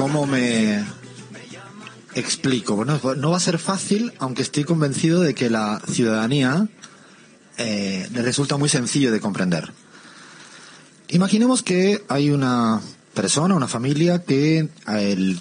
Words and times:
cómo 0.00 0.24
me 0.26 0.82
explico. 2.14 2.74
Bueno, 2.74 2.98
no 3.18 3.30
va 3.32 3.36
a 3.36 3.40
ser 3.40 3.58
fácil, 3.58 4.14
aunque 4.18 4.40
estoy 4.40 4.64
convencido 4.64 5.20
de 5.20 5.34
que 5.34 5.50
la 5.50 5.78
ciudadanía 5.92 6.68
eh, 7.58 8.08
le 8.10 8.22
resulta 8.22 8.56
muy 8.56 8.70
sencillo 8.70 9.12
de 9.12 9.20
comprender. 9.20 9.70
Imaginemos 11.08 11.62
que 11.62 12.02
hay 12.08 12.30
una 12.30 12.80
persona, 13.12 13.54
una 13.54 13.68
familia 13.68 14.22
que 14.24 14.70
a 14.86 15.02
el 15.02 15.38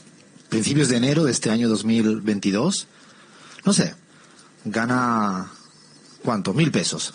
principios 0.50 0.89
de 0.89 0.98
enero 0.98 1.23
de 1.23 1.31
este 1.31 1.52
año 1.52 1.70
2022, 1.70 2.88
no 3.64 3.72
sé, 3.72 3.95
gana 4.66 5.52
¿cuánto? 6.22 6.53
Mil 6.53 6.70
pesos. 6.70 7.14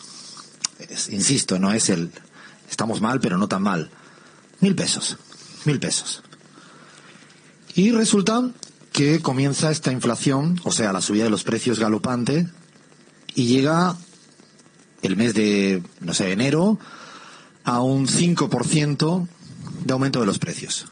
Es- 0.78 1.10
insisto, 1.10 1.58
no 1.58 1.74
es 1.74 1.90
el 1.90 2.10
estamos 2.70 3.02
mal, 3.02 3.20
pero 3.20 3.36
no 3.36 3.48
tan 3.48 3.60
mal. 3.62 3.90
Mil 4.60 4.74
pesos. 4.74 5.18
Mil 5.66 5.78
pesos. 5.78 6.22
Y 7.74 7.90
resulta 7.90 8.50
que 8.92 9.20
comienza 9.20 9.70
esta 9.70 9.90
inflación, 9.90 10.60
o 10.62 10.70
sea, 10.70 10.92
la 10.92 11.00
subida 11.00 11.24
de 11.24 11.30
los 11.30 11.42
precios 11.42 11.80
galopante, 11.80 12.46
y 13.34 13.46
llega 13.46 13.96
el 15.02 15.16
mes 15.16 15.34
de, 15.34 15.82
no 16.00 16.14
sé, 16.14 16.30
enero, 16.32 16.78
a 17.64 17.80
un 17.82 18.06
5% 18.06 19.28
de 19.84 19.92
aumento 19.92 20.20
de 20.20 20.26
los 20.26 20.38
precios. 20.38 20.86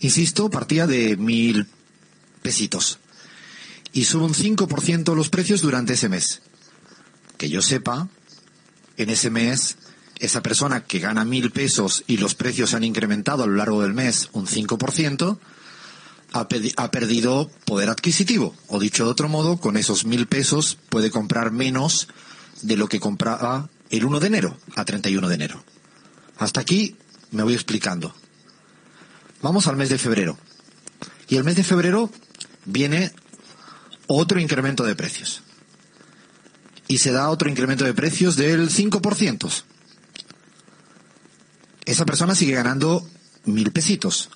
Insisto, 0.00 0.50
partía 0.50 0.86
de 0.86 1.16
mil 1.16 1.66
pesitos. 2.42 2.98
Y 3.92 4.04
sube 4.04 4.24
un 4.24 4.34
5% 4.34 5.14
los 5.14 5.30
precios 5.30 5.62
durante 5.62 5.94
ese 5.94 6.10
mes. 6.10 6.42
Que 7.38 7.48
yo 7.48 7.62
sepa, 7.62 8.08
en 8.98 9.10
ese 9.10 9.30
mes, 9.30 9.78
esa 10.18 10.42
persona 10.42 10.84
que 10.84 10.98
gana 10.98 11.24
mil 11.24 11.50
pesos 11.50 12.04
y 12.06 12.18
los 12.18 12.34
precios 12.34 12.74
han 12.74 12.84
incrementado 12.84 13.42
a 13.42 13.46
lo 13.46 13.54
largo 13.54 13.82
del 13.82 13.94
mes 13.94 14.28
un 14.32 14.46
5%, 14.46 15.38
ha, 16.40 16.90
perdido 16.90 17.50
poder 17.64 17.88
adquisitivo. 17.88 18.54
O 18.68 18.78
dicho 18.78 19.04
de 19.04 19.10
otro 19.10 19.28
modo, 19.28 19.58
con 19.58 19.76
esos 19.76 20.04
mil 20.04 20.26
pesos 20.26 20.78
puede 20.88 21.10
comprar 21.10 21.50
menos 21.50 22.08
de 22.62 22.76
lo 22.76 22.88
que 22.88 23.00
compraba 23.00 23.68
el 23.90 24.04
1 24.04 24.20
de 24.20 24.26
enero 24.26 24.56
a 24.74 24.84
31 24.84 25.28
de 25.28 25.34
enero. 25.34 25.64
Hasta 26.38 26.60
aquí 26.60 26.96
me 27.30 27.42
voy 27.42 27.54
explicando. 27.54 28.14
Vamos 29.42 29.66
al 29.66 29.76
mes 29.76 29.88
de 29.88 29.98
febrero. 29.98 30.38
Y 31.28 31.36
el 31.36 31.44
mes 31.44 31.56
de 31.56 31.64
febrero 31.64 32.10
viene 32.64 33.12
otro 34.06 34.40
incremento 34.40 34.84
de 34.84 34.94
precios. 34.94 35.42
Y 36.88 36.98
se 36.98 37.12
da 37.12 37.30
otro 37.30 37.48
incremento 37.48 37.84
de 37.84 37.94
precios 37.94 38.36
del 38.36 38.70
5%. 38.70 39.62
Esa 41.84 42.04
persona 42.04 42.34
sigue 42.34 42.52
ganando 42.52 43.08
mil 43.44 43.72
pesitos. 43.72 44.30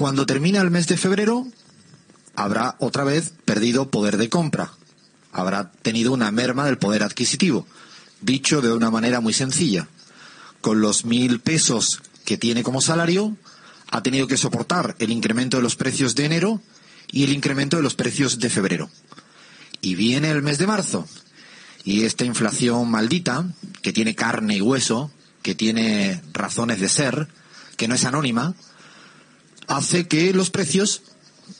Cuando 0.00 0.24
termina 0.24 0.62
el 0.62 0.70
mes 0.70 0.86
de 0.86 0.96
febrero, 0.96 1.46
habrá 2.34 2.74
otra 2.78 3.04
vez 3.04 3.34
perdido 3.44 3.90
poder 3.90 4.16
de 4.16 4.30
compra. 4.30 4.72
Habrá 5.30 5.72
tenido 5.72 6.14
una 6.14 6.30
merma 6.30 6.64
del 6.64 6.78
poder 6.78 7.02
adquisitivo. 7.02 7.66
Dicho 8.22 8.62
de 8.62 8.72
una 8.72 8.90
manera 8.90 9.20
muy 9.20 9.34
sencilla. 9.34 9.88
Con 10.62 10.80
los 10.80 11.04
mil 11.04 11.40
pesos 11.40 12.00
que 12.24 12.38
tiene 12.38 12.62
como 12.62 12.80
salario, 12.80 13.36
ha 13.90 14.02
tenido 14.02 14.26
que 14.26 14.38
soportar 14.38 14.96
el 15.00 15.12
incremento 15.12 15.58
de 15.58 15.62
los 15.62 15.76
precios 15.76 16.14
de 16.14 16.24
enero 16.24 16.62
y 17.12 17.24
el 17.24 17.34
incremento 17.34 17.76
de 17.76 17.82
los 17.82 17.94
precios 17.94 18.38
de 18.38 18.48
febrero. 18.48 18.88
Y 19.82 19.96
viene 19.96 20.30
el 20.30 20.40
mes 20.40 20.56
de 20.56 20.66
marzo. 20.66 21.06
Y 21.84 22.04
esta 22.04 22.24
inflación 22.24 22.90
maldita, 22.90 23.44
que 23.82 23.92
tiene 23.92 24.14
carne 24.14 24.56
y 24.56 24.62
hueso, 24.62 25.10
que 25.42 25.54
tiene 25.54 26.22
razones 26.32 26.80
de 26.80 26.88
ser, 26.88 27.28
que 27.76 27.86
no 27.86 27.96
es 27.96 28.06
anónima, 28.06 28.54
hace 29.70 30.08
que 30.08 30.34
los 30.34 30.50
precios, 30.50 31.02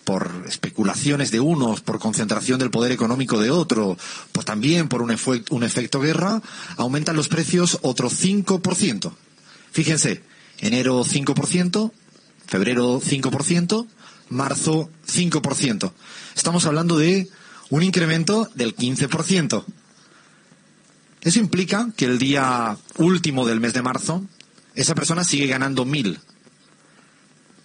por 0.04 0.44
especulaciones 0.48 1.30
de 1.30 1.38
unos, 1.38 1.80
por 1.80 2.00
concentración 2.00 2.58
del 2.58 2.72
poder 2.72 2.90
económico 2.90 3.38
de 3.38 3.50
otro, 3.50 3.96
pues 4.32 4.44
también 4.44 4.88
por 4.88 5.00
un, 5.00 5.12
efecto 5.62 6.00
guerra, 6.00 6.42
aumentan 6.76 7.14
los 7.14 7.28
precios 7.28 7.78
otro 7.82 8.10
5%. 8.10 9.12
Fíjense, 9.70 10.22
enero 10.58 11.04
5%, 11.04 11.92
febrero 12.46 13.00
5%, 13.00 13.86
marzo 14.28 14.90
5%. 15.06 15.92
Estamos 16.34 16.66
hablando 16.66 16.98
de 16.98 17.28
un 17.70 17.84
incremento 17.84 18.50
del 18.56 18.74
15%. 18.74 19.64
Eso 21.20 21.38
implica 21.38 21.90
que 21.96 22.06
el 22.06 22.18
día 22.18 22.76
último 22.96 23.46
del 23.46 23.60
mes 23.60 23.72
de 23.72 23.82
marzo, 23.82 24.24
esa 24.74 24.96
persona 24.96 25.22
sigue 25.22 25.46
ganando 25.46 25.84
mil, 25.84 26.18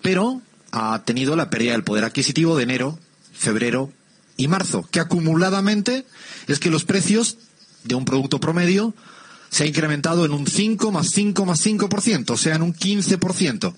pero 0.06 0.40
ha 0.72 1.02
tenido 1.04 1.36
la 1.36 1.50
pérdida 1.50 1.72
del 1.72 1.84
poder 1.84 2.04
adquisitivo 2.04 2.56
de 2.56 2.62
enero, 2.62 3.00
febrero 3.34 3.92
y 4.38 4.48
marzo, 4.48 4.88
que 4.92 5.00
acumuladamente 5.00 6.06
es 6.46 6.60
que 6.60 6.70
los 6.70 6.86
precios 6.86 7.40
de 7.86 7.96
un 7.96 8.06
producto 8.06 8.40
promedio 8.40 8.94
se 9.50 9.64
ha 9.64 9.66
incrementado 9.66 10.24
en 10.24 10.32
un 10.32 10.46
5 10.46 10.92
más 10.92 11.10
5 11.10 11.46
más 11.48 11.66
5%, 11.66 12.30
o 12.30 12.38
sea, 12.38 12.54
en 12.54 12.62
un 12.62 12.76
15%. 12.76 13.74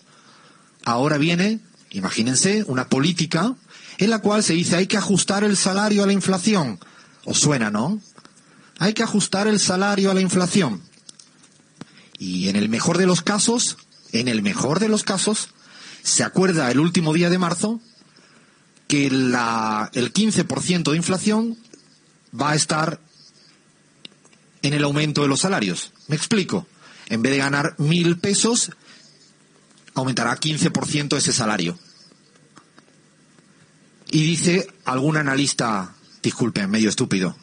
Ahora 0.84 1.18
viene, 1.18 1.62
imagínense, 1.92 2.66
una 2.68 2.90
política 2.90 3.56
en 3.98 4.10
la 4.10 4.20
cual 4.20 4.44
se 4.44 4.52
dice 4.52 4.76
hay 4.76 4.88
que 4.88 4.98
ajustar 4.98 5.46
el 5.46 5.56
salario 5.56 6.04
a 6.04 6.08
la 6.08 6.14
inflación. 6.14 6.78
¿Os 7.24 7.40
suena, 7.40 7.72
no? 7.72 8.02
Hay 8.80 8.94
que 8.94 9.04
ajustar 9.04 9.48
el 9.48 9.62
salario 9.62 10.12
a 10.12 10.14
la 10.14 10.20
inflación. 10.20 10.82
Y 12.20 12.50
en 12.50 12.58
el 12.58 12.68
mejor 12.68 12.98
de 12.98 13.06
los 13.06 13.22
casos, 13.22 13.78
en 14.12 14.28
el 14.28 14.42
mejor 14.42 14.82
de 14.82 14.90
los 14.90 15.06
casos, 15.06 15.52
se 16.08 16.24
acuerda 16.24 16.72
el 16.72 16.80
último 16.80 17.14
día 17.14 17.30
de 17.30 17.38
marzo 17.38 17.82
que 18.88 19.08
el 19.08 19.34
15% 19.34 20.92
de 20.92 20.96
inflación 20.96 21.58
va 22.40 22.52
a 22.52 22.56
estar 22.56 23.02
en 24.62 24.74
el 24.74 24.86
aumento 24.86 25.22
de 25.22 25.28
los 25.28 25.42
salarios. 25.42 25.92
Me 26.08 26.16
explico. 26.16 26.66
En 27.10 27.22
vez 27.22 27.34
de 27.34 27.40
ganar 27.40 27.76
mil 27.78 28.20
pesos, 28.20 28.72
aumentará 29.96 30.40
15% 30.40 31.18
ese 31.18 31.34
salario. 31.34 31.78
Y 34.10 34.24
dice 34.24 34.68
algún 34.86 35.18
analista, 35.18 35.94
disculpen, 36.24 36.70
medio 36.70 36.88
estúpido. 36.88 37.36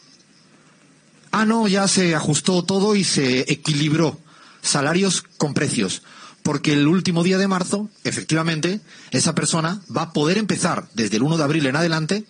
Ah, 1.32 1.44
no, 1.44 1.68
ya 1.68 1.86
se 1.86 2.14
ajustó 2.14 2.64
todo 2.64 2.96
y 2.96 3.04
se 3.04 3.40
equilibró 3.52 4.18
salarios 4.62 5.22
con 5.36 5.52
precios. 5.52 6.02
Porque 6.44 6.74
el 6.74 6.86
último 6.86 7.24
día 7.24 7.38
de 7.38 7.48
marzo, 7.48 7.88
efectivamente, 8.04 8.82
esa 9.10 9.34
persona 9.34 9.80
va 9.94 10.02
a 10.02 10.12
poder 10.12 10.36
empezar 10.36 10.86
desde 10.92 11.16
el 11.16 11.22
1 11.22 11.38
de 11.38 11.42
abril 11.42 11.66
en 11.66 11.74
adelante 11.74 12.26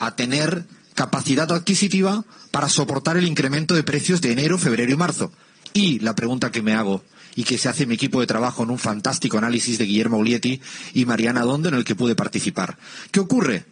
a 0.00 0.16
tener 0.16 0.66
capacidad 0.96 1.50
adquisitiva 1.52 2.24
para 2.50 2.68
soportar 2.68 3.16
el 3.16 3.28
incremento 3.28 3.76
de 3.76 3.84
precios 3.84 4.20
de 4.22 4.32
enero, 4.32 4.58
febrero 4.58 4.90
y 4.90 4.96
marzo. 4.96 5.30
Y 5.72 6.00
la 6.00 6.16
pregunta 6.16 6.50
que 6.50 6.62
me 6.62 6.74
hago 6.74 7.04
y 7.36 7.44
que 7.44 7.58
se 7.58 7.68
hace 7.68 7.86
mi 7.86 7.94
equipo 7.94 8.20
de 8.20 8.26
trabajo 8.26 8.64
en 8.64 8.70
un 8.70 8.78
fantástico 8.80 9.38
análisis 9.38 9.78
de 9.78 9.84
Guillermo 9.84 10.18
Ulietti 10.18 10.60
y 10.92 11.04
Mariana 11.06 11.42
Dondo 11.42 11.68
en 11.68 11.76
el 11.76 11.84
que 11.84 11.94
pude 11.94 12.16
participar. 12.16 12.76
¿Qué 13.12 13.20
ocurre? 13.20 13.66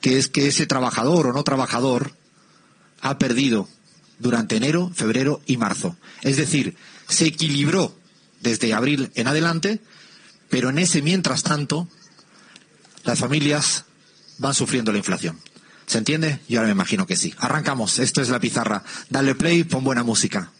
Que 0.00 0.16
es 0.16 0.28
que 0.28 0.48
ese 0.48 0.66
trabajador 0.66 1.26
o 1.26 1.34
no 1.34 1.44
trabajador 1.44 2.12
ha 3.02 3.18
perdido 3.18 3.68
durante 4.18 4.56
enero, 4.56 4.90
febrero 4.94 5.42
y 5.44 5.58
marzo. 5.58 5.94
Es 6.22 6.38
decir, 6.38 6.74
se 7.06 7.26
equilibró 7.26 7.97
desde 8.40 8.74
abril 8.74 9.10
en 9.14 9.28
adelante, 9.28 9.80
pero 10.48 10.70
en 10.70 10.78
ese 10.78 11.02
mientras 11.02 11.42
tanto, 11.42 11.88
las 13.04 13.18
familias 13.18 13.84
van 14.38 14.54
sufriendo 14.54 14.92
la 14.92 14.98
inflación. 14.98 15.38
¿Se 15.86 15.98
entiende? 15.98 16.40
Yo 16.48 16.58
ahora 16.58 16.68
me 16.68 16.72
imagino 16.72 17.06
que 17.06 17.16
sí. 17.16 17.34
Arrancamos. 17.38 17.98
Esto 17.98 18.20
es 18.20 18.28
la 18.28 18.40
pizarra. 18.40 18.82
Dale 19.08 19.34
play, 19.34 19.64
pon 19.64 19.84
buena 19.84 20.02
música. 20.02 20.50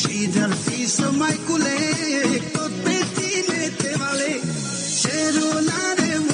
Și 0.00 0.28
de-ar 0.32 0.52
fi 0.52 0.88
să 0.88 1.10
mai 1.18 1.40
culeg 1.48 2.50
Tot 2.52 2.70
pe 2.84 2.96
tine 3.14 3.72
te 3.76 3.94
va 3.98 4.08
aleg 4.08 4.40
Cerul 5.00 5.68
are 5.90 6.29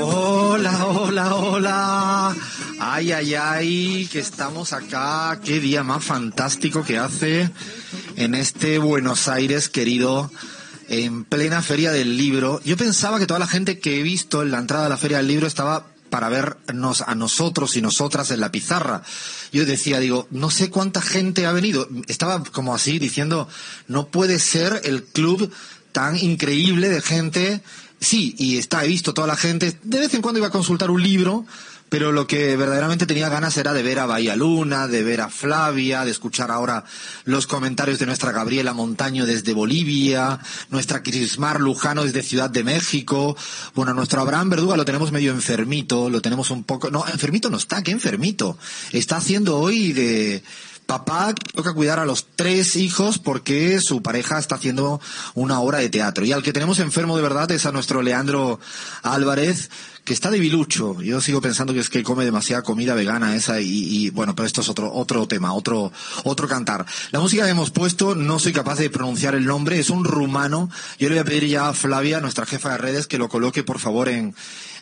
Hola, 0.00 0.86
hola, 0.86 1.34
hola. 1.34 2.36
Ay, 2.78 3.12
ay, 3.12 3.34
ay, 3.34 4.08
que 4.10 4.20
estamos 4.20 4.72
acá. 4.72 5.40
Qué 5.44 5.60
día 5.60 5.82
más 5.82 6.04
fantástico 6.04 6.84
que 6.84 6.98
hace 6.98 7.50
en 8.16 8.34
este 8.34 8.78
Buenos 8.78 9.28
Aires, 9.28 9.68
querido, 9.68 10.30
en 10.88 11.24
plena 11.24 11.62
feria 11.62 11.92
del 11.92 12.16
libro. 12.16 12.60
Yo 12.64 12.76
pensaba 12.76 13.18
que 13.18 13.26
toda 13.26 13.40
la 13.40 13.46
gente 13.46 13.78
que 13.78 14.00
he 14.00 14.02
visto 14.02 14.42
en 14.42 14.50
la 14.50 14.58
entrada 14.58 14.84
de 14.84 14.90
la 14.90 14.96
feria 14.96 15.18
del 15.18 15.28
libro 15.28 15.46
estaba 15.46 15.86
para 16.10 16.28
vernos 16.28 17.02
a 17.02 17.14
nosotros 17.14 17.76
y 17.76 17.82
nosotras 17.82 18.30
en 18.30 18.40
la 18.40 18.52
pizarra. 18.52 19.02
Yo 19.52 19.64
decía, 19.66 20.00
digo, 20.00 20.26
no 20.30 20.50
sé 20.50 20.70
cuánta 20.70 21.02
gente 21.02 21.46
ha 21.46 21.52
venido. 21.52 21.88
Estaba 22.06 22.42
como 22.44 22.74
así 22.74 22.98
diciendo, 22.98 23.48
no 23.88 24.08
puede 24.08 24.38
ser 24.38 24.80
el 24.84 25.04
club 25.04 25.52
tan 25.96 26.14
increíble 26.14 26.90
de 26.90 27.00
gente. 27.00 27.62
Sí, 27.98 28.34
y 28.36 28.58
está, 28.58 28.84
he 28.84 28.88
visto 28.88 29.14
toda 29.14 29.26
la 29.26 29.34
gente. 29.34 29.78
De 29.82 29.98
vez 29.98 30.12
en 30.12 30.20
cuando 30.20 30.36
iba 30.38 30.48
a 30.48 30.50
consultar 30.50 30.90
un 30.90 31.02
libro, 31.02 31.46
pero 31.88 32.12
lo 32.12 32.26
que 32.26 32.54
verdaderamente 32.54 33.06
tenía 33.06 33.30
ganas 33.30 33.56
era 33.56 33.72
de 33.72 33.82
ver 33.82 33.98
a 34.00 34.04
Bahía 34.04 34.36
Luna, 34.36 34.88
de 34.88 35.02
ver 35.02 35.22
a 35.22 35.30
Flavia, 35.30 36.04
de 36.04 36.10
escuchar 36.10 36.50
ahora 36.50 36.84
los 37.24 37.46
comentarios 37.46 37.98
de 37.98 38.04
nuestra 38.04 38.30
Gabriela 38.30 38.74
Montaño 38.74 39.24
desde 39.24 39.54
Bolivia, 39.54 40.38
nuestra 40.68 41.02
Crismar 41.02 41.62
Lujano 41.62 42.04
desde 42.04 42.22
Ciudad 42.22 42.50
de 42.50 42.62
México, 42.62 43.34
bueno, 43.74 43.94
nuestro 43.94 44.20
Abraham 44.20 44.50
Verduga 44.50 44.76
lo 44.76 44.84
tenemos 44.84 45.12
medio 45.12 45.32
enfermito, 45.32 46.10
lo 46.10 46.20
tenemos 46.20 46.50
un 46.50 46.64
poco, 46.64 46.90
no, 46.90 47.06
enfermito 47.08 47.48
no 47.48 47.56
está, 47.56 47.82
¿qué 47.82 47.92
enfermito? 47.92 48.58
Está 48.92 49.16
haciendo 49.16 49.58
hoy 49.58 49.94
de, 49.94 50.42
Papá 50.86 51.34
toca 51.34 51.74
cuidar 51.74 51.98
a 51.98 52.04
los 52.04 52.28
tres 52.36 52.76
hijos 52.76 53.18
porque 53.18 53.80
su 53.80 54.02
pareja 54.02 54.38
está 54.38 54.54
haciendo 54.54 55.00
una 55.34 55.60
obra 55.60 55.78
de 55.78 55.88
teatro. 55.88 56.24
Y 56.24 56.32
al 56.32 56.44
que 56.44 56.52
tenemos 56.52 56.78
enfermo 56.78 57.16
de 57.16 57.22
verdad 57.24 57.50
es 57.50 57.66
a 57.66 57.72
nuestro 57.72 58.02
Leandro 58.02 58.60
Álvarez, 59.02 59.68
que 60.04 60.12
está 60.12 60.30
debilucho. 60.30 61.02
Yo 61.02 61.20
sigo 61.20 61.40
pensando 61.40 61.74
que 61.74 61.80
es 61.80 61.90
que 61.90 62.04
come 62.04 62.24
demasiada 62.24 62.62
comida 62.62 62.94
vegana 62.94 63.34
esa 63.34 63.60
y, 63.60 63.66
y, 63.66 64.10
bueno, 64.10 64.36
pero 64.36 64.46
esto 64.46 64.60
es 64.60 64.68
otro, 64.68 64.92
otro 64.92 65.26
tema, 65.26 65.52
otro, 65.52 65.92
otro 66.22 66.46
cantar. 66.46 66.86
La 67.10 67.18
música 67.18 67.44
que 67.44 67.50
hemos 67.50 67.72
puesto, 67.72 68.14
no 68.14 68.38
soy 68.38 68.52
capaz 68.52 68.76
de 68.76 68.88
pronunciar 68.88 69.34
el 69.34 69.44
nombre, 69.44 69.80
es 69.80 69.90
un 69.90 70.04
rumano. 70.04 70.70
Yo 71.00 71.08
le 71.08 71.16
voy 71.16 71.22
a 71.22 71.24
pedir 71.24 71.48
ya 71.48 71.68
a 71.68 71.74
Flavia, 71.74 72.20
nuestra 72.20 72.46
jefa 72.46 72.70
de 72.70 72.78
redes, 72.78 73.08
que 73.08 73.18
lo 73.18 73.28
coloque 73.28 73.64
por 73.64 73.80
favor 73.80 74.08
en, 74.08 74.36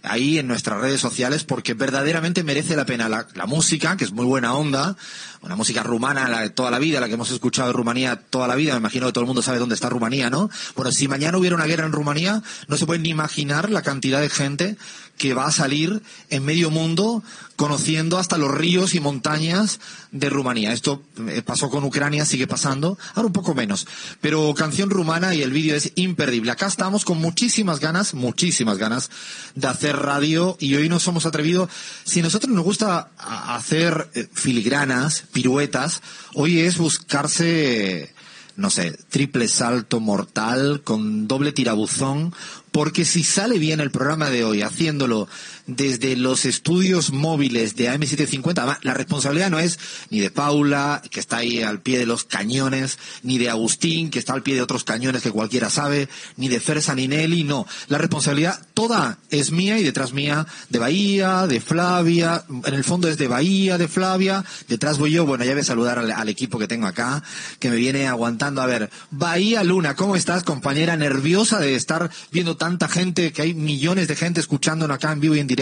ahí 0.05 0.39
en 0.39 0.47
nuestras 0.47 0.81
redes 0.81 1.01
sociales 1.01 1.45
porque 1.45 1.75
verdaderamente 1.75 2.45
merece 2.45 2.77
la 2.77 2.87
pena 2.87 3.09
la, 3.09 3.47
música, 3.47 3.97
que 3.97 4.05
es 4.05 4.13
muy 4.13 4.25
buena 4.25 4.55
onda, 4.55 4.97
una 5.43 5.57
música 5.57 5.83
rumana 5.83 6.29
la 6.29 6.49
toda 6.51 6.71
la 6.71 6.79
vida, 6.79 7.01
la 7.01 7.09
que 7.09 7.15
hemos 7.15 7.31
escuchado 7.31 7.71
en 7.71 7.77
Rumanía 7.77 8.17
toda 8.17 8.47
la 8.47 8.55
vida, 8.55 8.73
me 8.73 8.79
imagino 8.79 9.07
que 9.07 9.13
todo 9.13 9.23
el 9.23 9.27
mundo 9.27 9.43
sabe 9.43 9.59
dónde 9.59 9.75
está 9.75 9.89
Rumanía, 9.89 10.31
¿no? 10.31 10.51
Bueno, 10.77 10.93
si 10.93 11.09
mañana 11.09 11.39
hubiera 11.39 11.57
una 11.57 11.67
guerra 11.67 11.87
en 11.87 11.93
Rumanía, 11.93 12.43
no 12.69 12.77
se 12.77 12.87
pueden 12.87 13.03
ni 13.03 13.11
imaginar 13.11 13.71
la 13.71 13.83
cantidad 13.83 14.21
de 14.21 14.31
gente 14.31 14.77
que 15.19 15.35
va 15.35 15.47
a 15.47 15.53
salir 15.53 16.03
en 16.31 16.45
medio 16.45 16.71
mundo 16.71 17.23
conociendo 17.57 18.19
hasta 18.19 18.37
los 18.37 18.51
ríos 18.51 18.95
y 18.95 19.01
montañas 19.01 19.81
de 20.15 20.31
Rumanía. 20.31 20.73
Esto 20.73 21.03
eh, 21.29 21.43
pasó 21.45 21.69
con 21.69 21.85
Ucrania, 21.85 22.25
sigue 22.25 22.47
pasando, 22.47 22.97
ahora 23.15 23.27
un 23.27 23.33
poco 23.33 23.53
menos. 23.55 23.87
Pero 24.21 24.55
canción 24.55 24.89
rumana 24.89 25.35
y 25.35 25.43
el 25.43 25.51
vídeo 25.51 25.75
es 25.75 25.93
imperdible. 25.97 26.53
Acá 26.53 26.67
estamos 26.67 27.05
con 27.05 27.19
muchísimas 27.19 27.81
ganas, 27.81 28.15
muchísimas 28.15 28.79
ganas 28.79 29.11
de 29.57 29.67
hacer 29.67 29.97
radio 29.97 30.57
y 30.61 30.77
hoy 30.77 30.89
nos 30.89 31.07
hemos 31.09 31.27
atrevido, 31.27 31.69
si 32.05 32.21
a 32.21 32.23
nosotros 32.23 32.55
nos 32.55 32.65
gusta 32.65 33.11
hacer 33.19 34.09
eh, 34.15 34.29
filigranas, 34.33 35.25
piruetas, 35.33 36.01
hoy 36.35 36.61
es 36.61 36.79
buscarse 36.79 38.15
no 38.57 38.71
sé, 38.71 38.97
triple 39.09 39.49
salto 39.49 39.99
mortal 39.99 40.83
con 40.85 41.27
doble 41.27 41.51
tirabuzón, 41.51 42.33
porque 42.71 43.05
si 43.05 43.25
sale 43.25 43.59
bien 43.59 43.81
el 43.81 43.91
programa 43.91 44.31
de 44.31 44.45
hoy 44.45 44.63
haciéndolo 44.63 45.29
desde 45.67 46.17
los 46.17 46.45
estudios 46.45 47.11
móviles 47.11 47.75
de 47.77 47.91
AM750, 47.91 48.79
la 48.83 48.95
responsabilidad 48.95 49.51
no 49.51 49.59
es 49.59 49.79
ni 50.11 50.21
de 50.21 50.31
Paula, 50.31 51.03
que 51.11 51.21
está 51.21 51.39
ahí 51.39 51.63
al 51.63 51.81
pie 51.81 51.99
de 51.99 52.07
los 52.07 52.25
cañones, 52.25 52.99
ni 53.23 53.39
de 53.39 53.49
Agustín, 53.49 54.11
que 54.11 54.19
está 54.19 54.35
al 54.35 54.43
pie 54.43 54.55
de 54.55 54.63
otros 54.63 54.85
cañones 54.85 55.23
que 55.23 55.31
cualquiera 55.31 55.71
sabe, 55.71 56.09
ni 56.37 56.49
de 56.49 56.61
Fer 56.61 56.83
Saninelli, 56.83 57.45
no. 57.45 57.67
La 57.89 57.99
responsabilidad 57.99 58.61
toda 58.75 59.19
es 59.31 59.53
mía 59.53 59.79
y 59.79 59.83
detrás 59.83 60.13
mía 60.13 60.47
de 60.69 60.79
Bahía, 60.79 61.47
de 61.47 61.61
Flavia, 61.61 62.45
en 62.65 62.75
el 62.75 62.85
fondo 62.85 63.09
es 63.09 63.17
de 63.17 63.29
Bahía, 63.29 63.79
de 63.79 63.89
Flavia, 63.89 64.45
detrás 64.69 64.99
voy 64.99 65.13
yo, 65.13 65.25
bueno, 65.25 65.45
ya 65.45 65.53
voy 65.53 65.63
a 65.63 65.65
saludar 65.65 65.99
al, 65.99 66.11
al 66.11 66.29
equipo 66.29 66.59
que 66.59 66.69
tengo 66.69 66.87
acá, 66.87 67.23
que 67.59 67.71
me 67.71 67.77
viene 67.77 68.07
aguantando. 68.07 68.61
A 68.61 68.67
ver, 68.67 68.91
Bahía 69.11 69.65
Luna, 69.65 69.97
¿cómo 69.97 70.15
estás, 70.17 70.43
compañera? 70.43 70.97
¿Nerviosa 70.97 71.59
de 71.59 71.75
estar 71.75 72.11
viendo 72.31 72.57
tanta 72.57 72.89
gente, 72.89 73.33
que 73.33 73.43
hay 73.43 73.55
millones 73.55 74.09
de 74.09 74.17
gente 74.17 74.41
escuchándonos 74.41 74.95
acá 74.95 75.13
en 75.13 75.21
vivo 75.21 75.35
y 75.35 75.41
en 75.41 75.47
directo? 75.47 75.54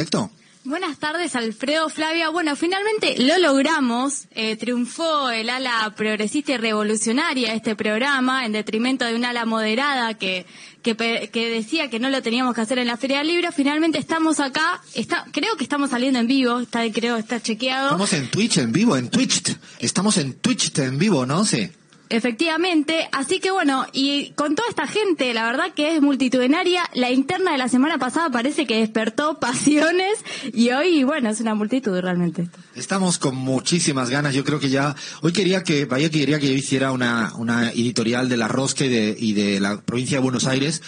Buenas 0.65 0.99
tardes, 0.99 1.35
Alfredo, 1.35 1.89
Flavia. 1.89 2.29
Bueno, 2.29 2.55
finalmente 2.55 3.17
lo 3.19 3.37
logramos. 3.39 4.29
Eh, 4.31 4.57
triunfó 4.57 5.29
el 5.31 5.51
ala 5.51 5.93
progresista 5.97 6.53
y 6.53 6.57
revolucionaria 6.57 7.51
de 7.51 7.57
este 7.57 7.75
programa 7.75 8.47
en 8.47 8.53
detrimento 8.53 9.05
de 9.05 9.17
un 9.17 9.25
ala 9.25 9.45
moderada 9.45 10.15
que, 10.15 10.47
que, 10.83 10.95
que, 10.95 11.51
decía 11.51 11.91
que 11.91 11.99
no 11.99 12.11
lo 12.11 12.23
teníamos 12.23 12.55
que 12.55 12.61
hacer 12.61 12.79
en 12.79 12.87
la 12.87 12.97
Feria 12.97 13.19
del 13.19 13.27
Libro. 13.27 13.51
Finalmente 13.51 13.99
estamos 13.99 14.39
acá. 14.39 14.81
Está, 14.95 15.27
creo 15.33 15.57
que 15.57 15.65
estamos 15.65 15.91
saliendo 15.91 16.21
en 16.21 16.29
vivo. 16.29 16.61
Está, 16.61 16.89
creo, 16.93 17.17
está 17.17 17.43
chequeado. 17.43 17.87
Estamos 17.87 18.13
en 18.13 18.31
Twitch 18.31 18.59
en 18.59 18.71
vivo, 18.71 18.97
en 18.97 19.11
Twitch. 19.11 19.57
Estamos 19.81 20.17
en 20.17 20.35
Twitch 20.35 20.79
en 20.79 20.97
vivo, 20.97 21.27
¿no? 21.27 21.45
Sí. 21.45 21.73
Efectivamente, 22.13 23.09
así 23.11 23.41
que 23.41 23.51
bueno, 23.51 23.87
y 23.95 24.33
con 24.33 24.55
toda 24.55 24.69
esta 24.69 24.87
gente, 24.87 25.33
la 25.33 25.47
verdad 25.47 25.73
que 25.75 25.97
es 25.97 26.03
multitudinaria, 26.03 26.83
la 26.93 27.11
interna 27.11 27.53
de 27.53 27.57
la 27.57 27.71
semana 27.71 27.97
pasada 27.97 28.29
parece 28.29 28.67
que 28.67 28.81
despertó 28.81 29.39
pasiones 29.41 30.19
y 30.53 30.73
hoy, 30.73 31.05
bueno, 31.05 31.31
es 31.31 31.41
una 31.41 31.55
multitud 31.55 31.99
realmente. 31.99 32.51
Estamos 32.75 33.17
con 33.17 33.35
muchísimas 33.35 34.11
ganas, 34.11 34.35
yo 34.35 34.45
creo 34.45 34.61
que 34.61 34.69
ya, 34.69 34.95
hoy 35.23 35.33
quería 35.33 35.65
que, 35.65 35.87
vaya 35.87 36.11
quería 36.11 36.39
que 36.39 36.49
yo 36.49 36.53
hiciera 36.53 36.93
una, 36.93 37.33
una 37.37 37.71
editorial 37.71 38.29
de 38.29 38.37
la 38.37 38.47
Rosca 38.47 38.85
y 38.85 38.91
de, 38.91 39.17
y 39.19 39.33
de 39.33 39.59
la 39.59 39.81
provincia 39.81 40.19
de 40.19 40.23
Buenos 40.23 40.47
Aires, 40.47 40.83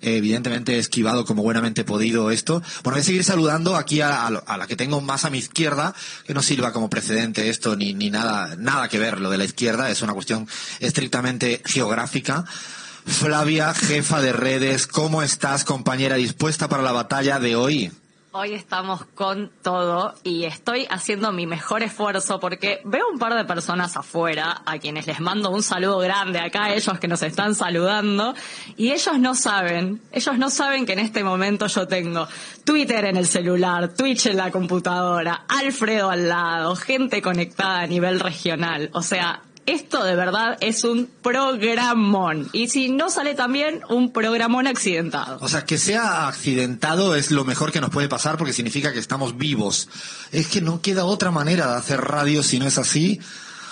evidentemente 0.00 0.76
he 0.76 0.78
esquivado 0.78 1.24
como 1.24 1.42
buenamente 1.42 1.82
he 1.82 1.84
podido 1.84 2.30
esto. 2.30 2.62
Bueno, 2.82 2.96
voy 2.96 3.00
a 3.00 3.04
seguir 3.04 3.24
saludando 3.24 3.76
aquí 3.76 4.00
a, 4.00 4.26
a, 4.26 4.56
la 4.56 4.66
que 4.66 4.76
tengo 4.76 5.00
más 5.00 5.24
a 5.24 5.30
mi 5.30 5.38
izquierda, 5.38 5.94
que 6.26 6.34
no 6.34 6.42
sirva 6.42 6.72
como 6.72 6.90
precedente 6.90 7.48
esto, 7.48 7.76
ni, 7.76 7.94
ni 7.94 8.10
nada, 8.10 8.56
nada 8.56 8.88
que 8.88 8.98
ver 8.98 9.20
lo 9.20 9.30
de 9.30 9.38
la 9.38 9.44
izquierda, 9.44 9.90
es 9.90 10.02
una 10.02 10.14
cuestión 10.14 10.48
estrictamente 10.80 11.62
geográfica. 11.64 12.44
Flavia, 13.06 13.74
jefa 13.74 14.20
de 14.20 14.32
redes, 14.32 14.86
¿cómo 14.86 15.22
estás, 15.22 15.64
compañera, 15.64 16.16
dispuesta 16.16 16.68
para 16.68 16.82
la 16.82 16.92
batalla 16.92 17.38
de 17.38 17.56
hoy? 17.56 17.90
Hoy 18.32 18.54
estamos 18.54 19.04
con 19.06 19.50
todo 19.60 20.14
y 20.22 20.44
estoy 20.44 20.86
haciendo 20.88 21.32
mi 21.32 21.48
mejor 21.48 21.82
esfuerzo 21.82 22.38
porque 22.38 22.80
veo 22.84 23.08
un 23.12 23.18
par 23.18 23.34
de 23.34 23.44
personas 23.44 23.96
afuera 23.96 24.62
a 24.66 24.78
quienes 24.78 25.08
les 25.08 25.18
mando 25.18 25.50
un 25.50 25.64
saludo 25.64 25.98
grande 25.98 26.38
acá 26.38 26.72
ellos 26.72 26.96
que 27.00 27.08
nos 27.08 27.24
están 27.24 27.56
saludando 27.56 28.32
y 28.76 28.92
ellos 28.92 29.18
no 29.18 29.34
saben, 29.34 30.00
ellos 30.12 30.38
no 30.38 30.48
saben 30.48 30.86
que 30.86 30.92
en 30.92 31.00
este 31.00 31.24
momento 31.24 31.66
yo 31.66 31.88
tengo 31.88 32.28
Twitter 32.64 33.06
en 33.06 33.16
el 33.16 33.26
celular, 33.26 33.94
Twitch 33.94 34.26
en 34.26 34.36
la 34.36 34.52
computadora, 34.52 35.46
Alfredo 35.48 36.08
al 36.08 36.28
lado, 36.28 36.76
gente 36.76 37.20
conectada 37.22 37.80
a 37.80 37.86
nivel 37.88 38.20
regional, 38.20 38.90
o 38.92 39.02
sea, 39.02 39.42
esto 39.72 40.04
de 40.04 40.14
verdad 40.14 40.56
es 40.60 40.84
un 40.84 41.08
programón. 41.22 42.48
Y 42.52 42.68
si 42.68 42.88
no 42.88 43.10
sale 43.10 43.34
también, 43.34 43.80
un 43.88 44.12
programón 44.12 44.66
accidentado. 44.66 45.38
O 45.40 45.48
sea, 45.48 45.64
que 45.64 45.78
sea 45.78 46.28
accidentado 46.28 47.14
es 47.14 47.30
lo 47.30 47.44
mejor 47.44 47.72
que 47.72 47.80
nos 47.80 47.90
puede 47.90 48.08
pasar 48.08 48.36
porque 48.36 48.52
significa 48.52 48.92
que 48.92 48.98
estamos 48.98 49.36
vivos. 49.38 49.88
Es 50.32 50.48
que 50.48 50.60
no 50.60 50.80
queda 50.80 51.04
otra 51.04 51.30
manera 51.30 51.66
de 51.68 51.78
hacer 51.78 52.00
radio 52.00 52.42
si 52.42 52.58
no 52.58 52.66
es 52.66 52.78
así. 52.78 53.20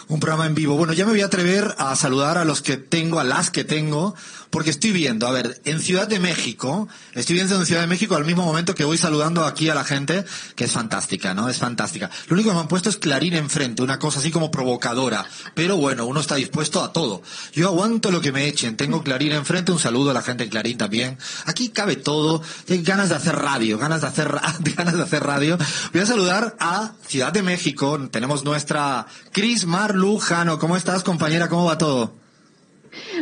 un 0.08 0.20
programa 0.20 0.46
en 0.46 0.54
vivo. 0.54 0.76
Bueno, 0.76 0.94
ya 0.94 1.04
me 1.04 1.12
voy 1.12 1.20
a 1.20 1.26
atrever 1.26 1.74
a 1.76 1.94
saludar 1.94 2.38
a 2.38 2.44
los 2.44 2.62
que 2.62 2.78
tengo, 2.78 3.20
a 3.20 3.24
las 3.24 3.50
que 3.50 3.64
tengo, 3.64 4.14
porque 4.50 4.70
estoy 4.70 4.92
viendo, 4.92 5.26
a 5.26 5.32
ver, 5.32 5.60
en 5.64 5.80
Ciudad 5.80 6.08
de 6.08 6.18
México, 6.18 6.88
estoy 7.14 7.34
viendo 7.34 7.56
en 7.56 7.66
Ciudad 7.66 7.82
de 7.82 7.86
México 7.86 8.16
al 8.16 8.24
mismo 8.24 8.44
momento 8.44 8.74
que 8.74 8.84
voy 8.84 8.98
saludando 8.98 9.44
aquí 9.44 9.68
a 9.68 9.74
la 9.74 9.84
gente, 9.84 10.24
que 10.56 10.64
es 10.64 10.72
fantástica, 10.72 11.34
¿no? 11.34 11.48
Es 11.48 11.58
fantástica. 11.58 12.10
Lo 12.28 12.34
único 12.34 12.50
que 12.50 12.54
me 12.54 12.60
han 12.60 12.68
puesto 12.68 12.88
es 12.88 12.96
Clarín 12.96 13.34
enfrente, 13.34 13.82
una 13.82 13.98
cosa 13.98 14.20
así 14.20 14.30
como 14.30 14.50
provocadora, 14.50 15.26
pero 15.54 15.76
bueno, 15.76 16.06
uno 16.06 16.20
está 16.20 16.36
dispuesto 16.36 16.82
a 16.82 16.92
todo. 16.92 17.22
Yo 17.52 17.68
aguanto 17.68 18.10
lo 18.10 18.20
que 18.20 18.32
me 18.32 18.46
echen, 18.46 18.76
tengo 18.76 19.02
Clarín 19.02 19.32
enfrente, 19.32 19.72
un 19.72 19.78
saludo 19.78 20.10
a 20.10 20.14
la 20.14 20.22
gente 20.22 20.44
de 20.44 20.50
Clarín 20.50 20.78
también. 20.78 21.18
Aquí 21.46 21.68
cabe 21.68 21.96
todo, 21.96 22.42
hay 22.68 22.82
ganas 22.82 23.10
de 23.10 23.16
hacer 23.16 23.36
radio, 23.36 23.78
ganas 23.78 24.00
de 24.00 24.06
hacer, 24.06 24.28
ganas 24.76 24.96
de 24.96 25.02
hacer 25.02 25.22
radio. 25.22 25.58
Voy 25.92 26.02
a 26.02 26.06
saludar 26.06 26.56
a 26.60 26.92
Ciudad 27.06 27.32
de 27.32 27.42
México, 27.42 27.98
tenemos 28.10 28.44
nuestra 28.44 29.06
Cris 29.32 29.66
Mar 29.66 29.94
Lujano. 29.94 30.58
¿Cómo 30.58 30.76
estás, 30.76 31.02
compañera? 31.02 31.48
¿Cómo 31.48 31.64
va 31.64 31.78
todo? 31.78 32.27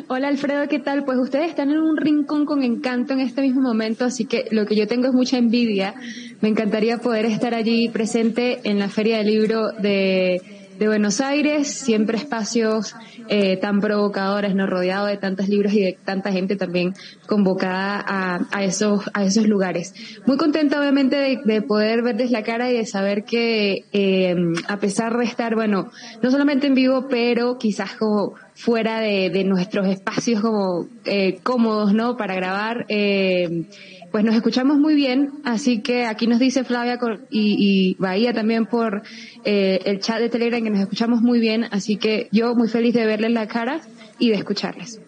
Hola 0.08 0.28
Alfredo, 0.28 0.68
¿qué 0.68 0.78
tal? 0.78 1.04
Pues 1.04 1.18
ustedes 1.18 1.48
están 1.48 1.70
en 1.70 1.78
un 1.78 1.96
rincón 1.96 2.44
con 2.44 2.62
encanto 2.62 3.12
en 3.12 3.20
este 3.20 3.42
mismo 3.42 3.62
momento, 3.62 4.04
así 4.04 4.24
que 4.24 4.46
lo 4.50 4.66
que 4.66 4.76
yo 4.76 4.86
tengo 4.86 5.06
es 5.08 5.12
mucha 5.12 5.38
envidia. 5.38 5.94
Me 6.40 6.48
encantaría 6.48 6.98
poder 6.98 7.24
estar 7.24 7.54
allí 7.54 7.88
presente 7.88 8.60
en 8.64 8.78
la 8.78 8.88
Feria 8.88 9.18
del 9.18 9.26
Libro 9.26 9.72
de, 9.72 10.40
Buenos 10.78 11.22
Aires, 11.22 11.68
siempre 11.68 12.18
espacios 12.18 12.94
eh, 13.28 13.56
tan 13.56 13.80
provocadores, 13.80 14.54
no 14.54 14.66
rodeado 14.66 15.06
de 15.06 15.16
tantos 15.16 15.48
libros 15.48 15.72
y 15.72 15.80
de 15.80 15.98
tanta 16.04 16.30
gente 16.30 16.56
también 16.56 16.92
convocada 17.26 18.04
a, 18.06 18.40
a 18.52 18.62
esos 18.62 19.10
a 19.14 19.24
esos 19.24 19.46
lugares. 19.46 19.94
Muy 20.26 20.36
contenta 20.36 20.78
obviamente 20.78 21.16
de, 21.16 21.40
de 21.42 21.62
poder 21.62 22.02
verles 22.02 22.30
la 22.30 22.42
cara 22.42 22.70
y 22.70 22.76
de 22.76 22.84
saber 22.84 23.24
que 23.24 23.86
eh, 23.92 24.36
a 24.68 24.76
pesar 24.76 25.16
de 25.16 25.24
estar, 25.24 25.54
bueno, 25.54 25.90
no 26.22 26.30
solamente 26.30 26.66
en 26.66 26.74
vivo, 26.74 27.06
pero 27.08 27.56
quizás 27.56 27.96
como 27.96 28.34
fuera 28.56 29.00
de, 29.00 29.28
de 29.30 29.44
nuestros 29.44 29.86
espacios 29.86 30.40
como 30.40 30.88
eh, 31.04 31.38
cómodos, 31.42 31.92
¿no? 31.92 32.16
Para 32.16 32.34
grabar, 32.34 32.86
eh, 32.88 33.68
pues 34.10 34.24
nos 34.24 34.34
escuchamos 34.34 34.78
muy 34.78 34.94
bien, 34.94 35.34
así 35.44 35.82
que 35.82 36.06
aquí 36.06 36.26
nos 36.26 36.38
dice 36.38 36.64
Flavia 36.64 36.98
y 37.30 37.96
Bahía 37.98 38.32
también 38.32 38.64
por 38.64 39.02
eh, 39.44 39.80
el 39.84 40.00
chat 40.00 40.20
de 40.20 40.30
Telegram 40.30 40.64
que 40.64 40.70
nos 40.70 40.80
escuchamos 40.80 41.20
muy 41.20 41.38
bien, 41.38 41.64
así 41.70 41.96
que 41.98 42.28
yo 42.32 42.54
muy 42.54 42.68
feliz 42.68 42.94
de 42.94 43.04
verles 43.04 43.32
la 43.32 43.46
cara 43.46 43.82
y 44.18 44.30
de 44.30 44.36
escucharles. 44.36 45.00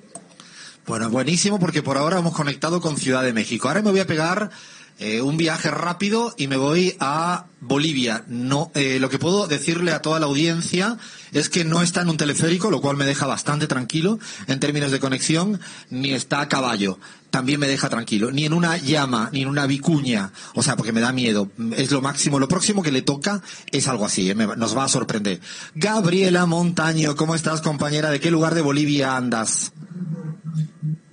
Bueno, 0.87 1.11
buenísimo 1.11 1.59
porque 1.59 1.83
por 1.83 1.97
ahora 1.97 2.19
hemos 2.19 2.35
conectado 2.35 2.81
con 2.81 2.97
Ciudad 2.97 3.23
de 3.23 3.33
México. 3.33 3.69
Ahora 3.69 3.83
me 3.83 3.91
voy 3.91 4.01
a 4.01 4.07
pegar 4.07 4.51
eh, 4.99 5.21
un 5.21 5.37
viaje 5.37 5.71
rápido 5.71 6.35
y 6.37 6.49
me 6.49 6.57
voy 6.57 6.97
a 6.99 7.47
Bolivia. 7.61 8.25
No, 8.27 8.73
eh, 8.75 8.99
lo 9.01 9.09
que 9.09 9.19
puedo 9.19 9.47
decirle 9.47 9.93
a 9.93 10.03
toda 10.03 10.19
la 10.19 10.27
audiencia 10.27 10.99
es 11.33 11.49
que 11.49 11.65
no 11.65 11.83
está 11.83 12.03
en 12.03 12.09
un 12.09 12.17
teleférico, 12.17 12.71
lo 12.71 12.81
cual 12.81 12.97
me 12.97 13.05
deja 13.05 13.27
bastante 13.27 13.67
tranquilo 13.67 14.19
en 14.47 14.59
términos 14.61 14.91
de 14.91 15.01
conexión, 15.01 15.61
ni 15.91 16.13
está 16.13 16.41
a 16.41 16.49
caballo. 16.49 16.99
También 17.31 17.61
me 17.61 17.69
deja 17.69 17.89
tranquilo. 17.89 18.31
Ni 18.31 18.45
en 18.47 18.53
una 18.53 18.77
llama, 18.77 19.29
ni 19.33 19.43
en 19.43 19.49
una 19.49 19.67
vicuña. 19.67 20.33
O 20.55 20.63
sea, 20.63 20.77
porque 20.77 20.93
me 20.93 21.01
da 21.01 21.13
miedo. 21.13 21.51
Es 21.77 21.91
lo 21.91 22.01
máximo. 22.01 22.39
Lo 22.39 22.49
próximo 22.49 22.83
que 22.83 22.91
le 22.91 23.03
toca 23.03 23.43
es 23.71 23.87
algo 23.87 24.07
así. 24.07 24.31
eh, 24.31 24.35
me 24.35 24.47
nos 24.57 24.77
va 24.77 24.85
a 24.85 24.89
sorprender. 24.89 25.41
Gabriela 25.75 26.47
Montaño, 26.47 27.15
¿cómo 27.17 27.35
estás, 27.35 27.61
compañera? 27.61 28.11
¿De 28.11 28.19
qué 28.19 28.31
lugar 28.31 28.55
de 28.55 28.63
Bolivia 28.63 29.17
andas? 29.17 29.73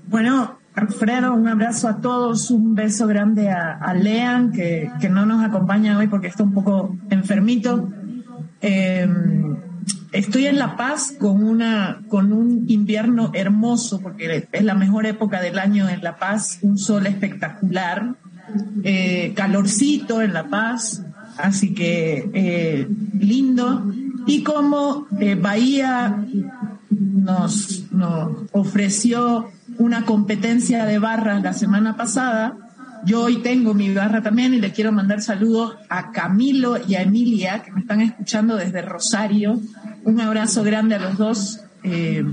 Bueno, 0.07 0.57
Alfredo, 0.75 1.33
un 1.33 1.47
abrazo 1.47 1.87
a 1.87 2.01
todos, 2.01 2.51
un 2.51 2.75
beso 2.75 3.07
grande 3.07 3.49
a, 3.49 3.77
a 3.77 3.93
Lean, 3.93 4.51
que, 4.51 4.89
no 5.09 5.25
nos 5.25 5.43
acompaña 5.43 5.97
hoy 5.97 6.07
porque 6.07 6.27
está 6.27 6.43
un 6.43 6.53
poco 6.53 6.97
enfermito. 7.09 7.89
Eh, 8.61 9.07
estoy 10.11 10.47
en 10.47 10.59
La 10.59 10.75
Paz 10.75 11.13
con, 11.17 11.43
una, 11.43 12.01
con 12.09 12.33
un 12.33 12.65
invierno 12.67 13.31
hermoso, 13.33 14.01
porque 14.01 14.47
es 14.51 14.63
la 14.63 14.75
mejor 14.75 15.05
época 15.05 15.41
del 15.41 15.59
año 15.59 15.87
en 15.87 16.03
La 16.03 16.17
Paz, 16.17 16.59
un 16.61 16.77
sol 16.77 17.07
espectacular, 17.07 18.15
eh, 18.83 19.33
calorcito 19.33 20.21
en 20.21 20.33
La 20.33 20.49
Paz, 20.49 21.05
así 21.37 21.73
que 21.73 22.29
eh, 22.33 22.87
lindo. 23.17 23.93
Y 24.27 24.43
como 24.43 25.07
eh, 25.19 25.35
Bahía 25.35 26.25
nos, 26.89 27.85
nos 27.91 28.31
ofreció 28.51 29.51
una 29.77 30.05
competencia 30.05 30.85
de 30.85 30.99
barras 30.99 31.41
la 31.43 31.53
semana 31.53 31.95
pasada. 31.95 32.57
Yo 33.05 33.21
hoy 33.21 33.37
tengo 33.37 33.73
mi 33.73 33.93
barra 33.93 34.21
también 34.21 34.53
y 34.53 34.59
le 34.59 34.71
quiero 34.71 34.91
mandar 34.91 35.21
saludos 35.21 35.75
a 35.89 36.11
Camilo 36.11 36.77
y 36.87 36.95
a 36.95 37.01
Emilia 37.01 37.61
que 37.61 37.71
me 37.71 37.81
están 37.81 38.01
escuchando 38.01 38.55
desde 38.55 38.81
Rosario. 38.81 39.59
Un 40.03 40.19
abrazo 40.21 40.63
grande 40.63 40.95
a 40.95 40.99
los 40.99 41.17
dos. 41.17 41.59
Eh, 41.83 42.25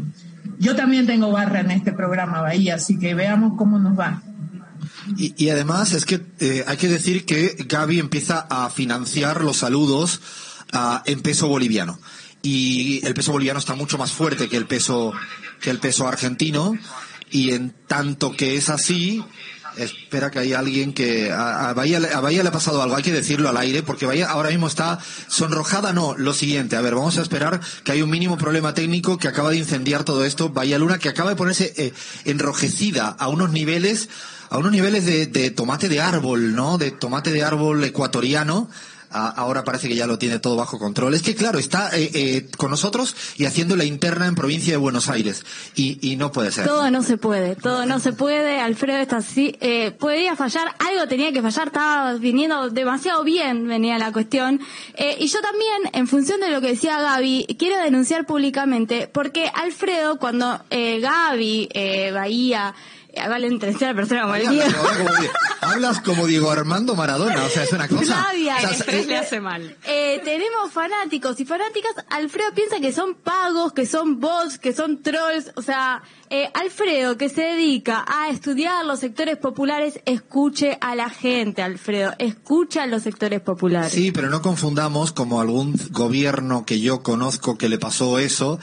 yo 0.58 0.74
también 0.76 1.06
tengo 1.06 1.30
barra 1.30 1.60
en 1.60 1.72
este 1.72 1.92
programa 1.92 2.40
Bahía, 2.40 2.76
así 2.76 2.98
que 2.98 3.14
veamos 3.14 3.54
cómo 3.58 3.78
nos 3.78 3.98
va. 3.98 4.22
Y, 5.16 5.34
y 5.36 5.50
además 5.50 5.92
es 5.92 6.04
que 6.04 6.22
eh, 6.40 6.64
hay 6.66 6.76
que 6.76 6.88
decir 6.88 7.26
que 7.26 7.56
Gaby 7.68 7.98
empieza 7.98 8.46
a 8.48 8.70
financiar 8.70 9.42
los 9.42 9.58
saludos 9.58 10.20
ah, 10.72 11.02
en 11.06 11.20
peso 11.20 11.48
boliviano. 11.48 11.98
Y 12.42 13.04
el 13.06 13.14
peso 13.14 13.32
boliviano 13.32 13.58
está 13.58 13.74
mucho 13.74 13.98
más 13.98 14.12
fuerte 14.12 14.48
que 14.48 14.56
el 14.56 14.66
peso, 14.66 15.12
que 15.60 15.70
el 15.70 15.78
peso 15.78 16.08
argentino. 16.08 16.74
Y 17.32 17.52
en 17.52 17.74
tanto 17.88 18.30
que 18.32 18.56
es 18.56 18.68
así, 18.68 19.24
espera 19.76 20.30
que 20.30 20.38
hay 20.38 20.52
alguien 20.52 20.92
que 20.92 21.32
a, 21.32 21.70
a 21.70 21.74
Bahía, 21.74 21.98
a 22.14 22.20
Bahía 22.20 22.42
le 22.42 22.50
ha 22.50 22.52
pasado 22.52 22.82
algo, 22.82 22.96
hay 22.96 23.02
que 23.02 23.12
decirlo 23.12 23.48
al 23.48 23.56
aire, 23.56 23.82
porque 23.82 24.06
Bahía 24.06 24.30
ahora 24.30 24.50
mismo 24.50 24.66
está 24.66 24.98
sonrojada, 25.28 25.92
no, 25.92 26.14
lo 26.16 26.34
siguiente, 26.34 26.76
a 26.76 26.80
ver, 26.80 26.94
vamos 26.94 27.18
a 27.18 27.22
esperar 27.22 27.60
que 27.84 27.92
hay 27.92 28.02
un 28.02 28.10
mínimo 28.10 28.36
problema 28.36 28.74
técnico 28.74 29.18
que 29.18 29.28
acaba 29.28 29.50
de 29.50 29.56
incendiar 29.56 30.04
todo 30.04 30.24
esto, 30.24 30.50
Bahía 30.50 30.78
Luna, 30.78 30.98
que 30.98 31.08
acaba 31.08 31.30
de 31.30 31.36
ponerse 31.36 31.72
eh, 31.76 31.92
enrojecida 32.24 33.08
a 33.08 33.28
unos 33.28 33.50
niveles, 33.50 34.08
a 34.50 34.58
unos 34.58 34.72
niveles 34.72 35.06
de, 35.06 35.26
de 35.26 35.50
tomate 35.50 35.88
de 35.88 36.00
árbol, 36.00 36.54
¿no? 36.54 36.76
De 36.76 36.90
tomate 36.90 37.32
de 37.32 37.42
árbol 37.42 37.82
ecuatoriano. 37.84 38.68
Ahora 39.12 39.64
parece 39.64 39.88
que 39.88 39.94
ya 39.94 40.06
lo 40.06 40.18
tiene 40.18 40.38
todo 40.38 40.56
bajo 40.56 40.78
control. 40.78 41.14
Es 41.14 41.22
que 41.22 41.34
claro, 41.34 41.58
está 41.58 41.90
eh, 41.96 42.10
eh, 42.14 42.48
con 42.56 42.70
nosotros 42.70 43.14
y 43.36 43.44
haciendo 43.44 43.76
la 43.76 43.84
interna 43.84 44.26
en 44.26 44.34
provincia 44.34 44.72
de 44.72 44.78
Buenos 44.78 45.08
Aires. 45.08 45.44
Y, 45.74 46.16
no 46.16 46.30
puede 46.30 46.52
ser. 46.52 46.66
Todo 46.66 46.90
no 46.90 47.02
se 47.02 47.16
puede, 47.16 47.56
todo 47.56 47.86
no 47.86 47.98
se 47.98 48.12
puede. 48.12 48.60
Alfredo 48.60 48.98
está 48.98 49.18
así. 49.18 49.56
Eh, 49.60 49.90
podría 49.92 50.36
fallar, 50.36 50.74
algo 50.78 51.08
tenía 51.08 51.32
que 51.32 51.42
fallar, 51.42 51.68
estaba 51.68 52.14
viniendo 52.14 52.70
demasiado 52.70 53.24
bien, 53.24 53.66
venía 53.66 53.98
la 53.98 54.12
cuestión. 54.12 54.60
Eh, 54.94 55.16
y 55.20 55.26
yo 55.26 55.40
también, 55.40 55.90
en 55.92 56.06
función 56.06 56.40
de 56.40 56.50
lo 56.50 56.60
que 56.60 56.68
decía 56.68 57.00
Gaby, 57.00 57.56
quiero 57.58 57.82
denunciar 57.82 58.26
públicamente, 58.26 59.08
porque 59.12 59.50
Alfredo, 59.54 60.18
cuando 60.18 60.62
eh, 60.70 61.00
Gaby, 61.00 61.68
eh, 61.72 62.10
Bahía, 62.12 62.74
eh, 63.12 63.28
vale 63.28 63.46
en 63.46 63.58
tercera 63.58 63.94
persona 63.94 64.22
como 64.22 64.34
el 64.34 64.48
Diego. 64.48 64.72
hablas 65.60 66.00
como 66.00 66.26
Diego 66.26 66.50
Armando 66.50 66.94
Maradona, 66.94 67.44
o 67.44 67.48
sea, 67.48 67.62
es 67.62 67.72
una 67.72 67.88
cosa. 67.88 68.04
Flavia, 68.04 68.56
O 68.56 68.60
sea, 68.60 68.68
el 68.68 68.74
estrés 68.74 69.04
eh, 69.04 69.08
le 69.08 69.16
hace 69.16 69.40
mal. 69.40 69.76
Eh, 69.86 70.20
tenemos 70.24 70.72
fanáticos 70.72 71.38
y 71.40 71.44
fanáticas. 71.44 71.92
Alfredo 72.10 72.52
piensa 72.54 72.80
que 72.80 72.92
son 72.92 73.14
pagos, 73.14 73.72
que 73.72 73.86
son 73.86 74.18
bots, 74.20 74.58
que 74.58 74.72
son 74.72 75.02
trolls. 75.02 75.52
O 75.56 75.62
sea, 75.62 76.02
eh, 76.30 76.50
Alfredo, 76.54 77.16
que 77.16 77.28
se 77.28 77.42
dedica 77.42 78.04
a 78.06 78.28
estudiar 78.28 78.84
los 78.84 79.00
sectores 79.00 79.36
populares, 79.36 80.00
escuche 80.04 80.78
a 80.80 80.94
la 80.94 81.10
gente, 81.10 81.62
Alfredo. 81.62 82.14
Escucha 82.18 82.84
a 82.84 82.86
los 82.86 83.02
sectores 83.02 83.40
populares. 83.40 83.92
Sí, 83.92 84.10
pero 84.10 84.30
no 84.30 84.42
confundamos 84.42 85.12
como 85.12 85.40
algún 85.40 85.78
gobierno 85.90 86.64
que 86.66 86.80
yo 86.80 87.02
conozco 87.02 87.56
que 87.56 87.68
le 87.68 87.78
pasó 87.78 88.18
eso, 88.18 88.58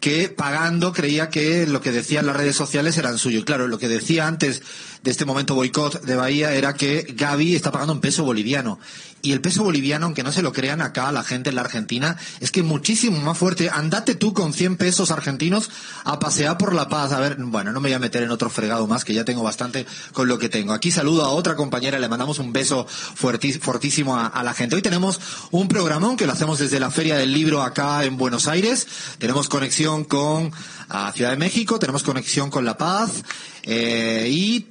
que 0.00 0.28
pagando 0.28 0.92
creía 0.92 1.30
que 1.30 1.66
lo 1.66 1.80
que 1.80 1.92
decían 1.92 2.26
las 2.26 2.36
redes 2.36 2.56
sociales 2.56 2.96
eran 2.98 3.18
suyo. 3.18 3.40
Y 3.40 3.44
Claro, 3.44 3.68
lo 3.68 3.78
que 3.78 3.88
decía 3.88 4.26
antes 4.26 4.62
de 5.06 5.12
este 5.12 5.24
momento 5.24 5.54
boicot 5.54 6.02
de 6.02 6.16
Bahía 6.16 6.52
era 6.52 6.74
que 6.74 7.06
Gaby 7.16 7.54
está 7.54 7.70
pagando 7.70 7.92
en 7.92 8.00
peso 8.00 8.24
boliviano. 8.24 8.80
Y 9.22 9.30
el 9.30 9.40
peso 9.40 9.62
boliviano, 9.62 10.06
aunque 10.06 10.24
no 10.24 10.32
se 10.32 10.42
lo 10.42 10.52
crean 10.52 10.82
acá 10.82 11.12
la 11.12 11.22
gente 11.22 11.50
en 11.50 11.54
la 11.54 11.60
Argentina, 11.60 12.16
es 12.40 12.50
que 12.50 12.64
muchísimo 12.64 13.20
más 13.20 13.38
fuerte. 13.38 13.70
Andate 13.70 14.16
tú 14.16 14.34
con 14.34 14.52
100 14.52 14.76
pesos 14.76 15.12
argentinos 15.12 15.70
a 16.02 16.18
pasear 16.18 16.58
por 16.58 16.74
La 16.74 16.88
Paz. 16.88 17.12
A 17.12 17.20
ver, 17.20 17.36
bueno, 17.38 17.70
no 17.70 17.80
me 17.80 17.88
voy 17.88 17.94
a 17.94 18.00
meter 18.00 18.24
en 18.24 18.32
otro 18.32 18.50
fregado 18.50 18.88
más, 18.88 19.04
que 19.04 19.14
ya 19.14 19.24
tengo 19.24 19.44
bastante 19.44 19.86
con 20.12 20.26
lo 20.26 20.40
que 20.40 20.48
tengo. 20.48 20.72
Aquí 20.72 20.90
saludo 20.90 21.24
a 21.24 21.30
otra 21.30 21.54
compañera, 21.54 22.00
le 22.00 22.08
mandamos 22.08 22.40
un 22.40 22.52
beso 22.52 22.84
fortísimo 22.88 24.16
a, 24.16 24.42
la 24.42 24.54
gente. 24.54 24.74
Hoy 24.74 24.82
tenemos 24.82 25.20
un 25.52 25.68
programón 25.68 26.16
que 26.16 26.26
lo 26.26 26.32
hacemos 26.32 26.58
desde 26.58 26.80
la 26.80 26.90
Feria 26.90 27.16
del 27.16 27.32
Libro 27.32 27.62
acá 27.62 28.04
en 28.04 28.16
Buenos 28.16 28.48
Aires. 28.48 28.88
Tenemos 29.18 29.48
conexión 29.48 30.02
con 30.02 30.50
a 30.88 31.12
Ciudad 31.12 31.30
de 31.30 31.36
México, 31.36 31.78
tenemos 31.78 32.02
conexión 32.02 32.50
con 32.50 32.64
La 32.64 32.76
Paz 32.76 33.22
eh, 33.62 34.28
y 34.30 34.66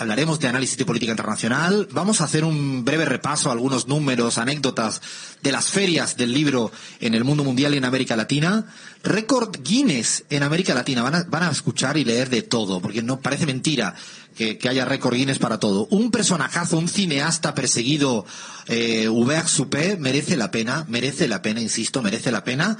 Hablaremos 0.00 0.40
de 0.40 0.48
análisis 0.48 0.78
de 0.78 0.86
política 0.86 1.12
internacional. 1.12 1.86
Vamos 1.92 2.22
a 2.22 2.24
hacer 2.24 2.42
un 2.42 2.86
breve 2.86 3.04
repaso 3.04 3.50
a 3.50 3.52
algunos 3.52 3.86
números, 3.86 4.38
anécdotas 4.38 5.02
de 5.42 5.52
las 5.52 5.70
ferias 5.72 6.16
del 6.16 6.32
libro 6.32 6.72
en 7.00 7.14
el 7.14 7.22
mundo 7.22 7.44
mundial 7.44 7.74
y 7.74 7.76
en 7.76 7.84
América 7.84 8.16
Latina. 8.16 8.64
Récord 9.02 9.54
Guinness 9.62 10.24
en 10.30 10.42
América 10.42 10.72
Latina. 10.72 11.02
Van 11.02 11.16
a, 11.16 11.24
van 11.24 11.42
a 11.42 11.50
escuchar 11.50 11.98
y 11.98 12.04
leer 12.06 12.30
de 12.30 12.40
todo, 12.40 12.80
porque 12.80 13.02
no 13.02 13.20
parece 13.20 13.44
mentira 13.44 13.94
que, 14.34 14.58
haya 14.70 14.86
récord 14.86 15.16
Guinness 15.16 15.38
para 15.38 15.58
todo. 15.58 15.86
Un 15.90 16.10
personajazo, 16.10 16.78
un 16.78 16.88
cineasta 16.88 17.54
perseguido, 17.54 18.24
eh, 18.68 19.06
Hubert 19.06 19.48
Suppé, 19.48 19.98
merece 19.98 20.34
la 20.38 20.50
pena, 20.50 20.86
merece 20.88 21.28
la 21.28 21.42
pena, 21.42 21.60
insisto, 21.60 22.00
merece 22.00 22.32
la 22.32 22.42
pena. 22.42 22.78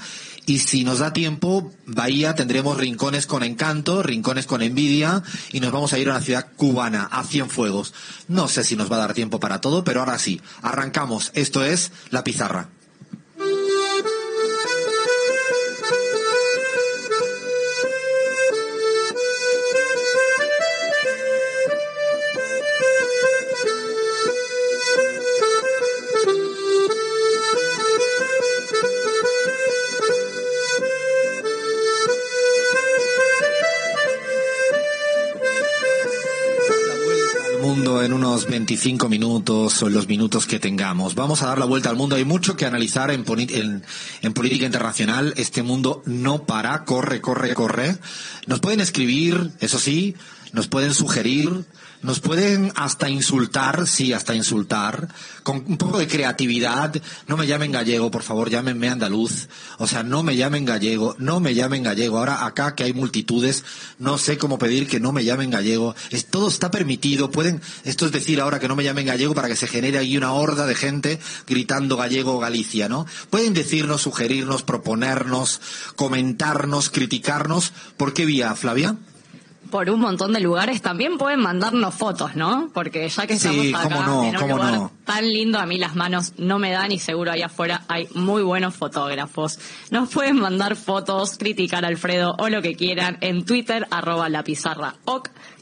Y 0.51 0.59
si 0.59 0.83
nos 0.83 0.99
da 0.99 1.13
tiempo, 1.13 1.73
Bahía 1.87 2.35
tendremos 2.35 2.77
rincones 2.77 3.29
con 3.29 3.45
encanto, 3.45 4.03
rincones 4.03 4.47
con 4.47 4.63
envidia 4.63 5.23
y 5.53 5.61
nos 5.61 5.71
vamos 5.71 5.93
a 5.93 5.99
ir 6.01 6.09
a 6.09 6.15
una 6.15 6.21
ciudad 6.21 6.49
cubana, 6.57 7.05
a 7.05 7.23
Cienfuegos. 7.23 7.95
No 8.27 8.49
sé 8.49 8.65
si 8.65 8.75
nos 8.75 8.91
va 8.91 8.97
a 8.97 9.01
dar 9.07 9.15
tiempo 9.15 9.39
para 9.39 9.61
todo, 9.61 9.85
pero 9.85 10.01
ahora 10.01 10.19
sí, 10.19 10.41
arrancamos. 10.61 11.31
Esto 11.35 11.65
es 11.65 11.93
La 12.11 12.25
Pizarra. 12.25 12.69
25 38.71 39.09
minutos 39.09 39.83
o 39.83 39.89
los 39.89 40.07
minutos 40.07 40.47
que 40.47 40.61
tengamos. 40.61 41.17
Vamos 41.17 41.43
a 41.43 41.47
dar 41.47 41.59
la 41.59 41.65
vuelta 41.65 41.91
al 41.91 41.97
mundo. 41.97 42.15
Hay 42.15 42.25
mucho 42.25 42.57
que 42.57 42.67
analizar 42.67 43.11
en 43.11 43.25
política 43.25 44.65
internacional. 44.65 45.35
Este 45.37 45.65
mundo 45.65 46.05
no 46.07 46.45
para, 46.45 46.85
corre, 46.85 47.21
corre, 47.21 47.53
corre. 47.53 47.97
Nos 48.47 48.61
pueden 48.61 48.79
escribir, 48.79 49.51
eso 49.59 49.81
sí, 49.81 50.15
nos 50.53 50.69
pueden 50.69 50.95
sugerir, 50.95 51.65
nos 52.03 52.21
pueden 52.21 52.73
hasta 52.77 53.11
insultar, 53.11 53.87
sí, 53.87 54.13
hasta 54.13 54.35
insultar, 54.35 55.09
con 55.43 55.65
un 55.67 55.77
poco 55.77 55.99
de 55.99 56.09
creatividad. 56.09 56.95
No 57.27 57.37
me 57.37 57.47
llamen 57.47 57.73
gallego, 57.73 58.11
por 58.11 58.23
favor, 58.23 58.49
llámenme 58.49 58.89
andaluz. 58.89 59.49
O 59.79 59.87
sea, 59.87 60.03
no 60.03 60.23
me 60.23 60.37
llamen 60.37 60.65
gallego, 60.65 61.15
no 61.19 61.41
me 61.41 61.55
llamen 61.55 61.83
gallego. 61.83 62.19
Ahora 62.19 62.47
acá 62.47 62.75
que 62.75 62.85
hay 62.85 62.95
multitudes, 62.95 63.65
no 63.99 64.17
sé 64.17 64.39
cómo 64.39 64.59
pedir 64.59 64.89
que 64.89 64.99
no 64.99 65.13
me 65.13 65.25
llamen 65.25 65.51
gallego. 65.51 65.95
Es, 66.11 66.27
todo 66.27 66.49
está 66.49 66.71
permitido. 66.71 67.31
Pueden, 67.31 67.61
esto 67.85 68.07
es 68.07 68.13
decir 68.13 68.41
ahora 68.41 68.59
que 68.59 68.69
no 68.69 68.77
me 68.77 68.85
llamen 68.85 69.07
gallego 69.07 69.35
para 69.35 69.49
que 69.49 69.57
se 69.57 69.69
genere 69.69 69.99
ahí 69.99 70.17
una 70.17 70.33
horda 70.33 70.67
de 70.67 70.75
gente 70.75 71.21
gritando 71.47 71.97
gallego 71.97 72.39
Galicia, 72.39 72.89
¿no? 72.89 73.07
Pueden 73.29 73.53
decirnos, 73.53 74.03
sugerirnos, 74.03 74.63
proponernos, 74.63 75.61
comentarnos, 75.97 76.89
criticarnos. 76.89 77.73
¿Por 77.97 78.15
qué 78.15 78.25
vía, 78.25 78.55
Flavia? 78.55 78.97
Por 79.71 79.89
un 79.91 80.01
montón 80.01 80.33
de 80.33 80.41
lugares 80.41 80.83
también 80.83 81.19
pueden 81.19 81.41
mandarnos 81.41 81.95
fotos, 81.95 82.37
¿no? 82.37 82.71
Porque 82.75 83.09
ya 83.09 83.27
que 83.27 83.35
estamos 83.35 83.63
Sí, 83.63 83.75
acá 83.75 83.89
no, 83.89 84.25
en 84.25 84.37
un 84.37 84.49
lugar 84.51 84.73
no. 84.75 84.93
tan 85.05 85.27
lindo, 85.27 85.59
a 85.59 85.67
mí 85.67 85.79
las 85.79 85.95
manos 85.97 86.33
no 86.39 86.59
me 86.59 86.73
dan 86.73 86.93
y 86.93 86.99
seguro 86.99 87.33
ahí 87.33 87.43
afuera 87.43 87.83
hay 87.89 88.09
muy 88.15 88.43
buenos 88.43 88.75
fotógrafos. 88.75 89.59
Nos 89.91 90.11
pueden 90.11 90.41
mandar 90.41 90.77
fotos, 90.77 91.39
criticar 91.39 91.85
a 91.85 91.89
Alfredo 91.89 92.35
o 92.39 92.49
lo 92.49 92.63
que 92.63 92.75
quieran 92.75 93.19
en 93.21 93.45
Twitter, 93.45 93.87
arroba 93.91 94.29
la 94.29 94.43
pizarra 94.43 94.97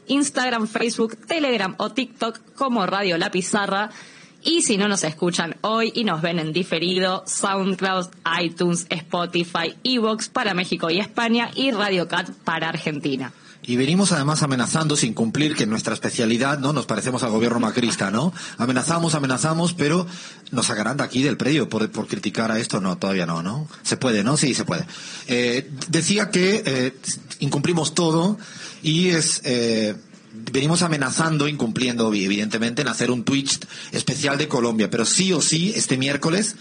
Instagram, 0.09 0.67
Facebook, 0.67 1.15
Telegram 1.27 1.75
o 1.77 1.91
TikTok 1.91 2.39
como 2.55 2.85
Radio 2.85 3.17
La 3.17 3.31
Pizarra. 3.31 3.89
Y 4.41 4.61
si 4.61 4.77
no 4.77 4.87
nos 4.87 5.03
escuchan 5.03 5.57
hoy 5.61 5.91
y 5.93 6.03
nos 6.03 6.21
ven 6.21 6.39
en 6.39 6.53
diferido, 6.53 7.23
SoundCloud, 7.25 8.07
iTunes, 8.41 8.87
Spotify, 8.89 9.75
Evox 9.83 10.29
para 10.29 10.53
México 10.53 10.89
y 10.89 10.99
España 10.99 11.51
y 11.55 11.71
Radio 11.71 12.07
Cat 12.07 12.29
para 12.43 12.69
Argentina. 12.69 13.33
Y 13.69 13.75
venimos 13.75 14.11
además 14.11 14.41
amenazando 14.41 14.95
sin 14.95 15.13
cumplir, 15.13 15.55
que 15.55 15.67
nuestra 15.67 15.93
especialidad, 15.93 16.57
¿no? 16.57 16.73
Nos 16.73 16.87
parecemos 16.87 17.21
al 17.21 17.29
gobierno 17.29 17.59
macrista, 17.59 18.09
¿no? 18.09 18.33
Amenazamos, 18.57 19.13
amenazamos, 19.13 19.75
pero 19.75 20.07
nos 20.49 20.65
sacarán 20.65 20.97
de 20.97 21.03
aquí 21.03 21.21
del 21.21 21.37
predio 21.37 21.69
por, 21.69 21.87
por 21.91 22.07
criticar 22.07 22.51
a 22.51 22.57
esto. 22.57 22.81
No, 22.81 22.97
todavía 22.97 23.27
no, 23.27 23.43
¿no? 23.43 23.67
Se 23.83 23.95
puede, 23.95 24.23
¿no? 24.23 24.37
Sí, 24.37 24.55
se 24.55 24.65
puede. 24.65 24.87
Eh, 25.27 25.69
decía 25.87 26.31
que 26.31 26.63
eh, 26.65 26.97
incumplimos 27.41 27.93
todo 27.93 28.39
y 28.81 29.09
es... 29.09 29.41
Eh, 29.43 29.95
venimos 30.51 30.81
amenazando, 30.81 31.47
incumpliendo, 31.47 32.11
evidentemente, 32.11 32.81
en 32.81 32.87
hacer 32.87 33.11
un 33.11 33.23
Twitch 33.23 33.59
especial 33.91 34.39
de 34.39 34.47
Colombia, 34.47 34.89
pero 34.89 35.05
sí 35.05 35.31
o 35.31 35.41
sí, 35.41 35.73
este 35.75 35.95
miércoles 35.95 36.55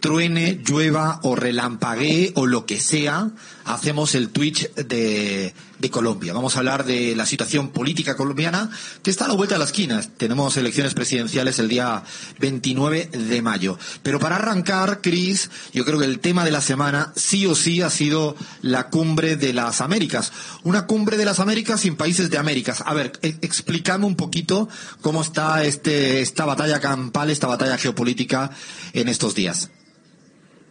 truene, 0.00 0.60
llueva 0.66 1.20
o 1.22 1.36
relampaguee 1.36 2.32
o 2.34 2.46
lo 2.46 2.66
que 2.66 2.80
sea, 2.80 3.30
hacemos 3.64 4.14
el 4.14 4.30
Twitch 4.30 4.72
de, 4.74 5.54
Colombia. 5.90 6.32
Vamos 6.32 6.54
a 6.54 6.60
hablar 6.60 6.84
de 6.84 7.16
la 7.16 7.26
situación 7.26 7.70
política 7.70 8.16
colombiana 8.16 8.70
que 9.02 9.10
está 9.10 9.24
a 9.24 9.28
la 9.28 9.34
vuelta 9.34 9.56
de 9.56 9.58
la 9.58 9.64
esquina. 9.64 10.00
Tenemos 10.16 10.56
elecciones 10.56 10.94
presidenciales 10.94 11.58
el 11.58 11.68
día 11.68 12.04
29 12.38 13.06
de 13.06 13.42
mayo. 13.42 13.76
Pero 14.04 14.20
para 14.20 14.36
arrancar, 14.36 15.00
Cris, 15.00 15.50
yo 15.72 15.84
creo 15.84 15.98
que 15.98 16.04
el 16.04 16.20
tema 16.20 16.44
de 16.44 16.52
la 16.52 16.60
semana 16.60 17.12
sí 17.16 17.46
o 17.46 17.56
sí 17.56 17.82
ha 17.82 17.90
sido 17.90 18.36
la 18.62 18.90
cumbre 18.90 19.36
de 19.36 19.52
las 19.52 19.80
Américas. 19.80 20.32
Una 20.62 20.86
cumbre 20.86 21.16
de 21.16 21.24
las 21.24 21.40
Américas 21.40 21.80
sin 21.80 21.96
países 21.96 22.30
de 22.30 22.38
Américas. 22.38 22.84
A 22.86 22.94
ver, 22.94 23.12
e- 23.22 23.38
explícame 23.42 24.06
un 24.06 24.14
poquito 24.14 24.68
cómo 25.00 25.20
está 25.20 25.64
este, 25.64 26.20
esta 26.20 26.44
batalla 26.44 26.78
campal, 26.78 27.28
esta 27.28 27.48
batalla 27.48 27.76
geopolítica 27.76 28.50
en 28.92 29.08
estos 29.08 29.34
días. 29.34 29.70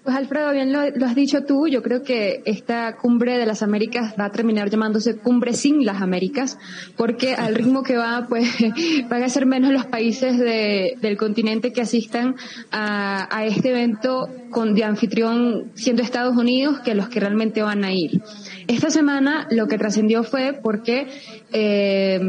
Pues 0.04 0.16
Alfredo, 0.16 0.52
bien 0.52 0.74
lo, 0.74 0.80
has 0.80 1.14
dicho 1.14 1.44
tú, 1.44 1.68
yo 1.68 1.84
creo 1.84 2.02
que 2.02 2.42
esta 2.46 2.96
cumbre 2.98 3.38
de 3.38 3.46
las 3.46 3.62
Américas 3.62 4.16
va 4.20 4.26
a 4.26 4.32
terminar 4.32 4.68
llamándose 4.72 5.18
cumbre 5.18 5.54
sin 5.54 5.86
las 5.86 6.02
Américas, 6.02 6.58
porque 6.98 7.36
al 7.36 7.54
ritmo 7.54 7.84
que 7.84 7.98
va, 7.98 8.26
pues 8.28 8.50
van 9.10 9.22
a 9.22 9.30
ser 9.30 9.46
menos 9.46 9.72
los 9.72 9.86
países 9.86 10.40
de- 10.40 10.96
del 11.00 11.18
continente 11.18 11.72
que 11.72 11.82
asistan 11.82 12.36
a, 12.72 13.28
a 13.36 13.46
este 13.46 13.70
evento 13.70 14.28
con 14.50 14.74
de 14.74 14.86
anfitrión 14.86 15.72
siendo 15.76 16.02
Estados 16.02 16.36
Unidos 16.36 16.80
que 16.80 16.96
los 16.96 17.08
que 17.08 17.20
realmente 17.20 17.62
van 17.62 17.84
a 17.84 17.94
ir. 17.94 18.24
Esta 18.68 18.90
semana 18.90 19.46
lo 19.52 19.68
que 19.68 19.78
trascendió 19.78 20.24
fue 20.24 20.60
porque 20.64 21.08
eh, 21.54 22.20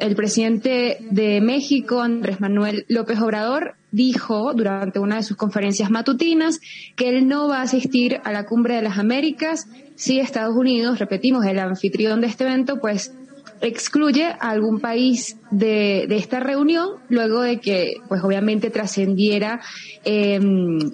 el 0.00 0.16
presidente 0.16 0.98
de 1.10 1.40
México, 1.40 2.00
Andrés 2.02 2.40
Manuel 2.40 2.84
López 2.88 3.20
Obrador, 3.20 3.74
dijo 3.92 4.52
durante 4.54 4.98
una 4.98 5.16
de 5.16 5.22
sus 5.22 5.36
conferencias 5.36 5.90
matutinas 5.90 6.60
que 6.96 7.08
él 7.08 7.26
no 7.26 7.48
va 7.48 7.58
a 7.58 7.62
asistir 7.62 8.20
a 8.24 8.32
la 8.32 8.44
cumbre 8.44 8.76
de 8.76 8.82
las 8.82 8.98
Américas 8.98 9.66
si 9.96 10.18
Estados 10.18 10.56
Unidos, 10.56 10.98
repetimos, 10.98 11.44
el 11.44 11.58
anfitrión 11.58 12.20
de 12.22 12.28
este 12.28 12.44
evento, 12.44 12.80
pues 12.80 13.12
excluye 13.60 14.24
a 14.24 14.50
algún 14.50 14.80
país 14.80 15.36
de, 15.50 16.06
de 16.08 16.16
esta 16.16 16.40
reunión 16.40 16.88
luego 17.08 17.42
de 17.42 17.60
que 17.60 17.94
pues 18.08 18.22
obviamente 18.24 18.70
trascendiera 18.70 19.60
eh, 20.04 20.40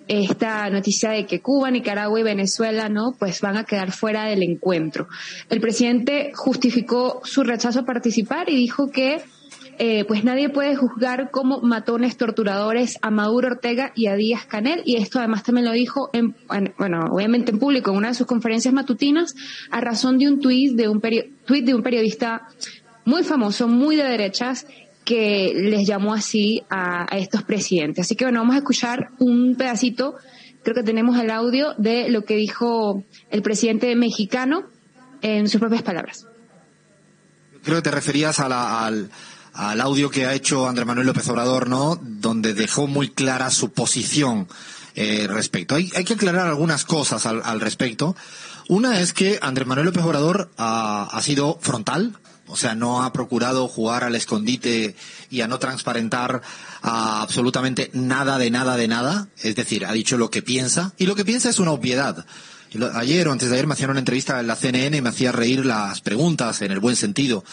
esta 0.08 0.68
noticia 0.70 1.10
de 1.10 1.26
que 1.26 1.40
Cuba, 1.40 1.70
Nicaragua 1.70 2.18
y 2.18 2.24
Venezuela 2.24 2.88
no 2.88 3.14
pues 3.18 3.40
van 3.40 3.56
a 3.56 3.64
quedar 3.64 3.92
fuera 3.92 4.24
del 4.24 4.42
encuentro. 4.42 5.06
El 5.48 5.60
presidente 5.60 6.32
justificó 6.34 7.20
su 7.24 7.44
rechazo 7.44 7.80
a 7.80 7.84
participar 7.84 8.50
y 8.50 8.56
dijo 8.56 8.90
que 8.90 9.22
eh, 9.78 10.04
pues 10.06 10.24
nadie 10.24 10.48
puede 10.48 10.74
juzgar 10.76 11.30
como 11.30 11.60
matones 11.60 12.16
torturadores 12.16 12.98
a 13.02 13.10
Maduro 13.10 13.48
Ortega 13.48 13.92
y 13.94 14.06
a 14.06 14.14
Díaz 14.16 14.46
Canel 14.46 14.82
y 14.84 14.96
esto 14.96 15.18
además 15.18 15.42
también 15.42 15.66
lo 15.66 15.72
dijo 15.72 16.08
en, 16.12 16.34
en- 16.50 16.74
bueno 16.78 17.00
obviamente 17.10 17.50
en 17.52 17.58
público 17.58 17.90
en 17.90 17.96
una 17.98 18.08
de 18.08 18.14
sus 18.14 18.26
conferencias 18.26 18.72
matutinas 18.72 19.34
a 19.70 19.80
razón 19.80 20.18
de 20.18 20.28
un 20.28 20.40
tuit 20.40 20.74
de 20.76 20.88
un 20.88 21.00
peri- 21.00 21.30
de 21.64 21.74
un 21.74 21.82
periodista 21.82 22.48
muy 23.04 23.22
famoso 23.22 23.68
muy 23.68 23.96
de 23.96 24.04
derechas 24.04 24.66
que 25.04 25.52
les 25.54 25.86
llamó 25.86 26.14
así 26.14 26.62
a, 26.68 27.06
a 27.14 27.18
estos 27.18 27.42
presidentes. 27.44 28.06
Así 28.06 28.16
que 28.16 28.24
bueno 28.24 28.40
vamos 28.40 28.54
a 28.56 28.58
escuchar 28.58 29.10
un 29.18 29.54
pedacito 29.56 30.14
creo 30.64 30.74
que 30.74 30.82
tenemos 30.82 31.16
el 31.20 31.30
audio 31.30 31.74
de 31.78 32.08
lo 32.08 32.24
que 32.24 32.34
dijo 32.34 33.04
el 33.30 33.42
presidente 33.42 33.94
mexicano 33.94 34.64
en 35.22 35.48
sus 35.48 35.60
propias 35.60 35.82
palabras. 35.82 36.26
Creo 37.62 37.76
que 37.76 37.82
te 37.82 37.90
referías 37.90 38.40
a 38.40 38.48
la- 38.48 38.86
al, 38.86 39.10
al 39.56 39.80
audio 39.80 40.10
que 40.10 40.26
ha 40.26 40.34
hecho 40.34 40.68
Andrés 40.68 40.86
Manuel 40.86 41.06
López 41.06 41.28
Obrador, 41.28 41.68
¿no? 41.68 41.98
Donde 42.02 42.52
dejó 42.52 42.86
muy 42.86 43.08
clara 43.08 43.50
su 43.50 43.72
posición 43.72 44.48
eh, 44.94 45.26
respecto. 45.28 45.74
Hay, 45.74 45.90
hay 45.96 46.04
que 46.04 46.14
aclarar 46.14 46.46
algunas 46.46 46.84
cosas 46.84 47.26
al, 47.26 47.42
al 47.44 47.60
respecto. 47.60 48.14
Una 48.68 49.00
es 49.00 49.12
que 49.12 49.38
Andrés 49.40 49.66
Manuel 49.66 49.86
López 49.86 50.04
Obrador 50.04 50.50
ha, 50.58 51.08
ha 51.10 51.22
sido 51.22 51.58
frontal, 51.60 52.18
o 52.48 52.56
sea, 52.56 52.74
no 52.74 53.02
ha 53.02 53.12
procurado 53.12 53.66
jugar 53.66 54.04
al 54.04 54.14
escondite 54.14 54.94
y 55.30 55.40
a 55.40 55.48
no 55.48 55.58
transparentar 55.58 56.42
a 56.82 57.22
absolutamente 57.22 57.90
nada 57.92 58.38
de 58.38 58.50
nada 58.50 58.76
de 58.76 58.88
nada. 58.88 59.28
Es 59.42 59.56
decir, 59.56 59.86
ha 59.86 59.92
dicho 59.92 60.18
lo 60.18 60.30
que 60.30 60.42
piensa 60.42 60.92
y 60.98 61.06
lo 61.06 61.14
que 61.14 61.24
piensa 61.24 61.48
es 61.48 61.58
una 61.58 61.72
obviedad. 61.72 62.26
Ayer 62.94 63.28
o 63.28 63.32
antes 63.32 63.48
de 63.48 63.54
ayer 63.54 63.66
me 63.66 63.74
hacían 63.74 63.90
una 63.90 64.00
entrevista 64.00 64.38
en 64.40 64.46
la 64.46 64.56
CNN 64.56 64.96
y 64.96 65.00
me 65.00 65.08
hacía 65.08 65.32
reír 65.32 65.64
las 65.64 66.00
preguntas 66.00 66.62
en 66.62 66.72
el 66.72 66.80
buen 66.80 66.96
sentido. 66.96 67.44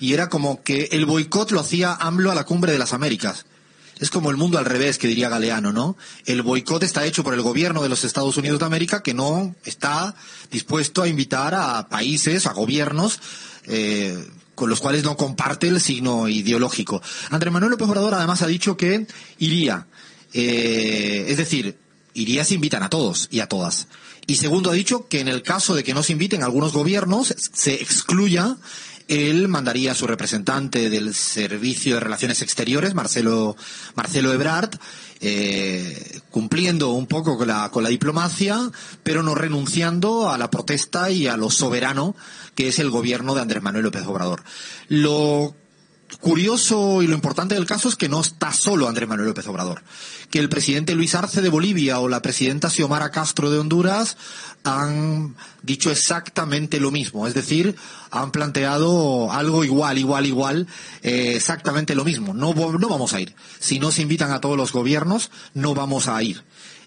Y 0.00 0.14
era 0.14 0.28
como 0.28 0.62
que 0.62 0.88
el 0.92 1.06
boicot 1.06 1.50
lo 1.52 1.60
hacía 1.60 1.94
AMLO 1.94 2.30
a 2.30 2.34
la 2.34 2.44
cumbre 2.44 2.72
de 2.72 2.78
las 2.78 2.92
Américas. 2.92 3.44
Es 4.00 4.10
como 4.10 4.30
el 4.30 4.36
mundo 4.36 4.58
al 4.58 4.64
revés, 4.64 4.98
que 4.98 5.06
diría 5.06 5.28
Galeano, 5.28 5.72
¿no? 5.72 5.96
El 6.26 6.42
boicot 6.42 6.82
está 6.82 7.04
hecho 7.06 7.22
por 7.22 7.34
el 7.34 7.42
gobierno 7.42 7.82
de 7.82 7.88
los 7.88 8.02
Estados 8.02 8.36
Unidos 8.36 8.58
de 8.58 8.66
América 8.66 9.02
que 9.02 9.14
no 9.14 9.54
está 9.64 10.16
dispuesto 10.50 11.02
a 11.02 11.08
invitar 11.08 11.54
a 11.54 11.88
países, 11.88 12.46
a 12.46 12.52
gobiernos, 12.52 13.20
eh, 13.66 14.28
con 14.56 14.68
los 14.68 14.80
cuales 14.80 15.04
no 15.04 15.16
comparte 15.16 15.68
el 15.68 15.80
signo 15.80 16.28
ideológico. 16.28 17.00
Andrés 17.30 17.52
Manuel 17.52 17.70
López 17.70 17.88
Obrador 17.88 18.14
además 18.14 18.42
ha 18.42 18.48
dicho 18.48 18.76
que 18.76 19.06
iría, 19.38 19.86
eh, 20.32 21.26
es 21.28 21.36
decir, 21.36 21.78
iría 22.14 22.44
si 22.44 22.56
invitan 22.56 22.82
a 22.82 22.90
todos 22.90 23.28
y 23.30 23.38
a 23.40 23.48
todas. 23.48 23.86
Y 24.26 24.36
segundo, 24.36 24.70
ha 24.70 24.74
dicho 24.74 25.08
que 25.08 25.20
en 25.20 25.28
el 25.28 25.42
caso 25.42 25.74
de 25.74 25.84
que 25.84 25.94
no 25.94 26.02
se 26.02 26.12
inviten 26.12 26.42
algunos 26.42 26.72
gobiernos, 26.72 27.34
se 27.52 27.74
excluya 27.74 28.56
él 29.08 29.48
mandaría 29.48 29.92
a 29.92 29.94
su 29.94 30.06
representante 30.06 30.88
del 30.88 31.14
Servicio 31.14 31.94
de 31.94 32.00
Relaciones 32.00 32.40
Exteriores, 32.40 32.94
Marcelo, 32.94 33.56
Marcelo 33.94 34.32
Ebrard, 34.32 34.70
eh, 35.20 36.20
cumpliendo 36.30 36.92
un 36.92 37.06
poco 37.06 37.36
con 37.36 37.48
la, 37.48 37.70
con 37.70 37.82
la 37.82 37.90
diplomacia, 37.90 38.58
pero 39.02 39.22
no 39.22 39.34
renunciando 39.34 40.30
a 40.30 40.38
la 40.38 40.50
protesta 40.50 41.10
y 41.10 41.26
a 41.26 41.36
lo 41.36 41.50
soberano 41.50 42.16
que 42.54 42.68
es 42.68 42.78
el 42.78 42.90
gobierno 42.90 43.34
de 43.34 43.42
Andrés 43.42 43.62
Manuel 43.62 43.84
López 43.84 44.06
Obrador. 44.06 44.42
Lo 44.88 45.54
curioso 46.22 47.02
y 47.02 47.08
lo 47.08 47.14
importante 47.14 47.56
del 47.56 47.66
caso 47.66 47.88
es 47.88 47.96
que 47.96 48.08
no 48.08 48.20
está 48.20 48.52
solo 48.52 48.88
Andrés 48.88 49.08
Manuel 49.08 49.28
López 49.28 49.46
Obrador, 49.48 49.82
que 50.30 50.38
el 50.38 50.48
presidente 50.48 50.94
Luis 50.94 51.14
Arce 51.16 51.42
de 51.42 51.48
Bolivia 51.48 51.98
o 51.98 52.08
la 52.08 52.22
presidenta 52.22 52.70
Xiomara 52.70 53.10
Castro 53.10 53.50
de 53.50 53.58
Honduras 53.58 54.16
han 54.62 55.34
dicho 55.62 55.90
exactamente 55.90 56.78
lo 56.78 56.92
mismo, 56.92 57.26
es 57.26 57.34
decir, 57.34 57.74
han 58.12 58.30
planteado 58.30 59.32
algo 59.32 59.64
igual, 59.64 59.98
igual, 59.98 60.26
igual, 60.26 60.68
eh, 61.02 61.32
exactamente 61.34 61.96
lo 61.96 62.04
mismo. 62.04 62.32
No, 62.32 62.54
no 62.54 62.88
vamos 62.88 63.14
a 63.14 63.20
ir. 63.20 63.34
Si 63.58 63.80
no 63.80 63.90
se 63.90 64.02
invitan 64.02 64.30
a 64.30 64.40
todos 64.40 64.56
los 64.56 64.72
gobiernos, 64.72 65.30
no 65.54 65.74
vamos 65.74 66.06
a 66.06 66.22
ir. 66.22 66.44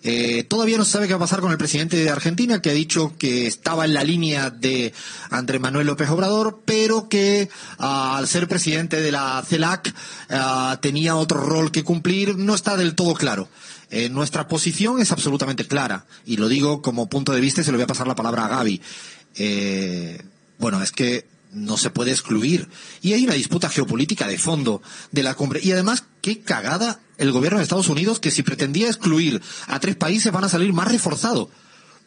Eh, 0.07 0.43
todavía 0.43 0.77
no 0.77 0.85
se 0.85 0.91
sabe 0.91 1.07
qué 1.07 1.13
va 1.13 1.17
a 1.17 1.19
pasar 1.21 1.41
con 1.41 1.51
el 1.51 1.57
presidente 1.57 1.97
de 1.97 2.11
Argentina, 2.11 2.61
que 2.61 2.69
ha 2.69 2.73
dicho 2.73 3.15
que 3.17 3.47
estaba 3.47 3.85
en 3.85 3.95
la 3.95 4.03
línea 4.03 4.51
de 4.51 4.93
Andrés 5.31 5.59
Manuel 5.59 5.87
López 5.87 6.07
Obrador, 6.11 6.61
pero 6.63 7.09
que 7.09 7.49
ah, 7.79 8.15
al 8.15 8.27
ser 8.27 8.47
presidente 8.47 9.01
de 9.01 9.11
la 9.11 9.43
CELAC 9.43 9.95
ah, 10.29 10.77
tenía 10.79 11.15
otro 11.15 11.41
rol 11.41 11.71
que 11.71 11.83
cumplir. 11.83 12.37
No 12.37 12.53
está 12.53 12.77
del 12.77 12.93
todo 12.93 13.15
claro. 13.15 13.49
Eh, 13.89 14.09
nuestra 14.09 14.47
posición 14.47 15.01
es 15.01 15.11
absolutamente 15.11 15.65
clara, 15.65 16.05
y 16.23 16.37
lo 16.37 16.49
digo 16.49 16.83
como 16.83 17.09
punto 17.09 17.33
de 17.33 17.41
vista 17.41 17.61
y 17.61 17.63
se 17.63 17.71
lo 17.71 17.77
voy 17.77 17.85
a 17.85 17.87
pasar 17.87 18.07
la 18.07 18.15
palabra 18.15 18.45
a 18.45 18.49
Gaby. 18.49 18.81
Eh, 19.37 20.21
bueno, 20.59 20.83
es 20.83 20.91
que 20.91 21.25
no 21.55 21.77
se 21.77 21.89
puede 21.89 22.11
excluir. 22.11 22.69
Y 23.01 23.13
hay 23.13 23.23
una 23.23 23.33
disputa 23.33 23.69
geopolítica 23.69 24.27
de 24.27 24.37
fondo 24.37 24.81
de 25.11 25.23
la 25.23 25.33
cumbre. 25.33 25.61
Y 25.63 25.71
además, 25.71 26.03
qué 26.21 26.41
cagada 26.41 26.99
el 27.17 27.31
gobierno 27.31 27.57
de 27.57 27.63
Estados 27.63 27.89
Unidos 27.89 28.19
que 28.19 28.31
si 28.31 28.43
pretendía 28.43 28.87
excluir 28.87 29.41
a 29.67 29.79
tres 29.79 29.95
países 29.95 30.31
van 30.31 30.43
a 30.43 30.49
salir 30.49 30.73
más 30.73 30.91
reforzados. 30.91 31.47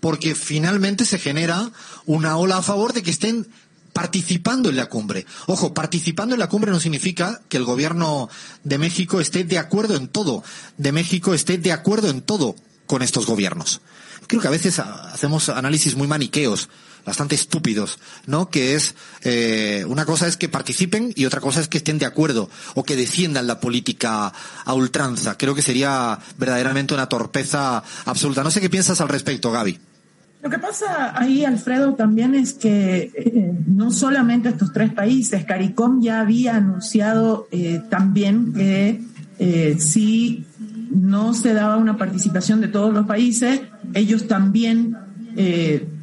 Porque 0.01 0.35
finalmente 0.35 1.05
se 1.05 1.19
genera 1.19 1.73
una 2.07 2.37
ola 2.37 2.59
a 2.59 2.63
favor 2.63 2.93
de 2.93 3.03
que 3.03 3.11
estén 3.11 3.49
participando 3.93 4.69
en 4.69 4.77
la 4.77 4.87
cumbre. 4.87 5.27
Ojo, 5.47 5.75
participando 5.75 6.35
en 6.35 6.39
la 6.39 6.49
cumbre 6.49 6.71
no 6.71 6.79
significa 6.79 7.41
que 7.49 7.57
el 7.57 7.65
gobierno 7.65 8.29
de 8.63 8.79
México 8.79 9.21
esté 9.21 9.43
de 9.43 9.59
acuerdo 9.59 9.97
en 9.97 10.09
todo. 10.09 10.45
De 10.77 10.93
México 10.93 11.35
esté 11.35 11.59
de 11.59 11.73
acuerdo 11.73 12.09
en 12.11 12.21
todo 12.21 12.55
con 12.87 13.03
estos 13.03 13.27
gobiernos. 13.27 13.81
Creo 14.29 14.41
que 14.41 14.49
a 14.49 14.53
veces 14.53 14.79
hacemos 14.79 15.49
análisis 15.49 15.97
muy 15.97 16.07
maniqueos 16.07 16.69
bastante 17.09 17.35
estúpidos, 17.35 17.99
¿no? 18.27 18.51
Que 18.51 18.75
es, 18.75 18.94
eh, 19.25 19.85
una 19.88 20.05
cosa 20.05 20.27
es 20.27 20.37
que 20.37 20.49
participen 20.49 21.12
y 21.16 21.25
otra 21.25 21.40
cosa 21.40 21.61
es 21.61 21.66
que 21.66 21.79
estén 21.79 21.99
de 21.99 22.05
acuerdo 22.05 22.51
o 22.75 22.85
que 22.85 22.97
defiendan 22.97 23.47
la 23.47 23.61
política 23.61 24.31
a 24.64 24.75
ultranza. 24.75 25.37
Creo 25.38 25.55
que 25.55 25.62
sería 25.62 26.18
verdaderamente 26.37 26.92
una 26.92 27.09
torpeza 27.09 27.83
absoluta. 28.05 28.44
No 28.44 28.51
sé 28.51 28.61
qué 28.61 28.68
piensas 28.68 29.01
al 29.01 29.09
respecto, 29.09 29.51
Gaby. 29.51 29.79
Lo 30.42 30.51
que 30.51 30.59
pasa 30.59 31.18
ahí, 31.18 31.44
Alfredo, 31.47 31.94
también 31.94 32.35
es 32.35 32.53
que 32.53 33.11
eh, 33.16 33.53
no 33.66 33.90
solamente 33.90 34.51
estos 34.51 34.73
tres 34.73 34.92
países, 34.92 35.47
CARICOM 35.47 36.03
ya 36.03 36.21
había 36.21 36.57
anunciado 36.57 37.49
eh, 37.51 37.81
también 37.88 38.53
que 38.53 39.01
si 39.79 40.44
no 40.90 41.33
se 41.33 41.55
daba 41.55 41.77
una 41.77 41.97
participación 41.97 42.61
de 42.61 42.66
todos 42.66 42.92
los 42.92 43.07
países, 43.07 43.61
ellos 43.94 44.27
también 44.27 44.97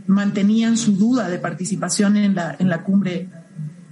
mantenían 0.07 0.77
su 0.77 0.95
duda 0.95 1.29
de 1.29 1.39
participación 1.39 2.17
en 2.17 2.35
la, 2.35 2.55
en 2.59 2.69
la 2.69 2.83
cumbre 2.83 3.29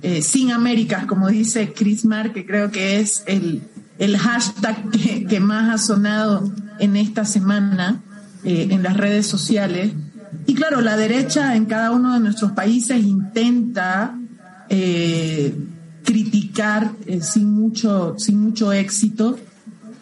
eh, 0.02 0.22
sin 0.22 0.52
Américas, 0.52 1.06
como 1.06 1.30
dice 1.30 1.72
Chris 1.74 2.04
Mark, 2.04 2.34
que 2.34 2.46
creo 2.46 2.72
que 2.72 3.00
es 3.00 3.24
el, 3.26 3.62
el 3.98 4.18
hashtag 4.18 4.90
que, 5.30 5.40
más 5.40 5.74
ha 5.74 5.78
sonado 5.78 6.52
en 6.80 6.98
esta 6.98 7.24
semana 7.24 8.02
eh, 8.44 8.68
en 8.70 8.84
las 8.84 8.98
redes 8.98 9.28
sociales. 9.28 9.94
Y 10.46 10.56
claro, 10.56 10.82
la 10.82 10.98
derecha 10.98 11.56
en 11.56 11.66
cada 11.66 11.92
uno 11.92 12.14
de 12.14 12.20
nuestros 12.20 12.52
países 12.52 13.02
intenta 13.02 14.20
eh, 14.68 15.56
criticar 16.04 16.92
sin, 17.22 17.54
mucho, 17.54 18.16
sin 18.18 18.42
mucho 18.42 18.74
éxito 18.74 19.40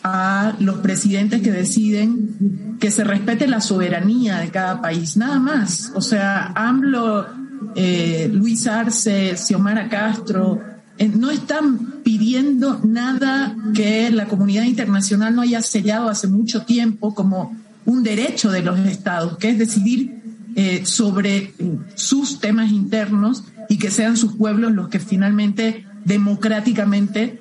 a 0.03 0.55
los 0.59 0.79
presidentes 0.79 1.41
que 1.41 1.51
deciden 1.51 2.70
que 2.81 2.89
se 2.89 3.03
respete 3.03 3.47
la 3.47 3.61
soberanía 3.61 4.39
de 4.39 4.49
cada 4.49 4.81
país, 4.81 5.15
nada 5.15 5.39
más. 5.39 5.91
O 5.93 6.01
sea, 6.01 6.51
AMLO, 6.55 7.27
eh, 7.75 8.27
Luis 8.33 8.65
Arce, 8.65 9.37
Xiomara 9.37 9.87
Castro, 9.87 10.59
eh, 10.97 11.07
no 11.07 11.29
están 11.29 12.01
pidiendo 12.03 12.81
nada 12.83 13.55
que 13.75 14.09
la 14.09 14.25
comunidad 14.25 14.63
internacional 14.63 15.35
no 15.35 15.43
haya 15.43 15.61
sellado 15.61 16.09
hace 16.09 16.27
mucho 16.27 16.63
tiempo 16.63 17.13
como 17.13 17.55
un 17.85 18.01
derecho 18.01 18.49
de 18.49 18.63
los 18.63 18.79
estados, 18.79 19.37
que 19.37 19.51
es 19.51 19.59
decidir 19.59 20.19
eh, 20.55 20.81
sobre 20.83 21.53
sus 21.93 22.39
temas 22.39 22.71
internos 22.71 23.43
y 23.69 23.77
que 23.77 23.91
sean 23.91 24.17
sus 24.17 24.35
pueblos 24.35 24.71
los 24.71 24.89
que 24.89 24.99
finalmente 24.99 25.85
democráticamente 26.03 27.39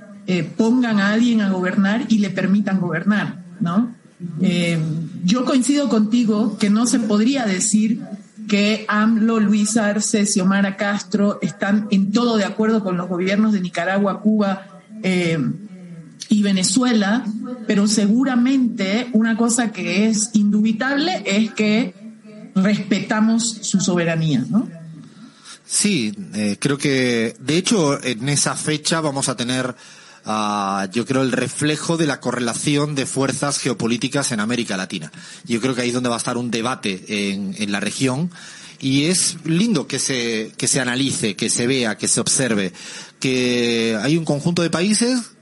pongan 0.56 1.00
a 1.00 1.12
alguien 1.12 1.40
a 1.40 1.50
gobernar 1.50 2.04
y 2.08 2.18
le 2.18 2.30
permitan 2.30 2.78
gobernar, 2.78 3.42
¿no? 3.58 3.99
Eh, 4.40 4.78
yo 5.24 5.44
coincido 5.44 5.88
contigo 5.88 6.58
que 6.58 6.70
no 6.70 6.86
se 6.86 7.00
podría 7.00 7.46
decir 7.46 8.00
que 8.48 8.84
AMLO, 8.88 9.38
Luis 9.38 9.76
Arce, 9.76 10.26
Xiomara 10.26 10.76
Castro 10.76 11.38
están 11.40 11.86
en 11.90 12.10
todo 12.10 12.36
de 12.36 12.44
acuerdo 12.44 12.82
con 12.82 12.96
los 12.96 13.08
gobiernos 13.08 13.52
de 13.52 13.60
Nicaragua, 13.60 14.20
Cuba 14.20 14.80
eh, 15.02 15.38
y 16.28 16.42
Venezuela, 16.42 17.24
pero 17.66 17.86
seguramente 17.86 19.08
una 19.12 19.36
cosa 19.36 19.70
que 19.72 20.08
es 20.08 20.30
indubitable 20.34 21.22
es 21.24 21.52
que 21.52 21.94
respetamos 22.54 23.58
su 23.62 23.80
soberanía, 23.80 24.44
¿no? 24.48 24.68
Sí, 25.64 26.12
eh, 26.34 26.56
creo 26.58 26.76
que 26.76 27.36
de 27.38 27.56
hecho 27.56 28.02
en 28.02 28.28
esa 28.28 28.56
fecha 28.56 29.00
vamos 29.00 29.28
a 29.28 29.36
tener 29.36 29.76
uh, 30.26 30.90
yo 30.92 31.06
creo, 31.06 31.22
el 31.22 31.32
reflejo 31.32 31.96
de 31.96 32.06
la 32.06 32.20
correlación 32.20 32.94
de 32.94 33.06
fuerzas 33.06 33.58
geopolíticas 33.58 34.32
en 34.32 34.40
América 34.40 34.76
Latina. 34.76 35.12
Yo 35.44 35.60
creo 35.60 35.74
que 35.74 35.82
ahí 35.82 35.88
es 35.88 35.94
donde 35.94 36.08
va 36.08 36.16
a 36.16 36.18
estar 36.18 36.36
un 36.36 36.50
debate 36.50 37.30
en, 37.30 37.54
en 37.58 37.72
la 37.72 37.80
región 37.80 38.30
y 38.80 39.04
es 39.04 39.36
lindo 39.44 39.86
que 39.86 39.98
se, 39.98 40.52
que 40.56 40.66
se 40.66 40.80
analice, 40.80 41.36
que 41.36 41.50
se 41.50 41.66
vea, 41.66 41.98
que 41.98 42.08
se 42.08 42.20
observe, 42.20 42.72
que 43.18 43.98
hay 44.02 44.16
un 44.16 44.24
conjunto 44.24 44.62
de 44.62 44.70
países 44.70 45.32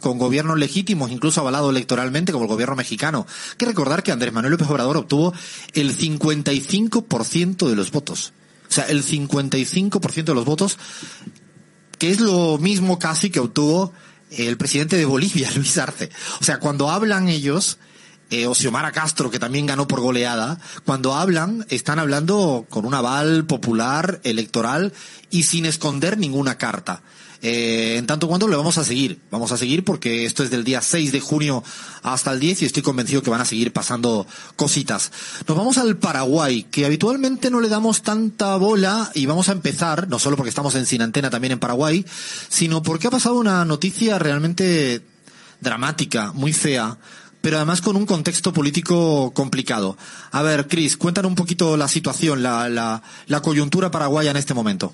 con 0.00 0.18
gobiernos 0.18 0.58
legítimos, 0.58 1.10
incluso 1.10 1.40
avalado 1.40 1.70
electoralmente, 1.70 2.32
como 2.32 2.44
el 2.44 2.50
gobierno 2.50 2.76
mexicano. 2.76 3.26
Hay 3.50 3.56
que 3.56 3.66
recordar 3.66 4.02
que 4.02 4.12
Andrés 4.12 4.32
Manuel 4.32 4.52
López 4.52 4.68
Obrador 4.68 4.96
obtuvo 4.96 5.32
el 5.74 5.96
55% 5.96 7.68
de 7.68 7.76
los 7.76 7.90
votos. 7.90 8.32
O 8.68 8.72
sea, 8.72 8.84
el 8.84 9.04
55% 9.04 10.24
de 10.24 10.34
los 10.34 10.44
votos, 10.44 10.78
que 11.98 12.10
es 12.10 12.20
lo 12.20 12.58
mismo 12.58 12.98
casi 12.98 13.30
que 13.30 13.40
obtuvo 13.40 13.92
el 14.30 14.56
presidente 14.56 14.96
de 14.96 15.04
Bolivia, 15.04 15.50
Luis 15.56 15.78
Arce. 15.78 16.10
O 16.40 16.44
sea, 16.44 16.58
cuando 16.58 16.90
hablan 16.90 17.28
ellos, 17.28 17.78
eh, 18.30 18.46
o 18.46 18.54
Xiomara 18.54 18.92
Castro, 18.92 19.30
que 19.30 19.38
también 19.38 19.66
ganó 19.66 19.88
por 19.88 20.00
goleada, 20.00 20.58
cuando 20.84 21.14
hablan, 21.14 21.66
están 21.70 21.98
hablando 21.98 22.66
con 22.68 22.84
un 22.84 22.94
aval 22.94 23.46
popular, 23.46 24.20
electoral, 24.24 24.92
y 25.30 25.44
sin 25.44 25.66
esconder 25.66 26.18
ninguna 26.18 26.58
carta. 26.58 27.02
Eh, 27.40 27.94
en 27.96 28.06
tanto 28.06 28.26
cuanto 28.26 28.48
le 28.48 28.56
vamos 28.56 28.78
a 28.78 28.84
seguir, 28.84 29.20
vamos 29.30 29.52
a 29.52 29.56
seguir 29.56 29.84
porque 29.84 30.24
esto 30.24 30.42
es 30.42 30.50
del 30.50 30.64
día 30.64 30.82
6 30.82 31.12
de 31.12 31.20
junio 31.20 31.62
hasta 32.02 32.32
el 32.32 32.40
10 32.40 32.62
y 32.62 32.64
estoy 32.64 32.82
convencido 32.82 33.22
que 33.22 33.30
van 33.30 33.40
a 33.40 33.44
seguir 33.44 33.72
pasando 33.72 34.26
cositas. 34.56 35.12
Nos 35.46 35.56
vamos 35.56 35.78
al 35.78 35.96
Paraguay, 35.96 36.64
que 36.64 36.84
habitualmente 36.84 37.50
no 37.50 37.60
le 37.60 37.68
damos 37.68 38.02
tanta 38.02 38.56
bola 38.56 39.12
y 39.14 39.26
vamos 39.26 39.48
a 39.48 39.52
empezar, 39.52 40.08
no 40.08 40.18
solo 40.18 40.36
porque 40.36 40.48
estamos 40.48 40.74
en 40.74 40.86
Sin 40.86 41.00
Antena 41.00 41.30
también 41.30 41.52
en 41.52 41.60
Paraguay, 41.60 42.04
sino 42.48 42.82
porque 42.82 43.06
ha 43.06 43.12
pasado 43.12 43.36
una 43.36 43.64
noticia 43.64 44.18
realmente 44.18 45.02
dramática, 45.60 46.32
muy 46.32 46.52
fea, 46.52 46.98
pero 47.40 47.56
además 47.56 47.80
con 47.80 47.94
un 47.94 48.06
contexto 48.06 48.52
político 48.52 49.32
complicado. 49.32 49.96
A 50.32 50.42
ver, 50.42 50.66
Cris, 50.66 50.96
cuéntanos 50.96 51.30
un 51.30 51.36
poquito 51.36 51.76
la 51.76 51.86
situación, 51.86 52.42
la, 52.42 52.68
la, 52.68 53.00
la 53.26 53.42
coyuntura 53.42 53.92
paraguaya 53.92 54.32
en 54.32 54.36
este 54.38 54.54
momento. 54.54 54.92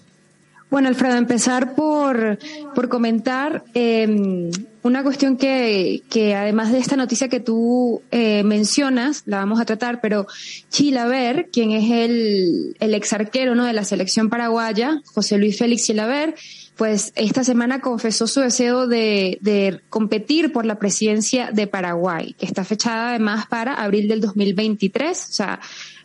Bueno, 0.70 0.88
Alfredo, 0.88 1.16
empezar 1.16 1.74
por, 1.74 2.38
por 2.74 2.88
comentar 2.88 3.64
eh, 3.74 4.50
una 4.83 5.03
cuestión 5.03 5.37
que, 5.37 6.03
que 6.11 6.35
además 6.35 6.72
de 6.72 6.79
esta 6.79 6.96
noticia 6.96 7.29
que 7.29 7.40
tú 7.40 8.03
eh, 8.11 8.42
mencionas, 8.44 9.22
la 9.24 9.38
vamos 9.38 9.61
a 9.61 9.64
tratar, 9.64 10.00
pero 10.00 10.27
Chilaver, 10.68 11.48
quien 11.50 11.70
es 11.70 11.90
el, 11.90 12.77
el 12.81 12.94
ex 12.94 13.12
arquero 13.12 13.55
¿no? 13.55 13.64
de 13.64 13.72
la 13.72 13.85
selección 13.85 14.29
paraguaya, 14.29 15.00
José 15.07 15.38
Luis 15.38 15.57
Félix 15.57 15.85
Chilaver, 15.85 16.35
pues 16.77 17.12
esta 17.14 17.44
semana 17.44 17.81
confesó 17.81 18.27
su 18.27 18.40
deseo 18.40 18.87
de, 18.87 19.38
de 19.40 19.81
competir 19.88 20.53
por 20.53 20.66
la 20.66 20.79
presidencia 20.79 21.50
de 21.53 21.66
Paraguay, 21.66 22.35
que 22.38 22.46
está 22.46 22.64
fechada 22.64 23.11
además 23.11 23.46
para 23.46 23.74
abril 23.74 24.09
del 24.09 24.20
2023, 24.20 25.29
o 25.31 25.33
sea, 25.33 25.61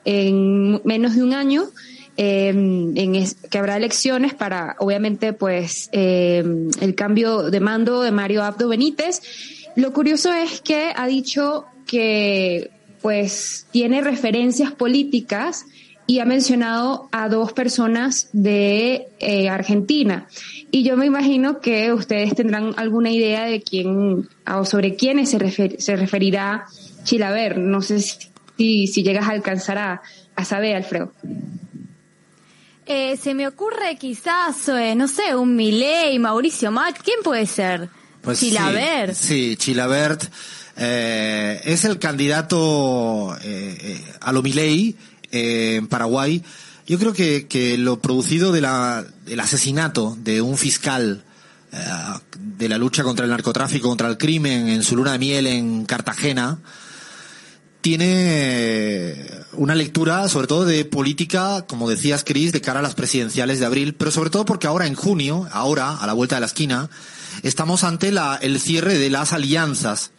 en 0.05 0.81
menos 0.85 1.15
de 1.15 1.23
un 1.23 1.33
año. 1.33 1.65
Es- 2.19 3.35
que 3.49 3.57
habrá 3.57 3.77
elecciones 3.77 4.33
para, 4.33 4.75
obviamente, 4.79 5.33
pues, 5.33 5.89
eh, 5.93 6.43
el 6.81 6.95
cambio 6.95 7.49
de 7.49 7.59
mando 7.59 8.01
de 8.01 8.11
Mario 8.11 8.43
Abdo 8.43 8.67
Benítez. 8.67 9.21
Lo 9.75 9.93
curioso 9.93 10.33
es 10.33 10.61
que 10.61 10.91
ha 10.95 11.07
dicho 11.07 11.65
que, 11.87 12.71
pues, 13.01 13.65
tiene 13.71 14.01
referencias 14.01 14.71
políticas 14.73 15.65
y 16.07 16.19
ha 16.19 16.25
mencionado 16.25 17.07
a 17.11 17.29
dos 17.29 17.53
personas 17.53 18.29
de 18.33 19.07
eh, 19.19 19.47
Argentina. 19.47 20.27
Y 20.71 20.83
yo 20.83 20.97
me 20.97 21.05
imagino 21.05 21.61
que 21.61 21.93
ustedes 21.93 22.35
tendrán 22.35 22.73
alguna 22.77 23.11
idea 23.11 23.45
de 23.45 23.61
quién 23.61 24.27
o 24.51 24.65
sobre 24.65 24.95
quiénes 24.95 25.29
se, 25.29 25.37
refer- 25.39 25.77
se 25.79 25.95
referirá 25.95 26.65
Chilaver. 27.03 27.57
No 27.59 27.81
sé 27.81 27.99
si, 27.99 28.87
si 28.87 29.03
llegas 29.03 29.27
a 29.27 29.31
alcanzar 29.31 29.77
a 30.35 30.45
saber, 30.45 30.75
Alfredo. 30.75 31.11
Eh, 32.91 33.17
se 33.21 33.35
me 33.35 33.47
ocurre 33.47 33.97
quizás, 33.99 34.67
eh, 34.69 34.95
no 34.95 35.07
sé, 35.07 35.35
un 35.35 35.55
Milei, 35.55 36.17
Mauricio 36.17 36.71
Mac, 36.71 36.99
¿quién 37.03 37.19
puede 37.23 37.45
ser? 37.45 37.87
Pues 38.19 38.39
Chilaver. 38.39 39.13
Sí, 39.13 39.51
sí, 39.51 39.57
Chilabert 39.57 40.23
eh, 40.75 41.61
es 41.65 41.85
el 41.85 41.99
candidato 41.99 43.37
eh, 43.43 43.77
eh, 43.79 44.05
a 44.21 44.31
lo 44.31 44.41
Milei 44.41 44.95
eh, 45.31 45.75
en 45.75 45.87
Paraguay. 45.87 46.43
Yo 46.87 46.97
creo 46.97 47.13
que, 47.13 47.45
que 47.45 47.77
lo 47.77 47.99
producido 47.99 48.51
de 48.51 48.61
la, 48.61 49.05
del 49.23 49.39
asesinato 49.39 50.17
de 50.19 50.41
un 50.41 50.57
fiscal 50.57 51.23
de 52.39 52.67
la 52.67 52.79
lucha 52.79 53.03
contra 53.03 53.25
el 53.25 53.29
narcotráfico, 53.29 53.87
contra 53.87 54.07
el 54.07 54.17
crimen 54.17 54.67
en 54.67 54.81
su 54.81 54.95
luna 54.95 55.11
de 55.11 55.19
miel 55.19 55.45
en 55.45 55.85
Cartagena, 55.85 56.57
tiene 57.81 59.15
una 59.53 59.75
lectura 59.75 60.27
sobre 60.29 60.47
todo 60.47 60.65
de 60.65 60.85
política, 60.85 61.65
como 61.67 61.89
decías 61.89 62.23
Cris, 62.23 62.51
de 62.51 62.61
cara 62.61 62.79
a 62.79 62.83
las 62.83 62.95
presidenciales 62.95 63.59
de 63.59 63.65
abril, 63.65 63.95
pero 63.95 64.11
sobre 64.11 64.29
todo 64.29 64.45
porque 64.45 64.67
ahora 64.67 64.87
en 64.87 64.95
junio, 64.95 65.47
ahora 65.51 65.97
a 65.97 66.07
la 66.07 66.13
vuelta 66.13 66.35
de 66.35 66.41
la 66.41 66.47
esquina, 66.47 66.89
estamos 67.43 67.83
ante 67.83 68.11
la, 68.11 68.37
el 68.41 68.59
cierre 68.59 68.97
de 68.97 69.09
las 69.09 69.33
alianzas. 69.33 70.11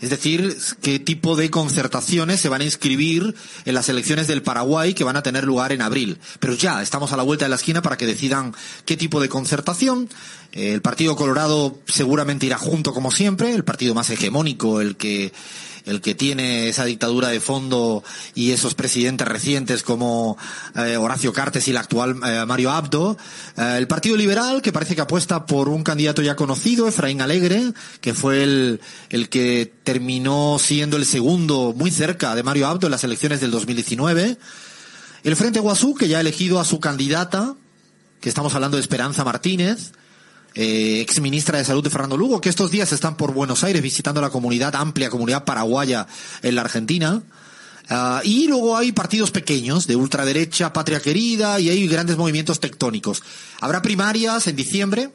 Es 0.00 0.10
decir, 0.10 0.56
qué 0.80 1.00
tipo 1.00 1.34
de 1.34 1.50
concertaciones 1.50 2.40
se 2.40 2.48
van 2.48 2.60
a 2.60 2.64
inscribir 2.64 3.34
en 3.64 3.74
las 3.74 3.88
elecciones 3.88 4.28
del 4.28 4.42
Paraguay 4.42 4.94
que 4.94 5.02
van 5.02 5.16
a 5.16 5.24
tener 5.24 5.42
lugar 5.42 5.72
en 5.72 5.82
abril. 5.82 6.18
Pero 6.38 6.54
ya 6.54 6.80
estamos 6.82 7.12
a 7.12 7.16
la 7.16 7.24
vuelta 7.24 7.46
de 7.46 7.48
la 7.48 7.56
esquina 7.56 7.82
para 7.82 7.96
que 7.96 8.06
decidan 8.06 8.54
qué 8.84 8.96
tipo 8.96 9.20
de 9.20 9.28
concertación. 9.28 10.08
Eh, 10.52 10.74
El 10.74 10.82
Partido 10.82 11.16
Colorado 11.16 11.80
seguramente 11.86 12.46
irá 12.46 12.58
junto 12.58 12.94
como 12.94 13.10
siempre, 13.10 13.52
el 13.52 13.64
partido 13.64 13.92
más 13.92 14.08
hegemónico, 14.10 14.80
el 14.80 14.96
que 14.96 15.32
el 15.88 16.00
que 16.00 16.14
tiene 16.14 16.68
esa 16.68 16.84
dictadura 16.84 17.28
de 17.28 17.40
fondo 17.40 18.04
y 18.34 18.52
esos 18.52 18.74
presidentes 18.74 19.26
recientes 19.26 19.82
como 19.82 20.36
eh, 20.76 20.96
Horacio 20.96 21.32
Cartes 21.32 21.66
y 21.66 21.70
el 21.70 21.78
actual 21.78 22.20
eh, 22.24 22.44
Mario 22.46 22.70
Abdo. 22.70 23.16
Eh, 23.56 23.76
el 23.78 23.88
Partido 23.88 24.16
Liberal, 24.16 24.62
que 24.62 24.72
parece 24.72 24.94
que 24.94 25.00
apuesta 25.00 25.46
por 25.46 25.68
un 25.68 25.82
candidato 25.82 26.22
ya 26.22 26.36
conocido, 26.36 26.86
Efraín 26.86 27.20
Alegre, 27.20 27.72
que 28.00 28.14
fue 28.14 28.42
el, 28.42 28.80
el 29.10 29.28
que 29.28 29.72
terminó 29.82 30.58
siendo 30.58 30.96
el 30.96 31.06
segundo 31.06 31.74
muy 31.76 31.90
cerca 31.90 32.34
de 32.34 32.42
Mario 32.42 32.68
Abdo 32.68 32.86
en 32.86 32.92
las 32.92 33.04
elecciones 33.04 33.40
del 33.40 33.50
2019. 33.50 34.36
El 35.24 35.36
Frente 35.36 35.60
Guasú, 35.60 35.94
que 35.94 36.08
ya 36.08 36.18
ha 36.18 36.20
elegido 36.20 36.60
a 36.60 36.64
su 36.64 36.80
candidata, 36.80 37.56
que 38.20 38.28
estamos 38.28 38.54
hablando 38.54 38.76
de 38.76 38.82
Esperanza 38.82 39.24
Martínez, 39.24 39.92
eh, 40.54 41.00
ex 41.00 41.20
ministra 41.20 41.58
de 41.58 41.64
Salud 41.64 41.84
de 41.84 41.90
Fernando 41.90 42.16
Lugo, 42.16 42.40
que 42.40 42.48
estos 42.48 42.70
días 42.70 42.92
están 42.92 43.16
por 43.16 43.32
Buenos 43.32 43.64
Aires 43.64 43.82
visitando 43.82 44.20
la 44.20 44.30
comunidad, 44.30 44.74
amplia 44.76 45.10
comunidad 45.10 45.44
paraguaya 45.44 46.06
en 46.42 46.54
la 46.54 46.62
Argentina. 46.62 47.22
Ah, 47.90 48.20
y 48.22 48.48
luego 48.48 48.76
hay 48.76 48.92
partidos 48.92 49.30
pequeños 49.30 49.86
de 49.86 49.96
ultraderecha, 49.96 50.72
patria 50.72 51.00
querida, 51.00 51.58
y 51.58 51.70
hay 51.70 51.86
grandes 51.88 52.16
movimientos 52.16 52.60
tectónicos. 52.60 53.22
Habrá 53.60 53.80
primarias 53.80 54.46
en 54.46 54.56
diciembre 54.56 55.10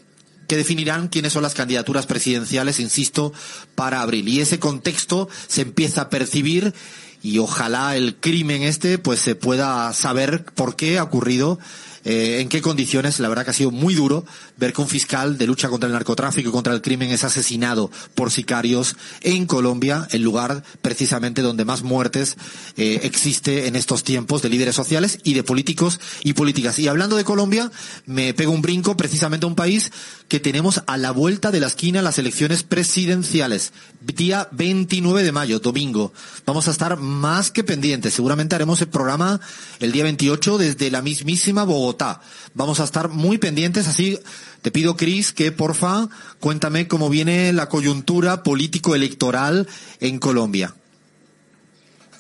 que 0.48 0.58
definirán 0.58 1.08
quiénes 1.08 1.34
son 1.34 1.44
las 1.44 1.54
candidaturas 1.54 2.06
presidenciales, 2.06 2.80
insisto, 2.80 3.34
para 3.76 4.02
abril. 4.02 4.28
Y 4.28 4.42
ese 4.42 4.60
contexto 4.60 5.30
se 5.48 5.62
empieza 5.62 6.02
a 6.02 6.10
percibir 6.10 6.74
y 7.22 7.38
ojalá 7.40 7.96
el 7.96 8.18
crimen 8.18 8.64
este 8.64 8.98
pues 8.98 9.22
se 9.22 9.36
pueda 9.36 9.92
saber 9.94 10.44
por 10.44 10.76
qué 10.76 11.00
ha 11.00 11.04
ocurrido 11.04 11.58
eh, 12.04 12.40
en 12.42 12.50
qué 12.50 12.62
condiciones. 12.62 13.20
La 13.20 13.30
verdad 13.30 13.46
que 13.46 13.52
ha 13.52 13.56
sido 13.56 13.72
muy 13.72 13.96
duro 13.96 14.26
ver 14.58 14.74
que 14.74 14.82
un 14.82 14.88
fiscal 14.88 15.38
de 15.38 15.48
lucha 15.48 15.70
contra 15.70 15.88
el 15.88 15.94
narcotráfico 15.94 16.50
y 16.50 16.52
contra 16.52 16.74
el 16.74 16.82
crimen 16.82 17.12
es 17.12 17.24
asesinado 17.24 17.90
por 18.16 18.32
sicarios 18.32 18.96
en 19.22 19.46
Colombia, 19.46 20.08
el 20.12 20.22
lugar 20.22 20.64
precisamente 20.82 21.42
donde 21.42 21.66
más 21.66 21.84
muertes 21.84 22.38
eh, 22.78 23.02
existe 23.04 23.68
en 23.68 23.76
estos 23.76 24.04
tiempos 24.04 24.42
de 24.42 24.50
líderes 24.50 24.76
sociales 24.76 25.20
y 25.24 25.34
de 25.34 25.44
políticos 25.44 26.00
y 26.24 26.34
políticas. 26.34 26.80
Y 26.80 26.88
hablando 26.88 27.16
de 27.16 27.24
Colombia, 27.24 27.72
me 28.06 28.34
pego 28.34 28.52
un 28.52 28.62
brinco 28.62 28.96
precisamente 28.98 29.46
a 29.46 29.50
un 29.50 29.56
país 29.56 29.92
que 30.28 30.40
tenemos 30.40 30.84
a 30.88 30.98
la 30.98 31.12
vuelta 31.12 31.52
de 31.52 31.60
la 31.60 31.68
esquina 31.68 32.02
las 32.02 32.18
elecciones 32.18 32.64
presidenciales. 32.64 33.74
Día 34.02 34.48
29 34.52 35.24
de 35.24 35.32
mayo, 35.32 35.60
domingo. 35.60 36.14
Vamos 36.46 36.68
a 36.68 36.72
estar 36.72 36.98
más 36.98 37.52
que 37.52 37.64
pendientes. 37.64 38.14
Seguramente 38.14 38.56
haremos 38.56 38.82
el 38.82 38.88
programa 38.88 39.40
el 39.80 39.92
día 39.92 40.04
28 40.04 40.58
desde 40.58 40.92
la 40.92 41.02
mismísima 41.02 41.64
Bogotá. 41.64 42.22
Vamos 42.54 42.80
a 42.80 42.84
estar 42.84 43.10
muy 43.10 43.38
pendientes, 43.38 43.88
así 43.88 44.20
te 44.64 44.72
pido, 44.72 44.96
Cris, 44.96 45.34
que 45.34 45.52
porfa, 45.52 46.08
cuéntame 46.40 46.88
cómo 46.88 47.10
viene 47.10 47.52
la 47.52 47.68
coyuntura 47.68 48.44
político-electoral 48.44 49.68
en 50.00 50.20
Colombia. 50.20 50.74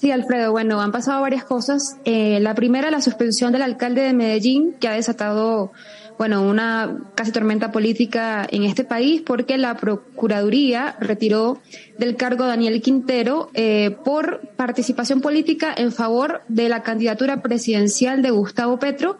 Sí, 0.01 0.11
Alfredo, 0.11 0.51
bueno, 0.51 0.81
han 0.81 0.91
pasado 0.91 1.21
varias 1.21 1.45
cosas. 1.45 1.95
Eh, 2.03 2.41
la 2.41 2.53
primera, 2.53 2.91
la 2.91 3.01
suspensión 3.01 3.53
del 3.53 3.61
alcalde 3.61 4.01
de 4.01 4.11
Medellín, 4.11 4.75
que 4.81 4.89
ha 4.89 4.91
desatado, 4.91 5.71
bueno, 6.17 6.43
una 6.43 6.97
casi 7.15 7.31
tormenta 7.31 7.71
política 7.71 8.47
en 8.49 8.63
este 8.63 8.83
país, 8.83 9.21
porque 9.21 9.57
la 9.57 9.77
Procuraduría 9.77 10.95
retiró 10.99 11.59
del 11.97 12.15
cargo 12.15 12.45
Daniel 12.45 12.81
Quintero 12.81 13.49
eh, 13.53 13.95
por 14.03 14.41
participación 14.55 15.21
política 15.21 15.73
en 15.75 15.91
favor 15.91 16.41
de 16.47 16.69
la 16.69 16.83
candidatura 16.83 17.41
presidencial 17.41 18.21
de 18.21 18.31
Gustavo 18.31 18.79
Petro, 18.79 19.17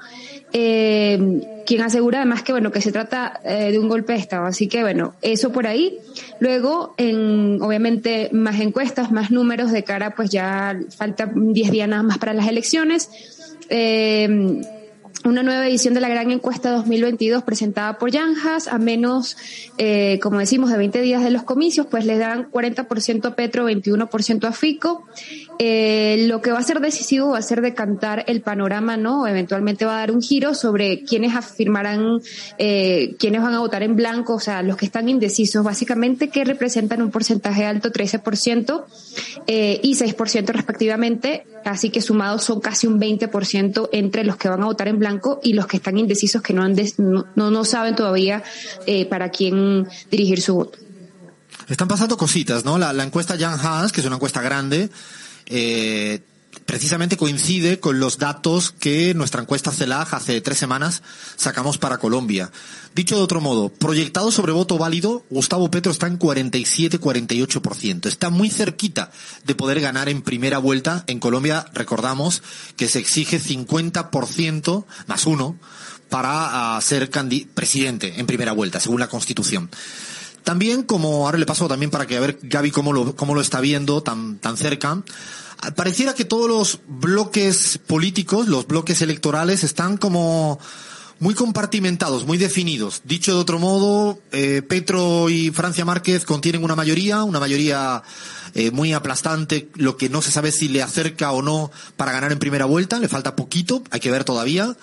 eh, 0.53 1.63
quien 1.65 1.81
asegura 1.81 2.19
además 2.19 2.43
que, 2.43 2.51
bueno, 2.51 2.71
que 2.71 2.81
se 2.81 2.91
trata 2.91 3.39
eh, 3.43 3.71
de 3.71 3.79
un 3.79 3.89
golpe 3.89 4.13
de 4.13 4.19
Estado. 4.19 4.45
Así 4.45 4.67
que, 4.67 4.81
bueno, 4.81 5.15
eso 5.21 5.51
por 5.51 5.67
ahí. 5.67 5.97
Luego, 6.39 6.93
en, 6.97 7.61
obviamente, 7.61 8.29
más 8.31 8.59
encuestas, 8.59 9.11
más 9.11 9.31
números 9.31 9.71
de 9.71 9.83
cara, 9.83 10.15
pues 10.15 10.29
ya 10.29 10.79
falta 10.95 11.31
10 11.33 11.71
días 11.71 11.89
nada 11.89 12.03
más 12.03 12.17
para 12.17 12.33
las 12.33 12.47
elecciones. 12.47 13.09
Eh, 13.69 14.61
una 15.25 15.43
nueva 15.43 15.67
edición 15.67 15.93
de 15.93 16.01
la 16.01 16.09
gran 16.09 16.31
encuesta 16.31 16.71
2022 16.71 17.43
presentada 17.43 17.97
por 17.97 18.11
Yanjas, 18.11 18.67
a 18.67 18.77
menos, 18.77 19.37
eh, 19.77 20.19
como 20.21 20.39
decimos, 20.39 20.69
de 20.69 20.77
20 20.77 21.01
días 21.01 21.23
de 21.23 21.31
los 21.31 21.43
comicios, 21.43 21.87
pues 21.87 22.05
le 22.05 22.17
dan 22.17 22.49
40% 22.51 23.25
a 23.25 23.35
Petro, 23.35 23.69
21% 23.69 24.47
a 24.47 24.51
Fico. 24.51 25.05
Eh, 25.59 26.25
lo 26.27 26.41
que 26.41 26.51
va 26.51 26.59
a 26.59 26.63
ser 26.63 26.79
decisivo 26.79 27.29
va 27.29 27.37
a 27.37 27.41
ser 27.41 27.61
decantar 27.61 28.23
el 28.27 28.41
panorama, 28.41 28.97
¿no? 28.97 29.27
Eventualmente 29.27 29.85
va 29.85 29.95
a 29.97 29.99
dar 29.99 30.11
un 30.11 30.21
giro 30.21 30.55
sobre 30.55 31.03
quiénes 31.03 31.35
afirmarán, 31.35 32.21
eh, 32.57 33.15
quiénes 33.19 33.41
van 33.41 33.53
a 33.53 33.59
votar 33.59 33.83
en 33.83 33.95
blanco, 33.95 34.33
o 34.35 34.39
sea, 34.39 34.63
los 34.63 34.77
que 34.77 34.85
están 34.85 35.09
indecisos, 35.09 35.63
básicamente 35.63 36.29
que 36.29 36.43
representan 36.43 37.01
un 37.01 37.11
porcentaje 37.11 37.65
alto, 37.65 37.91
13% 37.91 38.83
eh, 39.47 39.79
y 39.83 39.95
6% 39.95 40.47
respectivamente, 40.47 41.45
así 41.65 41.89
que 41.91 42.01
sumados 42.01 42.43
son 42.43 42.59
casi 42.59 42.87
un 42.87 42.99
20% 42.99 43.89
entre 43.91 44.23
los 44.23 44.37
que 44.37 44.49
van 44.49 44.63
a 44.63 44.65
votar 44.65 44.87
en 44.87 44.97
blanco 44.99 45.39
y 45.43 45.53
los 45.53 45.67
que 45.67 45.77
están 45.77 45.97
indecisos 45.97 46.41
que 46.41 46.53
no, 46.53 46.63
han 46.63 46.73
des- 46.75 46.97
no, 46.99 47.25
no, 47.35 47.63
saben 47.65 47.95
todavía 47.95 48.43
eh, 48.87 49.05
para 49.05 49.29
quién 49.29 49.87
dirigir 50.09 50.41
su 50.41 50.55
voto. 50.55 50.79
Están 51.69 51.87
pasando 51.87 52.17
cositas, 52.17 52.65
¿no? 52.65 52.77
La, 52.77 52.91
la 52.91 53.03
encuesta 53.03 53.37
Jan 53.37 53.57
Haas, 53.61 53.91
que 53.93 54.01
es 54.01 54.07
una 54.07 54.15
encuesta 54.17 54.41
grande, 54.41 54.89
eh, 55.55 56.19
precisamente 56.65 57.15
coincide 57.15 57.79
con 57.79 57.99
los 57.99 58.17
datos 58.17 58.71
que 58.71 59.13
nuestra 59.13 59.41
encuesta 59.41 59.71
CELAG 59.71 60.15
hace 60.15 60.41
tres 60.41 60.57
semanas 60.57 61.03
sacamos 61.35 61.77
para 61.77 61.99
Colombia. 61.99 62.51
Dicho 62.95 63.15
de 63.15 63.21
otro 63.21 63.39
modo, 63.39 63.69
proyectado 63.69 64.31
sobre 64.31 64.51
voto 64.51 64.79
válido, 64.79 65.23
Gustavo 65.29 65.69
Petro 65.69 65.91
está 65.91 66.07
en 66.07 66.17
47-48%. 66.17 68.07
Está 68.07 68.31
muy 68.31 68.49
cerquita 68.49 69.11
de 69.45 69.53
poder 69.53 69.79
ganar 69.79 70.09
en 70.09 70.23
primera 70.23 70.57
vuelta. 70.57 71.03
En 71.05 71.19
Colombia, 71.19 71.67
recordamos 71.73 72.41
que 72.75 72.89
se 72.89 72.97
exige 72.97 73.39
50% 73.39 74.85
más 75.05 75.25
uno 75.27 75.57
para 76.09 76.77
ah, 76.77 76.81
ser 76.81 77.11
presidente 77.53 78.15
en 78.17 78.25
primera 78.25 78.53
vuelta, 78.53 78.79
según 78.79 78.99
la 78.99 79.07
Constitución. 79.07 79.69
También, 80.43 80.83
como 80.83 81.25
ahora 81.25 81.37
le 81.37 81.45
paso 81.45 81.67
también 81.67 81.89
para 81.89 82.05
que 82.05 82.17
a 82.17 82.19
ver 82.19 82.37
Gaby 82.41 82.71
cómo 82.71 82.91
lo, 82.91 83.15
cómo 83.15 83.33
lo 83.33 83.41
está 83.41 83.61
viendo 83.61 84.03
tan, 84.03 84.39
tan 84.39 84.57
cerca, 84.57 85.01
pareciera 85.75 86.13
que 86.13 86.25
todos 86.25 86.47
los 86.47 86.79
bloques 86.87 87.79
políticos, 87.85 88.47
los 88.47 88.67
bloques 88.67 89.01
electorales 89.01 89.63
están 89.63 89.97
como 89.97 90.59
muy 91.19 91.33
compartimentados, 91.35 92.25
muy 92.25 92.37
definidos. 92.37 93.01
Dicho 93.05 93.33
de 93.33 93.39
otro 93.39 93.59
modo, 93.59 94.19
eh, 94.31 94.61
Petro 94.61 95.29
y 95.29 95.51
Francia 95.51 95.85
Márquez 95.85 96.25
contienen 96.25 96.63
una 96.63 96.75
mayoría, 96.75 97.23
una 97.23 97.39
mayoría 97.39 98.03
eh, 98.53 98.71
muy 98.71 98.93
aplastante, 98.93 99.69
lo 99.75 99.95
que 99.95 100.09
no 100.09 100.21
se 100.21 100.31
sabe 100.31 100.51
si 100.51 100.67
le 100.67 100.83
acerca 100.83 101.31
o 101.31 101.41
no 101.41 101.71
para 101.95 102.11
ganar 102.11 102.31
en 102.31 102.39
primera 102.39 102.65
vuelta, 102.65 102.99
le 102.99 103.07
falta 103.07 103.35
poquito, 103.35 103.83
hay 103.89 103.99
que 103.99 104.11
ver 104.11 104.25
todavía. 104.25 104.75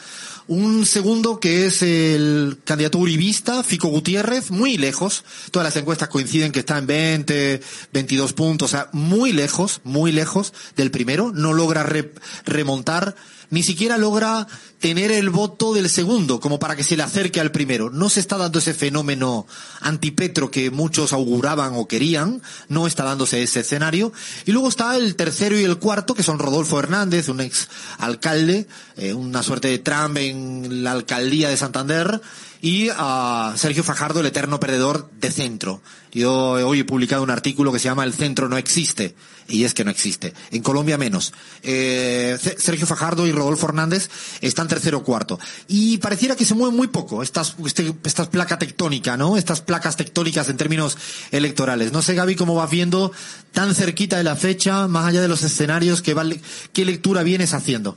Un 0.48 0.84
segundo 0.86 1.38
que 1.38 1.66
es 1.66 1.82
el 1.82 2.58
candidato 2.64 2.98
uribista, 2.98 3.62
Fico 3.62 3.88
Gutiérrez, 3.88 4.50
muy 4.50 4.76
lejos. 4.78 5.24
Todas 5.52 5.64
las 5.66 5.76
encuestas 5.76 6.08
coinciden 6.08 6.50
que 6.50 6.60
está 6.60 6.78
en 6.78 6.86
20, 6.86 7.60
22 7.92 8.32
puntos, 8.32 8.70
o 8.70 8.70
sea, 8.70 8.88
muy 8.92 9.32
lejos, 9.32 9.80
muy 9.84 10.10
lejos 10.12 10.52
del 10.76 10.90
primero. 10.90 11.30
No 11.32 11.52
logra 11.52 11.84
re- 11.84 12.12
remontar, 12.46 13.14
ni 13.50 13.62
siquiera 13.62 13.98
logra 13.98 14.46
tener 14.78 15.10
el 15.10 15.28
voto 15.28 15.74
del 15.74 15.90
segundo, 15.90 16.40
como 16.40 16.58
para 16.58 16.76
que 16.76 16.84
se 16.84 16.96
le 16.96 17.02
acerque 17.02 17.40
al 17.40 17.52
primero. 17.52 17.90
No 17.90 18.08
se 18.08 18.20
está 18.20 18.38
dando 18.38 18.60
ese 18.60 18.72
fenómeno 18.72 19.46
antipetro 19.80 20.50
que 20.50 20.70
muchos 20.70 21.12
auguraban 21.12 21.72
o 21.74 21.86
querían, 21.86 22.40
no 22.68 22.86
está 22.86 23.04
dándose 23.04 23.42
ese 23.42 23.60
escenario. 23.60 24.12
Y 24.46 24.52
luego 24.52 24.68
está 24.68 24.96
el 24.96 25.16
tercero 25.16 25.58
y 25.58 25.64
el 25.64 25.78
cuarto, 25.78 26.14
que 26.14 26.22
son 26.22 26.38
Rodolfo 26.38 26.78
Hernández, 26.78 27.28
un 27.28 27.40
ex 27.40 27.68
alcalde, 27.98 28.66
eh, 28.96 29.12
una 29.12 29.42
suerte 29.42 29.68
de 29.68 29.78
Trump 29.78 30.16
en 30.16 30.82
la 30.82 30.92
alcaldía 30.92 31.50
de 31.50 31.56
Santander, 31.56 32.20
y 32.60 32.88
a 32.94 33.54
Sergio 33.56 33.82
Fajardo, 33.82 34.20
el 34.20 34.26
eterno 34.26 34.60
perdedor 34.60 35.10
de 35.20 35.30
centro. 35.30 35.80
Yo 36.12 36.32
hoy 36.66 36.80
he 36.80 36.84
publicado 36.84 37.22
un 37.22 37.30
artículo 37.30 37.72
que 37.72 37.78
se 37.78 37.84
llama 37.84 38.04
El 38.04 38.12
centro 38.12 38.48
no 38.48 38.58
existe, 38.58 39.14
y 39.48 39.64
es 39.64 39.74
que 39.74 39.84
no 39.84 39.90
existe. 39.90 40.34
En 40.50 40.62
Colombia 40.62 40.98
menos. 40.98 41.32
Eh, 41.62 42.36
Sergio 42.58 42.86
Fajardo 42.86 43.26
y 43.26 43.32
Rodolfo 43.32 43.66
Hernández 43.66 44.10
están 44.40 44.68
tercero 44.68 45.02
cuarto. 45.02 45.38
Y 45.68 45.98
pareciera 45.98 46.36
que 46.36 46.44
se 46.44 46.54
mueven 46.54 46.76
muy 46.76 46.88
poco 46.88 47.22
estas, 47.22 47.54
este, 47.64 47.94
estas 48.04 48.28
placas 48.28 48.58
tectónicas, 48.58 49.16
¿no? 49.16 49.36
Estas 49.36 49.60
placas 49.60 49.96
tectónicas 49.96 50.48
en 50.48 50.56
términos 50.56 50.98
electorales. 51.30 51.92
No 51.92 52.02
sé, 52.02 52.14
Gaby, 52.14 52.34
cómo 52.34 52.54
vas 52.54 52.70
viendo 52.70 53.12
tan 53.52 53.74
cerquita 53.74 54.18
de 54.18 54.24
la 54.24 54.36
fecha, 54.36 54.88
más 54.88 55.06
allá 55.06 55.22
de 55.22 55.28
los 55.28 55.42
escenarios, 55.42 56.02
que 56.02 56.14
vale, 56.14 56.40
¿qué 56.72 56.84
lectura 56.84 57.22
vienes 57.22 57.54
haciendo? 57.54 57.96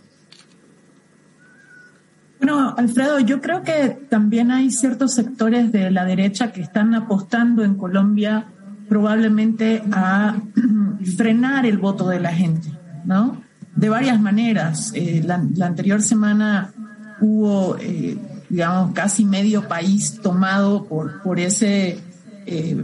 Bueno, 2.43 2.75
Alfredo, 2.77 3.21
yo 3.21 3.39
creo 3.39 3.63
que 3.63 3.97
también 4.09 4.51
hay 4.51 4.69
ciertos 4.69 5.13
sectores 5.13 5.71
de 5.71 5.89
la 5.91 6.03
derecha 6.03 6.51
que 6.51 6.59
están 6.59 6.93
apostando 6.93 7.63
en 7.63 7.75
Colombia 7.75 8.47
probablemente 8.89 9.81
a 9.93 10.35
frenar 11.15 11.65
el 11.65 11.77
voto 11.77 12.09
de 12.09 12.19
la 12.19 12.33
gente, 12.33 12.67
¿no? 13.05 13.41
De 13.77 13.87
varias 13.87 14.19
maneras. 14.19 14.91
Eh, 14.93 15.23
la, 15.25 15.35
anterior 15.65 16.01
semana 16.01 16.73
hubo, 17.21 17.77
eh, 17.79 18.17
digamos, 18.49 18.91
casi 18.91 19.23
medio 19.23 19.65
país 19.69 20.19
tomado 20.21 20.83
por, 20.83 21.21
por 21.21 21.39
ese, 21.39 21.97
eh, 22.45 22.83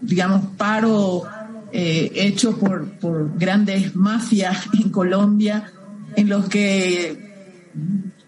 digamos, 0.00 0.46
paro 0.56 1.22
hecho 1.72 2.58
por, 2.58 2.90
por 2.98 3.38
grandes 3.38 3.94
mafias 3.94 4.66
en 4.72 4.90
Colombia, 4.90 5.70
en 6.16 6.28
los 6.28 6.48
que 6.48 7.30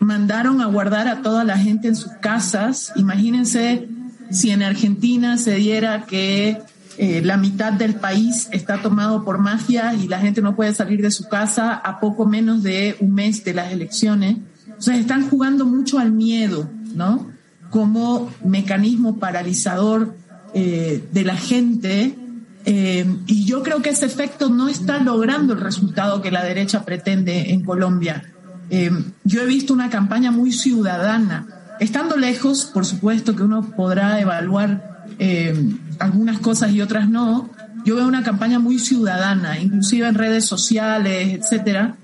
mandaron 0.03 0.61
a 0.61 0.67
guardar 0.67 1.09
a 1.09 1.23
toda 1.23 1.45
la 1.45 1.59
gente 1.59 1.89
en 1.89 1.97
sus 1.97 2.13
casas. 2.13 2.93
Imagínense 2.97 3.89
si 4.31 4.51
en 4.51 4.63
Argentina 4.63 5.39
se 5.39 5.57
diera 5.57 6.07
que 6.07 6.59
eh, 6.99 7.23
la 7.25 7.37
mitad 7.37 7.73
del 7.73 7.95
país 7.95 8.49
está 8.53 8.83
tomado 8.83 9.25
por 9.25 9.39
mafias 9.39 10.03
y 10.03 10.09
la 10.09 10.19
gente 10.19 10.43
no 10.43 10.55
puede 10.55 10.75
salir 10.75 11.01
de 11.01 11.11
su 11.11 11.29
casa 11.29 11.75
a 11.75 12.01
poco 12.01 12.27
menos 12.27 12.63
de 12.63 12.97
un 13.01 13.15
mes 13.15 13.45
de 13.45 13.55
las 13.55 13.73
elecciones. 13.73 14.39
Sea, 14.79 14.97
están 14.97 15.29
jugando 15.29 15.65
mucho 15.65 15.99
al 15.99 16.13
miedo, 16.13 16.69
¿no? 16.95 17.31
Como 17.71 18.31
mecanismo 18.45 19.19
paralizador 19.19 20.17
eh, 20.55 21.09
de 21.13 21.25
la 21.25 21.37
gente. 21.37 22.17
Eh, 22.65 23.07
y 23.27 23.45
yo 23.45 23.63
creo 23.63 23.81
que 23.81 23.91
ese 23.91 24.07
efecto 24.07 24.51
no 24.51 24.69
está 24.69 24.99
logrando 24.99 25.55
el 25.55 25.61
resultado 25.61 26.21
que 26.21 26.31
la 26.31 26.45
derecha 26.45 26.85
pretende 26.85 27.53
en 27.53 27.65
Colombia. 27.65 28.32
Eh, 28.73 28.91
yo 29.23 29.43
he 29.43 29.47
visto 29.47 29.75
una 29.75 29.91
campaña 29.91 30.31
muy 30.31 30.51
ciudadana, 30.51 31.47
estando 31.79 32.17
lejos, 32.17 32.65
por 32.65 32.87
supuesto 32.87 33.37
que 33.37 33.43
uno 33.43 33.63
podrá 33.77 34.19
evaluar 34.19 35.05
eh, 35.19 35.55
algunas 35.99 36.39
cosas 36.39 36.73
y 36.73 36.81
otras 36.81 37.09
no. 37.09 37.51
Yo 37.85 37.97
veo 37.97 38.09
una 38.09 38.23
campaña 38.23 38.59
muy 38.59 38.79
ciudadana, 38.79 39.61
inclusive 39.61 40.09
en 40.09 40.15
redes 40.15 40.47
sociales, 40.47 41.39
etcétera. 41.39 41.97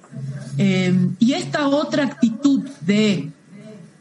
Eh, 0.58 0.94
y 1.18 1.32
esta 1.32 1.68
otra 1.68 2.04
actitud 2.04 2.62
de 2.82 3.30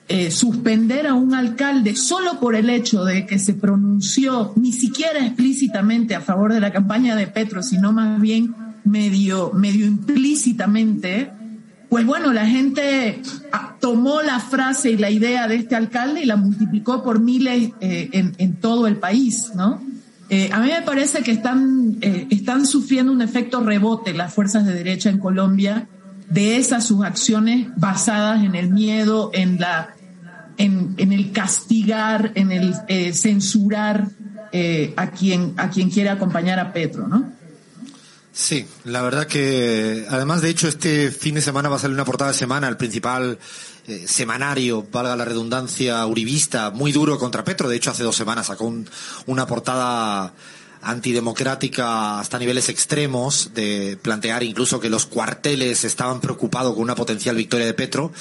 eh, 0.10 0.32
suspender 0.32 1.06
a 1.06 1.14
un 1.14 1.34
alcalde 1.34 1.96
solo 1.96 2.40
por 2.40 2.56
el 2.56 2.70
hecho 2.70 3.06
de 3.06 3.26
que 3.26 3.40
se 3.40 3.54
pronunció 3.54 4.54
ni 4.56 4.74
siquiera 4.74 5.26
explícitamente 5.26 6.16
a 6.16 6.22
favor 6.22 6.54
de 6.54 6.60
la 6.60 6.72
campaña 6.72 7.16
de 7.16 7.28
Petro, 7.28 7.62
sino 7.62 7.92
más 7.92 8.20
bien 8.20 8.56
medio, 8.86 9.52
medio 9.54 9.86
implícitamente, 9.86 11.32
pues 11.90 12.06
bueno, 12.06 12.34
la 12.34 12.46
gente 12.46 13.22
ah, 13.52 13.76
tomó 13.80 14.22
la 14.22 14.40
frase 14.40 14.92
y 14.92 14.98
la 14.98 15.10
idea 15.10 15.48
de 15.48 15.56
este 15.56 15.76
alcalde 15.76 16.22
y 16.22 16.26
la 16.26 16.36
multiplicó 16.36 17.02
por 17.02 17.22
miles 17.22 17.72
eh, 17.80 18.10
en, 18.12 18.56
todo 18.56 18.88
el 18.88 18.98
país, 18.98 19.52
¿no? 19.56 19.82
Eh, 20.30 20.50
a 20.52 20.60
mí 20.60 20.68
me 20.68 20.82
parece 20.82 21.24
que 21.24 21.32
están, 21.32 21.98
eh, 22.02 22.28
están 22.30 22.66
sufriendo 22.66 23.14
un 23.14 23.22
efecto 23.22 23.62
rebote 23.62 24.14
las 24.14 24.34
fuerzas 24.34 24.66
de 24.66 24.74
derecha 24.74 25.10
en 25.10 25.20
Colombia 25.20 25.88
de 26.30 26.58
esas 26.58 26.86
sus 26.86 27.06
acciones 27.06 27.68
basadas 27.78 28.44
en 28.44 28.56
el 28.56 28.70
miedo, 28.70 29.32
en 29.34 29.62
la, 29.62 29.96
en, 30.58 30.96
el 30.98 31.32
castigar, 31.32 32.34
en 32.36 32.52
el 32.52 32.76
censurar 33.14 34.10
a 34.98 35.12
quien 35.12 35.54
a 35.56 35.70
quien 35.70 35.90
quiere 35.90 36.10
acompañar 36.10 36.60
a 36.60 36.74
Petro, 36.74 37.08
¿no? 37.08 37.37
Sí, 38.40 38.68
la 38.84 39.02
verdad 39.02 39.26
que 39.26 40.06
además 40.12 40.44
de 40.44 40.50
hecho 40.50 40.68
este 40.68 41.10
fin 41.10 41.34
de 41.34 41.42
semana 41.42 41.70
va 41.70 41.78
a 41.78 41.80
salir 41.80 41.96
una 41.96 42.06
portada 42.06 42.32
de 42.34 42.38
semana, 42.38 42.68
el 42.68 42.78
principal 42.78 43.40
eh, 43.88 44.06
semanario, 44.08 44.86
valga 44.92 45.16
la 45.16 45.26
redundancia, 45.26 46.06
uribista, 46.06 46.70
muy 46.70 46.92
duro 46.92 47.18
contra 47.18 47.44
Petro. 47.44 47.68
De 47.68 47.78
hecho 47.78 47.90
hace 47.90 48.04
dos 48.04 48.16
semanas 48.16 48.46
sacó 48.46 48.66
un- 48.66 48.88
una 49.26 49.48
portada 49.48 50.36
antidemocrática 50.84 52.20
hasta 52.20 52.38
niveles 52.38 52.70
extremos 52.70 53.50
de 53.56 53.98
plantear 54.00 54.44
incluso 54.44 54.80
que 54.80 54.92
los 54.92 55.08
cuarteles 55.08 55.84
estaban 55.84 56.22
preocupados 56.22 56.76
con 56.76 56.84
una 56.84 56.94
potencial 56.94 57.36
victoria 57.36 57.66
de 57.66 57.74
Petro. 57.74 58.12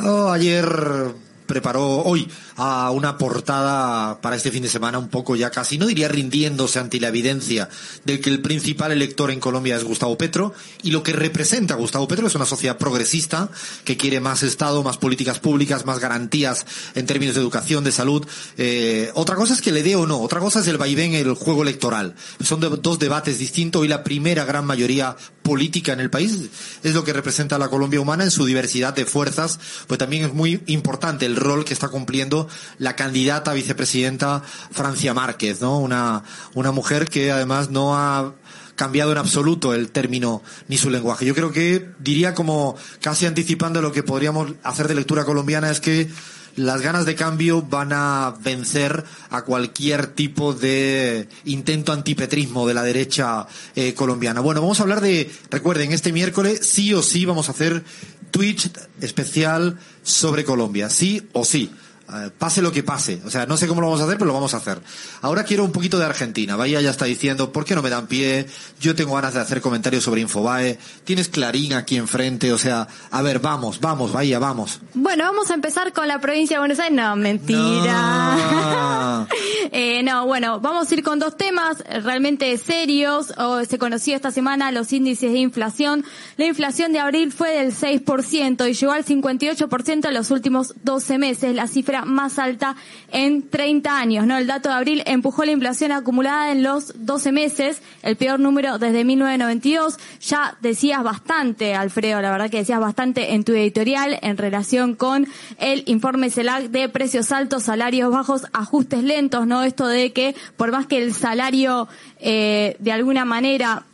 Oh, 0.00 0.30
ayer 0.30 1.14
preparó 1.46 2.02
hoy 2.02 2.28
a 2.56 2.90
una 2.90 3.18
portada 3.18 4.20
para 4.20 4.36
este 4.36 4.50
fin 4.50 4.62
de 4.62 4.68
semana 4.68 4.98
un 4.98 5.08
poco 5.08 5.36
ya 5.36 5.50
casi, 5.50 5.78
no 5.78 5.86
diría 5.86 6.08
rindiéndose 6.08 6.78
ante 6.78 7.00
la 7.00 7.08
evidencia 7.08 7.68
de 8.04 8.20
que 8.20 8.30
el 8.30 8.40
principal 8.40 8.92
elector 8.92 9.30
en 9.30 9.40
Colombia 9.40 9.76
es 9.76 9.84
Gustavo 9.84 10.16
Petro 10.16 10.54
y 10.82 10.90
lo 10.90 11.02
que 11.02 11.12
representa 11.12 11.74
Gustavo 11.74 12.06
Petro 12.08 12.26
es 12.26 12.34
una 12.34 12.46
sociedad 12.46 12.78
progresista 12.78 13.48
que 13.84 13.96
quiere 13.96 14.20
más 14.20 14.42
Estado, 14.42 14.82
más 14.82 14.98
políticas 14.98 15.38
públicas, 15.38 15.84
más 15.84 15.98
garantías 15.98 16.66
en 16.94 17.06
términos 17.06 17.34
de 17.34 17.40
educación, 17.40 17.82
de 17.84 17.92
salud. 17.92 18.26
Eh, 18.56 19.10
otra 19.14 19.36
cosa 19.36 19.54
es 19.54 19.62
que 19.62 19.72
le 19.72 19.82
dé 19.82 19.96
o 19.96 20.06
no, 20.06 20.20
otra 20.20 20.40
cosa 20.40 20.60
es 20.60 20.68
el 20.68 20.78
vaivén, 20.78 21.14
el 21.14 21.34
juego 21.34 21.62
electoral. 21.62 22.14
Son 22.42 22.60
dos 22.60 22.98
debates 22.98 23.38
distintos 23.38 23.84
y 23.84 23.88
la 23.88 24.04
primera 24.04 24.44
gran 24.44 24.66
mayoría 24.66 25.16
política 25.42 25.92
en 25.92 26.00
el 26.00 26.10
país 26.10 26.48
es 26.82 26.94
lo 26.94 27.04
que 27.04 27.12
representa 27.12 27.58
la 27.58 27.68
Colombia 27.68 28.00
humana 28.00 28.24
en 28.24 28.30
su 28.30 28.46
diversidad 28.46 28.94
de 28.94 29.04
fuerzas, 29.04 29.60
pues 29.86 29.98
también 29.98 30.24
es 30.24 30.32
muy 30.32 30.62
importante 30.66 31.26
el 31.26 31.36
rol 31.36 31.64
que 31.64 31.74
está 31.74 31.88
cumpliendo 31.88 32.43
la 32.78 32.96
candidata 32.96 33.50
a 33.50 33.54
vicepresidenta 33.54 34.42
Francia 34.70 35.14
Márquez, 35.14 35.60
¿no? 35.60 35.78
Una, 35.78 36.22
una 36.54 36.72
mujer 36.72 37.08
que 37.08 37.32
además 37.32 37.70
no 37.70 37.96
ha 37.96 38.34
cambiado 38.76 39.12
en 39.12 39.18
absoluto 39.18 39.74
el 39.74 39.90
término 39.90 40.42
ni 40.68 40.78
su 40.78 40.90
lenguaje. 40.90 41.24
Yo 41.24 41.34
creo 41.34 41.52
que 41.52 41.90
diría 41.98 42.34
como 42.34 42.76
casi 43.00 43.26
anticipando 43.26 43.80
lo 43.80 43.92
que 43.92 44.02
podríamos 44.02 44.52
hacer 44.62 44.88
de 44.88 44.94
lectura 44.94 45.24
colombiana 45.24 45.70
es 45.70 45.80
que 45.80 46.10
las 46.56 46.80
ganas 46.80 47.04
de 47.04 47.14
cambio 47.14 47.62
van 47.62 47.92
a 47.92 48.36
vencer 48.40 49.04
a 49.30 49.42
cualquier 49.42 50.08
tipo 50.08 50.52
de 50.52 51.28
intento 51.44 51.92
antipetrismo 51.92 52.66
de 52.66 52.74
la 52.74 52.82
derecha 52.82 53.46
eh, 53.74 53.94
colombiana. 53.94 54.40
Bueno, 54.40 54.60
vamos 54.60 54.78
a 54.78 54.84
hablar 54.84 55.00
de, 55.00 55.30
recuerden, 55.50 55.92
este 55.92 56.12
miércoles 56.12 56.60
sí 56.62 56.94
o 56.94 57.02
sí 57.02 57.24
vamos 57.24 57.48
a 57.48 57.52
hacer 57.52 57.82
Twitch 58.30 58.70
especial 59.00 59.78
sobre 60.02 60.44
Colombia, 60.44 60.90
sí 60.90 61.28
o 61.32 61.44
sí. 61.44 61.70
Eh, 62.12 62.30
pase 62.36 62.60
lo 62.60 62.70
que 62.70 62.82
pase. 62.82 63.20
O 63.24 63.30
sea, 63.30 63.46
no 63.46 63.56
sé 63.56 63.66
cómo 63.66 63.80
lo 63.80 63.86
vamos 63.86 64.02
a 64.02 64.04
hacer, 64.04 64.18
pero 64.18 64.26
lo 64.26 64.34
vamos 64.34 64.52
a 64.54 64.58
hacer. 64.58 64.78
Ahora 65.22 65.44
quiero 65.44 65.64
un 65.64 65.72
poquito 65.72 65.98
de 65.98 66.04
Argentina. 66.04 66.54
Bahía 66.54 66.80
ya 66.82 66.90
está 66.90 67.06
diciendo, 67.06 67.50
¿por 67.50 67.64
qué 67.64 67.74
no 67.74 67.82
me 67.82 67.88
dan 67.90 68.06
pie? 68.06 68.46
Yo 68.78 68.94
tengo 68.94 69.14
ganas 69.14 69.34
de 69.34 69.40
hacer 69.40 69.60
comentarios 69.60 70.04
sobre 70.04 70.20
Infobae. 70.20 70.78
Tienes 71.04 71.28
Clarín 71.28 71.72
aquí 71.72 71.96
enfrente. 71.96 72.52
O 72.52 72.58
sea, 72.58 72.86
a 73.10 73.22
ver, 73.22 73.38
vamos, 73.38 73.80
vamos, 73.80 74.12
Bahía, 74.12 74.38
vamos. 74.38 74.80
Bueno, 74.92 75.24
vamos 75.24 75.50
a 75.50 75.54
empezar 75.54 75.92
con 75.92 76.06
la 76.06 76.20
provincia 76.20 76.56
de 76.56 76.60
Buenos 76.60 76.78
Aires. 76.78 76.96
No, 76.96 77.16
mentira. 77.16 78.36
No. 78.50 79.26
Eh, 79.76 80.02
no, 80.04 80.26
bueno, 80.26 80.60
vamos 80.60 80.88
a 80.88 80.94
ir 80.94 81.02
con 81.02 81.18
dos 81.18 81.36
temas 81.36 81.82
realmente 82.04 82.56
serios. 82.58 83.32
Se 83.66 83.78
conoció 83.78 84.14
esta 84.14 84.30
semana 84.30 84.70
los 84.70 84.92
índices 84.92 85.32
de 85.32 85.38
inflación. 85.38 86.04
La 86.36 86.44
inflación 86.44 86.92
de 86.92 87.00
abril 87.00 87.32
fue 87.32 87.50
del 87.50 87.72
6% 87.72 88.70
y 88.70 88.74
llegó 88.74 88.92
al 88.92 89.04
58% 89.04 90.08
en 90.08 90.14
los 90.14 90.30
últimos 90.30 90.74
12 90.84 91.18
meses, 91.18 91.54
la 91.54 91.66
cifra 91.66 91.93
más 92.02 92.38
alta 92.38 92.76
en 93.12 93.48
30 93.48 93.98
años. 93.98 94.26
¿no? 94.26 94.36
El 94.36 94.46
dato 94.46 94.68
de 94.68 94.74
abril 94.74 95.02
empujó 95.06 95.44
la 95.44 95.52
inflación 95.52 95.92
acumulada 95.92 96.52
en 96.52 96.62
los 96.62 96.92
12 96.96 97.32
meses, 97.32 97.82
el 98.02 98.16
peor 98.16 98.40
número 98.40 98.78
desde 98.78 99.04
1992. 99.04 99.98
Ya 100.20 100.56
decías 100.60 101.02
bastante, 101.02 101.74
Alfredo, 101.74 102.20
la 102.20 102.30
verdad 102.30 102.50
que 102.50 102.58
decías 102.58 102.80
bastante 102.80 103.34
en 103.34 103.44
tu 103.44 103.52
editorial 103.52 104.18
en 104.22 104.36
relación 104.36 104.94
con 104.94 105.26
el 105.58 105.82
informe 105.86 106.30
CELAC 106.30 106.64
de 106.70 106.88
precios 106.88 107.32
altos, 107.32 107.64
salarios 107.64 108.10
bajos, 108.10 108.46
ajustes 108.52 109.02
lentos, 109.02 109.46
¿no? 109.46 109.62
Esto 109.62 109.86
de 109.86 110.12
que 110.12 110.34
por 110.56 110.72
más 110.72 110.86
que 110.86 111.02
el 111.02 111.14
salario 111.14 111.88
eh, 112.18 112.76
de 112.78 112.92
alguna 112.92 113.24
manera 113.24 113.84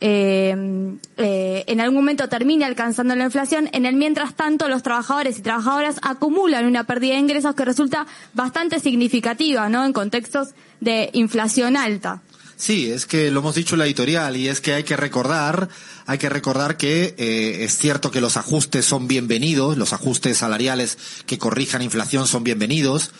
eh, 0.00 0.96
eh, 1.18 1.64
en 1.66 1.80
algún 1.80 1.96
momento 1.96 2.28
termine 2.28 2.64
alcanzando 2.64 3.14
la 3.14 3.24
inflación, 3.24 3.68
en 3.72 3.84
el 3.84 3.96
mientras 3.96 4.34
tanto 4.34 4.68
los 4.68 4.82
trabajadores 4.82 5.38
y 5.38 5.42
trabajadoras 5.42 5.96
acumulan 6.02 6.66
una 6.66 6.84
pérdida 6.84 7.14
de 7.14 7.20
ingresos 7.20 7.54
que 7.54 7.64
resulta 7.64 8.06
bastante 8.32 8.80
significativa, 8.80 9.68
¿no? 9.68 9.84
En 9.84 9.92
contextos 9.92 10.48
de 10.80 11.10
inflación 11.12 11.76
alta. 11.76 12.22
Sí, 12.56 12.90
es 12.90 13.06
que 13.06 13.30
lo 13.30 13.40
hemos 13.40 13.54
dicho 13.54 13.74
en 13.74 13.78
la 13.78 13.86
editorial 13.86 14.36
y 14.36 14.48
es 14.48 14.60
que 14.60 14.74
hay 14.74 14.84
que 14.84 14.96
recordar, 14.96 15.70
hay 16.04 16.18
que 16.18 16.28
recordar 16.28 16.76
que 16.76 17.14
eh, 17.16 17.64
es 17.64 17.78
cierto 17.78 18.10
que 18.10 18.20
los 18.20 18.36
ajustes 18.36 18.84
son 18.84 19.08
bienvenidos, 19.08 19.78
los 19.78 19.94
ajustes 19.94 20.36
salariales 20.36 20.98
que 21.24 21.38
corrijan 21.38 21.80
inflación 21.80 22.26
son 22.26 22.44
bienvenidos, 22.44 23.12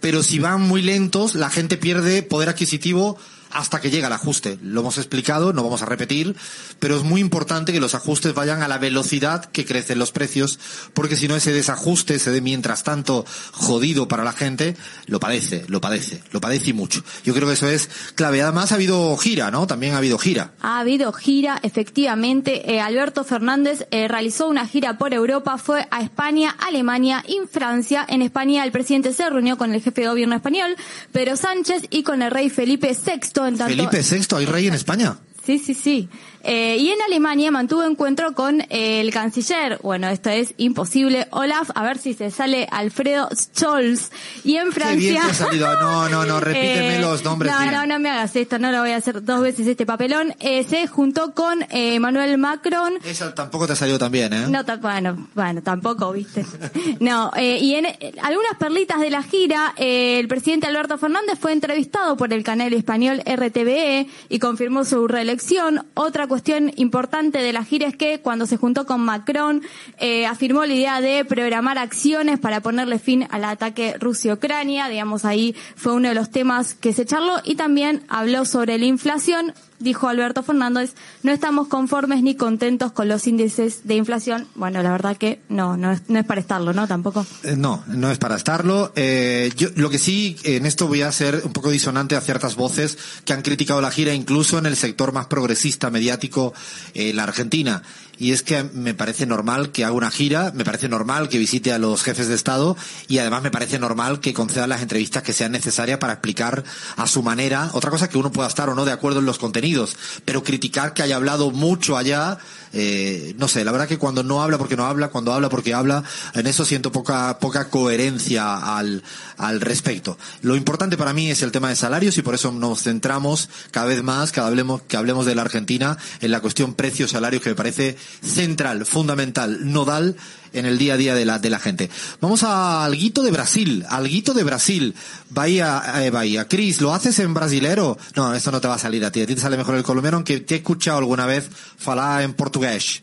pero 0.00 0.22
si 0.22 0.38
van 0.38 0.62
muy 0.62 0.82
lentos, 0.82 1.34
la 1.34 1.50
gente 1.50 1.76
pierde 1.76 2.22
poder 2.22 2.48
adquisitivo 2.48 3.18
hasta 3.50 3.80
que 3.80 3.90
llega 3.90 4.08
el 4.08 4.12
ajuste. 4.12 4.58
Lo 4.62 4.80
hemos 4.80 4.98
explicado, 4.98 5.52
no 5.52 5.62
vamos 5.62 5.82
a 5.82 5.86
repetir, 5.86 6.36
pero 6.78 6.96
es 6.96 7.02
muy 7.02 7.20
importante 7.20 7.72
que 7.72 7.80
los 7.80 7.94
ajustes 7.94 8.34
vayan 8.34 8.62
a 8.62 8.68
la 8.68 8.78
velocidad 8.78 9.44
que 9.46 9.64
crecen 9.64 9.98
los 9.98 10.12
precios, 10.12 10.58
porque 10.94 11.16
si 11.16 11.28
no 11.28 11.36
ese 11.36 11.52
desajuste, 11.52 12.14
ese 12.14 12.30
de 12.30 12.40
mientras 12.40 12.84
tanto 12.84 13.24
jodido 13.52 14.08
para 14.08 14.24
la 14.24 14.32
gente, 14.32 14.76
lo 15.06 15.20
padece, 15.20 15.64
lo 15.68 15.80
padece, 15.80 16.22
lo 16.32 16.40
padece 16.40 16.70
y 16.70 16.72
mucho. 16.72 17.02
Yo 17.24 17.34
creo 17.34 17.46
que 17.48 17.54
eso 17.54 17.68
es 17.68 17.88
clave. 18.14 18.42
Además 18.42 18.72
ha 18.72 18.76
habido 18.76 19.16
gira, 19.16 19.50
¿no? 19.50 19.66
También 19.66 19.94
ha 19.94 19.98
habido 19.98 20.18
gira. 20.18 20.52
Ha 20.60 20.80
habido 20.80 21.12
gira, 21.12 21.58
efectivamente. 21.62 22.72
Eh, 22.72 22.80
Alberto 22.80 23.24
Fernández 23.24 23.86
eh, 23.90 24.08
realizó 24.08 24.48
una 24.48 24.66
gira 24.66 24.98
por 24.98 25.14
Europa, 25.14 25.58
fue 25.58 25.86
a 25.90 26.02
España, 26.02 26.56
Alemania 26.58 27.24
y 27.26 27.40
Francia. 27.50 28.04
En 28.08 28.22
España 28.22 28.64
el 28.64 28.72
presidente 28.72 29.12
se 29.12 29.28
reunió 29.28 29.56
con 29.56 29.74
el 29.74 29.82
jefe 29.82 30.02
de 30.02 30.08
gobierno 30.08 30.36
español, 30.36 30.76
Pedro 31.12 31.36
Sánchez, 31.36 31.84
y 31.90 32.02
con 32.02 32.22
el 32.22 32.30
rey 32.30 32.50
Felipe 32.50 32.96
VI. 32.96 33.45
En 33.48 33.56
tanto, 33.56 33.74
Felipe 33.74 34.00
VI, 34.02 34.36
hay 34.36 34.46
rey 34.46 34.66
en 34.66 34.74
España. 34.74 35.16
Sí, 35.44 35.58
sí, 35.58 35.74
sí. 35.74 36.08
Eh, 36.48 36.76
y 36.78 36.90
en 36.90 37.02
Alemania 37.02 37.50
mantuvo 37.50 37.82
encuentro 37.82 38.32
con 38.34 38.62
el 38.70 39.10
canciller, 39.12 39.80
bueno, 39.82 40.06
esto 40.08 40.30
es 40.30 40.54
imposible, 40.58 41.26
Olaf, 41.32 41.70
a 41.74 41.82
ver 41.82 41.98
si 41.98 42.14
se 42.14 42.30
sale 42.30 42.68
Alfredo 42.70 43.28
Scholz. 43.34 44.12
Y 44.44 44.56
en 44.56 44.70
Francia... 44.70 44.96
Qué 44.96 45.10
bien 45.10 45.22
te 45.22 45.28
ha 45.30 45.34
salido. 45.34 45.74
No, 45.80 46.08
no, 46.08 46.24
no, 46.24 46.38
repíteme 46.48 46.98
Eh, 46.98 47.00
los 47.00 47.24
nombres. 47.24 47.52
No, 47.52 47.58
bien. 47.60 47.72
no, 47.72 47.86
no 47.86 47.98
me 47.98 48.10
hagas 48.10 48.36
esto, 48.36 48.60
no 48.60 48.70
lo 48.70 48.78
voy 48.80 48.90
a 48.92 48.96
hacer 48.96 49.24
dos 49.24 49.40
veces 49.40 49.66
este 49.66 49.84
papelón. 49.86 50.34
Eh, 50.38 50.64
se 50.64 50.86
juntó 50.86 51.34
con 51.34 51.62
eh, 51.64 51.96
Emmanuel 51.96 52.38
Macron. 52.38 52.94
Esa 53.04 53.34
tampoco 53.34 53.66
te 53.66 53.72
ha 53.72 53.76
salido 53.76 53.98
tan 53.98 54.12
bien, 54.12 54.32
¿eh? 54.32 54.46
No, 54.48 54.62
bueno, 54.80 55.28
bueno, 55.34 55.62
tampoco, 55.62 56.12
viste. 56.12 56.46
No, 57.00 57.30
y 57.36 57.74
en 57.74 57.86
algunas 58.22 58.56
perlitas 58.58 59.00
de 59.00 59.10
la 59.10 59.22
gira, 59.22 59.74
eh, 59.76 60.18
el 60.20 60.28
presidente 60.28 60.66
Alberto 60.66 60.96
Fernández 60.96 61.38
fue 61.40 61.52
entrevistado 61.52 62.16
por 62.16 62.32
el 62.32 62.42
canal 62.44 62.72
español 62.72 63.20
RTVE 63.26 64.06
y 64.28 64.38
confirmó 64.38 64.84
su 64.84 65.06
reelección. 65.08 65.86
Otra 65.94 66.26
cuestión 66.26 66.35
importante 66.76 67.38
de 67.38 67.52
la 67.52 67.64
gira 67.64 67.86
es 67.86 67.96
que 67.96 68.20
cuando 68.20 68.46
se 68.46 68.56
juntó 68.56 68.86
con 68.86 69.00
Macron, 69.00 69.62
eh, 69.98 70.26
afirmó 70.26 70.64
la 70.64 70.74
idea 70.74 71.00
de 71.00 71.24
programar 71.24 71.78
acciones 71.78 72.38
para 72.38 72.60
ponerle 72.60 72.98
fin 72.98 73.26
al 73.30 73.44
ataque 73.44 73.94
Rusia-Ucrania. 73.98 74.88
Digamos, 74.88 75.24
ahí 75.24 75.54
fue 75.76 75.92
uno 75.92 76.08
de 76.08 76.14
los 76.14 76.30
temas 76.30 76.74
que 76.74 76.92
se 76.92 77.06
charló 77.06 77.40
y 77.44 77.56
también 77.56 78.02
habló 78.08 78.44
sobre 78.44 78.78
la 78.78 78.86
inflación 78.86 79.54
dijo 79.78 80.08
Alberto 80.08 80.42
Fernández, 80.42 80.94
no 81.22 81.32
estamos 81.32 81.68
conformes 81.68 82.22
ni 82.22 82.34
contentos 82.34 82.92
con 82.92 83.08
los 83.08 83.26
índices 83.26 83.80
de 83.84 83.94
inflación. 83.94 84.46
Bueno, 84.54 84.82
la 84.82 84.90
verdad 84.90 85.16
que 85.16 85.40
no, 85.48 85.76
no 85.76 85.92
es, 85.92 86.02
no 86.08 86.18
es 86.18 86.24
para 86.24 86.40
estarlo, 86.40 86.72
¿no? 86.72 86.86
Tampoco. 86.86 87.26
Eh, 87.42 87.56
No, 87.56 87.84
no 87.86 88.10
es 88.10 88.18
para 88.18 88.36
estarlo. 88.36 88.92
Eh, 88.96 89.50
yo, 89.56 89.68
lo 89.76 89.90
que 89.90 89.98
sí, 89.98 90.36
en 90.44 90.66
esto 90.66 90.86
voy 90.88 91.02
a 91.02 91.12
ser 91.12 91.42
un 91.44 91.52
poco 91.52 91.70
disonante 91.70 92.16
a 92.16 92.20
ciertas 92.20 92.56
voces 92.56 92.98
que 93.24 93.32
han 93.32 93.42
criticado 93.42 93.80
la 93.80 93.90
gira, 93.90 94.14
incluso 94.14 94.58
en 94.58 94.66
el 94.66 94.76
sector 94.76 95.12
más 95.12 95.26
progresista 95.26 95.90
mediático, 95.90 96.54
eh, 96.94 97.12
la 97.12 97.24
Argentina. 97.24 97.82
Y 98.18 98.32
es 98.32 98.42
que 98.42 98.62
me 98.62 98.94
parece 98.94 99.26
normal 99.26 99.72
que 99.72 99.84
haga 99.84 99.94
una 99.94 100.10
gira, 100.10 100.52
me 100.54 100.64
parece 100.64 100.88
normal 100.88 101.28
que 101.28 101.38
visite 101.38 101.72
a 101.72 101.78
los 101.78 102.02
jefes 102.02 102.28
de 102.28 102.34
Estado 102.34 102.76
y 103.08 103.18
además 103.18 103.42
me 103.42 103.50
parece 103.50 103.78
normal 103.78 104.20
que 104.20 104.32
conceda 104.32 104.66
las 104.66 104.82
entrevistas 104.82 105.22
que 105.22 105.32
sean 105.32 105.52
necesarias 105.52 105.98
para 105.98 106.14
explicar 106.14 106.64
a 106.96 107.06
su 107.06 107.22
manera. 107.22 107.70
Otra 107.74 107.90
cosa 107.90 108.08
que 108.08 108.18
uno 108.18 108.32
pueda 108.32 108.48
estar 108.48 108.68
o 108.68 108.74
no 108.74 108.84
de 108.84 108.92
acuerdo 108.92 109.20
en 109.20 109.26
los 109.26 109.38
contenidos, 109.38 109.96
pero 110.24 110.42
criticar 110.42 110.94
que 110.94 111.02
haya 111.02 111.16
hablado 111.16 111.50
mucho 111.50 111.96
allá, 111.96 112.38
eh, 112.78 113.34
no 113.38 113.48
sé, 113.48 113.64
la 113.64 113.72
verdad 113.72 113.88
que 113.88 113.96
cuando 113.96 114.22
no 114.22 114.42
habla 114.42 114.58
porque 114.58 114.76
no 114.76 114.84
habla, 114.84 115.08
cuando 115.08 115.32
habla 115.32 115.48
porque 115.48 115.72
habla, 115.72 116.04
en 116.34 116.46
eso 116.46 116.66
siento 116.66 116.92
poca, 116.92 117.38
poca 117.38 117.70
coherencia 117.70 118.76
al, 118.76 119.02
al 119.38 119.62
respecto. 119.62 120.18
Lo 120.42 120.56
importante 120.56 120.98
para 120.98 121.14
mí 121.14 121.30
es 121.30 121.40
el 121.40 121.52
tema 121.52 121.70
de 121.70 121.76
salarios 121.76 122.18
y 122.18 122.22
por 122.22 122.34
eso 122.34 122.52
nos 122.52 122.82
centramos 122.82 123.48
cada 123.70 123.86
vez 123.86 124.02
más, 124.02 124.30
cada 124.30 124.48
hablemos, 124.48 124.82
que 124.82 124.98
hablemos 124.98 125.24
de 125.24 125.34
la 125.34 125.42
Argentina, 125.42 125.96
en 126.20 126.30
la 126.30 126.40
cuestión 126.40 126.74
precios-salarios 126.74 127.42
que 127.42 127.48
me 127.48 127.56
parece 127.56 127.96
central, 128.22 128.84
fundamental, 128.84 129.72
nodal 129.72 130.16
en 130.56 130.66
el 130.66 130.78
día 130.78 130.94
a 130.94 130.96
día 130.96 131.14
de 131.14 131.24
la, 131.24 131.38
de 131.38 131.50
la 131.50 131.58
gente. 131.58 131.90
Vamos 132.20 132.42
a 132.42 132.84
alguito 132.84 133.22
de 133.22 133.30
Brasil, 133.30 133.84
alguito 133.88 134.34
de 134.34 134.44
Brasil. 134.44 134.94
Bahía, 135.30 135.82
eh, 136.02 136.10
Bahía. 136.10 136.48
Cris, 136.48 136.80
¿lo 136.80 136.92
haces 136.92 137.18
en 137.18 137.34
brasilero? 137.34 137.96
No, 138.14 138.34
esto 138.34 138.50
no 138.50 138.60
te 138.60 138.68
va 138.68 138.74
a 138.74 138.78
salir 138.78 139.04
a 139.04 139.10
ti. 139.10 139.22
A 139.22 139.26
ti 139.26 139.34
te 139.34 139.40
sale 139.40 139.56
mejor 139.56 139.74
el 139.74 139.82
colombiano, 139.82 140.18
aunque 140.18 140.40
te 140.40 140.54
he 140.54 140.58
escuchado 140.58 140.98
alguna 140.98 141.26
vez 141.26 141.48
falar 141.76 142.22
en 142.22 142.34
portugués. 142.34 143.02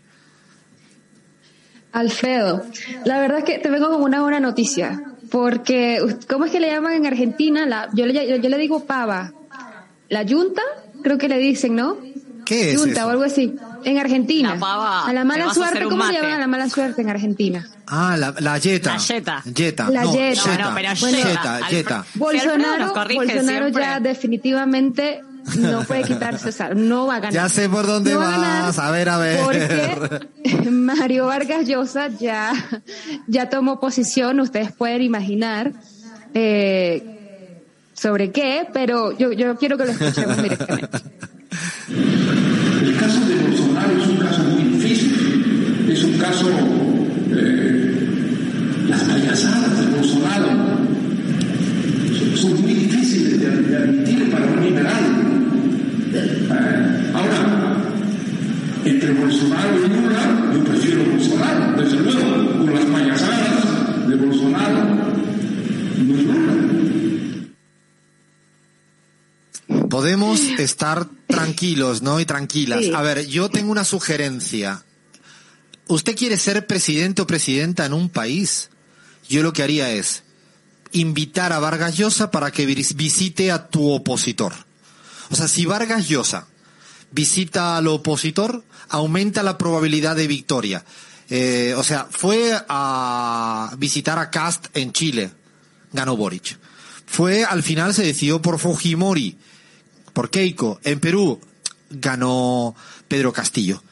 Alfredo, 1.91 2.65
la 3.05 3.19
verdad 3.19 3.39
es 3.39 3.43
que 3.43 3.59
te 3.59 3.69
vengo 3.69 3.87
con 3.91 4.01
una 4.01 4.21
buena 4.21 4.39
noticia, 4.39 5.03
porque 5.29 6.03
¿cómo 6.27 6.45
es 6.45 6.51
que 6.51 6.59
le 6.59 6.71
llaman 6.71 6.93
en 6.93 7.05
Argentina? 7.05 7.67
La, 7.67 7.89
yo, 7.93 8.07
le, 8.07 8.41
yo 8.41 8.49
le 8.49 8.57
digo 8.57 8.85
pava. 8.85 9.31
La 10.09 10.23
yunta, 10.23 10.63
creo 11.03 11.19
que 11.19 11.29
le 11.29 11.37
dicen, 11.37 11.75
¿no? 11.75 11.97
¿Qué 12.45 12.71
es 12.71 12.81
Yunta 12.81 13.01
eso? 13.01 13.07
o 13.07 13.09
algo 13.09 13.23
así. 13.23 13.55
En 13.85 13.97
Argentina. 13.97 14.53
La 14.53 14.59
pava, 14.59 15.05
a 15.07 15.13
la 15.13 15.23
mala 15.23 15.45
vas 15.45 15.57
a 15.57 15.59
suerte, 15.61 15.83
¿cómo 15.83 16.05
le 16.05 16.13
llaman 16.13 16.31
a 16.33 16.39
la 16.39 16.47
mala 16.47 16.69
suerte 16.69 17.01
en 17.01 17.09
Argentina? 17.09 17.67
Ah, 17.87 18.15
la, 18.17 18.33
la 18.39 18.57
yeta. 18.57 18.93
La 18.93 18.97
yeta. 18.99 19.43
Yeta. 19.53 19.89
La 19.89 20.03
no, 20.03 20.13
yeta. 20.13 20.57
No, 20.57 20.69
no, 20.69 20.75
pero 20.75 20.89
Bueno, 20.99 21.17
yeta. 21.17 21.57
Alfred- 21.57 21.69
yeta. 21.71 22.05
Bolsonaro, 22.15 22.93
Bolsonaro 22.93 23.67
ya 23.69 23.99
definitivamente 23.99 25.21
no 25.57 25.81
puede 25.83 26.03
quitarse, 26.07 26.49
o 26.49 26.51
sea, 26.53 26.73
no 26.73 27.05
va 27.07 27.15
a 27.15 27.19
ganar. 27.19 27.33
Ya 27.33 27.49
sé 27.49 27.67
por 27.69 27.85
dónde 27.85 28.13
No 28.13 28.19
va 28.19 28.31
ganar 28.31 28.63
vas. 28.63 28.79
A 28.79 28.91
ver, 28.91 29.09
a 29.09 29.17
ver. 29.17 29.39
Porque 29.43 30.69
Mario 30.71 31.25
Vargas 31.27 31.67
Llosa 31.67 32.07
ya, 32.07 32.53
ya 33.27 33.49
tomó 33.49 33.79
posición, 33.79 34.39
ustedes 34.39 34.71
pueden 34.71 35.01
imaginar 35.01 35.73
eh, 36.33 37.61
sobre 37.93 38.31
qué, 38.31 38.65
pero 38.73 39.11
yo, 39.17 39.33
yo 39.33 39.55
quiero 39.57 39.77
que 39.77 39.85
lo 39.85 39.91
escuchemos 39.91 40.37
directamente. 40.43 40.99
Es 45.93 46.03
un 46.03 46.17
caso. 46.17 46.49
eh, 47.35 48.09
las 48.89 49.03
payasadas 49.03 49.79
de 49.79 49.85
Bolsonaro 49.95 50.47
son, 52.35 52.61
muy 52.61 52.73
difíciles 52.73 53.39
de, 53.39 53.49
de 53.49 53.77
admitir 53.77 54.31
para 54.31 54.45
un 54.47 54.63
liberal. 54.63 55.03
Eh, 56.13 56.49
ahora, 57.13 57.77
entre 58.85 59.11
Bolsonaro 59.13 59.85
y 59.85 59.87
Lula, 59.87 60.51
yo 60.55 60.63
prefiero 60.63 61.05
Bolsonaro, 61.11 61.81
desde 61.81 61.99
luego, 61.99 62.57
por 62.57 62.73
las 62.73 62.85
payasadas 62.85 64.07
de 64.09 64.15
Bolsonaro, 64.15 64.83
no 65.99 66.15
es 66.15 66.23
Lula. 66.23 66.53
Podemos 69.89 70.41
estar 70.57 71.05
tranquilos, 71.27 72.01
¿no? 72.01 72.19
Y 72.19 72.25
tranquilas. 72.25 72.79
Sí. 72.79 72.91
A 72.95 73.03
ver, 73.03 73.27
yo 73.27 73.49
tengo 73.49 73.71
una 73.71 73.83
sugerencia. 73.83 74.83
¿Usted 75.87 76.15
quiere 76.15 76.37
ser 76.37 76.65
presidente 76.67 77.21
o 77.21 77.27
presidenta 77.27 77.85
en 77.85 77.93
un 77.93 78.09
país? 78.09 78.69
Yo 79.27 79.43
lo 79.43 79.53
que 79.53 79.63
haría 79.63 79.89
es 79.91 80.23
invitar 80.91 81.53
a 81.53 81.59
Vargas 81.59 81.97
Llosa 81.97 82.31
para 82.31 82.51
que 82.51 82.65
vis- 82.65 82.95
visite 82.95 83.51
a 83.51 83.67
tu 83.67 83.91
opositor. 83.91 84.53
O 85.29 85.35
sea, 85.35 85.47
si 85.47 85.65
Vargas 85.65 86.07
Llosa 86.07 86.47
visita 87.11 87.77
al 87.77 87.87
opositor, 87.87 88.63
aumenta 88.89 89.43
la 89.43 89.57
probabilidad 89.57 90.15
de 90.15 90.27
victoria. 90.27 90.85
Eh, 91.29 91.73
o 91.77 91.83
sea, 91.83 92.07
fue 92.11 92.53
a 92.69 93.73
visitar 93.77 94.19
a 94.19 94.29
Cast 94.29 94.67
en 94.75 94.91
Chile, 94.91 95.31
ganó 95.91 96.15
Boric. 96.17 96.57
fue 97.05 97.43
al 97.43 97.63
final 97.63 97.93
se 97.93 98.03
decidió 98.03 98.41
por 98.41 98.59
Fujimori, 98.59 99.37
por 100.13 100.29
Keiko. 100.29 100.79
En 100.83 100.99
Perú 100.99 101.39
ganó 101.89 102.75
Pedro 103.07 103.31
Castillo. 103.33 103.83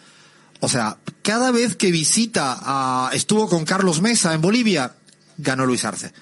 O 0.61 0.69
sea, 0.69 0.97
cada 1.23 1.51
vez 1.51 1.75
que 1.75 1.91
visita 1.91 2.57
a, 2.61 3.09
estuvo 3.13 3.49
con 3.49 3.65
Carlos 3.65 4.01
Mesa 4.01 4.33
en 4.33 4.41
Bolivia, 4.41 4.95
ganó 5.37 5.65
Luis 5.65 5.83
Arce. 5.83 6.13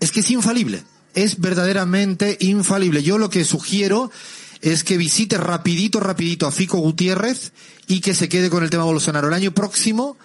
Es 0.00 0.10
que 0.10 0.20
es 0.20 0.30
infalible. 0.30 0.82
Es 1.14 1.38
verdaderamente 1.38 2.38
infalible. 2.40 3.02
Yo 3.02 3.18
lo 3.18 3.30
que 3.30 3.44
sugiero 3.44 4.10
es 4.62 4.84
que 4.84 4.96
visite 4.96 5.36
rapidito, 5.36 6.00
rapidito 6.00 6.46
a 6.46 6.52
Fico 6.52 6.78
Gutiérrez 6.78 7.52
y 7.86 8.00
que 8.00 8.14
se 8.14 8.28
quede 8.28 8.48
con 8.48 8.64
el 8.64 8.70
tema 8.70 8.84
Bolsonaro. 8.84 9.28
El 9.28 9.34
año 9.34 9.52
próximo 9.52 10.16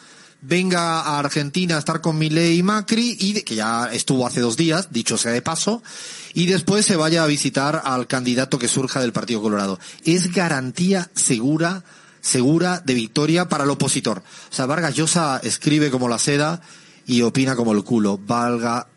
venga 0.42 1.02
a 1.02 1.20
Argentina 1.20 1.76
a 1.76 1.80
estar 1.80 2.02
con 2.02 2.18
Milei 2.18 2.60
y 2.60 2.64
Macri, 2.64 3.18
y 3.20 3.42
que 3.42 3.56
ya 3.56 3.92
estuvo 3.92 4.26
hace 4.26 4.40
dos 4.40 4.56
días, 4.56 4.90
dicho 4.92 5.18
sea 5.18 5.32
de 5.32 5.42
paso, 5.42 5.84
y 6.34 6.46
después 6.46 6.86
se 6.86 6.96
vaya 6.96 7.24
a 7.24 7.28
visitar 7.28 7.82
al 7.84 8.08
candidato 8.08 8.60
que 8.60 8.68
surja 8.68 9.02
del 9.02 9.14
Partido 9.14 9.42
Colorado. 9.42 9.80
Es 10.06 10.32
garantía 10.32 11.10
segura, 11.16 11.84
segura 12.22 12.82
de 12.84 12.94
victoria 12.94 13.48
para 13.50 13.64
el 13.64 13.70
opositor. 13.70 14.20
O 14.20 14.54
sea, 14.54 14.66
Vargas 14.66 14.96
Llosa 14.96 15.40
escribe 15.44 15.92
como 15.92 16.10
la 16.10 16.20
seda 16.20 16.62
y 17.06 17.22
opina 17.22 17.56
como 17.56 17.72
el 17.74 17.84
culo. 17.84 18.20
Valga 18.26 18.88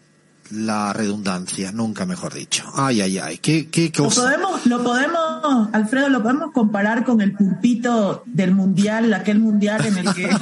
la 0.51 0.93
redundancia, 0.93 1.71
nunca 1.73 2.07
mejor 2.07 2.35
dicho. 2.35 2.65
Ay, 2.75 3.01
ay, 3.01 3.19
ay, 3.19 3.39
qué, 3.39 3.69
qué 3.69 3.93
Lo 3.97 4.05
cosa. 4.05 4.23
podemos, 4.23 4.67
lo 4.67 4.83
podemos, 4.83 5.69
Alfredo, 5.73 6.09
lo 6.09 6.23
podemos 6.23 6.53
comparar 6.53 7.05
con 7.05 7.21
el 7.21 7.33
pulpito 7.33 8.25
del 8.27 8.53
mundial, 8.53 9.15
aquel 9.15 9.39
mundial 9.39 9.87
en 9.87 9.99
el 9.99 10.13
que 10.15 10.25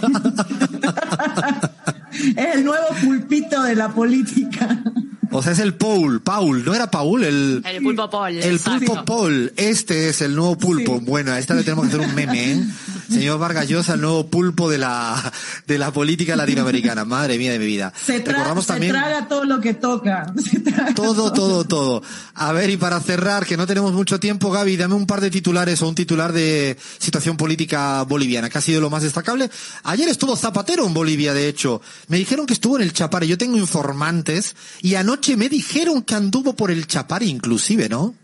es 2.36 2.54
el 2.54 2.64
nuevo 2.64 2.86
pulpito 3.04 3.62
de 3.62 3.74
la 3.74 3.90
política. 3.90 4.82
O 5.30 5.42
sea, 5.42 5.52
es 5.52 5.58
el 5.58 5.74
Paul, 5.74 6.20
Paul, 6.22 6.64
¿no 6.64 6.74
era 6.74 6.90
Paul? 6.90 7.24
El, 7.24 7.62
El 7.64 7.82
pulpo 7.82 8.08
Paul. 8.08 8.36
El 8.36 8.54
exacto. 8.54 8.86
pulpo 8.86 9.04
Paul, 9.04 9.52
este 9.56 10.08
es 10.08 10.20
el 10.22 10.34
nuevo 10.34 10.56
pulpo. 10.56 11.00
Bueno, 11.00 11.32
a 11.32 11.38
esta 11.38 11.54
le 11.54 11.62
tenemos 11.62 11.86
que 11.88 11.96
hacer 11.96 12.08
un 12.08 12.14
meme, 12.14 12.52
¿eh? 12.52 12.64
Señor 13.08 13.38
Vargas 13.38 13.68
Llosa, 13.68 13.94
el 13.94 14.00
nuevo 14.00 14.26
pulpo 14.28 14.70
de 14.70 14.78
la, 14.78 15.32
de 15.66 15.78
la 15.78 15.92
política 15.92 16.36
latinoamericana. 16.36 17.04
Madre 17.04 17.38
mía 17.38 17.52
de 17.52 17.58
mi 17.58 17.66
vida. 17.66 17.92
Se, 18.04 18.22
tra- 18.22 18.28
Recordamos 18.32 18.64
se 18.66 18.72
también 18.72 18.92
traga 18.92 19.28
todo 19.28 19.44
lo 19.44 19.60
que 19.60 19.74
toca. 19.74 20.32
Se 20.50 20.60
traga 20.60 20.94
todo, 20.94 21.32
todo, 21.32 21.64
todo. 21.64 22.02
A 22.34 22.52
ver, 22.52 22.70
y 22.70 22.76
para 22.76 23.00
cerrar, 23.00 23.46
que 23.46 23.56
no 23.56 23.66
tenemos 23.66 23.92
mucho 23.92 24.20
tiempo, 24.20 24.50
Gaby, 24.50 24.76
dame 24.76 24.94
un 24.94 25.06
par 25.06 25.20
de 25.20 25.30
titulares 25.30 25.80
o 25.82 25.88
un 25.88 25.94
titular 25.94 26.32
de 26.32 26.76
situación 26.98 27.36
política 27.36 28.02
boliviana, 28.02 28.48
que 28.50 28.58
ha 28.58 28.60
sido 28.62 28.80
lo 28.80 28.90
más 28.90 29.02
destacable. 29.02 29.50
Ayer 29.84 30.08
estuvo 30.08 30.36
Zapatero 30.36 30.86
en 30.86 30.94
Bolivia, 30.94 31.32
de 31.34 31.48
hecho. 31.48 31.80
Me 32.08 32.18
dijeron 32.18 32.46
que 32.46 32.52
estuvo 32.54 32.76
en 32.76 32.82
el 32.82 32.92
Chapare. 32.92 33.26
Yo 33.26 33.38
tengo 33.38 33.56
informantes 33.56 34.54
y 34.82 34.94
anoche 34.96 35.36
me 35.36 35.48
dijeron 35.48 36.02
que 36.02 36.14
anduvo 36.14 36.54
por 36.54 36.70
el 36.70 36.86
Chapare 36.86 37.26
inclusive, 37.26 37.88
¿no? 37.88 38.14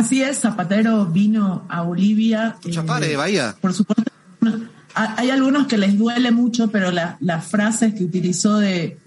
Así 0.00 0.22
es, 0.22 0.38
Zapatero 0.40 1.06
vino 1.06 1.66
a 1.68 1.82
Bolivia. 1.82 2.56
eh, 2.64 2.70
Chapare, 2.70 3.16
vaya. 3.16 3.54
Por 3.60 3.72
supuesto, 3.74 4.04
hay 4.94 5.30
algunos 5.30 5.66
que 5.66 5.76
les 5.78 5.96
duele 5.98 6.30
mucho, 6.30 6.70
pero 6.70 6.90
la- 6.90 7.16
las 7.20 7.44
frases 7.46 7.94
que 7.94 8.04
utilizó 8.04 8.58
de, 8.58 8.98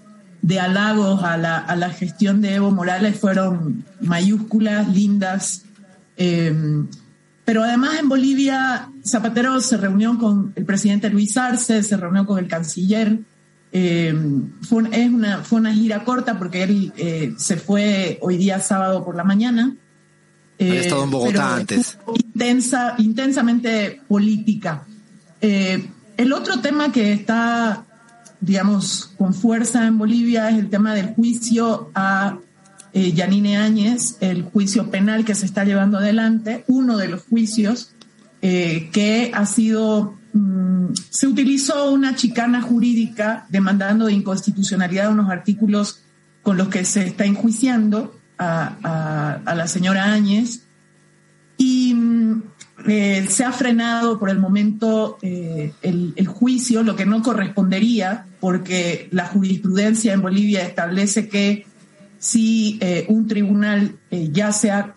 de 0.42 0.60
halagos 0.60 1.22
a 1.24 1.36
la, 1.36 1.58
a 1.58 1.74
la 1.76 1.90
gestión 1.90 2.40
de 2.40 2.54
Evo 2.54 2.70
Morales 2.70 3.18
fueron 3.18 3.84
mayúsculas, 4.00 4.88
lindas. 4.88 5.64
eh, 6.16 6.54
pero 7.44 7.62
además 7.62 7.98
en 8.00 8.08
Bolivia, 8.08 8.88
Zapatero 9.04 9.60
se 9.60 9.76
reunió 9.76 10.16
con 10.18 10.52
el 10.56 10.64
presidente 10.64 11.10
Luis 11.10 11.36
Arce, 11.36 11.82
se 11.82 11.96
reunió 11.96 12.24
con 12.24 12.38
el 12.38 12.46
canciller. 12.48 13.18
eh, 13.72 14.14
fue, 14.62 14.84
es 14.92 15.10
una, 15.10 15.38
fue 15.42 15.58
una 15.60 15.74
gira 15.74 16.04
corta 16.04 16.38
porque 16.38 16.62
él 16.62 16.92
eh, 16.96 17.34
se 17.36 17.56
fue 17.56 18.18
hoy 18.22 18.36
día 18.38 18.60
sábado 18.60 19.04
por 19.04 19.16
la 19.16 19.24
mañana. 19.24 19.74
Había 20.58 20.74
Eh, 20.74 20.80
estado 20.80 21.04
en 21.04 21.10
Bogotá 21.10 21.56
antes. 21.56 21.98
Intensa, 22.16 22.94
intensamente 22.98 24.00
política. 24.08 24.84
Eh, 25.40 25.88
el 26.16 26.32
otro 26.32 26.60
tema 26.60 26.92
que 26.92 27.12
está, 27.12 27.84
digamos, 28.40 29.12
con 29.18 29.34
fuerza 29.34 29.86
en 29.86 29.98
Bolivia 29.98 30.48
es 30.50 30.58
el 30.58 30.70
tema 30.70 30.94
del 30.94 31.14
juicio 31.14 31.90
a 31.94 32.38
eh, 32.92 33.12
Yanine 33.12 33.56
Áñez, 33.56 34.16
el 34.20 34.44
juicio 34.44 34.90
penal 34.90 35.24
que 35.24 35.34
se 35.34 35.46
está 35.46 35.64
llevando 35.64 35.98
adelante, 35.98 36.64
uno 36.68 36.96
de 36.96 37.08
los 37.08 37.22
juicios 37.22 37.90
eh, 38.40 38.90
que 38.92 39.32
ha 39.34 39.46
sido, 39.46 40.16
mm, 40.32 40.92
se 41.10 41.26
utilizó 41.26 41.90
una 41.90 42.14
chicana 42.14 42.62
jurídica 42.62 43.46
demandando 43.48 44.06
de 44.06 44.12
inconstitucionalidad 44.12 45.10
unos 45.10 45.30
artículos 45.30 46.02
con 46.42 46.56
los 46.56 46.68
que 46.68 46.84
se 46.84 47.06
está 47.06 47.24
enjuiciando 47.24 48.14
a, 48.38 48.76
a- 48.82 49.40
a 49.44 49.54
la 49.54 49.66
señora 49.68 50.12
Áñez 50.12 50.62
y 51.56 51.94
mm, 51.94 52.42
eh, 52.88 53.26
se 53.28 53.44
ha 53.44 53.52
frenado 53.52 54.18
por 54.18 54.28
el 54.30 54.38
momento 54.38 55.18
eh, 55.22 55.72
el, 55.82 56.12
el 56.16 56.26
juicio, 56.26 56.82
lo 56.82 56.96
que 56.96 57.06
no 57.06 57.22
correspondería, 57.22 58.26
porque 58.40 59.08
la 59.12 59.26
jurisprudencia 59.26 60.12
en 60.12 60.22
Bolivia 60.22 60.62
establece 60.62 61.28
que 61.28 61.66
si 62.18 62.78
eh, 62.80 63.06
un 63.08 63.28
tribunal 63.28 63.96
eh, 64.10 64.28
ya 64.32 64.50
se 64.52 64.70
ha 64.70 64.94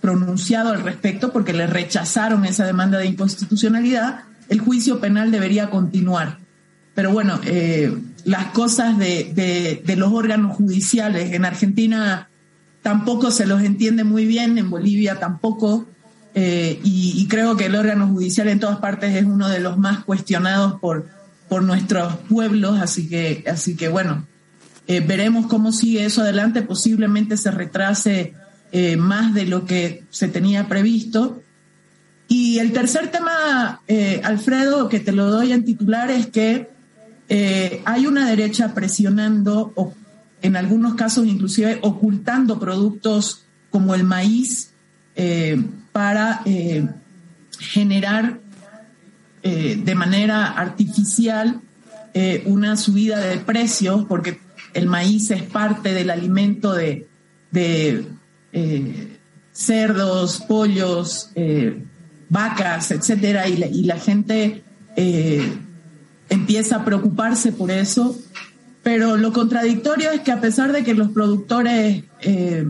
pronunciado 0.00 0.70
al 0.72 0.82
respecto, 0.82 1.32
porque 1.32 1.52
le 1.52 1.66
rechazaron 1.66 2.44
esa 2.44 2.64
demanda 2.64 2.98
de 2.98 3.06
inconstitucionalidad, 3.06 4.20
el 4.48 4.60
juicio 4.60 5.00
penal 5.00 5.30
debería 5.30 5.70
continuar. 5.70 6.38
Pero 6.94 7.12
bueno, 7.12 7.38
eh, 7.44 7.92
las 8.24 8.46
cosas 8.46 8.96
de, 8.98 9.32
de- 9.34 9.82
de 9.84 9.96
los 9.96 10.12
órganos 10.12 10.56
judiciales 10.56 11.32
en 11.32 11.44
Argentina 11.44 12.27
tampoco 12.88 13.30
se 13.30 13.44
los 13.44 13.62
entiende 13.62 14.02
muy 14.02 14.24
bien, 14.24 14.56
en 14.56 14.70
Bolivia 14.70 15.20
tampoco, 15.20 15.86
eh, 16.34 16.80
y, 16.82 17.26
creo 17.28 17.54
que 17.54 17.66
el 17.66 17.74
órgano 17.74 18.08
judicial 18.08 18.48
en 18.48 18.60
todas 18.60 18.78
partes 18.78 19.14
es 19.14 19.26
uno 19.26 19.50
de 19.50 19.60
los 19.60 19.76
más 19.76 20.04
cuestionados 20.04 20.80
por, 20.80 21.06
por 21.50 21.62
nuestros 21.62 22.16
pueblos, 22.30 22.80
así 22.80 23.06
que, 23.06 23.44
así 23.46 23.76
que 23.76 23.88
bueno, 23.90 24.26
eh, 24.86 25.00
veremos 25.00 25.48
cómo 25.48 25.70
sigue 25.70 26.06
eso 26.06 26.22
adelante, 26.22 26.62
posiblemente 26.62 27.36
se 27.36 27.50
retrase 27.50 28.32
eh, 28.72 28.96
más 28.96 29.34
de 29.34 29.44
lo 29.44 29.66
que 29.66 30.04
se 30.08 30.28
tenía 30.28 30.66
previsto. 30.66 31.42
Y 32.26 32.58
el 32.58 32.72
tercer 32.72 33.10
tema, 33.10 33.82
Alfredo, 34.22 34.88
que 34.88 35.00
te 35.00 35.12
lo 35.12 35.26
doy 35.26 35.52
en 35.52 35.66
titular, 35.66 36.10
es 36.10 36.26
que 36.28 36.70
hay 37.84 38.06
una 38.06 38.26
derecha 38.26 38.72
presionando, 38.72 39.72
o 39.76 39.92
en 40.42 40.56
algunos 40.56 40.94
casos 40.94 41.26
inclusive 41.26 41.78
ocultando 41.82 42.58
productos 42.58 43.44
como 43.70 43.94
el 43.94 44.04
maíz 44.04 44.72
eh, 45.14 45.60
para 45.92 46.42
eh, 46.44 46.88
generar 47.58 48.38
eh, 49.42 49.80
de 49.84 49.94
manera 49.94 50.46
artificial 50.46 51.60
una 52.46 52.76
subida 52.76 53.20
de 53.20 53.36
precios, 53.38 54.04
porque 54.08 54.40
el 54.74 54.86
maíz 54.86 55.30
es 55.30 55.44
parte 55.44 55.94
del 55.94 56.10
alimento 56.10 56.74
de, 56.74 57.06
cerdos, 59.52 60.40
pollos, 60.48 61.30
vacas, 62.28 62.90
etcétera, 62.90 63.46
y 63.46 63.84
la, 63.84 63.98
gente 63.98 64.64
empieza 66.28 66.76
a 66.76 66.84
preocuparse 66.84 67.52
por 67.52 67.70
eso. 67.70 68.18
Pero 68.88 69.18
lo 69.18 69.34
contradictorio 69.34 70.10
es 70.12 70.22
que 70.22 70.32
a 70.32 70.40
pesar 70.40 70.72
de 70.72 70.82
que 70.82 70.94
los 70.94 71.10
productores 71.10 72.04
eh, 72.22 72.66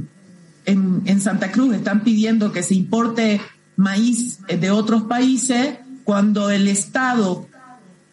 en, 0.64 1.20
Santa 1.20 1.52
Cruz 1.52 1.76
están 1.76 2.02
pidiendo 2.02 2.50
que 2.50 2.64
se 2.64 2.74
importe 2.74 3.40
maíz 3.76 4.40
eh, 4.48 4.56
de 4.56 4.72
otros 4.72 5.04
países, 5.04 5.76
cuando 6.02 6.50
el 6.50 6.66
Estado 6.66 7.46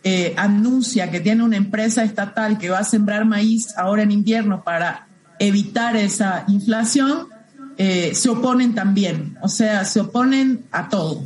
eh, 0.04 0.36
anuncia 0.38 1.10
que 1.10 1.20
tiene 1.20 1.44
una 1.44 1.58
empresa 1.58 2.04
estatal 2.04 2.60
que 2.60 2.70
va 2.70 2.78
a 2.78 2.84
sembrar 2.84 3.26
maíz 3.26 3.76
ahora 3.76 4.04
en 4.04 4.12
invierno 4.12 4.64
para 4.64 5.08
evitar 5.40 5.96
esa 5.96 6.46
inflación, 6.48 7.30
eh, 7.76 8.12
se 8.14 8.30
oponen 8.30 8.76
también. 8.76 9.36
O 9.42 9.50
sea, 9.50 9.84
se 9.84 10.02
oponen 10.02 10.64
a 10.72 10.90
todo. 10.90 11.26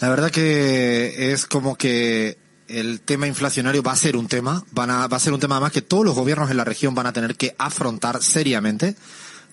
La 0.00 0.08
verdad 0.08 0.32
que 0.32 1.30
es 1.30 1.46
como 1.46 1.76
que 1.76 2.42
el 2.68 3.00
tema 3.00 3.26
inflacionario 3.26 3.82
va 3.82 3.92
a 3.92 3.96
ser 3.96 4.16
un 4.16 4.26
tema, 4.26 4.64
van 4.70 4.90
a, 4.90 5.06
va 5.06 5.16
a 5.16 5.20
ser 5.20 5.32
un 5.32 5.40
tema 5.40 5.60
más 5.60 5.72
que 5.72 5.82
todos 5.82 6.04
los 6.04 6.14
gobiernos 6.14 6.50
en 6.50 6.56
la 6.56 6.64
región 6.64 6.94
van 6.94 7.06
a 7.06 7.12
tener 7.12 7.36
que 7.36 7.54
afrontar 7.58 8.22
seriamente, 8.22 8.96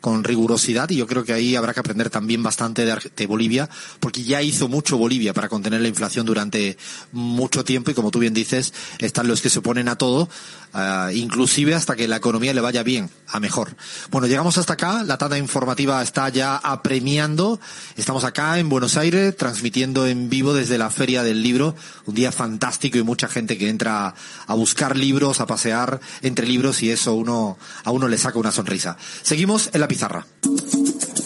con 0.02 0.24
rigurosidad 0.24 0.89
y 0.89 0.97
yo 0.97 1.08
creo 1.08 1.24
que 1.24 1.32
ahí 1.32 1.56
habrá 1.56 1.74
que 1.74 1.80
aprender 1.80 2.10
también 2.10 2.43
bastante 2.43 2.86
de, 2.86 3.28
Bolivia, 3.28 3.70
porque 3.99 4.24
ya 4.24 4.41
hizo 4.41 4.68
mucho 4.68 4.97
Bolivia 4.97 5.34
para 5.34 5.47
contener 5.47 5.80
la 5.80 5.88
inflación 5.88 6.26
durante 6.26 6.78
mucho 7.12 7.64
tiempo 7.64 7.91
y 7.91 7.93
como 7.93 8.12
tú 8.12 8.20
bien 8.20 8.34
dices, 8.34 8.74
están 8.97 9.28
los 9.28 9.41
que 9.41 9.49
se 9.49 9.60
oponen 9.60 9.88
a 9.88 9.95
todo, 9.95 10.28
ah, 10.74 11.12
inclusive 11.14 11.76
hasta 11.76 11.95
que 11.95 12.08
la 12.08 12.18
economía 12.18 12.54
le 12.54 12.62
vaya 12.62 12.82
bien, 12.84 13.10
a 13.28 13.39
mejor. 13.39 13.76
Bueno, 14.10 14.28
llegamos 14.28 14.58
hasta 14.58 14.74
acá, 14.74 15.04
la 15.04 15.18
tanda 15.18 15.38
informativa 15.38 16.02
está 16.02 16.28
ya 16.30 16.58
apremiando, 16.58 17.60
estamos 17.95 18.24
acá 18.24 18.58
en 18.58 18.70
Buenos 18.70 18.97
Aires 18.97 19.38
transmitiendo 19.38 20.08
en 20.08 20.30
vivo 20.30 20.54
desde 20.54 20.80
la 20.80 20.89
Feria 20.89 21.24
del 21.24 21.43
Libro, 21.43 21.76
un 22.08 22.16
día 22.16 22.32
fantástico 22.32 22.97
y 22.97 23.04
mucha 23.04 23.28
gente 23.28 23.58
que 23.58 23.70
entra 23.70 24.16
a 24.47 24.54
buscar 24.56 24.97
libros, 24.97 25.39
a 25.39 25.45
pasear 25.45 26.02
entre 26.24 26.47
libros 26.47 26.82
y 26.82 26.89
eso 26.89 27.12
a 27.12 27.91
uno 27.91 28.08
le 28.08 28.18
saca 28.18 28.39
una 28.39 28.52
sonrisa. 28.52 28.97
Seguimos 29.22 29.70
pizarra. 29.92 30.26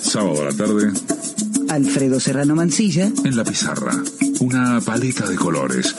Sábado 0.01 0.41
a 0.41 0.45
la 0.45 0.53
tarde, 0.53 0.91
Alfredo 1.69 2.19
Serrano 2.19 2.55
Mancilla, 2.55 3.11
en 3.23 3.35
la 3.37 3.43
pizarra. 3.43 3.93
Una 4.39 4.81
paleta 4.81 5.27
de 5.27 5.35
colores, 5.35 5.93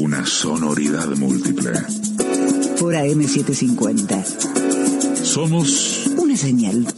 una 0.00 0.26
sonoridad 0.26 1.06
múltiple. 1.16 1.70
por 2.80 2.92
AM750. 2.94 4.24
Somos 5.22 6.08
Una 6.16 6.36
señal. 6.36 6.88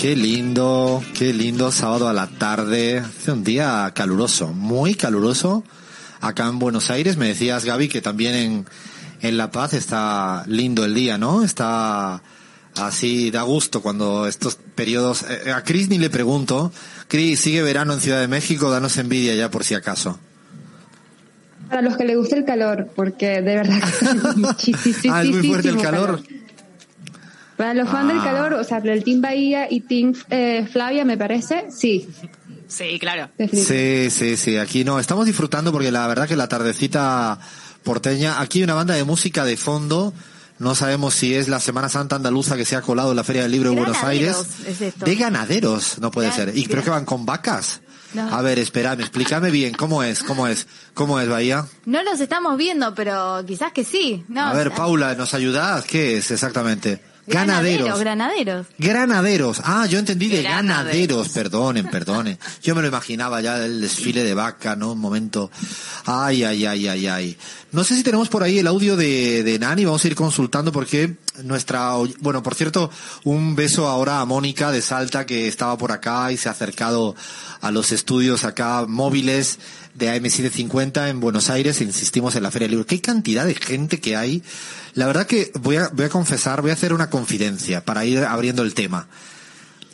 Qué 0.00 0.16
lindo, 0.16 1.04
qué 1.12 1.34
lindo 1.34 1.70
sábado 1.70 2.08
a 2.08 2.14
la 2.14 2.26
tarde. 2.26 3.00
Hace 3.00 3.32
un 3.32 3.44
día 3.44 3.92
caluroso, 3.94 4.48
muy 4.48 4.94
caluroso. 4.94 5.62
Acá 6.22 6.48
en 6.48 6.58
Buenos 6.58 6.88
Aires, 6.88 7.18
me 7.18 7.28
decías 7.28 7.66
Gaby 7.66 7.88
que 7.88 8.00
también 8.00 8.34
en, 8.34 8.66
en 9.20 9.36
La 9.36 9.50
Paz 9.50 9.74
está 9.74 10.44
lindo 10.46 10.86
el 10.86 10.94
día, 10.94 11.18
¿no? 11.18 11.42
Está 11.42 12.22
así, 12.76 13.30
da 13.30 13.42
gusto 13.42 13.82
cuando 13.82 14.26
estos 14.26 14.54
periodos... 14.74 15.22
eh, 15.28 15.52
a 15.52 15.64
Cris 15.64 15.90
ni 15.90 15.98
le 15.98 16.08
pregunto. 16.08 16.72
Cris, 17.06 17.38
¿sigue 17.38 17.60
verano 17.60 17.92
en 17.92 18.00
Ciudad 18.00 18.22
de 18.22 18.28
México? 18.28 18.70
Danos 18.70 18.96
envidia 18.96 19.34
ya 19.34 19.50
por 19.50 19.64
si 19.64 19.74
acaso. 19.74 20.18
Para 21.68 21.82
los 21.82 21.98
que 21.98 22.04
les 22.06 22.16
gusta 22.16 22.36
el 22.36 22.46
calor, 22.46 22.88
porque 22.96 23.42
de 23.42 23.54
verdad 23.54 23.78
que 23.78 24.14
muchísimo 24.36 25.14
Ah, 25.14 25.22
es 25.22 25.30
muy 25.30 25.46
fuerte 25.46 25.68
el 25.68 25.76
calor. 25.76 26.22
Para 27.60 27.74
los 27.74 27.88
fans 27.90 28.08
del 28.08 28.18
Ah. 28.20 28.24
calor, 28.24 28.54
o 28.54 28.64
sea, 28.64 28.80
para 28.80 28.94
el 28.94 29.04
Team 29.04 29.20
Bahía 29.20 29.66
y 29.70 29.80
Team 29.82 30.14
eh, 30.30 30.66
Flavia, 30.72 31.04
me 31.04 31.18
parece, 31.18 31.66
sí, 31.70 32.08
Sí, 32.68 32.98
claro. 33.00 33.28
Sí, 33.52 34.08
sí, 34.10 34.36
sí. 34.36 34.56
Aquí 34.56 34.84
no. 34.84 35.00
Estamos 35.00 35.26
disfrutando 35.26 35.72
porque 35.72 35.90
la 35.90 36.06
verdad 36.06 36.28
que 36.28 36.36
la 36.36 36.46
tardecita 36.48 37.38
porteña. 37.82 38.40
Aquí 38.40 38.58
hay 38.60 38.64
una 38.64 38.74
banda 38.74 38.94
de 38.94 39.02
música 39.02 39.44
de 39.44 39.56
fondo. 39.56 40.14
No 40.60 40.74
sabemos 40.76 41.14
si 41.14 41.34
es 41.34 41.48
la 41.48 41.58
Semana 41.58 41.88
Santa 41.88 42.14
andaluza 42.16 42.56
que 42.56 42.64
se 42.64 42.76
ha 42.76 42.80
colado 42.80 43.10
en 43.10 43.16
la 43.16 43.24
Feria 43.24 43.42
del 43.42 43.50
Libro 43.52 43.70
de 43.70 43.76
Buenos 43.76 44.02
Aires. 44.04 44.36
Es. 44.68 44.78
De 45.00 45.16
ganaderos, 45.16 45.98
no 45.98 46.12
puede 46.12 46.28
Gran- 46.28 46.36
ser. 46.46 46.56
Y 46.56 46.64
creo 46.66 46.84
que 46.84 46.90
van 46.90 47.04
con 47.04 47.26
vacas. 47.26 47.80
No. 48.14 48.32
A 48.32 48.40
ver, 48.40 48.58
espérame, 48.60 49.00
explícame 49.00 49.50
bien. 49.50 49.74
¿Cómo 49.74 50.02
es? 50.04 50.22
¿Cómo 50.22 50.46
es? 50.46 50.68
¿Cómo 50.94 51.18
es, 51.18 51.28
Bahía? 51.28 51.66
No 51.86 52.02
los 52.04 52.20
estamos 52.20 52.56
viendo, 52.56 52.94
pero 52.94 53.44
quizás 53.46 53.72
que 53.72 53.82
sí. 53.84 54.24
No, 54.28 54.46
A 54.46 54.52
ver, 54.52 54.70
ah, 54.72 54.76
Paula, 54.76 55.14
¿nos 55.16 55.34
ayudás? 55.34 55.84
¿Qué 55.86 56.18
es 56.18 56.30
exactamente? 56.30 57.00
Granaderos. 57.30 57.86
Ganaderos. 57.86 58.00
Granaderos. 58.00 58.66
Granaderos. 58.78 59.60
Ah, 59.64 59.86
yo 59.86 59.98
entendí 59.98 60.28
de 60.28 60.42
Granaderos. 60.42 60.86
ganaderos. 60.86 61.28
Perdonen, 61.28 61.86
perdonen. 61.88 62.38
Yo 62.62 62.74
me 62.74 62.82
lo 62.82 62.88
imaginaba 62.88 63.40
ya 63.40 63.64
el 63.64 63.80
desfile 63.80 64.24
de 64.24 64.34
vaca, 64.34 64.76
¿no? 64.76 64.92
Un 64.92 64.98
momento. 64.98 65.50
Ay, 66.06 66.44
ay, 66.44 66.66
ay, 66.66 66.88
ay, 66.88 67.06
ay. 67.06 67.36
No 67.72 67.84
sé 67.84 67.96
si 67.96 68.02
tenemos 68.02 68.28
por 68.28 68.42
ahí 68.42 68.58
el 68.58 68.66
audio 68.66 68.96
de, 68.96 69.42
de 69.44 69.58
Nani. 69.58 69.84
Vamos 69.84 70.04
a 70.04 70.08
ir 70.08 70.14
consultando 70.14 70.72
porque 70.72 71.14
nuestra... 71.44 71.92
Bueno, 72.20 72.42
por 72.42 72.54
cierto, 72.54 72.90
un 73.24 73.54
beso 73.54 73.86
ahora 73.86 74.20
a 74.20 74.24
Mónica 74.24 74.72
de 74.72 74.82
Salta 74.82 75.24
que 75.24 75.46
estaba 75.46 75.78
por 75.78 75.92
acá 75.92 76.32
y 76.32 76.36
se 76.36 76.48
ha 76.48 76.52
acercado 76.52 77.14
a 77.60 77.70
los 77.70 77.92
estudios 77.92 78.44
acá 78.44 78.86
móviles 78.88 79.58
de 79.94 80.14
AM750 80.14 81.08
en 81.08 81.20
Buenos 81.20 81.50
Aires. 81.50 81.80
Insistimos 81.80 82.36
en 82.36 82.42
la 82.42 82.50
Feria 82.50 82.66
del 82.66 82.72
Libro. 82.72 82.86
¿Qué 82.86 83.00
cantidad 83.00 83.46
de 83.46 83.54
gente 83.54 84.00
que 84.00 84.16
hay? 84.16 84.42
La 84.94 85.06
verdad 85.06 85.26
que 85.26 85.52
voy 85.60 85.76
a, 85.76 85.88
voy 85.88 86.06
a 86.06 86.08
confesar, 86.08 86.62
voy 86.62 86.70
a 86.70 86.74
hacer 86.74 86.92
una 86.92 87.10
confidencia 87.10 87.84
para 87.84 88.04
ir 88.04 88.18
abriendo 88.18 88.62
el 88.62 88.74
tema. 88.74 89.08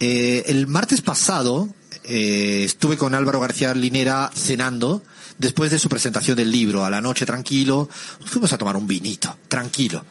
Eh, 0.01 0.45
el 0.47 0.67
martes 0.67 1.01
pasado 1.01 1.69
eh, 2.05 2.63
estuve 2.65 2.97
con 2.97 3.15
Álvaro 3.15 3.41
García 3.41 3.75
Linera 3.75 4.31
cenando 4.35 5.03
después 5.39 5.71
de 5.71 5.79
su 5.79 5.89
presentación 5.89 6.37
del 6.37 6.51
libro, 6.51 6.85
a 6.85 6.91
la 6.91 7.01
noche 7.01 7.27
tranquilo, 7.27 7.89
fuimos 8.25 8.53
a 8.53 8.59
tomar 8.59 8.77
un 8.77 8.87
vinito, 8.87 9.37
tranquilo, 9.49 10.05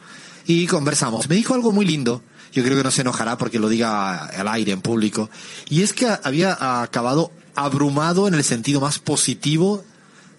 y 0.45 0.67
conversamos. 0.67 1.29
Me 1.29 1.35
dijo 1.35 1.53
algo 1.53 1.71
muy 1.71 1.85
lindo, 1.85 2.21
yo 2.53 2.63
creo 2.63 2.77
que 2.77 2.83
no 2.83 2.91
se 2.91 3.01
enojará 3.01 3.37
porque 3.37 3.59
lo 3.59 3.69
diga 3.69 4.25
al 4.25 4.47
aire, 4.47 4.71
en 4.71 4.81
público, 4.81 5.29
y 5.69 5.81
es 5.81 5.93
que 5.93 6.07
había 6.23 6.81
acabado 6.81 7.31
abrumado 7.55 8.27
en 8.27 8.33
el 8.33 8.43
sentido 8.43 8.81
más 8.81 8.99
positivo 8.99 9.83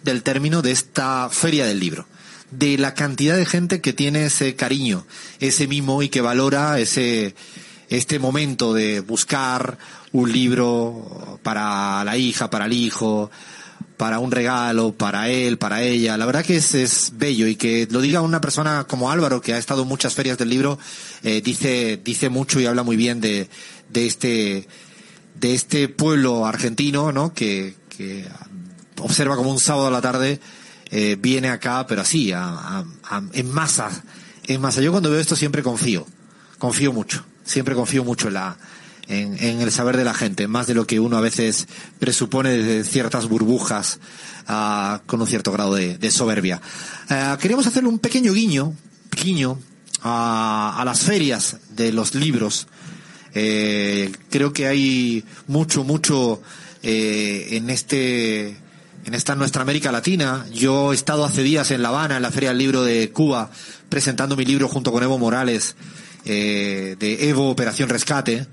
del 0.04 0.22
término 0.22 0.62
de 0.62 0.72
esta 0.72 1.28
feria 1.30 1.66
del 1.66 1.80
libro 1.80 2.06
de 2.50 2.78
la 2.78 2.94
cantidad 2.94 3.36
de 3.36 3.44
gente 3.44 3.80
que 3.80 3.92
tiene 3.92 4.26
ese 4.26 4.54
cariño, 4.54 5.04
ese 5.40 5.66
mimo 5.66 6.02
y 6.02 6.08
que 6.08 6.20
valora 6.20 6.78
ese 6.78 7.34
este 7.88 8.18
momento 8.18 8.74
de 8.74 9.00
buscar 9.00 9.78
un 10.12 10.32
libro 10.32 11.38
para 11.42 12.02
la 12.04 12.16
hija, 12.16 12.50
para 12.50 12.66
el 12.66 12.72
hijo, 12.72 13.30
para 13.96 14.18
un 14.18 14.32
regalo, 14.32 14.92
para 14.92 15.28
él, 15.28 15.58
para 15.58 15.82
ella. 15.82 16.16
La 16.16 16.26
verdad 16.26 16.44
que 16.44 16.56
es, 16.56 16.74
es 16.74 17.12
bello 17.14 17.46
y 17.46 17.56
que 17.56 17.86
lo 17.90 18.00
diga 18.00 18.20
una 18.22 18.40
persona 18.40 18.84
como 18.84 19.10
Álvaro, 19.10 19.40
que 19.40 19.54
ha 19.54 19.58
estado 19.58 19.82
en 19.82 19.88
muchas 19.88 20.14
ferias 20.14 20.38
del 20.38 20.50
libro, 20.50 20.78
eh, 21.22 21.40
dice, 21.42 22.00
dice 22.02 22.28
mucho 22.28 22.60
y 22.60 22.66
habla 22.66 22.82
muy 22.82 22.96
bien 22.96 23.20
de, 23.20 23.48
de 23.88 24.06
este, 24.06 24.68
de 25.40 25.54
este 25.54 25.88
pueblo 25.88 26.46
argentino, 26.46 27.12
¿no? 27.12 27.32
Que, 27.34 27.74
que 27.88 28.26
observa 29.00 29.36
como 29.36 29.50
un 29.50 29.60
sábado 29.60 29.88
a 29.88 29.90
la 29.90 30.00
tarde, 30.00 30.40
eh, 30.90 31.16
viene 31.20 31.48
acá, 31.48 31.86
pero 31.86 32.02
así, 32.02 32.32
a- 32.32 32.84
en 33.32 33.50
masa, 33.50 33.90
en 34.44 34.60
masa. 34.60 34.80
Yo 34.80 34.90
cuando 34.92 35.10
veo 35.10 35.20
esto 35.20 35.36
siempre 35.36 35.62
confío, 35.62 36.06
confío 36.58 36.92
mucho, 36.92 37.24
siempre 37.44 37.74
confío 37.74 38.04
mucho 38.04 38.28
en 38.28 38.34
la, 38.34 38.56
en, 39.08 39.60
el 39.60 39.70
saber 39.72 39.96
de 39.96 40.04
la 40.04 40.14
gente, 40.14 40.48
más 40.48 40.66
de 40.66 40.74
lo 40.74 40.86
que 40.86 41.00
uno 41.00 41.16
a 41.16 41.20
veces 41.20 41.66
presupone 41.98 42.50
de 42.50 42.84
ciertas 42.84 43.28
burbujas, 43.28 44.00
ah, 44.48 45.02
con 45.06 45.20
un 45.20 45.26
cierto 45.26 45.52
grado 45.52 45.74
de, 45.74 46.10
soberbia. 46.10 46.60
Eh, 47.10 47.36
queríamos 47.40 47.66
hacerle 47.66 47.88
un 47.88 47.98
pequeño 47.98 48.32
guiño, 48.32 48.74
guiño, 49.10 49.58
a, 50.02 50.76
a 50.78 50.84
las 50.84 51.00
ferias 51.00 51.56
de 51.70 51.92
los 51.92 52.14
libros, 52.14 52.68
eh, 53.38 54.10
creo 54.30 54.54
que 54.54 54.66
hay 54.66 55.22
mucho, 55.46 55.84
mucho 55.84 56.40
eh, 56.82 57.48
en 57.50 57.68
este, 57.68 58.56
en 59.04 59.12
esta 59.12 59.34
nuestra 59.34 59.60
América 59.60 59.92
Latina. 59.92 60.46
Yo 60.54 60.92
he 60.92 60.94
estado 60.94 61.22
hace 61.22 61.42
días 61.42 61.70
en 61.70 61.82
La 61.82 61.90
Habana, 61.90 62.16
en 62.16 62.22
la 62.22 62.30
Feria 62.30 62.48
del 62.48 62.58
Libro 62.58 62.82
de 62.82 63.10
Cuba, 63.10 63.50
presentando 63.90 64.36
mi 64.36 64.46
libro 64.46 64.68
junto 64.68 64.90
con 64.90 65.02
Evo 65.02 65.18
Morales, 65.18 65.76
eh, 66.24 66.96
de 66.98 67.28
Evo 67.28 67.50
Operación 67.50 67.90
Rescate. 67.90 68.46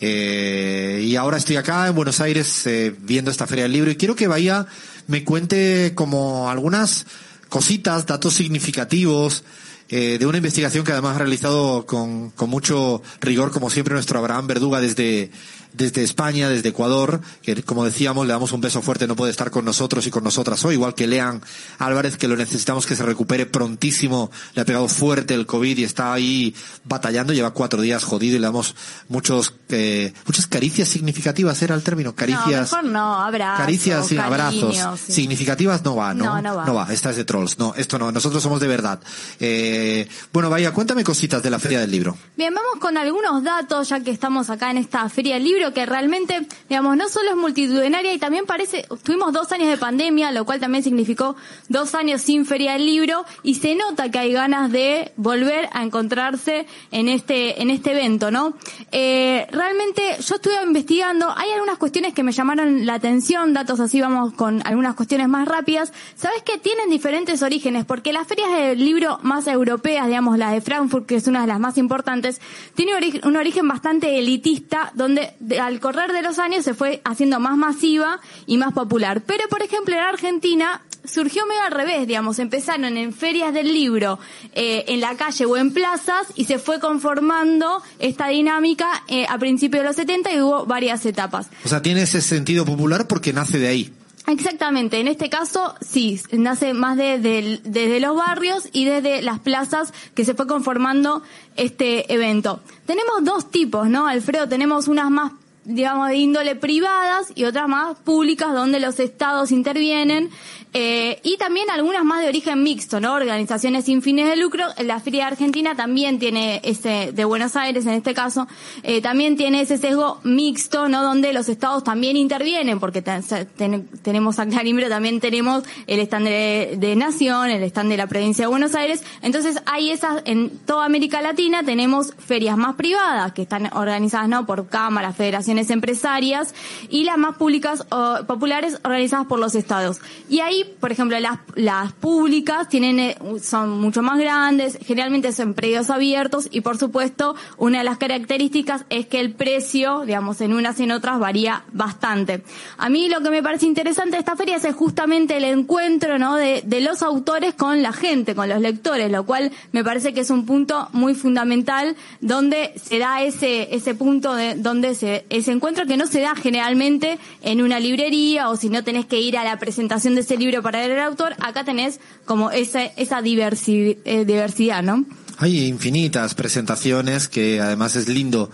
Y 0.00 1.16
ahora 1.16 1.36
estoy 1.36 1.56
acá 1.56 1.86
en 1.88 1.94
Buenos 1.94 2.20
Aires 2.22 2.66
viendo 3.02 3.30
esta 3.30 3.46
Feria 3.46 3.64
del 3.64 3.72
Libro 3.74 3.90
y 3.90 3.96
quiero 3.96 4.16
que 4.16 4.26
Bahía 4.26 4.66
me 5.06 5.22
cuente 5.22 5.92
como 5.94 6.48
algunas 6.48 7.04
cositas, 7.50 8.06
datos 8.06 8.32
significativos, 8.32 9.44
eh, 9.90 10.18
de 10.18 10.26
una 10.26 10.38
investigación 10.38 10.84
que 10.84 10.92
además 10.92 11.16
ha 11.16 11.18
realizado 11.18 11.84
con, 11.84 12.30
con 12.30 12.48
mucho 12.48 13.02
rigor, 13.20 13.50
como 13.50 13.70
siempre, 13.70 13.94
nuestro 13.94 14.18
Abraham 14.18 14.46
Verduga 14.46 14.80
desde, 14.80 15.30
desde 15.72 16.02
España, 16.02 16.48
desde 16.48 16.70
Ecuador, 16.70 17.20
que 17.42 17.62
como 17.62 17.84
decíamos, 17.84 18.26
le 18.26 18.32
damos 18.32 18.52
un 18.52 18.60
beso 18.60 18.82
fuerte, 18.82 19.06
no 19.06 19.16
puede 19.16 19.30
estar 19.30 19.50
con 19.50 19.64
nosotros 19.64 20.06
y 20.06 20.10
con 20.10 20.24
nosotras 20.24 20.64
hoy, 20.64 20.74
igual 20.74 20.94
que 20.94 21.06
Lean 21.06 21.40
Álvarez, 21.78 22.16
que 22.16 22.28
lo 22.28 22.36
necesitamos 22.36 22.86
que 22.86 22.96
se 22.96 23.04
recupere 23.04 23.46
prontísimo, 23.46 24.30
le 24.54 24.62
ha 24.62 24.64
pegado 24.64 24.88
fuerte 24.88 25.34
el 25.34 25.46
COVID 25.46 25.78
y 25.78 25.84
está 25.84 26.12
ahí 26.12 26.54
batallando, 26.84 27.32
lleva 27.32 27.50
cuatro 27.52 27.80
días 27.80 28.04
jodido 28.04 28.36
y 28.36 28.38
le 28.38 28.46
damos 28.46 28.74
muchos, 29.08 29.54
eh, 29.68 30.12
muchas 30.26 30.46
caricias 30.46 30.88
significativas, 30.88 31.62
era 31.62 31.74
el 31.74 31.82
término, 31.82 32.14
caricias. 32.14 32.72
No, 32.72 32.78
mejor 32.78 32.84
no, 32.84 33.20
abrazos. 33.22 33.60
Caricias 33.60 34.06
sin 34.06 34.18
abrazos. 34.20 34.76
sí. 35.06 35.12
Significativas 35.12 35.84
no 35.84 35.96
va, 35.96 36.14
¿no? 36.14 36.40
No, 36.40 36.64
no 36.64 36.74
va. 36.74 36.92
Esta 36.92 37.10
es 37.10 37.16
de 37.16 37.24
trolls. 37.24 37.58
No, 37.58 37.74
esto 37.76 37.98
no. 37.98 38.10
Nosotros 38.10 38.42
somos 38.42 38.60
de 38.60 38.68
verdad. 38.68 39.00
Eh, 39.38 40.08
bueno, 40.32 40.50
vaya, 40.50 40.72
cuéntame 40.72 41.04
cositas 41.04 41.42
de 41.42 41.50
la 41.50 41.58
Feria 41.58 41.80
del 41.80 41.90
Libro. 41.90 42.16
Bien, 42.36 42.54
vamos 42.54 42.76
con 42.80 42.96
algunos 42.96 43.42
datos, 43.44 43.88
ya 43.88 44.00
que 44.00 44.10
estamos 44.10 44.50
acá 44.50 44.70
en 44.70 44.78
esta 44.78 45.08
Feria 45.08 45.34
del 45.34 45.44
Libro, 45.44 45.59
que 45.72 45.86
realmente, 45.86 46.46
digamos, 46.68 46.96
no 46.96 47.08
solo 47.08 47.30
es 47.30 47.36
multitudinaria 47.36 48.12
y 48.12 48.18
también 48.18 48.46
parece, 48.46 48.86
tuvimos 49.02 49.32
dos 49.32 49.52
años 49.52 49.68
de 49.68 49.76
pandemia, 49.76 50.32
lo 50.32 50.44
cual 50.44 50.60
también 50.60 50.82
significó 50.82 51.36
dos 51.68 51.94
años 51.94 52.22
sin 52.22 52.46
Feria 52.46 52.72
del 52.72 52.86
Libro, 52.86 53.24
y 53.42 53.56
se 53.56 53.74
nota 53.74 54.10
que 54.10 54.18
hay 54.18 54.32
ganas 54.32 54.72
de 54.72 55.12
volver 55.16 55.68
a 55.72 55.82
encontrarse 55.82 56.66
en 56.90 57.08
este, 57.08 57.62
en 57.62 57.70
este 57.70 57.92
evento, 57.92 58.30
¿no? 58.30 58.54
Eh, 58.92 59.46
realmente, 59.50 60.16
yo 60.20 60.36
estuve 60.36 60.54
investigando, 60.64 61.32
hay 61.36 61.50
algunas 61.50 61.78
cuestiones 61.78 62.14
que 62.14 62.22
me 62.22 62.32
llamaron 62.32 62.86
la 62.86 62.94
atención, 62.94 63.52
datos 63.52 63.80
así 63.80 64.00
vamos 64.00 64.32
con 64.34 64.66
algunas 64.66 64.94
cuestiones 64.94 65.28
más 65.28 65.46
rápidas. 65.46 65.92
Sabes 66.14 66.42
que 66.42 66.58
tienen 66.58 66.90
diferentes 66.90 67.42
orígenes, 67.42 67.84
porque 67.84 68.12
las 68.12 68.26
ferias 68.26 68.50
del 68.50 68.84
libro 68.84 69.18
más 69.22 69.46
europeas, 69.46 70.06
digamos, 70.06 70.38
la 70.38 70.52
de 70.52 70.60
Frankfurt, 70.60 71.06
que 71.06 71.16
es 71.16 71.26
una 71.26 71.42
de 71.42 71.46
las 71.46 71.60
más 71.60 71.78
importantes, 71.78 72.40
tiene 72.74 72.92
un 73.24 73.36
origen 73.36 73.66
bastante 73.68 74.18
elitista, 74.18 74.92
donde 74.94 75.34
de- 75.50 75.60
al 75.60 75.78
correr 75.80 76.12
de 76.12 76.22
los 76.22 76.38
años 76.38 76.64
se 76.64 76.72
fue 76.72 77.02
haciendo 77.04 77.38
más 77.40 77.58
masiva 77.58 78.20
y 78.46 78.56
más 78.56 78.72
popular. 78.72 79.20
Pero, 79.26 79.46
por 79.50 79.62
ejemplo, 79.62 79.94
en 79.94 80.00
Argentina 80.00 80.80
surgió 81.04 81.46
medio 81.46 81.62
al 81.62 81.72
revés, 81.72 82.06
digamos, 82.06 82.38
empezaron 82.38 82.96
en 82.96 83.12
ferias 83.12 83.52
del 83.52 83.72
libro, 83.72 84.18
eh, 84.54 84.84
en 84.88 85.00
la 85.00 85.16
calle 85.16 85.44
o 85.46 85.56
en 85.56 85.72
plazas, 85.72 86.26
y 86.36 86.44
se 86.44 86.58
fue 86.58 86.78
conformando 86.80 87.82
esta 87.98 88.28
dinámica 88.28 88.86
eh, 89.08 89.26
a 89.28 89.36
principios 89.38 89.82
de 89.82 89.88
los 89.88 89.96
70 89.96 90.32
y 90.32 90.40
hubo 90.40 90.66
varias 90.66 91.04
etapas. 91.06 91.48
O 91.64 91.68
sea, 91.68 91.82
tiene 91.82 92.02
ese 92.02 92.20
sentido 92.20 92.64
popular 92.64 93.06
porque 93.06 93.32
nace 93.32 93.58
de 93.58 93.68
ahí. 93.68 93.92
Exactamente, 94.26 95.00
en 95.00 95.08
este 95.08 95.28
caso 95.30 95.74
sí, 95.80 96.20
nace 96.32 96.72
más 96.74 96.96
de- 96.96 97.18
del- 97.18 97.62
desde 97.64 97.98
los 97.98 98.14
barrios 98.14 98.68
y 98.72 98.84
desde 98.84 99.22
las 99.22 99.40
plazas 99.40 99.92
que 100.14 100.24
se 100.24 100.34
fue 100.34 100.46
conformando 100.46 101.22
este 101.56 102.12
evento. 102.12 102.60
Tenemos 102.86 103.24
dos 103.24 103.50
tipos, 103.50 103.88
¿no, 103.88 104.06
Alfredo? 104.06 104.48
Tenemos 104.48 104.86
unas 104.86 105.10
más, 105.10 105.32
digamos, 105.64 106.08
de 106.08 106.16
índole 106.16 106.56
privadas 106.56 107.32
y 107.34 107.44
otras 107.44 107.68
más 107.68 107.98
públicas 107.98 108.52
donde 108.52 108.80
los 108.80 108.98
estados 109.00 109.52
intervienen. 109.52 110.30
Eh, 110.72 111.20
y 111.22 111.36
también 111.36 111.68
algunas 111.70 112.04
más 112.04 112.22
de 112.22 112.28
origen 112.28 112.62
mixto, 112.62 113.00
¿no? 113.00 113.14
Organizaciones 113.14 113.86
sin 113.86 114.02
fines 114.02 114.28
de 114.28 114.36
lucro. 114.36 114.64
La 114.78 115.00
Feria 115.00 115.26
Argentina 115.26 115.74
también 115.74 116.18
tiene 116.18 116.60
ese, 116.64 117.10
de 117.12 117.24
Buenos 117.24 117.56
Aires 117.56 117.86
en 117.86 117.94
este 117.94 118.14
caso, 118.14 118.46
eh, 118.82 119.00
también 119.00 119.36
tiene 119.36 119.62
ese 119.62 119.78
sesgo 119.78 120.20
mixto, 120.22 120.88
¿no? 120.88 121.02
Donde 121.02 121.32
los 121.32 121.48
estados 121.48 121.82
también 121.82 122.16
intervienen, 122.16 122.78
porque 122.78 123.02
ten- 123.02 123.24
ten- 123.56 123.88
tenemos 124.02 124.38
a 124.38 124.46
también 124.88 125.20
tenemos 125.20 125.64
el 125.86 126.00
stand 126.00 126.26
de, 126.26 126.74
de 126.78 126.96
Nación, 126.96 127.50
el 127.50 127.62
stand 127.64 127.90
de 127.90 127.96
la 127.96 128.06
provincia 128.06 128.44
de 128.44 128.48
Buenos 128.48 128.74
Aires. 128.74 129.02
Entonces 129.22 129.62
hay 129.66 129.90
esas, 129.90 130.22
en 130.24 130.50
toda 130.66 130.84
América 130.84 131.22
Latina 131.22 131.62
tenemos 131.64 132.14
ferias 132.18 132.56
más 132.56 132.74
privadas, 132.76 133.32
que 133.32 133.42
están 133.42 133.70
organizadas, 133.74 134.28
¿no? 134.28 134.46
Por 134.46 134.68
cámaras, 134.68 135.16
federaciones 135.16 135.70
empresarias, 135.70 136.54
y 136.88 137.04
las 137.04 137.18
más 137.18 137.36
públicas 137.36 137.86
o 137.90 138.18
populares 138.26 138.78
organizadas 138.84 139.26
por 139.26 139.38
los 139.38 139.54
estados. 139.54 139.98
Y 140.28 140.40
ahí, 140.40 140.59
por 140.64 140.92
ejemplo, 140.92 141.16
las, 141.54 141.92
públicas 141.92 142.68
tienen, 142.68 142.98
eh, 142.98 143.16
son 143.42 143.80
mucho 143.80 144.02
más 144.02 144.18
grandes, 144.18 144.78
generalmente 144.84 145.32
son 145.32 145.54
predios 145.54 145.90
abiertos 145.90 146.48
y 146.50 146.60
por 146.60 146.78
supuesto 146.78 147.34
una 147.56 147.78
de 147.78 147.84
las 147.84 147.98
características 147.98 148.84
es 148.90 149.06
que 149.06 149.20
el 149.20 149.32
precio, 149.32 150.02
digamos, 150.06 150.40
en 150.40 150.52
unas 150.52 150.78
y 150.80 150.84
en 150.84 150.92
otras 150.92 151.18
varía 151.18 151.64
bastante. 151.72 152.42
A 152.78 152.88
mí 152.88 153.08
lo 153.08 153.20
que 153.20 153.30
me 153.30 153.42
parece 153.42 153.66
interesante 153.66 154.12
de 154.12 154.20
esta 154.20 154.36
feria 154.36 154.56
es 154.56 154.74
justamente 154.74 155.36
el 155.36 155.44
encuentro, 155.44 156.18
¿no? 156.18 156.36
De, 156.36 156.62
de 156.64 156.80
los 156.80 157.02
autores 157.02 157.54
con 157.54 157.82
la 157.82 157.92
gente, 157.92 158.34
con 158.34 158.48
los 158.48 158.60
lectores, 158.60 159.10
lo 159.10 159.24
cual 159.24 159.52
me 159.72 159.84
parece 159.84 160.12
que 160.12 160.20
es 160.20 160.30
un 160.30 160.46
punto 160.46 160.88
muy 160.92 161.14
fundamental 161.14 161.96
donde 162.20 162.72
se 162.82 162.98
da 162.98 163.22
ese, 163.22 163.74
ese 163.74 163.94
punto 163.94 164.34
de, 164.34 164.54
donde 164.54 164.94
se, 164.94 165.24
ese 165.30 165.52
encuentro 165.52 165.86
que 165.86 165.96
no 165.96 166.06
se 166.06 166.20
da 166.20 166.34
generalmente 166.34 167.18
en 167.42 167.62
una 167.62 167.80
librería 167.80 168.48
o 168.48 168.56
si 168.56 168.68
no 168.68 168.84
tenés 168.84 169.06
que 169.06 169.20
ir 169.20 169.36
a 169.36 169.44
la 169.44 169.58
presentación 169.58 170.14
de 170.14 170.22
ese 170.22 170.36
libro 170.36 170.49
para 170.62 170.80
ver 170.80 170.92
el 170.92 171.00
autor, 171.00 171.34
acá 171.40 171.64
tenés 171.64 172.00
como 172.24 172.50
esa, 172.50 172.84
esa 172.84 173.20
eh, 173.20 174.24
diversidad, 174.26 174.82
¿no? 174.82 175.06
Hay 175.38 175.66
infinitas 175.66 176.34
presentaciones 176.34 177.28
que 177.28 177.60
además 177.60 177.96
es 177.96 178.08
lindo 178.08 178.50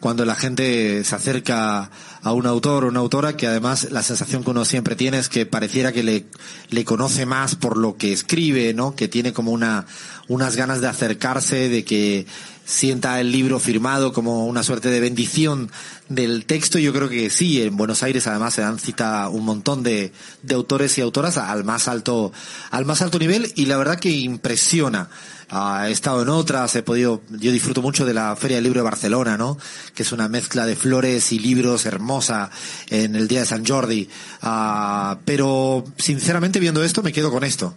cuando 0.00 0.24
la 0.24 0.36
gente 0.36 1.02
se 1.02 1.14
acerca 1.14 1.90
a 2.22 2.32
un 2.32 2.46
autor 2.46 2.84
o 2.84 2.88
una 2.88 3.00
autora 3.00 3.36
que 3.36 3.46
además 3.46 3.90
la 3.90 4.02
sensación 4.02 4.44
que 4.44 4.50
uno 4.50 4.64
siempre 4.64 4.96
tiene 4.96 5.18
es 5.18 5.28
que 5.28 5.46
pareciera 5.46 5.92
que 5.92 6.02
le, 6.02 6.26
le 6.70 6.84
conoce 6.84 7.26
más 7.26 7.56
por 7.56 7.76
lo 7.76 7.96
que 7.96 8.12
escribe, 8.12 8.74
¿no? 8.74 8.94
Que 8.94 9.08
tiene 9.08 9.32
como 9.32 9.50
una, 9.50 9.86
unas 10.28 10.56
ganas 10.56 10.80
de 10.80 10.86
acercarse, 10.86 11.68
de 11.68 11.84
que 11.84 12.26
sienta 12.68 13.18
el 13.18 13.32
libro 13.32 13.58
firmado 13.58 14.12
como 14.12 14.46
una 14.46 14.62
suerte 14.62 14.90
de 14.90 15.00
bendición 15.00 15.70
del 16.10 16.44
texto. 16.44 16.78
Yo 16.78 16.92
creo 16.92 17.08
que 17.08 17.30
sí, 17.30 17.62
en 17.62 17.78
Buenos 17.78 18.02
Aires 18.02 18.26
además 18.26 18.54
se 18.54 18.60
dan 18.60 18.78
cita 18.78 19.30
un 19.30 19.46
montón 19.46 19.82
de, 19.82 20.12
de 20.42 20.54
autores 20.54 20.98
y 20.98 21.00
autoras 21.00 21.38
al 21.38 21.64
más 21.64 21.88
alto, 21.88 22.30
al 22.70 22.84
más 22.84 23.00
alto 23.00 23.18
nivel 23.18 23.50
y 23.56 23.66
la 23.66 23.78
verdad 23.78 23.98
que 23.98 24.10
impresiona. 24.10 25.08
Ah, 25.48 25.86
he 25.88 25.92
estado 25.92 26.20
en 26.20 26.28
otras, 26.28 26.76
he 26.76 26.82
podido, 26.82 27.22
yo 27.30 27.50
disfruto 27.52 27.80
mucho 27.80 28.04
de 28.04 28.12
la 28.12 28.36
Feria 28.36 28.58
del 28.58 28.64
Libro 28.64 28.80
de 28.80 28.84
Barcelona, 28.84 29.38
¿no? 29.38 29.56
Que 29.94 30.02
es 30.02 30.12
una 30.12 30.28
mezcla 30.28 30.66
de 30.66 30.76
flores 30.76 31.32
y 31.32 31.38
libros 31.38 31.86
hermosa 31.86 32.50
en 32.90 33.16
el 33.16 33.28
día 33.28 33.40
de 33.40 33.46
San 33.46 33.64
Jordi. 33.64 34.10
Ah, 34.42 35.18
pero 35.24 35.84
sinceramente 35.96 36.60
viendo 36.60 36.84
esto 36.84 37.02
me 37.02 37.14
quedo 37.14 37.30
con 37.30 37.44
esto. 37.44 37.74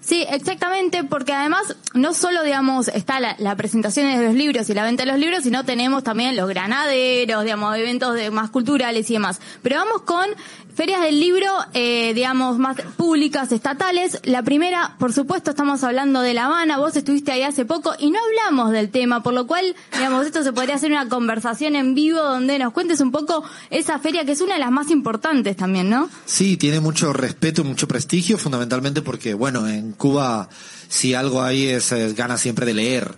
Sí, 0.00 0.24
exactamente, 0.28 1.04
porque 1.04 1.32
además 1.32 1.76
no 1.92 2.14
solo, 2.14 2.42
digamos, 2.42 2.88
está 2.88 3.20
la, 3.20 3.56
presentación 3.56 4.06
de 4.06 4.24
los 4.24 4.34
libros 4.34 4.70
y 4.70 4.74
la 4.74 4.84
venta 4.84 5.04
de 5.04 5.10
los 5.10 5.20
libros, 5.20 5.42
sino 5.42 5.64
tenemos 5.64 6.02
también 6.02 6.36
los 6.36 6.48
granaderos, 6.48 7.44
digamos, 7.44 7.76
eventos 7.76 8.14
de, 8.14 8.30
más 8.30 8.50
culturales 8.50 9.10
y 9.10 9.14
demás. 9.14 9.40
Pero 9.62 9.76
vamos 9.76 10.02
con 10.02 10.26
ferias 10.74 11.02
del 11.02 11.20
libro, 11.20 11.46
eh, 11.74 12.14
digamos, 12.14 12.58
más 12.58 12.80
públicas, 12.96 13.52
estatales. 13.52 14.20
La 14.24 14.42
primera, 14.42 14.96
por 14.98 15.12
supuesto, 15.12 15.50
estamos 15.50 15.84
hablando 15.84 16.22
de 16.22 16.32
La 16.32 16.46
Habana. 16.46 16.78
Vos 16.78 16.96
estuviste 16.96 17.32
ahí 17.32 17.42
hace 17.42 17.66
poco 17.66 17.92
y 17.98 18.10
no 18.10 18.18
hablamos 18.18 18.72
del 18.72 18.90
tema, 18.90 19.22
por 19.22 19.34
lo 19.34 19.46
cual, 19.46 19.76
digamos, 19.92 20.26
esto 20.26 20.42
se 20.42 20.52
podría 20.52 20.76
hacer 20.76 20.90
una 20.90 21.08
conversación 21.08 21.76
en 21.76 21.94
vivo 21.94 22.22
donde 22.22 22.58
nos 22.58 22.72
cuentes 22.72 23.00
un 23.00 23.10
poco 23.10 23.44
esa 23.68 23.98
feria 23.98 24.24
que 24.24 24.32
es 24.32 24.40
una 24.40 24.54
de 24.54 24.60
las 24.60 24.70
más 24.70 24.90
importantes 24.90 25.56
también, 25.56 25.90
¿no? 25.90 26.08
Sí, 26.24 26.56
tiene 26.56 26.80
mucho 26.80 27.12
respeto, 27.12 27.62
mucho 27.62 27.86
prestigio, 27.86 28.38
fundamentalmente 28.38 29.02
porque, 29.02 29.34
bueno, 29.34 29.68
en 29.68 29.89
Cuba 29.92 30.48
si 30.88 31.14
algo 31.14 31.42
hay 31.42 31.66
es, 31.66 31.92
eh, 31.92 32.12
ganas 32.14 32.40
siempre 32.40 32.66
de 32.66 32.74
leer. 32.74 33.14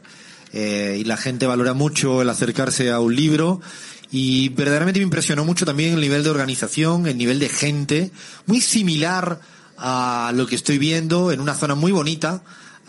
Eh, 0.53 0.99
y 1.01 1.05
la 1.05 1.16
gente 1.16 1.47
valora 1.47 1.73
mucho 1.73 2.23
el 2.23 2.29
acercarse 2.29 2.91
a 2.91 3.01
un 3.01 3.16
libro. 3.16 3.61
Y 4.11 4.51
verdaderamente 4.51 5.01
me 5.01 5.05
impresionó 5.05 5.45
mucho 5.45 5.64
también 5.64 5.95
el 5.95 6.01
nivel 6.01 6.23
de 6.23 6.31
organización, 6.31 7.07
el 7.07 7.16
nivel 7.16 7.39
de 7.39 7.49
gente, 7.49 8.11
muy 8.47 8.61
similar 8.61 9.41
a 9.79 10.33
lo 10.35 10.47
que 10.47 10.55
estoy 10.55 10.77
viendo 10.77 11.33
en 11.33 11.41
una 11.41 11.55
zona 11.55 11.75
muy 11.75 11.93
bonita, 11.93 12.43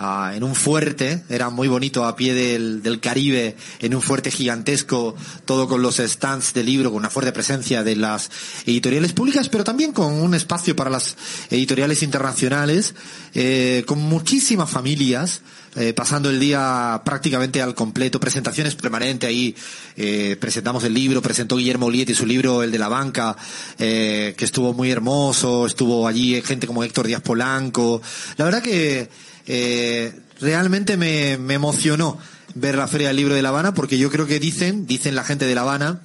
ah, 0.04 0.34
en 0.36 0.44
un 0.44 0.56
fuerte, 0.56 1.24
era 1.30 1.50
muy 1.50 1.68
bonito 1.68 2.06
a 2.06 2.16
pie 2.16 2.34
del, 2.34 2.84
del 2.84 3.00
Caribe, 3.00 3.56
en 3.80 3.96
un 3.96 4.02
fuerte 4.02 4.32
gigantesco, 4.32 5.16
todo 5.46 5.68
con 5.68 5.82
los 5.82 5.98
stands 5.98 6.54
de 6.54 6.64
libro, 6.64 6.92
con 6.92 7.00
una 7.00 7.10
fuerte 7.10 7.32
presencia 7.32 7.84
de 7.84 7.96
las 7.96 8.30
editoriales 8.66 9.14
públicas, 9.14 9.50
pero 9.50 9.64
también 9.64 9.94
con 9.94 10.14
un 10.14 10.34
espacio 10.36 10.76
para 10.76 10.90
las 10.90 11.16
editoriales 11.50 12.04
internacionales, 12.04 12.96
eh, 13.34 13.84
con 13.88 14.00
muchísimas 14.00 14.70
familias, 14.70 15.42
eh, 15.76 15.94
pasando 15.94 16.30
el 16.30 16.40
día 16.40 17.02
prácticamente 17.04 17.62
al 17.62 17.74
completo, 17.74 18.20
presentaciones 18.20 18.76
permanentes 18.76 19.28
ahí, 19.28 19.56
eh, 19.96 20.38
presentamos 20.40 20.84
el 20.84 20.94
libro, 20.94 21.22
presentó 21.22 21.58
Guillermo 21.58 21.88
Olietti 21.88 22.14
su 22.14 22.26
libro, 22.26 22.62
el 22.62 22.72
de 22.72 22.80
la 22.80 22.90
banca, 22.90 23.36
que 23.78 24.36
estuvo 24.38 24.74
muy 24.74 24.92
hermoso, 24.92 25.66
estuvo 25.66 26.08
allí 26.08 26.42
gente 26.42 26.68
como 26.68 26.84
Héctor 26.84 27.08
Díaz 27.08 27.22
Polanco, 27.22 28.02
la 28.38 28.46
verdad 28.46 28.62
que 28.62 29.10
eh, 29.48 30.14
realmente 30.40 30.98
me, 30.98 31.38
me 31.38 31.56
emocionó 31.56 32.18
ver 32.56 32.76
la 32.76 32.88
Feria 32.88 33.08
del 33.08 33.18
Libro 33.18 33.36
de 33.36 33.42
La 33.42 33.50
Habana 33.50 33.74
porque 33.74 33.98
yo 33.98 34.10
creo 34.10 34.28
que 34.28 34.40
dicen, 34.40 34.86
dicen 34.86 35.16
la 35.16 35.24
gente 35.24 35.46
de 35.46 35.56
La 35.56 35.62
Habana, 35.62 36.02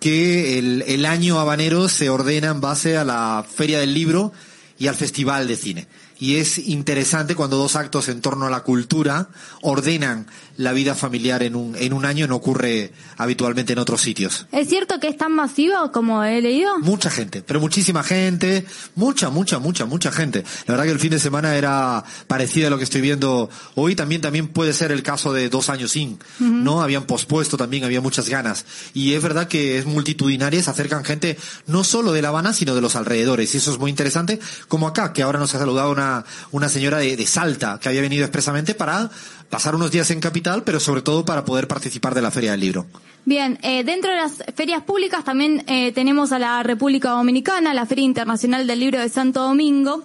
que 0.00 0.58
el, 0.58 0.84
el 0.86 1.06
año 1.06 1.40
habanero 1.40 1.88
se 1.88 2.10
ordena 2.10 2.48
en 2.48 2.60
base 2.60 2.96
a 2.96 3.04
la 3.04 3.44
Feria 3.48 3.80
del 3.80 3.94
Libro 3.94 4.32
y 4.78 4.86
al 4.86 4.94
Festival 4.94 5.48
de 5.48 5.56
Cine. 5.56 5.86
Y 6.20 6.36
es 6.36 6.58
interesante 6.58 7.34
cuando 7.34 7.56
dos 7.56 7.76
actos 7.76 8.08
en 8.08 8.20
torno 8.20 8.46
a 8.46 8.50
la 8.50 8.60
cultura 8.60 9.28
ordenan 9.62 10.26
la 10.56 10.72
vida 10.72 10.96
familiar 10.96 11.44
en 11.44 11.54
un, 11.54 11.76
en 11.76 11.92
un 11.92 12.04
año, 12.04 12.26
no 12.26 12.34
ocurre 12.34 12.92
habitualmente 13.16 13.72
en 13.72 13.78
otros 13.78 14.00
sitios. 14.00 14.46
¿Es 14.50 14.68
cierto 14.68 14.98
que 14.98 15.06
es 15.06 15.16
tan 15.16 15.32
masivo 15.32 15.92
como 15.92 16.24
he 16.24 16.42
leído? 16.42 16.80
Mucha 16.80 17.10
gente, 17.10 17.42
pero 17.42 17.60
muchísima 17.60 18.02
gente, 18.02 18.66
mucha, 18.96 19.30
mucha, 19.30 19.60
mucha, 19.60 19.84
mucha 19.86 20.10
gente. 20.10 20.44
La 20.66 20.74
verdad 20.74 20.86
que 20.86 20.90
el 20.90 20.98
fin 20.98 21.12
de 21.12 21.20
semana 21.20 21.54
era 21.54 22.02
parecido 22.26 22.66
a 22.66 22.70
lo 22.70 22.78
que 22.78 22.84
estoy 22.84 23.00
viendo 23.00 23.48
hoy. 23.76 23.94
También, 23.94 24.20
también 24.20 24.48
puede 24.48 24.72
ser 24.72 24.90
el 24.90 25.04
caso 25.04 25.32
de 25.32 25.48
dos 25.48 25.70
años 25.70 25.92
sin, 25.92 26.18
¿no? 26.40 26.82
Habían 26.82 27.04
pospuesto 27.04 27.56
también, 27.56 27.84
había 27.84 28.00
muchas 28.00 28.28
ganas. 28.28 28.66
Y 28.94 29.14
es 29.14 29.22
verdad 29.22 29.46
que 29.46 29.78
es 29.78 29.86
multitudinaria, 29.86 30.60
se 30.60 30.70
acercan 30.70 31.04
gente 31.04 31.38
no 31.68 31.84
solo 31.84 32.12
de 32.12 32.22
La 32.22 32.28
Habana, 32.28 32.52
sino 32.52 32.74
de 32.74 32.80
los 32.80 32.96
alrededores. 32.96 33.54
Y 33.54 33.58
eso 33.58 33.70
es 33.70 33.78
muy 33.78 33.90
interesante, 33.90 34.40
como 34.66 34.88
acá, 34.88 35.12
que 35.12 35.22
ahora 35.22 35.38
nos 35.38 35.54
ha 35.54 35.58
saludado 35.60 35.92
una 35.92 36.07
una, 36.52 36.68
señora 36.68 36.98
de, 36.98 37.26
Salta 37.26 37.78
que 37.80 37.88
había 37.88 38.00
venido 38.00 38.24
expresamente 38.24 38.74
para 38.74 39.10
pasar 39.50 39.74
unos 39.74 39.90
días 39.90 40.10
en 40.10 40.20
Capital, 40.20 40.62
pero 40.64 40.78
sobre 40.80 41.02
todo 41.02 41.24
para 41.24 41.44
poder 41.44 41.68
participar 41.68 42.14
de 42.14 42.22
la 42.22 42.30
Feria 42.30 42.50
del 42.52 42.60
Libro. 42.60 42.86
Bien, 43.24 43.58
eh, 43.62 43.84
dentro 43.84 44.10
de 44.10 44.16
las 44.16 44.32
ferias 44.56 44.82
públicas 44.82 45.22
también 45.24 45.62
eh, 45.66 45.92
tenemos 45.92 46.32
a 46.32 46.38
la 46.38 46.62
República 46.62 47.10
Dominicana, 47.10 47.74
la 47.74 47.84
Feria 47.84 48.04
Internacional 48.04 48.66
del 48.66 48.80
Libro 48.80 48.98
de 49.00 49.08
Santo 49.10 49.40
Domingo. 49.42 50.04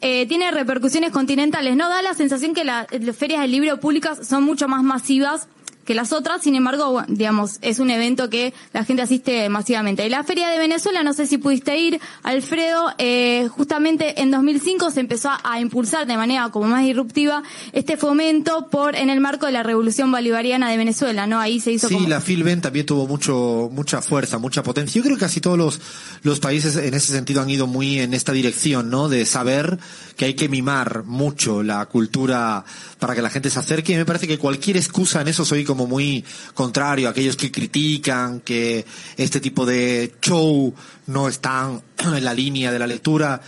Eh, 0.00 0.26
tiene 0.26 0.50
repercusiones 0.50 1.10
continentales, 1.12 1.76
¿no? 1.76 1.88
Da 1.88 2.02
la 2.02 2.14
sensación 2.14 2.52
que 2.54 2.64
la- 2.64 2.86
las 2.90 3.16
ferias 3.16 3.42
del 3.42 3.52
libro 3.52 3.78
públicas 3.78 4.26
son 4.26 4.42
mucho 4.42 4.66
más 4.66 4.82
masivas 4.82 5.46
que 5.84 5.94
las 5.94 6.12
otras, 6.12 6.42
sin 6.42 6.54
embargo, 6.54 7.02
digamos, 7.08 7.58
es 7.62 7.78
un 7.78 7.90
evento 7.90 8.30
que 8.30 8.54
la 8.72 8.84
gente 8.84 9.02
asiste 9.02 9.48
masivamente. 9.48 10.06
Y 10.06 10.08
la 10.08 10.24
Feria 10.24 10.48
de 10.48 10.58
Venezuela, 10.58 11.02
no 11.02 11.12
sé 11.12 11.26
si 11.26 11.38
pudiste 11.38 11.76
ir, 11.78 12.00
Alfredo, 12.22 12.92
eh, 12.98 13.48
justamente 13.50 14.20
en 14.22 14.30
2005 14.30 14.90
se 14.90 15.00
empezó 15.00 15.30
a, 15.30 15.40
a 15.44 15.60
impulsar 15.60 16.06
de 16.06 16.16
manera 16.16 16.48
como 16.50 16.68
más 16.68 16.84
disruptiva 16.84 17.42
este 17.72 17.96
fomento 17.96 18.68
por 18.70 18.94
en 18.96 19.10
el 19.10 19.20
marco 19.20 19.46
de 19.46 19.52
la 19.52 19.62
Revolución 19.62 20.10
Bolivariana 20.10 20.70
de 20.70 20.76
Venezuela, 20.76 21.26
¿no? 21.26 21.40
Ahí 21.40 21.60
se 21.60 21.72
hizo 21.72 21.88
Sí, 21.88 21.94
como... 21.94 22.08
la 22.08 22.20
Filben 22.20 22.60
también 22.60 22.86
tuvo 22.86 23.06
mucho, 23.06 23.68
mucha 23.72 24.00
fuerza, 24.00 24.38
mucha 24.38 24.62
potencia. 24.62 24.98
Yo 25.00 25.04
creo 25.04 25.16
que 25.16 25.20
casi 25.20 25.40
todos 25.40 25.58
los, 25.58 25.80
los 26.22 26.40
países 26.40 26.76
en 26.76 26.94
ese 26.94 27.12
sentido 27.12 27.42
han 27.42 27.50
ido 27.50 27.66
muy 27.66 27.98
en 27.98 28.14
esta 28.14 28.32
dirección, 28.32 28.90
¿no? 28.90 29.08
De 29.08 29.26
saber 29.26 29.78
que 30.16 30.26
hay 30.26 30.34
que 30.34 30.48
mimar 30.48 31.04
mucho 31.04 31.62
la 31.62 31.84
cultura 31.86 32.64
para 32.98 33.14
que 33.14 33.22
la 33.22 33.30
gente 33.30 33.50
se 33.50 33.58
acerque. 33.58 33.92
Y 33.92 33.96
me 33.96 34.04
parece 34.06 34.28
que 34.28 34.38
cualquier 34.38 34.76
excusa 34.76 35.20
en 35.20 35.28
eso 35.28 35.44
soy 35.44 35.64
como 35.64 35.73
muy 35.74 36.24
contrario 36.54 37.08
a 37.08 37.10
aquellos 37.10 37.36
que 37.36 37.50
critican 37.50 38.40
que 38.40 38.84
este 39.16 39.40
tipo 39.40 39.66
de 39.66 40.14
show 40.22 40.74
no 41.06 41.28
están 41.28 41.82
en 41.98 42.24
la 42.24 42.34
línea 42.34 42.72
de 42.72 42.78
la 42.78 42.86
lectura. 42.86 43.40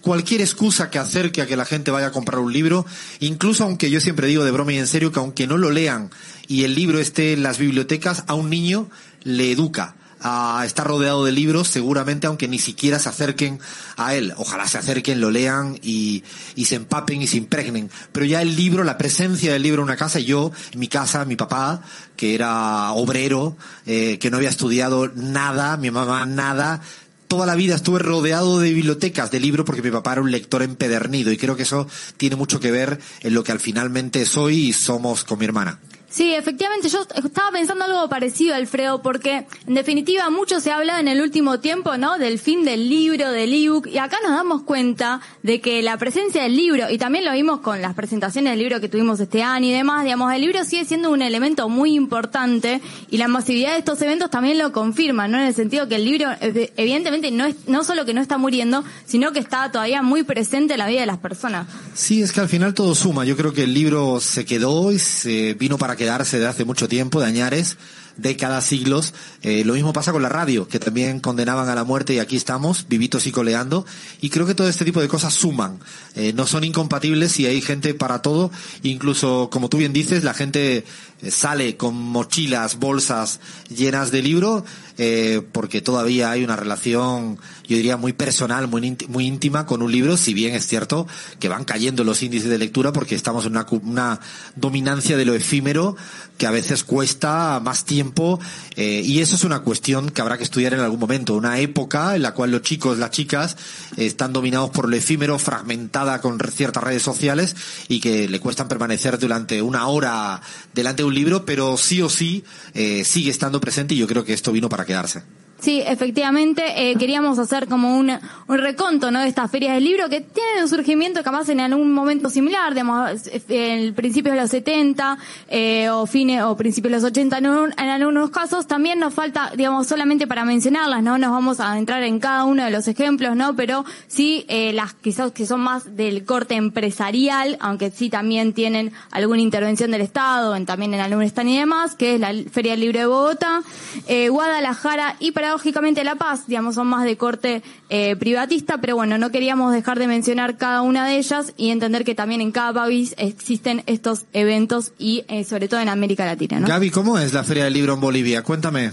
Cualquier 0.00 0.40
excusa 0.40 0.90
que 0.90 0.98
acerque 0.98 1.40
a 1.40 1.46
que 1.46 1.56
la 1.56 1.64
gente 1.64 1.90
vaya 1.90 2.08
a 2.08 2.12
comprar 2.12 2.40
un 2.40 2.52
libro, 2.52 2.84
incluso 3.20 3.64
aunque 3.64 3.90
yo 3.90 4.00
siempre 4.00 4.26
digo 4.26 4.44
de 4.44 4.50
broma 4.50 4.72
y 4.72 4.78
en 4.78 4.86
serio 4.86 5.12
que 5.12 5.18
aunque 5.18 5.46
no 5.46 5.56
lo 5.56 5.70
lean 5.70 6.10
y 6.46 6.64
el 6.64 6.74
libro 6.74 6.98
esté 6.98 7.32
en 7.32 7.42
las 7.42 7.58
bibliotecas, 7.58 8.24
a 8.26 8.34
un 8.34 8.50
niño 8.50 8.90
le 9.22 9.52
educa 9.52 9.96
a 10.24 10.64
estar 10.64 10.86
rodeado 10.86 11.24
de 11.26 11.32
libros, 11.32 11.68
seguramente 11.68 12.26
aunque 12.26 12.48
ni 12.48 12.58
siquiera 12.58 12.98
se 12.98 13.10
acerquen 13.10 13.60
a 13.96 14.14
él. 14.14 14.32
Ojalá 14.38 14.66
se 14.66 14.78
acerquen, 14.78 15.20
lo 15.20 15.30
lean 15.30 15.78
y, 15.82 16.24
y 16.56 16.64
se 16.64 16.76
empapen 16.76 17.20
y 17.20 17.26
se 17.26 17.36
impregnen. 17.36 17.90
Pero 18.10 18.24
ya 18.24 18.40
el 18.40 18.56
libro, 18.56 18.84
la 18.84 18.96
presencia 18.96 19.52
del 19.52 19.62
libro 19.62 19.82
en 19.82 19.88
una 19.88 19.96
casa, 19.96 20.18
yo, 20.18 20.50
mi 20.74 20.88
casa, 20.88 21.26
mi 21.26 21.36
papá, 21.36 21.82
que 22.16 22.34
era 22.34 22.92
obrero, 22.92 23.56
eh, 23.84 24.18
que 24.18 24.30
no 24.30 24.38
había 24.38 24.48
estudiado 24.48 25.12
nada, 25.14 25.76
mi 25.76 25.90
mamá 25.90 26.24
nada, 26.24 26.80
toda 27.28 27.44
la 27.44 27.54
vida 27.54 27.74
estuve 27.74 27.98
rodeado 27.98 28.60
de 28.60 28.72
bibliotecas 28.72 29.30
de 29.30 29.40
libros 29.40 29.66
porque 29.66 29.82
mi 29.82 29.90
papá 29.90 30.12
era 30.12 30.22
un 30.22 30.30
lector 30.30 30.62
empedernido 30.62 31.32
y 31.32 31.36
creo 31.36 31.54
que 31.56 31.64
eso 31.64 31.86
tiene 32.16 32.36
mucho 32.36 32.60
que 32.60 32.70
ver 32.70 32.98
en 33.20 33.34
lo 33.34 33.44
que 33.44 33.52
al 33.52 33.60
finalmente 33.60 34.24
soy 34.24 34.68
y 34.68 34.72
somos 34.72 35.24
con 35.24 35.38
mi 35.38 35.44
hermana. 35.44 35.80
Sí, 36.14 36.32
efectivamente, 36.32 36.88
yo 36.88 37.00
estaba 37.24 37.50
pensando 37.50 37.84
algo 37.86 38.08
parecido, 38.08 38.54
Alfredo, 38.54 39.02
porque 39.02 39.46
en 39.66 39.74
definitiva 39.74 40.30
mucho 40.30 40.60
se 40.60 40.70
habla 40.70 41.00
en 41.00 41.08
el 41.08 41.20
último 41.20 41.58
tiempo, 41.58 41.96
¿no? 41.96 42.18
Del 42.18 42.38
fin 42.38 42.64
del 42.64 42.88
libro, 42.88 43.32
del 43.32 43.52
ebook, 43.52 43.88
y 43.88 43.98
acá 43.98 44.18
nos 44.22 44.30
damos 44.30 44.62
cuenta 44.62 45.20
de 45.42 45.60
que 45.60 45.82
la 45.82 45.96
presencia 45.98 46.44
del 46.44 46.54
libro, 46.56 46.88
y 46.88 46.98
también 46.98 47.24
lo 47.24 47.32
vimos 47.32 47.58
con 47.62 47.82
las 47.82 47.94
presentaciones 47.94 48.52
del 48.52 48.60
libro 48.60 48.80
que 48.80 48.88
tuvimos 48.88 49.18
este 49.18 49.42
año 49.42 49.66
y 49.66 49.72
demás, 49.72 50.04
digamos, 50.04 50.32
el 50.32 50.42
libro 50.42 50.64
sigue 50.64 50.84
siendo 50.84 51.10
un 51.10 51.20
elemento 51.20 51.68
muy 51.68 51.94
importante 51.96 52.80
y 53.10 53.16
la 53.16 53.26
masividad 53.26 53.72
de 53.72 53.78
estos 53.78 54.00
eventos 54.00 54.30
también 54.30 54.56
lo 54.58 54.70
confirma, 54.70 55.26
¿no? 55.26 55.38
En 55.40 55.46
el 55.48 55.54
sentido 55.54 55.88
que 55.88 55.96
el 55.96 56.04
libro, 56.04 56.28
ev- 56.40 56.70
evidentemente, 56.76 57.32
no 57.32 57.44
es, 57.44 57.56
no 57.66 57.82
solo 57.82 58.04
que 58.04 58.14
no 58.14 58.20
está 58.20 58.38
muriendo, 58.38 58.84
sino 59.04 59.32
que 59.32 59.40
está 59.40 59.72
todavía 59.72 60.00
muy 60.02 60.22
presente 60.22 60.74
en 60.74 60.78
la 60.78 60.86
vida 60.86 61.00
de 61.00 61.06
las 61.06 61.18
personas. 61.18 61.66
Sí, 61.92 62.22
es 62.22 62.30
que 62.30 62.38
al 62.38 62.48
final 62.48 62.72
todo 62.72 62.94
suma. 62.94 63.24
Yo 63.24 63.36
creo 63.36 63.52
que 63.52 63.64
el 63.64 63.74
libro 63.74 64.20
se 64.20 64.44
quedó 64.44 64.92
y 64.92 65.00
se 65.00 65.54
vino 65.54 65.76
para 65.76 65.96
quedarse 66.04 66.38
de 66.38 66.46
hace 66.46 66.66
mucho 66.66 66.86
tiempo, 66.86 67.18
de 67.18 67.26
añares, 67.26 67.78
décadas, 68.18 68.66
siglos. 68.66 69.14
Eh, 69.40 69.64
lo 69.64 69.72
mismo 69.72 69.94
pasa 69.94 70.12
con 70.12 70.20
la 70.22 70.28
radio, 70.28 70.68
que 70.68 70.78
también 70.78 71.18
condenaban 71.18 71.70
a 71.70 71.74
la 71.74 71.82
muerte 71.82 72.12
y 72.12 72.18
aquí 72.18 72.36
estamos, 72.36 72.86
vivitos 72.88 73.26
y 73.26 73.32
coleando. 73.32 73.86
Y 74.20 74.28
creo 74.28 74.44
que 74.44 74.54
todo 74.54 74.68
este 74.68 74.84
tipo 74.84 75.00
de 75.00 75.08
cosas 75.08 75.32
suman. 75.32 75.78
Eh, 76.14 76.34
no 76.34 76.46
son 76.46 76.62
incompatibles 76.62 77.40
y 77.40 77.46
hay 77.46 77.62
gente 77.62 77.94
para 77.94 78.20
todo. 78.20 78.50
Incluso, 78.82 79.48
como 79.50 79.70
tú 79.70 79.78
bien 79.78 79.94
dices, 79.94 80.24
la 80.24 80.34
gente 80.34 80.84
sale 81.30 81.76
con 81.76 81.94
mochilas, 81.94 82.78
bolsas 82.78 83.40
llenas 83.68 84.10
de 84.10 84.22
libro, 84.22 84.64
eh, 84.96 85.42
porque 85.52 85.80
todavía 85.80 86.30
hay 86.30 86.44
una 86.44 86.56
relación, 86.56 87.38
yo 87.66 87.76
diría, 87.76 87.96
muy 87.96 88.12
personal, 88.12 88.68
muy, 88.68 88.96
muy 89.08 89.26
íntima 89.26 89.66
con 89.66 89.82
un 89.82 89.90
libro, 89.90 90.16
si 90.16 90.34
bien 90.34 90.54
es 90.54 90.66
cierto 90.66 91.06
que 91.40 91.48
van 91.48 91.64
cayendo 91.64 92.04
los 92.04 92.22
índices 92.22 92.48
de 92.48 92.58
lectura 92.58 92.92
porque 92.92 93.14
estamos 93.14 93.46
en 93.46 93.52
una, 93.52 93.66
una 93.82 94.20
dominancia 94.54 95.16
de 95.16 95.24
lo 95.24 95.34
efímero 95.34 95.96
que 96.38 96.46
a 96.46 96.50
veces 96.50 96.84
cuesta 96.84 97.60
más 97.62 97.84
tiempo, 97.84 98.40
eh, 98.76 99.02
y 99.04 99.20
eso 99.20 99.36
es 99.36 99.44
una 99.44 99.60
cuestión 99.60 100.10
que 100.10 100.20
habrá 100.20 100.36
que 100.36 100.44
estudiar 100.44 100.74
en 100.74 100.80
algún 100.80 100.98
momento, 100.98 101.34
una 101.34 101.60
época 101.60 102.16
en 102.16 102.22
la 102.22 102.34
cual 102.34 102.50
los 102.50 102.62
chicos, 102.62 102.98
las 102.98 103.10
chicas, 103.10 103.56
eh, 103.96 104.06
están 104.06 104.32
dominados 104.32 104.70
por 104.70 104.88
lo 104.88 104.96
efímero, 104.96 105.38
fragmentada 105.38 106.20
con 106.20 106.38
ciertas 106.50 106.82
redes 106.82 107.02
sociales 107.02 107.54
y 107.88 108.00
que 108.00 108.28
le 108.28 108.40
cuestan 108.40 108.68
permanecer 108.68 109.18
durante 109.18 109.62
una 109.62 109.86
hora 109.86 110.40
delante 110.72 111.02
de 111.02 111.08
un 111.08 111.13
libro, 111.14 111.44
pero 111.44 111.76
sí 111.76 112.02
o 112.02 112.08
sí 112.08 112.44
eh, 112.74 113.04
sigue 113.04 113.30
estando 113.30 113.60
presente 113.60 113.94
y 113.94 113.98
yo 113.98 114.06
creo 114.06 114.24
que 114.24 114.32
esto 114.32 114.52
vino 114.52 114.68
para 114.68 114.84
quedarse. 114.84 115.22
Sí, 115.64 115.80
efectivamente, 115.80 116.62
eh, 116.90 116.94
queríamos 116.96 117.38
hacer 117.38 117.68
como 117.68 117.96
un, 117.96 118.10
un 118.48 118.58
reconto, 118.58 119.10
¿no? 119.10 119.20
De 119.20 119.28
estas 119.28 119.50
ferias 119.50 119.72
del 119.72 119.84
libro 119.84 120.10
que 120.10 120.20
tienen 120.20 120.62
un 120.64 120.68
surgimiento 120.68 121.22
capaz 121.22 121.48
en 121.48 121.58
algún 121.58 121.90
momento 121.90 122.28
similar, 122.28 122.74
digamos, 122.74 123.22
en 123.48 123.70
el 123.80 123.94
principio 123.94 124.32
de 124.34 124.40
los 124.42 124.50
70, 124.50 125.16
eh, 125.48 125.88
o 125.88 126.04
fines, 126.04 126.42
o 126.42 126.54
principios 126.54 126.90
de 126.92 126.96
los 126.98 127.04
80 127.04 127.38
en, 127.38 127.46
un- 127.46 127.72
en 127.78 127.88
algunos 127.88 128.28
casos. 128.28 128.66
También 128.66 128.98
nos 129.00 129.14
falta, 129.14 129.52
digamos, 129.56 129.86
solamente 129.86 130.26
para 130.26 130.44
mencionarlas, 130.44 131.02
¿no? 131.02 131.16
Nos 131.16 131.30
vamos 131.30 131.60
a 131.60 131.78
entrar 131.78 132.02
en 132.02 132.18
cada 132.20 132.44
uno 132.44 132.62
de 132.62 132.70
los 132.70 132.86
ejemplos, 132.86 133.34
¿no? 133.34 133.56
Pero 133.56 133.86
sí, 134.06 134.44
eh, 134.48 134.74
las 134.74 134.92
quizás 134.92 135.32
que 135.32 135.46
son 135.46 135.60
más 135.62 135.96
del 135.96 136.26
corte 136.26 136.56
empresarial, 136.56 137.56
aunque 137.60 137.90
sí 137.90 138.10
también 138.10 138.52
tienen 138.52 138.92
alguna 139.12 139.40
intervención 139.40 139.90
del 139.92 140.02
Estado, 140.02 140.54
en, 140.56 140.66
también 140.66 140.92
en 140.92 141.00
algún 141.00 141.22
stand 141.22 141.48
y 141.48 141.56
demás, 141.56 141.94
que 141.94 142.16
es 142.16 142.20
la 142.20 142.34
Feria 142.52 142.72
del 142.72 142.80
Libro 142.80 143.00
de 143.00 143.06
Bogotá, 143.06 143.62
eh, 144.08 144.28
Guadalajara 144.28 145.16
y 145.20 145.32
paradójicamente 145.54 146.02
La 146.02 146.16
Paz, 146.16 146.48
digamos, 146.48 146.74
son 146.74 146.88
más 146.88 147.04
de 147.04 147.16
corte 147.16 147.62
eh, 147.88 148.16
privatista, 148.16 148.78
pero 148.78 148.96
bueno, 148.96 149.18
no 149.18 149.30
queríamos 149.30 149.72
dejar 149.72 150.00
de 150.00 150.08
mencionar 150.08 150.56
cada 150.56 150.82
una 150.82 151.06
de 151.06 151.16
ellas 151.16 151.52
y 151.56 151.70
entender 151.70 152.04
que 152.04 152.16
también 152.16 152.40
en 152.40 152.50
cada 152.50 152.72
país 152.72 153.14
existen 153.18 153.84
estos 153.86 154.26
eventos 154.32 154.92
y 154.98 155.24
eh, 155.28 155.44
sobre 155.44 155.68
todo 155.68 155.78
en 155.78 155.88
América 155.88 156.26
Latina, 156.26 156.58
¿no? 156.58 156.66
Gaby, 156.66 156.90
¿cómo 156.90 157.18
es 157.18 157.32
la 157.32 157.44
Feria 157.44 157.64
del 157.64 157.72
Libro 157.72 157.94
en 157.94 158.00
Bolivia? 158.00 158.42
Cuéntame. 158.42 158.90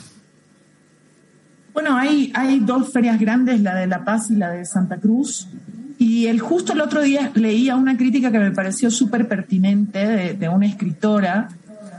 Bueno, 1.73 1.97
hay, 1.97 2.31
hay 2.35 2.59
dos 2.59 2.91
ferias 2.93 3.19
grandes, 3.19 3.59
la 3.61 3.73
de 3.73 3.87
La 3.87 4.05
Paz 4.05 4.29
y 4.29 4.35
la 4.35 4.51
de 4.51 4.63
Santa 4.65 4.97
Cruz. 4.97 5.47
Y 5.97 6.27
el 6.27 6.39
justo 6.41 6.73
el 6.73 6.81
otro 6.81 7.01
día 7.01 7.31
leía 7.33 7.75
una 7.75 7.97
crítica 7.97 8.31
que 8.31 8.39
me 8.39 8.51
pareció 8.51 8.91
súper 8.91 9.27
pertinente 9.27 10.05
de, 10.05 10.33
de 10.35 10.49
una 10.49 10.67
escritora 10.67 11.49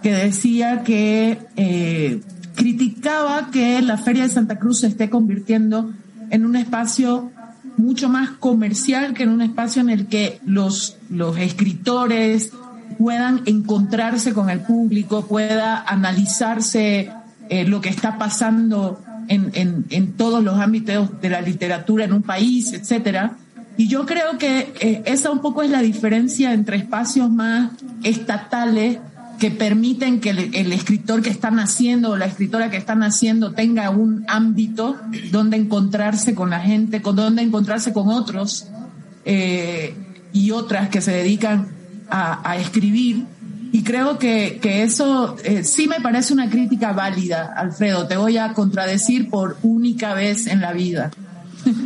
que 0.02 0.12
decía 0.12 0.82
que 0.82 1.38
eh, 1.56 2.20
criticaba 2.54 3.50
que 3.50 3.80
la 3.82 3.98
Feria 3.98 4.24
de 4.24 4.28
Santa 4.28 4.58
Cruz 4.58 4.80
se 4.80 4.88
esté 4.88 5.10
convirtiendo 5.10 5.92
en 6.30 6.44
un 6.44 6.56
espacio 6.56 7.30
mucho 7.76 8.08
más 8.08 8.30
comercial 8.30 9.14
que 9.14 9.22
en 9.22 9.30
un 9.30 9.42
espacio 9.42 9.82
en 9.82 9.90
el 9.90 10.06
que 10.06 10.40
los, 10.44 10.98
los 11.10 11.38
escritores 11.38 12.52
puedan 12.98 13.42
encontrarse 13.46 14.32
con 14.32 14.50
el 14.50 14.60
público, 14.60 15.26
pueda 15.26 15.82
analizarse 15.86 17.10
eh, 17.48 17.64
lo 17.64 17.80
que 17.80 17.88
está 17.88 18.18
pasando 18.18 19.02
en, 19.28 19.50
en, 19.54 19.86
en 19.90 20.12
todos 20.12 20.42
los 20.42 20.58
ámbitos 20.58 21.20
de 21.20 21.30
la 21.30 21.40
literatura 21.40 22.04
en 22.04 22.12
un 22.12 22.22
país, 22.22 22.72
etcétera. 22.72 23.36
Y 23.76 23.88
yo 23.88 24.04
creo 24.04 24.36
que 24.38 24.72
eh, 24.80 25.02
esa 25.06 25.30
un 25.30 25.40
poco 25.40 25.62
es 25.62 25.70
la 25.70 25.80
diferencia 25.80 26.52
entre 26.52 26.76
espacios 26.76 27.30
más 27.30 27.70
estatales 28.02 28.98
que 29.38 29.50
permiten 29.50 30.20
que 30.20 30.30
el, 30.30 30.72
escritor 30.72 31.22
que 31.22 31.30
está 31.30 31.50
naciendo 31.50 32.10
o 32.10 32.16
la 32.16 32.26
escritora 32.26 32.70
que 32.70 32.76
está 32.76 32.94
naciendo 32.94 33.52
tenga 33.52 33.90
un 33.90 34.24
ámbito 34.28 34.96
donde 35.30 35.56
encontrarse 35.56 36.34
con 36.34 36.50
la 36.50 36.60
gente, 36.60 37.02
con 37.02 37.16
donde 37.16 37.42
encontrarse 37.42 37.92
con 37.92 38.08
otros 38.08 38.68
eh, 39.24 39.94
y 40.32 40.50
otras 40.50 40.88
que 40.88 41.00
se 41.00 41.12
dedican 41.12 41.68
a, 42.08 42.48
a 42.48 42.56
escribir. 42.56 43.26
Y 43.72 43.82
creo 43.82 44.18
que, 44.18 44.58
que 44.60 44.82
eso 44.82 45.36
eh, 45.44 45.64
sí 45.64 45.88
me 45.88 46.00
parece 46.00 46.34
una 46.34 46.50
crítica 46.50 46.92
válida, 46.92 47.54
Alfredo. 47.56 48.06
Te 48.06 48.18
voy 48.18 48.36
a 48.36 48.52
contradecir 48.52 49.30
por 49.30 49.56
única 49.62 50.12
vez 50.12 50.46
en 50.46 50.60
la 50.60 50.72
vida. 50.72 51.10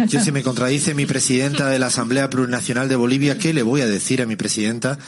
Yo 0.09 0.21
si 0.21 0.33
me 0.33 0.43
contradice 0.43 0.95
mi 0.95 1.07
presidenta 1.07 1.69
de 1.69 1.79
la 1.79 1.87
Asamblea 1.87 2.29
Plurinacional 2.29 2.89
de 2.89 2.97
Bolivia, 2.97 3.39
¿qué 3.39 3.55
le 3.55 3.63
voy 3.63 3.83
a 3.83 3.87
decir 3.87 4.21
a 4.21 4.27
mi 4.27 4.35
presidenta? 4.35 4.99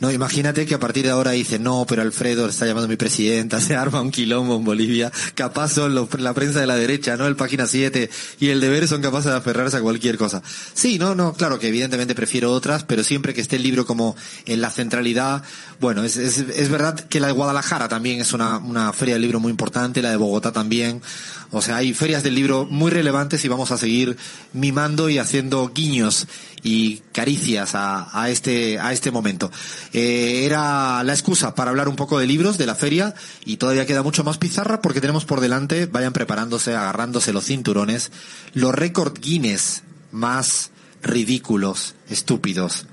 No, 0.00 0.12
imagínate 0.12 0.64
que 0.64 0.74
a 0.76 0.78
partir 0.78 1.04
de 1.04 1.10
ahora 1.10 1.32
dice, 1.32 1.58
no, 1.58 1.84
pero 1.88 2.02
Alfredo 2.02 2.48
está 2.48 2.66
llamando 2.66 2.86
mi 2.88 2.96
presidenta, 2.96 3.60
se 3.60 3.74
arma 3.74 4.00
un 4.00 4.12
quilombo 4.12 4.56
en 4.56 4.64
Bolivia, 4.64 5.10
capaz 5.34 5.72
son 5.72 5.94
los- 5.94 6.08
la 6.20 6.32
prensa 6.34 6.60
de 6.60 6.66
la 6.68 6.76
derecha, 6.76 7.16
¿no? 7.16 7.26
El 7.26 7.34
página 7.34 7.66
7 7.66 8.08
y 8.38 8.48
el 8.50 8.60
deber 8.60 8.86
son 8.86 9.02
capaces 9.02 9.32
de 9.32 9.36
aferrarse 9.38 9.76
a 9.76 9.80
cualquier 9.80 10.16
cosa. 10.16 10.40
Sí, 10.72 10.98
no, 11.00 11.14
no, 11.16 11.32
claro 11.34 11.58
que 11.58 11.66
evidentemente 11.68 12.14
prefiero 12.14 12.52
otras, 12.52 12.84
pero 12.84 13.02
siempre 13.02 13.34
que 13.34 13.40
esté 13.40 13.56
el 13.56 13.64
libro 13.64 13.86
como 13.86 14.14
en 14.46 14.60
la 14.60 14.70
centralidad, 14.70 15.42
bueno, 15.80 16.04
es, 16.04 16.16
es, 16.16 16.38
es 16.38 16.68
verdad 16.68 16.94
que 17.08 17.18
la 17.18 17.26
de 17.26 17.32
Guadalajara 17.32 17.88
también 17.88 18.20
es 18.20 18.32
una, 18.32 18.58
una 18.58 18.92
feria 18.92 19.14
del 19.16 19.22
libro 19.22 19.40
muy 19.40 19.50
importante, 19.50 20.00
la 20.00 20.10
de 20.10 20.16
Bogotá 20.16 20.52
también, 20.52 21.02
o 21.50 21.62
sea, 21.62 21.76
hay 21.76 21.94
ferias 21.94 22.22
del 22.22 22.34
libro 22.34 22.66
muy 22.70 22.90
relevantes 22.90 23.44
y 23.44 23.48
vamos 23.48 23.70
a 23.72 23.78
seguir 23.78 24.16
mimando 24.52 25.08
y 25.08 25.18
haciendo 25.18 25.72
guiños 25.74 26.26
y 26.62 26.96
caricias 27.12 27.74
a, 27.74 28.08
a 28.12 28.28
este 28.28 28.78
a 28.78 28.92
este 28.92 29.10
momento. 29.10 29.50
Eh, 29.92 30.44
era 30.44 31.02
la 31.02 31.12
excusa 31.12 31.54
para 31.54 31.70
hablar 31.70 31.88
un 31.88 31.96
poco 31.96 32.18
de 32.18 32.26
libros 32.26 32.58
de 32.58 32.66
la 32.66 32.74
feria 32.74 33.14
y 33.44 33.56
todavía 33.56 33.86
queda 33.86 34.02
mucho 34.02 34.24
más 34.24 34.38
pizarra 34.38 34.82
porque 34.82 35.00
tenemos 35.00 35.24
por 35.24 35.40
delante, 35.40 35.86
vayan 35.86 36.12
preparándose, 36.12 36.74
agarrándose 36.74 37.32
los 37.32 37.46
cinturones, 37.46 38.12
los 38.54 38.74
récord 38.74 39.18
Guinness 39.18 39.82
más 40.12 40.70
ridículos, 41.02 41.94
estúpidos, 42.08 42.86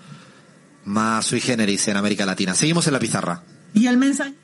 más 0.85 1.25
sui 1.25 1.41
generis 1.41 1.87
en 1.87 1.97
América 1.97 2.25
Latina. 2.25 2.55
Seguimos 2.55 2.87
en 2.87 2.93
la 2.93 2.99
pizarra. 2.99 3.43
Y 3.73 3.87
el 3.87 3.97
mensaje. 3.97 4.35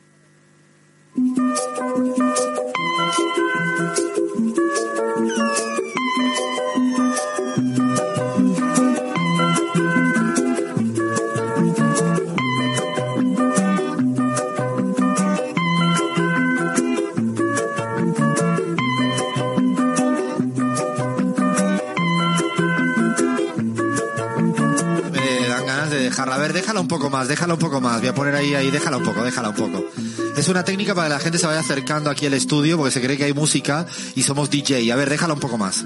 Déjala 26.61 26.79
un 26.79 26.87
poco 26.87 27.09
más, 27.09 27.27
déjala 27.27 27.55
un 27.55 27.59
poco 27.59 27.81
más. 27.81 27.99
Voy 27.99 28.09
a 28.09 28.13
poner 28.13 28.35
ahí, 28.35 28.53
ahí, 28.53 28.69
déjala 28.69 28.97
un 28.97 29.03
poco, 29.03 29.23
déjala 29.23 29.49
un 29.49 29.55
poco. 29.55 29.83
Es 30.37 30.47
una 30.47 30.63
técnica 30.63 30.93
para 30.93 31.07
que 31.07 31.13
la 31.15 31.19
gente 31.19 31.39
se 31.39 31.47
vaya 31.47 31.59
acercando 31.59 32.09
aquí 32.09 32.27
al 32.27 32.35
estudio 32.35 32.77
porque 32.77 32.91
se 32.91 33.01
cree 33.01 33.17
que 33.17 33.23
hay 33.23 33.33
música 33.33 33.87
y 34.15 34.21
somos 34.21 34.51
DJ. 34.51 34.91
A 34.91 34.95
ver, 34.95 35.09
déjala 35.09 35.33
un 35.33 35.39
poco 35.39 35.57
más. 35.57 35.83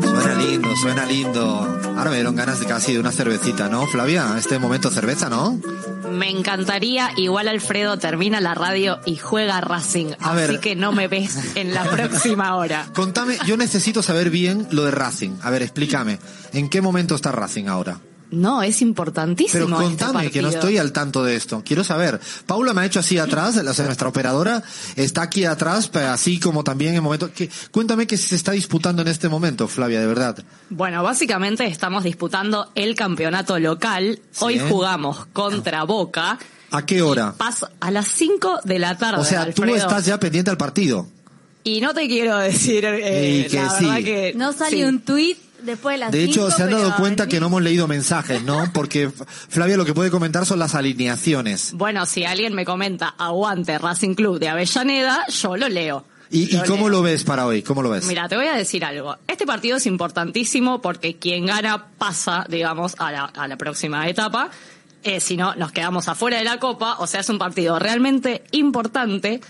Suena 0.00 0.34
lindo, 0.38 0.76
suena 0.76 1.06
lindo. 1.06 1.75
Me 2.08 2.14
dieron 2.16 2.36
ganas 2.36 2.60
de 2.60 2.66
casi 2.66 2.92
de 2.94 3.00
una 3.00 3.10
cervecita, 3.12 3.68
¿no, 3.68 3.86
Flavia? 3.86 4.34
Este 4.38 4.58
momento 4.58 4.90
cerveza, 4.90 5.28
¿no? 5.28 5.58
Me 6.12 6.30
encantaría, 6.30 7.10
igual 7.16 7.48
Alfredo 7.48 7.98
termina 7.98 8.40
la 8.40 8.54
radio 8.54 9.00
y 9.04 9.16
juega 9.16 9.60
Racing, 9.60 10.12
A 10.20 10.30
así 10.30 10.36
ver. 10.36 10.60
que 10.60 10.76
no 10.76 10.92
me 10.92 11.08
ves 11.08 11.56
en 11.56 11.74
la 11.74 11.84
próxima 11.90 12.54
hora. 12.56 12.86
Contame, 12.94 13.36
yo 13.46 13.56
necesito 13.56 14.02
saber 14.02 14.30
bien 14.30 14.66
lo 14.70 14.84
de 14.84 14.92
Racing. 14.92 15.32
A 15.42 15.50
ver, 15.50 15.62
explícame. 15.62 16.18
¿En 16.52 16.68
qué 16.70 16.80
momento 16.80 17.14
está 17.16 17.32
Racing 17.32 17.66
ahora? 17.66 17.98
No, 18.30 18.62
es 18.62 18.82
importantísimo. 18.82 19.66
Pero 19.66 19.80
este 19.82 20.04
contame, 20.04 20.30
que 20.30 20.42
no 20.42 20.48
estoy 20.48 20.78
al 20.78 20.92
tanto 20.92 21.22
de 21.22 21.36
esto. 21.36 21.62
Quiero 21.64 21.84
saber. 21.84 22.20
Paula 22.46 22.72
me 22.72 22.80
ha 22.82 22.84
hecho 22.86 22.98
así 23.00 23.18
atrás, 23.18 23.56
o 23.56 23.74
sea, 23.74 23.84
nuestra 23.86 24.08
operadora 24.08 24.62
está 24.96 25.22
aquí 25.22 25.44
atrás, 25.44 25.90
así 25.94 26.40
como 26.40 26.64
también 26.64 26.94
en 26.94 27.02
momento. 27.02 27.32
que- 27.32 27.48
cuéntame 27.70 28.06
qué 28.06 28.16
se 28.16 28.34
está 28.34 28.52
disputando 28.52 29.02
en 29.02 29.08
este 29.08 29.28
momento, 29.28 29.68
Flavia, 29.68 30.00
de 30.00 30.06
verdad. 30.06 30.42
Bueno, 30.70 31.02
básicamente 31.02 31.66
estamos 31.66 32.02
disputando 32.04 32.70
el 32.74 32.94
campeonato 32.96 33.58
local. 33.58 34.20
Hoy 34.40 34.58
jugamos 34.58 35.26
contra 35.26 35.84
Boca. 35.84 36.38
¿A 36.72 36.84
qué 36.84 37.00
hora? 37.02 37.32
Pasa 37.36 37.70
a 37.78 37.90
las 37.92 38.08
5 38.08 38.58
de 38.64 38.78
la 38.80 38.98
tarde. 38.98 39.20
O 39.20 39.24
sea, 39.24 39.44
tú 39.52 39.62
Alfredo. 39.62 39.76
estás 39.76 40.04
ya 40.04 40.18
pendiente 40.18 40.50
al 40.50 40.56
partido. 40.56 41.06
Y 41.62 41.80
no 41.80 41.94
te 41.94 42.06
quiero 42.06 42.38
decir, 42.38 42.84
eh, 42.84 43.44
Y 43.46 43.50
que 43.50 43.56
la 43.62 43.70
sí. 43.70 43.84
verdad 43.86 43.98
que 44.04 44.32
No 44.36 44.52
salió 44.52 44.78
sí. 44.88 44.94
un 44.94 45.00
tuit 45.00 45.38
después 45.66 45.94
de 45.94 45.98
las 45.98 46.12
De 46.12 46.24
hecho, 46.24 46.46
cinco, 46.46 46.50
se 46.56 46.62
han 46.62 46.70
dado 46.70 46.84
pero 46.84 46.96
cuenta 46.96 47.26
que 47.26 47.40
no 47.40 47.46
hemos 47.46 47.62
leído 47.62 47.86
mensajes, 47.86 48.42
¿no? 48.42 48.72
Porque 48.72 49.10
Flavia 49.10 49.76
lo 49.76 49.84
que 49.84 49.92
puede 49.92 50.10
comentar 50.10 50.46
son 50.46 50.58
las 50.58 50.74
alineaciones. 50.74 51.72
Bueno, 51.74 52.06
si 52.06 52.24
alguien 52.24 52.54
me 52.54 52.64
comenta 52.64 53.08
aguante 53.18 53.78
Racing 53.78 54.14
Club 54.14 54.38
de 54.38 54.48
Avellaneda, 54.48 55.26
yo 55.28 55.56
lo 55.56 55.68
leo. 55.68 56.04
¿Y, 56.30 56.56
cómo 56.62 56.88
leo. 56.88 56.88
lo 56.88 57.02
ves 57.02 57.24
para 57.24 57.46
hoy? 57.46 57.62
¿Cómo 57.62 57.82
lo 57.82 57.90
ves? 57.90 58.06
Mira, 58.06 58.28
te 58.28 58.36
voy 58.36 58.46
a 58.46 58.54
decir 58.54 58.84
algo. 58.84 59.16
Este 59.28 59.46
partido 59.46 59.76
es 59.76 59.86
importantísimo 59.86 60.80
porque 60.80 61.16
quien 61.16 61.46
gana 61.46 61.88
pasa, 61.98 62.46
digamos, 62.48 62.94
a 62.98 63.12
la, 63.12 63.24
a 63.26 63.46
la 63.46 63.56
próxima 63.56 64.08
etapa. 64.08 64.50
Eh, 65.04 65.20
si 65.20 65.36
no, 65.36 65.54
nos 65.54 65.70
quedamos 65.70 66.08
afuera 66.08 66.38
de 66.38 66.44
la 66.44 66.58
Copa. 66.58 66.96
O 66.98 67.06
sea, 67.06 67.20
es 67.20 67.28
un 67.28 67.38
partido 67.38 67.78
realmente 67.78 68.42
importante. 68.50 69.40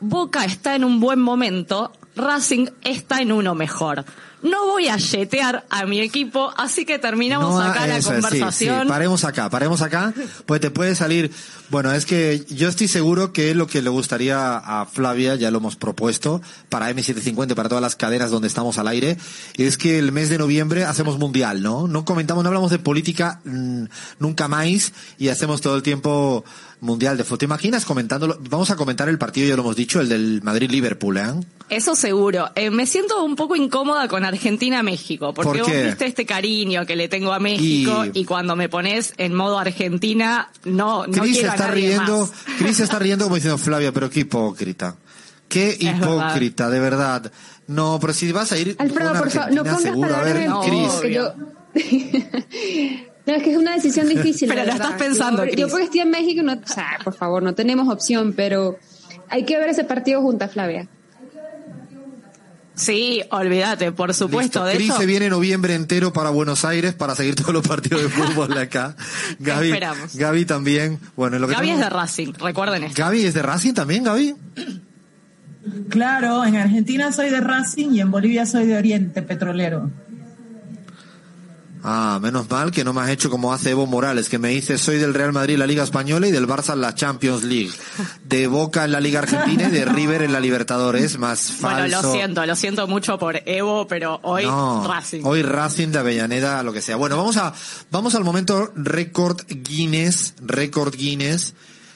Boca 0.00 0.44
está 0.44 0.74
en 0.74 0.84
un 0.84 1.00
buen 1.00 1.20
momento. 1.20 1.92
Racing 2.16 2.66
está 2.82 3.22
en 3.22 3.32
uno 3.32 3.54
mejor. 3.54 4.04
No 4.42 4.66
voy 4.66 4.88
a 4.88 4.96
yetear 4.96 5.64
a 5.70 5.86
mi 5.86 6.00
equipo, 6.00 6.52
así 6.56 6.84
que 6.84 6.98
terminamos 6.98 7.54
No, 7.54 7.60
acá 7.60 7.86
la 7.86 7.96
es, 7.96 8.04
sí, 8.04 8.12
conversación. 8.12 8.82
sí, 8.82 8.88
paremos 8.88 9.24
acá, 9.24 9.48
paremos 9.48 9.80
acá, 9.80 10.12
pues 10.44 10.60
te 10.60 10.70
puede 10.70 10.94
salir, 10.94 11.32
bueno, 11.70 11.90
es 11.92 12.04
que 12.04 12.44
yo 12.50 12.68
estoy 12.68 12.86
seguro 12.86 13.32
que 13.32 13.54
lo 13.54 13.66
que 13.66 13.80
le 13.80 13.88
gustaría 13.88 14.56
a 14.58 14.84
Flavia, 14.86 15.36
ya 15.36 15.50
lo 15.50 15.58
hemos 15.58 15.76
propuesto, 15.76 16.42
para 16.68 16.90
M750, 16.90 17.54
para 17.54 17.68
todas 17.70 17.82
las 17.82 17.96
cadenas 17.96 18.30
donde 18.30 18.48
estamos 18.48 18.78
al 18.78 18.88
aire, 18.88 19.16
es 19.56 19.78
que 19.78 19.98
el 19.98 20.12
mes 20.12 20.28
de 20.28 20.38
noviembre 20.38 20.84
hacemos 20.84 21.18
mundial, 21.18 21.62
¿no? 21.62 21.88
No 21.88 22.04
comentamos, 22.04 22.44
no 22.44 22.48
hablamos 22.48 22.70
de 22.70 22.78
política 22.78 23.40
mm, 23.44 23.84
nunca 24.18 24.48
más 24.48 24.92
y 25.18 25.28
hacemos 25.28 25.60
todo 25.60 25.76
el 25.76 25.82
tiempo 25.82 26.44
mundial 26.80 27.16
de 27.16 27.24
fútbol. 27.24 27.38
¿Te 27.38 27.44
imaginas 27.46 27.84
comentándolo? 27.84 28.38
Vamos 28.50 28.70
a 28.70 28.76
comentar 28.76 29.08
el 29.08 29.18
partido, 29.18 29.48
ya 29.48 29.56
lo 29.56 29.62
hemos 29.62 29.76
dicho, 29.76 30.00
el 30.00 30.08
del 30.08 30.42
Madrid-Liverpool, 30.42 31.16
¿eh? 31.16 31.22
Eso 31.68 31.96
seguro. 31.96 32.50
Eh, 32.54 32.70
me 32.70 32.86
siento 32.86 33.24
un 33.24 33.34
poco 33.34 33.56
incómoda 33.56 34.06
con 34.08 34.24
Argentina-México, 34.24 35.34
porque 35.34 35.60
¿Por 35.60 35.68
vos 35.68 35.82
viste 35.84 36.06
este 36.06 36.24
cariño 36.26 36.86
que 36.86 36.94
le 36.94 37.08
tengo 37.08 37.32
a 37.32 37.40
México 37.40 38.04
Y- 38.12 38.20
y, 38.20 38.24
cuando 38.24 38.54
me 38.56 38.68
pones 38.68 39.14
en 39.16 39.34
modo 39.34 39.58
Argentina, 39.58 40.50
no, 40.64 41.06
no 41.06 41.22
Chris 41.22 41.38
quiero 41.38 41.50
a 41.50 41.54
está 41.54 41.68
nadie 41.68 41.88
riendo, 41.88 42.20
más. 42.20 42.30
Chris 42.58 42.80
está 42.80 42.98
riendo 42.98 43.24
como 43.24 43.34
diciendo 43.36 43.58
Flavia, 43.58 43.90
pero 43.92 44.08
qué 44.10 44.20
hipócrita. 44.20 44.96
Qué 45.48 45.76
hipócrita, 45.78 46.68
de 46.70 46.80
verdad. 46.80 47.32
No, 47.68 47.98
pero 48.00 48.12
si 48.12 48.30
vas 48.32 48.52
a 48.52 48.58
ir 48.58 48.76
Alfredo, 48.78 49.10
con 49.10 49.18
por 49.20 49.30
favor, 49.30 49.52
no 49.52 49.60
Argentina, 49.62 49.76
pongas 49.76 49.82
seguro. 49.82 50.16
A 50.16 50.20
ver, 50.22 50.36
en 50.36 50.52
mi 50.52 50.56
No, 53.26 53.34
es 53.34 53.42
que 53.42 53.50
es 53.52 53.58
una 53.58 53.74
decisión 53.74 54.08
difícil. 54.08 54.48
Pero 54.48 54.60
la 54.60 54.66
lo 54.66 54.72
verdad. 54.72 54.90
estás 54.92 55.02
pensando, 55.02 55.44
Yo, 55.44 55.50
Cris. 55.50 55.60
yo 55.60 55.68
porque 55.68 55.84
estoy 55.84 56.00
en 56.00 56.10
México, 56.10 56.42
no, 56.42 56.52
o 56.54 56.68
sea, 56.72 56.98
por 57.02 57.14
favor, 57.14 57.42
no 57.42 57.54
tenemos 57.54 57.88
opción, 57.92 58.32
pero 58.34 58.78
hay 59.28 59.44
que 59.44 59.58
ver 59.58 59.68
ese 59.70 59.84
partido 59.84 60.22
juntas, 60.22 60.52
Flavia. 60.52 60.86
Sí, 62.74 63.22
olvídate, 63.30 63.90
por 63.92 64.12
supuesto. 64.12 64.60
Listo. 64.60 64.64
De 64.66 64.74
Chris 64.74 64.90
hecho, 64.90 64.98
se 64.98 65.06
viene 65.06 65.30
noviembre 65.30 65.74
entero 65.74 66.12
para 66.12 66.28
Buenos 66.28 66.64
Aires 66.66 66.92
para 66.92 67.14
seguir 67.14 67.34
todos 67.34 67.54
los 67.54 67.66
partidos 67.66 68.02
de 68.02 68.08
fútbol 68.10 68.48
de 68.52 68.60
acá. 68.60 68.94
Gaby, 69.38 69.68
Esperamos. 69.68 70.14
Gaby 70.14 70.44
también. 70.44 70.98
Bueno, 71.16 71.38
lo 71.38 71.48
que 71.48 71.54
Gaby 71.54 71.70
es 71.70 71.78
de 71.78 71.88
Racing, 71.88 72.32
recuerden 72.34 72.84
esto. 72.84 73.02
Gaby 73.02 73.24
es 73.24 73.32
de 73.32 73.40
Racing 73.42 73.72
también, 73.72 74.04
Gaby. 74.04 74.34
Claro, 75.88 76.44
en 76.44 76.56
Argentina 76.56 77.12
soy 77.12 77.30
de 77.30 77.40
Racing 77.40 77.92
y 77.94 78.00
en 78.00 78.10
Bolivia 78.10 78.44
soy 78.44 78.66
de 78.66 78.76
Oriente 78.76 79.22
Petrolero. 79.22 79.90
Ah, 81.88 82.18
menos 82.20 82.50
mal 82.50 82.72
que 82.72 82.82
no 82.82 82.92
me 82.92 83.00
has 83.02 83.10
hecho 83.10 83.30
como 83.30 83.52
hace 83.52 83.70
Evo 83.70 83.86
Morales, 83.86 84.28
que 84.28 84.40
me 84.40 84.48
dice 84.48 84.76
soy 84.76 84.98
del 84.98 85.14
Real 85.14 85.32
Madrid 85.32 85.54
en 85.54 85.60
la 85.60 85.66
Liga 85.68 85.84
Española 85.84 86.26
y 86.26 86.32
del 86.32 86.48
Barça 86.48 86.72
en 86.72 86.80
la 86.80 86.96
Champions 86.96 87.44
League. 87.44 87.70
De 88.24 88.48
Boca 88.48 88.84
en 88.84 88.90
la 88.90 88.98
Liga 89.00 89.20
Argentina 89.20 89.68
y 89.68 89.70
de 89.70 89.84
River 89.84 90.22
en 90.22 90.32
la 90.32 90.40
Libertadores, 90.40 91.16
más 91.18 91.52
falso. 91.52 91.60
Bueno, 91.88 92.02
lo 92.02 92.12
siento, 92.12 92.44
lo 92.44 92.56
siento 92.56 92.86
mucho 92.88 93.18
por 93.20 93.40
Evo, 93.46 93.86
pero 93.86 94.18
hoy 94.24 94.44
No, 94.46 94.84
Racing. 94.88 95.20
Hoy 95.24 95.42
Racing 95.42 95.88
de 95.88 95.98
Avellaneda, 96.00 96.62
lo 96.64 96.72
que 96.72 96.82
sea. 96.82 96.96
Bueno, 96.96 97.16
vamos 97.16 97.36
a, 97.36 97.54
vamos 97.92 98.16
al 98.16 98.24
momento 98.24 98.72
récord 98.74 99.40
Guinness, 99.48 100.34
récord 100.40 100.92
Guinness 100.94 101.54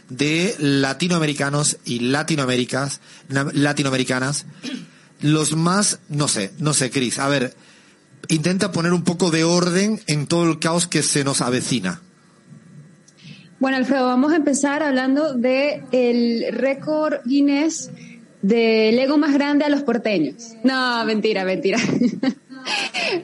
de 0.09 0.55
latinoamericanos 0.59 1.78
y 1.84 1.99
latinoaméricas, 2.01 3.01
na- 3.28 3.49
latinoamericanas. 3.53 4.47
Los 5.20 5.55
más, 5.57 5.99
no 6.09 6.28
sé, 6.28 6.53
no 6.59 6.74
sé, 6.74 6.91
Cris. 6.91 7.18
A 7.18 7.28
ver, 7.28 7.55
intenta 8.31 8.72
poner 8.72 8.93
un 8.93 9.05
poco 9.05 9.31
de 9.31 9.45
orden 9.45 10.01
en 10.07 10.26
todo 10.26 10.51
el 10.51 10.59
caos 10.59 10.87
que 10.87 11.03
se 11.03 11.22
nos 11.24 11.41
avecina. 11.41 12.01
Bueno, 13.59 13.76
Alfredo, 13.76 14.07
vamos 14.07 14.33
a 14.33 14.37
empezar 14.37 14.83
hablando 14.83 15.35
de 15.35 15.83
el 15.93 16.47
récord 16.53 17.16
Guinness 17.26 17.91
del 18.41 18.99
ego 18.99 19.18
más 19.18 19.35
grande 19.35 19.66
a 19.66 19.68
los 19.68 19.83
porteños. 19.83 20.55
No, 20.64 21.05
mentira, 21.05 21.45
mentira. 21.45 21.78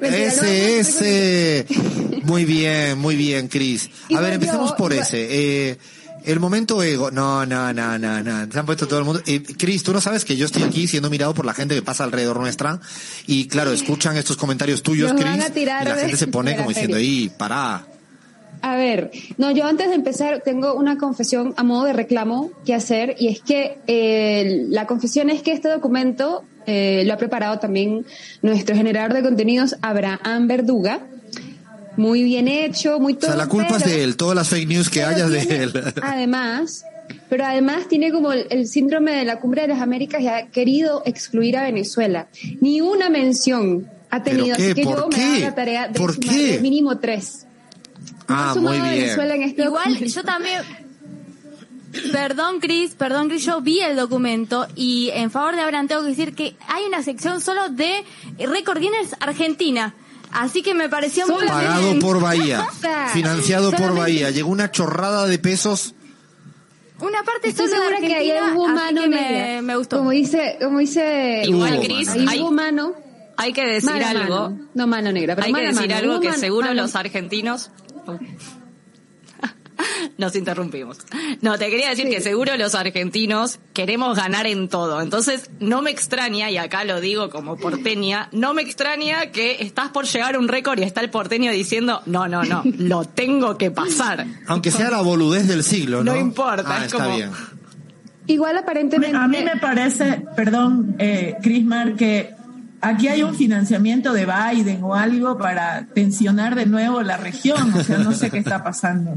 Mentira, 0.01 0.27
ese, 0.27 0.79
ese. 0.81 1.67
Muy 2.25 2.45
bien, 2.47 2.99
muy 2.99 3.17
bien, 3.17 3.49
Cris. 3.49 3.91
A 4.15 4.21
ver, 4.21 4.33
empecemos 4.35 4.71
yo- 4.71 4.77
por 4.77 4.93
ese. 4.95 5.27
Eh, 5.71 5.79
El 6.27 6.41
momento 6.41 6.83
ego. 6.83 7.13
No, 7.13 7.47
no, 7.47 7.73
no, 7.73 7.99
no, 7.99 8.23
no. 8.23 8.53
Se 8.53 8.59
han 8.59 8.67
puesto 8.67 8.89
todo 8.89 8.99
el 8.99 9.05
mundo. 9.05 9.23
Eh, 9.27 9.43
Cris, 9.43 9.85
tú 9.85 9.93
no 9.93 10.01
sabes 10.01 10.25
que 10.25 10.37
yo 10.37 10.47
estoy 10.47 10.65
aquí 10.65 10.89
siendo 10.89 11.09
mirado 11.09 11.33
por 11.35 11.47
la 11.47 11.55
gente 11.55 11.77
que 11.77 11.83
pasa 11.83 12.03
alrededor 12.03 12.41
nuestra. 12.41 12.81
Y 13.29 13.47
claro, 13.47 13.71
escuchan 13.73 14.17
estos 14.17 14.37
comentarios 14.37 14.83
tuyos, 14.83 15.13
Cris. 15.13 15.25
Y 15.55 15.65
la 15.65 15.97
gente 15.97 16.17
se 16.17 16.27
pone 16.27 16.57
como 16.57 16.71
diciendo, 16.71 16.99
y 16.99 17.31
para. 17.31 17.87
A 18.63 18.77
ver, 18.77 19.13
no, 19.37 19.53
yo 19.53 19.67
antes 19.67 19.89
de 19.89 19.95
empezar 19.95 20.43
tengo 20.45 20.75
una 20.75 20.99
confesión 20.99 21.55
a 21.57 21.63
modo 21.63 21.85
de 21.85 21.93
reclamo 21.93 22.51
que 22.65 22.75
hacer 22.75 23.15
y 23.19 23.29
es 23.29 23.41
que 23.41 23.79
eh, 23.87 24.65
la 24.69 24.87
confesión 24.87 25.31
es 25.31 25.43
que 25.43 25.53
este 25.53 25.69
documento 25.69 26.43
eh, 26.67 27.05
lo 27.07 27.15
ha 27.15 27.17
preparado 27.17 27.59
también 27.61 28.05
nuestro 28.43 28.75
generador 28.75 29.15
de 29.15 29.23
contenidos 29.23 29.77
Abraham 29.83 30.49
Verduga. 30.49 31.07
Muy 31.97 32.23
bien 32.23 32.49
hecho, 32.49 32.99
muy 33.01 33.15
O 33.15 33.17
todo. 33.19 33.29
sea, 33.31 33.37
la 33.37 33.47
culpa 33.49 33.77
es 33.77 33.85
de 33.85 34.03
él. 34.05 34.17
Todas 34.17 34.35
las 34.37 34.49
fake 34.49 34.69
news 34.69 34.91
que 34.91 35.03
hayas 35.03 35.31
de 35.31 35.41
tiene- 35.47 35.63
él. 35.65 35.73
Además, 36.03 36.85
pero 37.31 37.45
además 37.45 37.89
tiene 37.89 38.11
como 38.13 38.33
el, 38.33 38.47
el 38.51 38.67
síndrome 38.67 39.13
de 39.13 39.25
la 39.25 39.39
cumbre 39.41 39.63
de 39.63 39.69
las 39.69 39.81
Américas 39.81 40.21
y 40.21 40.29
ha 40.29 40.49
querido 40.49 41.03
excluir 41.07 41.57
a 41.57 41.63
Venezuela. 41.63 42.29
Ni 42.61 42.81
una 42.81 43.09
mención 43.11 43.89
ha 44.11 44.23
¿Pero 44.23 44.37
tenido, 44.39 44.57
qué? 44.57 44.63
así 44.65 44.75
que 44.75 44.83
¿Por 44.85 44.97
yo 45.01 45.09
me 45.09 45.25
hago 45.25 45.39
la 45.41 45.55
tarea 45.55 45.89
de 45.89 45.99
¿Por 45.99 46.15
sumarle 46.15 46.51
qué? 46.57 46.59
mínimo 46.61 46.99
tres. 46.99 47.47
Ah, 48.29 48.51
sumado 48.55 48.79
muy 48.79 48.89
Venezuela 48.91 49.35
bien. 49.35 49.45
en 49.45 49.49
este 49.51 49.63
Igual, 49.65 49.85
documento. 49.89 50.15
yo 50.15 50.25
también. 50.25 50.63
Perdón, 52.13 52.61
Cris, 52.61 52.91
perdón, 52.95 53.29
Cris, 53.29 53.45
yo 53.45 53.61
vi 53.63 53.81
el 53.81 53.97
documento 53.97 54.67
y 54.75 55.11
en 55.15 55.31
favor 55.31 55.55
de 55.55 55.63
Abraham 55.63 55.89
tengo 55.89 56.03
que 56.03 56.09
decir 56.09 56.35
que 56.35 56.55
hay 56.69 56.85
una 56.85 57.03
sección 57.03 57.41
solo 57.41 57.69
de 57.71 58.05
Record 58.39 58.81
Guinness 58.81 59.15
Argentina. 59.21 59.95
Así 60.39 60.63
que 60.63 60.75
me 60.75 60.89
pareció 60.89 61.27
muy 61.27 61.47
Pagado 61.47 61.83
bien. 61.89 61.99
por 61.99 62.21
Bahía. 62.21 62.67
Financiado 63.13 63.73
por 63.73 63.95
Bahía. 63.95 64.31
Llegó 64.31 64.51
una 64.51 64.71
chorrada 64.71 65.27
de 65.27 65.39
pesos. 65.39 65.95
Una 66.99 67.23
parte 67.25 67.49
Estoy 67.49 67.69
segura 67.69 67.99
que 67.99 68.15
ahí 68.15 68.33
hubo 68.55 68.67
así 68.67 68.75
mano 68.75 69.03
que 69.03 69.09
me, 69.09 69.63
me 69.63 69.77
gustó. 69.77 69.99
Como 69.99 70.11
dice, 70.13 70.57
como 70.63 70.79
dice 70.79 71.43
Igual, 71.45 71.75
ahí 71.75 72.07
hay, 72.29 72.41
hubo 72.41 72.51
mano, 72.51 72.95
hay 73.37 73.53
que 73.53 73.67
decir 73.67 73.91
algo. 74.03 74.49
mano. 74.51 74.69
no 74.73 74.87
mano 74.87 75.13
negra, 75.13 75.35
pero 75.35 75.47
Hay 75.47 75.53
que 75.53 75.61
decir 75.67 75.89
mano. 75.89 75.95
algo 75.95 76.21
que 76.21 76.33
seguro 76.33 76.69
mano- 76.69 76.83
los 76.83 76.95
argentinos. 76.97 77.71
Nos 80.19 80.35
interrumpimos. 80.37 80.99
No, 81.43 81.59
te 81.59 81.69
quería 81.71 81.91
decir 81.91 82.07
Sí. 82.07 82.11
que 82.13 82.21
seguro 82.21 82.57
los 82.57 82.75
argentinos 82.75 83.59
queremos 83.73 84.17
ganar 84.17 84.47
en 84.47 84.69
todo. 84.69 85.01
Entonces, 85.01 85.51
no 85.61 85.83
me 85.83 85.91
extraña, 85.91 86.51
y 86.51 86.57
acá 86.57 86.85
lo 86.85 87.01
digo 87.01 87.31
como 87.31 87.57
porteña, 87.57 88.29
no 88.33 88.55
me 88.55 88.63
extraña 88.63 89.27
que 89.33 89.57
estás 89.63 89.89
por 89.91 90.07
llegar 90.07 90.35
a 90.35 90.39
un 90.39 90.49
récord 90.49 90.79
y 90.79 90.83
está 90.85 91.01
el 91.01 91.11
porteño 91.11 91.51
diciendo, 91.53 92.03
no, 92.07 92.29
no, 92.29 92.45
no, 92.45 92.63
lo 92.79 93.05
tengo 93.05 93.59
que 93.59 93.71
pasar. 93.71 94.27
Aunque 94.47 94.71
sea 94.71 94.91
la 94.91 95.01
boludez 95.03 95.47
del 95.49 95.63
siglo, 95.65 96.03
¿no? 96.05 96.13
No 96.13 96.19
importa, 96.21 96.65
Ah, 96.69 96.79
es 96.79 96.85
está 96.93 97.05
como- 97.05 97.17
bien. 97.17 97.31
Igual 98.29 98.55
Me- 98.55 98.61
aparentemente. 98.61 99.17
A 99.17 99.29
mí 99.29 99.39
me 99.45 99.57
parece, 99.61 100.25
perdón, 100.35 100.97
eh, 100.99 101.37
Crismar, 101.43 101.95
que 101.95 102.31
aquí 102.81 103.07
hay 103.07 103.23
un 103.23 103.35
financiamiento 103.37 104.13
de 104.13 104.27
Biden 104.27 104.83
o 104.83 104.95
algo 104.97 105.39
para 105.39 105.87
tensionar 105.95 106.57
de 106.57 106.67
nuevo 106.67 107.03
la 107.03 107.17
región. 107.17 107.73
O 107.75 107.85
sea, 107.85 107.99
no 107.99 108.13
sé 108.13 108.31
qué 108.31 108.39
está 108.39 108.65
pasando. 108.65 109.17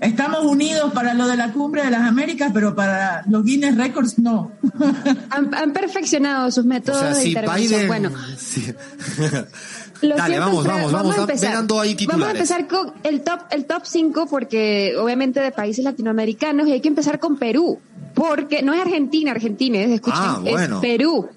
Estamos 0.00 0.44
unidos 0.44 0.92
para 0.92 1.12
lo 1.14 1.26
de 1.26 1.36
la 1.36 1.52
cumbre 1.52 1.82
de 1.84 1.90
las 1.90 2.02
Américas, 2.02 2.50
pero 2.54 2.74
para 2.74 3.24
los 3.28 3.44
Guinness 3.44 3.76
Records 3.76 4.18
no. 4.18 4.52
han, 5.30 5.54
han 5.54 5.72
perfeccionado 5.72 6.50
sus 6.50 6.64
O 6.64 6.68
métodos 6.68 7.00
sea, 7.00 7.08
de 7.14 7.22
si 7.22 7.28
intervención. 7.28 7.70
Biden... 7.80 7.88
Bueno, 7.88 8.10
sí. 8.38 8.72
Lo 10.00 10.14
Dale, 10.14 10.36
siento, 10.36 10.46
vamos, 10.46 10.64
vamos, 10.64 10.92
vamos. 10.92 11.18
a 11.18 11.20
empezar. 11.22 11.56
Ahí 11.82 12.06
Vamos 12.06 12.28
a 12.28 12.30
empezar 12.30 12.68
con 12.68 12.92
el 13.02 13.22
top, 13.22 13.40
el 13.50 13.64
top 13.64 13.82
5 13.84 14.26
porque 14.30 14.94
obviamente 14.96 15.40
de 15.40 15.50
países 15.50 15.84
latinoamericanos 15.84 16.68
y 16.68 16.72
hay 16.72 16.80
que 16.80 16.86
empezar 16.86 17.18
con 17.18 17.36
Perú. 17.36 17.80
Porque 18.14 18.62
no 18.62 18.74
es 18.74 18.80
Argentina, 18.80 19.32
Argentina, 19.32 19.78
es, 19.80 19.90
escuchen, 19.90 20.20
Ah, 20.22 20.38
bueno. 20.40 20.76
es 20.76 20.80
Perú. 20.80 21.28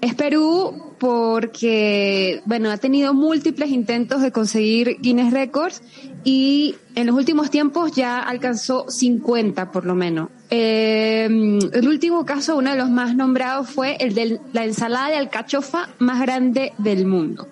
Es 0.00 0.14
Perú 0.14 0.93
porque, 1.04 2.40
bueno, 2.46 2.70
ha 2.70 2.78
tenido 2.78 3.12
múltiples 3.12 3.68
intentos 3.68 4.22
de 4.22 4.32
conseguir 4.32 4.96
Guinness 5.02 5.34
Records 5.34 5.82
y 6.24 6.76
en 6.94 7.06
los 7.08 7.14
últimos 7.14 7.50
tiempos 7.50 7.92
ya 7.92 8.20
alcanzó 8.20 8.86
50 8.88 9.70
por 9.70 9.84
lo 9.84 9.94
menos. 9.94 10.30
Eh, 10.48 11.26
el 11.74 11.88
último 11.88 12.24
caso, 12.24 12.56
uno 12.56 12.70
de 12.70 12.78
los 12.78 12.88
más 12.88 13.14
nombrados, 13.16 13.68
fue 13.68 13.98
el 14.00 14.14
de 14.14 14.40
la 14.54 14.64
ensalada 14.64 15.10
de 15.10 15.16
alcachofa 15.18 15.90
más 15.98 16.22
grande 16.22 16.72
del 16.78 17.04
mundo. 17.04 17.48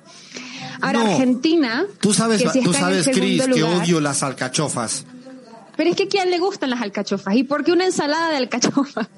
Ahora, 0.81 1.01
No. 1.01 1.11
Argentina. 1.11 1.85
Tú 2.01 2.15
sabes, 2.15 2.43
que 2.43 2.49
sí 2.49 2.63
tú 2.63 2.73
sabes, 2.73 3.07
Cris, 3.07 3.47
que 3.49 3.63
odio 3.63 4.01
las 4.01 4.23
alcachofas. 4.23 5.05
Pero 5.77 5.91
es 5.91 5.97
que 5.97 6.03
a 6.05 6.09
quién 6.09 6.31
le 6.31 6.39
gustan 6.39 6.71
las 6.71 6.83
alcachofas. 6.83 7.35
¿Y 7.35 7.45
por 7.45 7.65
qué 7.65 7.73
una 7.73 7.87
ensalada 7.87 8.31
de 8.31 8.37
alcachofa? 8.37 9.09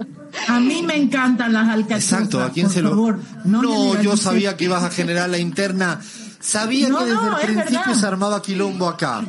A 0.49 0.61
mí 0.61 0.83
me 0.83 0.97
encantan 0.97 1.53
las 1.53 1.69
alcachofas. 1.69 2.05
Exacto, 2.13 2.43
¿a 2.43 2.51
quién 2.51 2.67
por 2.67 2.75
se 2.75 2.83
lo...? 2.83 2.91
favor, 2.91 3.19
no, 3.45 3.63
no 3.63 4.03
yo 4.03 4.17
sabía 4.17 4.57
que 4.57 4.65
ibas 4.65 4.83
a 4.85 4.91
generar 4.91 5.29
la 5.31 5.39
interna. 5.39 6.01
Sabía 6.41 6.89
No, 6.89 6.99
que 6.99 7.05
desde 7.07 7.17
no, 7.17 7.39
el 7.39 7.47
principio 7.47 7.79
verdad. 7.81 7.95
se 7.95 8.07
armaba 8.07 8.43
quilombo 8.43 8.87
acá. 8.89 9.25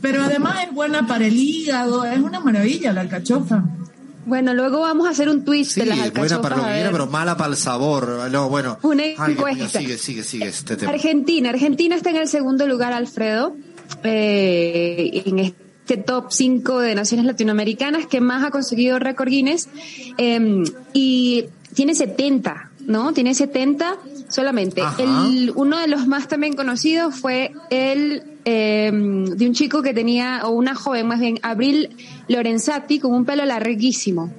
Pero 0.00 0.22
además 0.24 0.64
es 0.66 0.74
buena 0.74 1.06
para 1.06 1.26
el 1.26 1.36
hígado, 1.36 2.04
es 2.04 2.18
una 2.18 2.40
maravilla 2.40 2.92
la 2.92 3.02
alcachofa. 3.02 3.62
Bueno, 4.26 4.52
luego 4.52 4.80
vamos 4.80 5.06
a 5.06 5.10
hacer 5.10 5.28
un 5.30 5.44
twist 5.44 5.72
Sí, 5.72 5.80
de 5.80 5.86
las 5.86 5.98
alcachofas. 6.00 6.28
buena 6.28 6.42
para 6.42 6.56
lo 6.56 6.64
que 6.66 6.72
quiera, 6.74 6.90
pero 6.90 7.06
mala 7.06 7.36
para 7.36 7.50
el 7.50 7.56
sabor. 7.56 8.28
No, 8.30 8.48
bueno. 8.48 8.78
Una 8.82 9.02
Ay, 9.02 9.14
Dios 9.14 9.28
mío, 9.28 9.48
encuesta. 9.48 9.78
sigue, 9.78 9.96
sigue, 9.96 10.22
sigue 10.24 10.48
este 10.48 10.76
tema. 10.76 10.92
Argentina. 10.92 11.48
Argentina 11.50 11.94
está 11.96 12.10
en 12.10 12.16
el 12.16 12.28
segundo 12.28 12.66
lugar, 12.66 12.92
Alfredo, 12.92 13.56
eh, 14.04 15.22
en 15.26 15.38
este 15.38 15.67
top 15.96 16.26
5 16.30 16.80
de 16.80 16.94
naciones 16.94 17.24
latinoamericanas 17.26 18.06
que 18.06 18.20
más 18.20 18.44
ha 18.44 18.50
conseguido 18.50 18.98
récord 18.98 19.28
Guinness. 19.28 19.68
eh, 20.18 20.62
y 20.92 21.46
tiene 21.74 21.94
70, 21.94 22.70
¿no? 22.86 23.12
Tiene 23.12 23.34
70 23.34 23.96
solamente. 24.28 24.82
El, 24.98 25.52
uno 25.54 25.78
de 25.78 25.88
los 25.88 26.06
más 26.06 26.28
también 26.28 26.54
conocidos 26.54 27.14
fue 27.14 27.52
el 27.70 28.22
eh, 28.44 28.90
de 28.92 29.46
un 29.46 29.52
chico 29.54 29.82
que 29.82 29.92
tenía, 29.94 30.40
o 30.44 30.50
una 30.50 30.74
joven 30.74 31.06
más 31.06 31.20
bien, 31.20 31.38
Abril 31.42 31.90
Lorenzati, 32.28 32.98
con 32.98 33.12
un 33.12 33.24
pelo 33.24 33.44
larguísimo. 33.44 34.32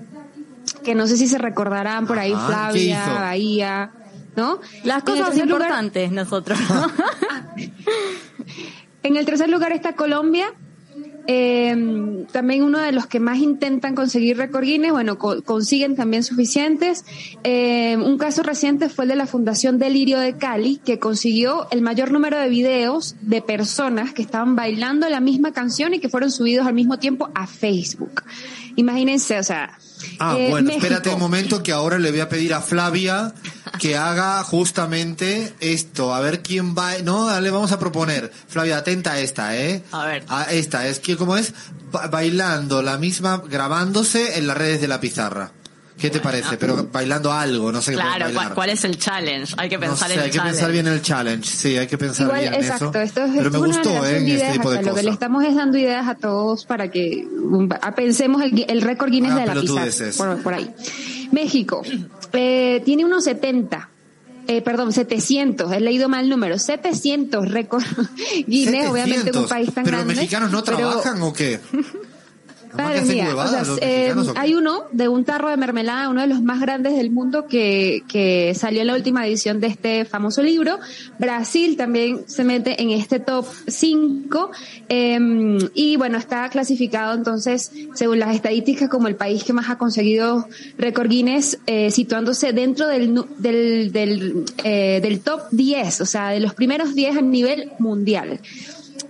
Que 0.83 0.95
no 0.95 1.07
sé 1.07 1.17
si 1.17 1.27
se 1.27 1.37
recordarán 1.37 2.05
por 2.07 2.17
ahí, 2.19 2.31
Ajá, 2.33 2.69
¿qué 2.73 2.79
Flavia? 2.89 3.05
Bahía, 3.19 3.91
¿no? 4.35 4.59
Las 4.83 5.03
cosas 5.03 5.29
lugar- 5.35 5.43
importantes 5.49 6.11
nosotros. 6.11 6.57
En 9.03 9.15
el 9.15 9.25
tercer 9.25 9.49
lugar 9.49 9.71
está 9.71 9.93
Colombia. 9.93 10.53
Eh, 11.31 12.25
también 12.31 12.63
uno 12.63 12.79
de 12.79 12.91
los 12.91 13.05
que 13.05 13.19
más 13.19 13.37
intentan 13.37 13.93
conseguir 13.93 14.37
récord 14.37 14.63
Guinness, 14.63 14.91
bueno, 14.91 15.19
co- 15.19 15.43
consiguen 15.43 15.95
también 15.95 16.23
suficientes. 16.23 17.05
Eh, 17.43 17.97
un 17.97 18.17
caso 18.17 18.41
reciente 18.41 18.89
fue 18.89 19.05
el 19.05 19.09
de 19.09 19.15
la 19.15 19.27
Fundación 19.27 19.77
Delirio 19.77 20.17
de 20.17 20.37
Cali, 20.37 20.77
que 20.83 20.97
consiguió 20.97 21.67
el 21.69 21.83
mayor 21.83 22.09
número 22.11 22.39
de 22.39 22.49
videos 22.49 23.15
de 23.21 23.43
personas 23.43 24.11
que 24.11 24.23
estaban 24.23 24.55
bailando 24.55 25.07
la 25.07 25.19
misma 25.19 25.51
canción 25.53 25.93
y 25.93 25.99
que 25.99 26.09
fueron 26.09 26.31
subidos 26.31 26.65
al 26.65 26.73
mismo 26.73 26.97
tiempo 26.97 27.29
a 27.35 27.45
Facebook. 27.45 28.23
Imagínense, 28.75 29.37
o 29.37 29.43
sea. 29.43 29.77
Ah, 30.19 30.35
eh, 30.37 30.49
bueno, 30.49 30.67
México. 30.67 30.85
espérate 30.85 31.09
un 31.09 31.19
momento 31.19 31.63
que 31.63 31.71
ahora 31.71 31.97
le 31.97 32.11
voy 32.11 32.19
a 32.19 32.27
pedir 32.29 32.53
a 32.53 32.61
Flavia 32.61 33.33
que 33.79 33.95
haga 33.97 34.43
justamente 34.43 35.53
esto. 35.59 36.13
A 36.13 36.19
ver 36.19 36.41
quién 36.41 36.75
va. 36.75 36.97
No, 37.03 37.39
le 37.39 37.49
vamos 37.51 37.71
a 37.71 37.79
proponer. 37.79 38.31
Flavia, 38.47 38.77
atenta 38.77 39.13
a 39.13 39.19
esta, 39.19 39.55
¿eh? 39.57 39.83
A 39.91 40.05
ver. 40.05 40.25
A 40.27 40.43
esta, 40.51 40.87
es 40.87 40.99
que, 40.99 41.15
¿cómo 41.17 41.37
es? 41.37 41.53
Ba- 41.91 42.07
bailando 42.07 42.81
la 42.81 42.97
misma, 42.97 43.41
grabándose 43.49 44.37
en 44.37 44.47
las 44.47 44.57
redes 44.57 44.81
de 44.81 44.87
la 44.87 44.99
pizarra. 44.99 45.51
¿Qué 45.99 46.09
te 46.09 46.19
parece? 46.19 46.57
Pero 46.57 46.87
bailando 46.91 47.31
algo, 47.31 47.71
no 47.71 47.81
sé 47.81 47.91
qué 47.91 47.97
Claro, 47.97 48.25
bailar. 48.25 48.53
¿cuál, 48.53 48.69
es 48.69 48.83
el 48.85 48.97
challenge? 48.97 49.53
Hay 49.57 49.69
que 49.69 49.75
No 49.77 49.81
pensar 49.81 50.07
sé, 50.07 50.13
en 50.13 50.19
el 50.19 50.25
hay 50.25 50.31
que 50.31 50.37
challenge. 50.37 50.55
pensar 50.57 50.71
bien 50.71 50.87
el 50.87 51.01
challenge. 51.01 51.49
Sí, 51.49 51.77
hay 51.77 51.87
que 51.87 51.97
pensar 51.97 52.25
Igual, 52.27 52.39
bien 52.41 52.53
en 52.53 52.59
exacto, 52.61 52.85
eso. 52.89 52.99
esto 53.01 53.21
es, 53.23 53.31
Pero 53.35 53.47
esto 53.47 53.59
me 53.61 53.69
es 53.69 53.75
una 53.77 53.83
gustó, 53.83 54.05
¿eh? 54.05 54.17
En 54.17 54.25
de 54.25 54.31
este 54.31 54.31
ideas 54.43 54.53
tipo 54.53 54.71
de 54.71 54.77
acá. 54.79 54.89
Lo 54.89 54.95
que 54.95 55.01
le 55.01 55.07
cosas. 55.09 55.13
estamos 55.13 55.43
es 55.43 55.55
dando 55.55 55.77
ideas 55.77 56.07
a 56.07 56.15
todos 56.15 56.65
para 56.65 56.89
que 56.89 57.27
um, 57.29 57.69
a- 57.81 57.95
pensemos 57.95 58.41
el, 58.41 58.65
el 58.67 58.81
récord 58.81 59.11
Guinness 59.11 59.31
Ah, 59.33 59.39
de 59.39 59.45
la 59.47 59.53
pizarra. 59.61 60.11
Por, 60.17 60.41
por 60.43 60.53
ahí. 60.53 60.69
México 61.31 61.81
eh, 62.33 62.81
tiene 62.85 63.05
unos 63.05 63.23
70. 63.25 63.89
Eh, 64.47 64.63
perdón, 64.63 64.91
700, 64.91 65.71
he 65.73 65.79
leído 65.79 66.09
mal 66.09 66.23
el 66.23 66.29
número, 66.31 66.57
700 66.57 67.47
récord 67.51 67.83
Guinness, 68.47 68.89
obviamente 68.89 69.29
en 69.29 69.37
un 69.37 69.47
700. 69.47 69.49
país 69.49 69.73
tan 69.73 69.83
¿Pero 69.83 69.97
grande. 69.97 70.13
los 70.15 70.21
mexicanos 70.23 70.51
no 70.51 70.63
pero- 70.63 70.77
trabajan 70.77 71.21
o 71.21 71.31
qué? 71.33 71.59
Mía, 72.73 73.35
o 73.35 73.47
sea, 73.47 73.63
eh, 73.81 74.13
hay 74.35 74.53
uno 74.53 74.83
de 74.91 75.07
un 75.07 75.25
tarro 75.25 75.49
de 75.49 75.57
mermelada, 75.57 76.09
uno 76.09 76.21
de 76.21 76.27
los 76.27 76.41
más 76.41 76.59
grandes 76.59 76.95
del 76.95 77.11
mundo 77.11 77.47
que, 77.47 78.03
que 78.07 78.53
salió 78.55 78.81
en 78.81 78.87
la 78.87 78.95
última 78.95 79.25
edición 79.25 79.59
de 79.59 79.67
este 79.67 80.05
famoso 80.05 80.43
libro. 80.43 80.79
Brasil 81.17 81.77
también 81.77 82.23
se 82.27 82.43
mete 82.43 82.81
en 82.81 82.91
este 82.91 83.19
top 83.19 83.45
5 83.67 84.51
y 85.73 85.95
bueno, 85.97 86.17
está 86.17 86.49
clasificado 86.49 87.13
entonces, 87.13 87.71
según 87.93 88.19
las 88.19 88.35
estadísticas, 88.35 88.89
como 88.89 89.07
el 89.07 89.15
país 89.15 89.43
que 89.43 89.53
más 89.53 89.69
ha 89.69 89.77
conseguido 89.77 90.47
récord 90.77 91.09
Guinness, 91.09 91.59
eh, 91.65 91.91
situándose 91.91 92.53
dentro 92.53 92.87
del, 92.87 93.25
del, 93.37 93.91
del, 93.91 94.45
eh, 94.63 94.99
del 95.01 95.21
top 95.21 95.41
10, 95.51 96.01
o 96.01 96.05
sea, 96.05 96.29
de 96.29 96.39
los 96.39 96.53
primeros 96.53 96.95
10 96.95 97.17
a 97.17 97.21
nivel 97.21 97.71
mundial. 97.79 98.39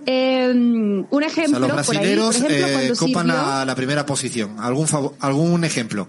Eh, 0.06 0.48
un 0.52 1.06
O 1.10 1.20
ejemplo, 1.20 1.66
sea, 1.66 1.76
los 1.76 1.86
por 1.86 1.96
ahí, 1.96 2.16
por 2.16 2.26
brasileros 2.26 2.36
ejemplo, 2.36 2.66
eh, 2.80 2.92
copan 2.98 3.26
sirvió- 3.26 3.42
la, 3.42 3.64
la 3.64 3.74
primera 3.74 4.06
posición. 4.06 4.56
¿Algún, 4.58 4.86
¿Algún 5.20 5.64
ejemplo? 5.64 6.08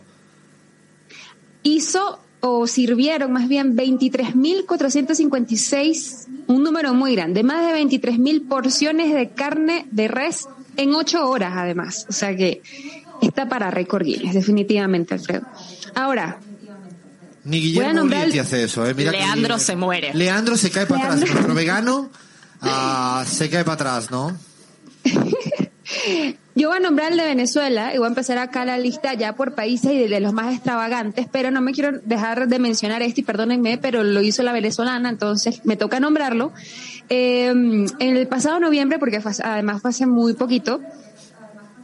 hizo 1.63 2.19
o 2.39 2.65
sirvieron 2.65 3.31
más 3.31 3.47
bien 3.47 3.75
23.456, 3.77 6.27
un 6.47 6.63
número 6.63 6.93
muy 6.93 7.15
grande, 7.15 7.43
más 7.43 7.65
de 7.67 7.73
23.000 7.79 8.47
porciones 8.47 9.13
de 9.13 9.29
carne 9.29 9.85
de 9.91 10.07
res 10.07 10.47
en 10.77 10.93
ocho 10.95 11.29
horas 11.29 11.53
además. 11.55 12.05
O 12.09 12.13
sea 12.13 12.35
que 12.35 12.61
está 13.21 13.47
para 13.47 13.69
récord 13.71 14.03
Guinness, 14.03 14.33
definitivamente, 14.33 15.13
Alfredo. 15.13 15.43
Ahora, 15.95 16.39
Ni 17.43 17.59
Guillermo 17.59 18.03
Ulietti 18.03 18.33
el- 18.37 18.39
hace 18.39 18.63
eso. 18.63 18.85
¿eh? 18.87 18.93
Mira 18.93 19.11
que- 19.11 19.17
Leandro 19.17 19.59
se 19.59 19.75
muere. 19.75 20.11
Leandro 20.13 20.57
se 20.57 20.69
cae 20.71 20.85
para 20.85 21.01
atrás. 21.05 21.15
Leandro. 21.17 21.33
Nuestro 21.35 21.55
vegano 21.55 22.09
ah, 22.61 23.23
se 23.27 23.49
cae 23.49 23.63
para 23.63 23.75
atrás, 23.75 24.11
¿no? 24.11 24.37
Yo 26.53 26.67
voy 26.67 26.77
a 26.77 26.79
nombrar 26.81 27.11
el 27.13 27.17
de 27.17 27.23
Venezuela 27.23 27.93
y 27.93 27.97
voy 27.97 28.05
a 28.05 28.09
empezar 28.09 28.37
acá 28.37 28.65
la 28.65 28.77
lista 28.77 29.13
ya 29.13 29.33
por 29.33 29.55
países 29.55 29.93
y 29.93 30.07
de, 30.07 30.19
los 30.19 30.33
más 30.33 30.53
extravagantes, 30.53 31.27
pero 31.31 31.49
no 31.49 31.61
me 31.61 31.71
quiero 31.71 31.99
dejar 32.03 32.47
de 32.47 32.59
mencionar 32.59 33.01
este 33.01 33.21
y 33.21 33.23
perdónenme, 33.23 33.77
pero 33.77 34.03
lo 34.03 34.21
hizo 34.21 34.43
la 34.43 34.51
venezolana, 34.51 35.09
entonces 35.09 35.61
me 35.63 35.77
toca 35.77 35.99
nombrarlo. 35.99 36.51
Eh, 37.09 37.47
en 37.47 37.87
el 37.99 38.27
pasado 38.27 38.59
noviembre, 38.59 38.99
porque 38.99 39.21
además 39.43 39.81
fue 39.81 39.91
hace 39.91 40.05
muy 40.05 40.33
poquito, 40.33 40.81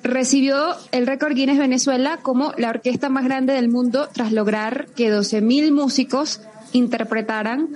recibió 0.04 0.76
el 0.92 1.08
récord 1.08 1.34
Guinness 1.34 1.58
Venezuela 1.58 2.20
como 2.22 2.54
la 2.58 2.70
orquesta 2.70 3.10
más 3.10 3.24
grande 3.24 3.54
del 3.54 3.70
mundo 3.70 4.10
tras 4.14 4.32
lograr 4.32 4.88
que 4.96 5.12
12.000 5.12 5.72
músicos 5.72 6.42
interpretaran 6.74 7.70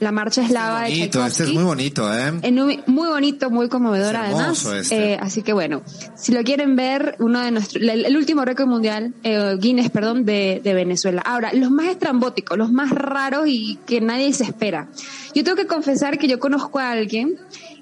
la 0.00 0.12
marcha 0.12 0.42
eslava 0.42 0.82
de 0.84 0.90
Bonito, 0.90 1.24
este 1.26 1.42
es 1.44 1.52
muy 1.52 1.62
bonito, 1.62 2.12
¿eh? 2.12 2.32
En 2.42 2.58
un- 2.60 2.82
muy 2.86 3.08
bonito, 3.08 3.50
muy 3.50 3.68
conmovedor 3.68 4.14
Es 4.14 4.20
hermoso 4.22 4.68
además. 4.70 4.90
este. 4.90 5.12
Eh, 5.12 5.18
así 5.20 5.42
que 5.42 5.52
bueno, 5.52 5.82
si 6.16 6.32
lo 6.32 6.42
quieren 6.42 6.74
ver, 6.74 7.16
uno 7.18 7.40
de 7.40 7.50
nuestros, 7.50 7.82
el, 7.82 8.06
el 8.06 8.16
último 8.16 8.44
récord 8.44 8.66
mundial, 8.66 9.12
eh, 9.22 9.56
Guinness, 9.60 9.90
perdón, 9.90 10.24
de, 10.24 10.60
de 10.64 10.74
Venezuela. 10.74 11.20
Ahora, 11.24 11.52
los 11.52 11.70
más 11.70 11.86
estrambóticos, 11.86 12.56
los 12.58 12.72
más 12.72 12.90
raros 12.90 13.44
y 13.46 13.78
que 13.86 14.00
nadie 14.00 14.32
se 14.32 14.44
espera. 14.44 14.88
Yo 15.34 15.44
tengo 15.44 15.56
que 15.56 15.66
confesar 15.66 16.18
que 16.18 16.26
yo 16.28 16.38
conozco 16.38 16.78
a 16.78 16.90
alguien 16.90 17.36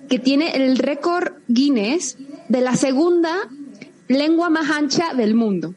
que 0.09 0.19
tiene 0.19 0.51
el 0.57 0.77
récord 0.79 1.33
Guinness 1.49 2.17
de 2.49 2.61
la 2.61 2.75
segunda 2.77 3.33
lengua 4.09 4.51
más 4.51 4.71
ancha 4.71 5.15
del 5.15 5.35
mundo. 5.35 5.75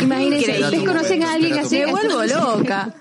Imagínense. 0.00 0.60
¿ustedes 0.62 0.82
conocen 0.84 1.22
a 1.22 1.32
alguien 1.34 1.58
así? 1.58 1.76
Me 1.78 1.86
vuelvo 1.86 2.22
loca. 2.58 2.94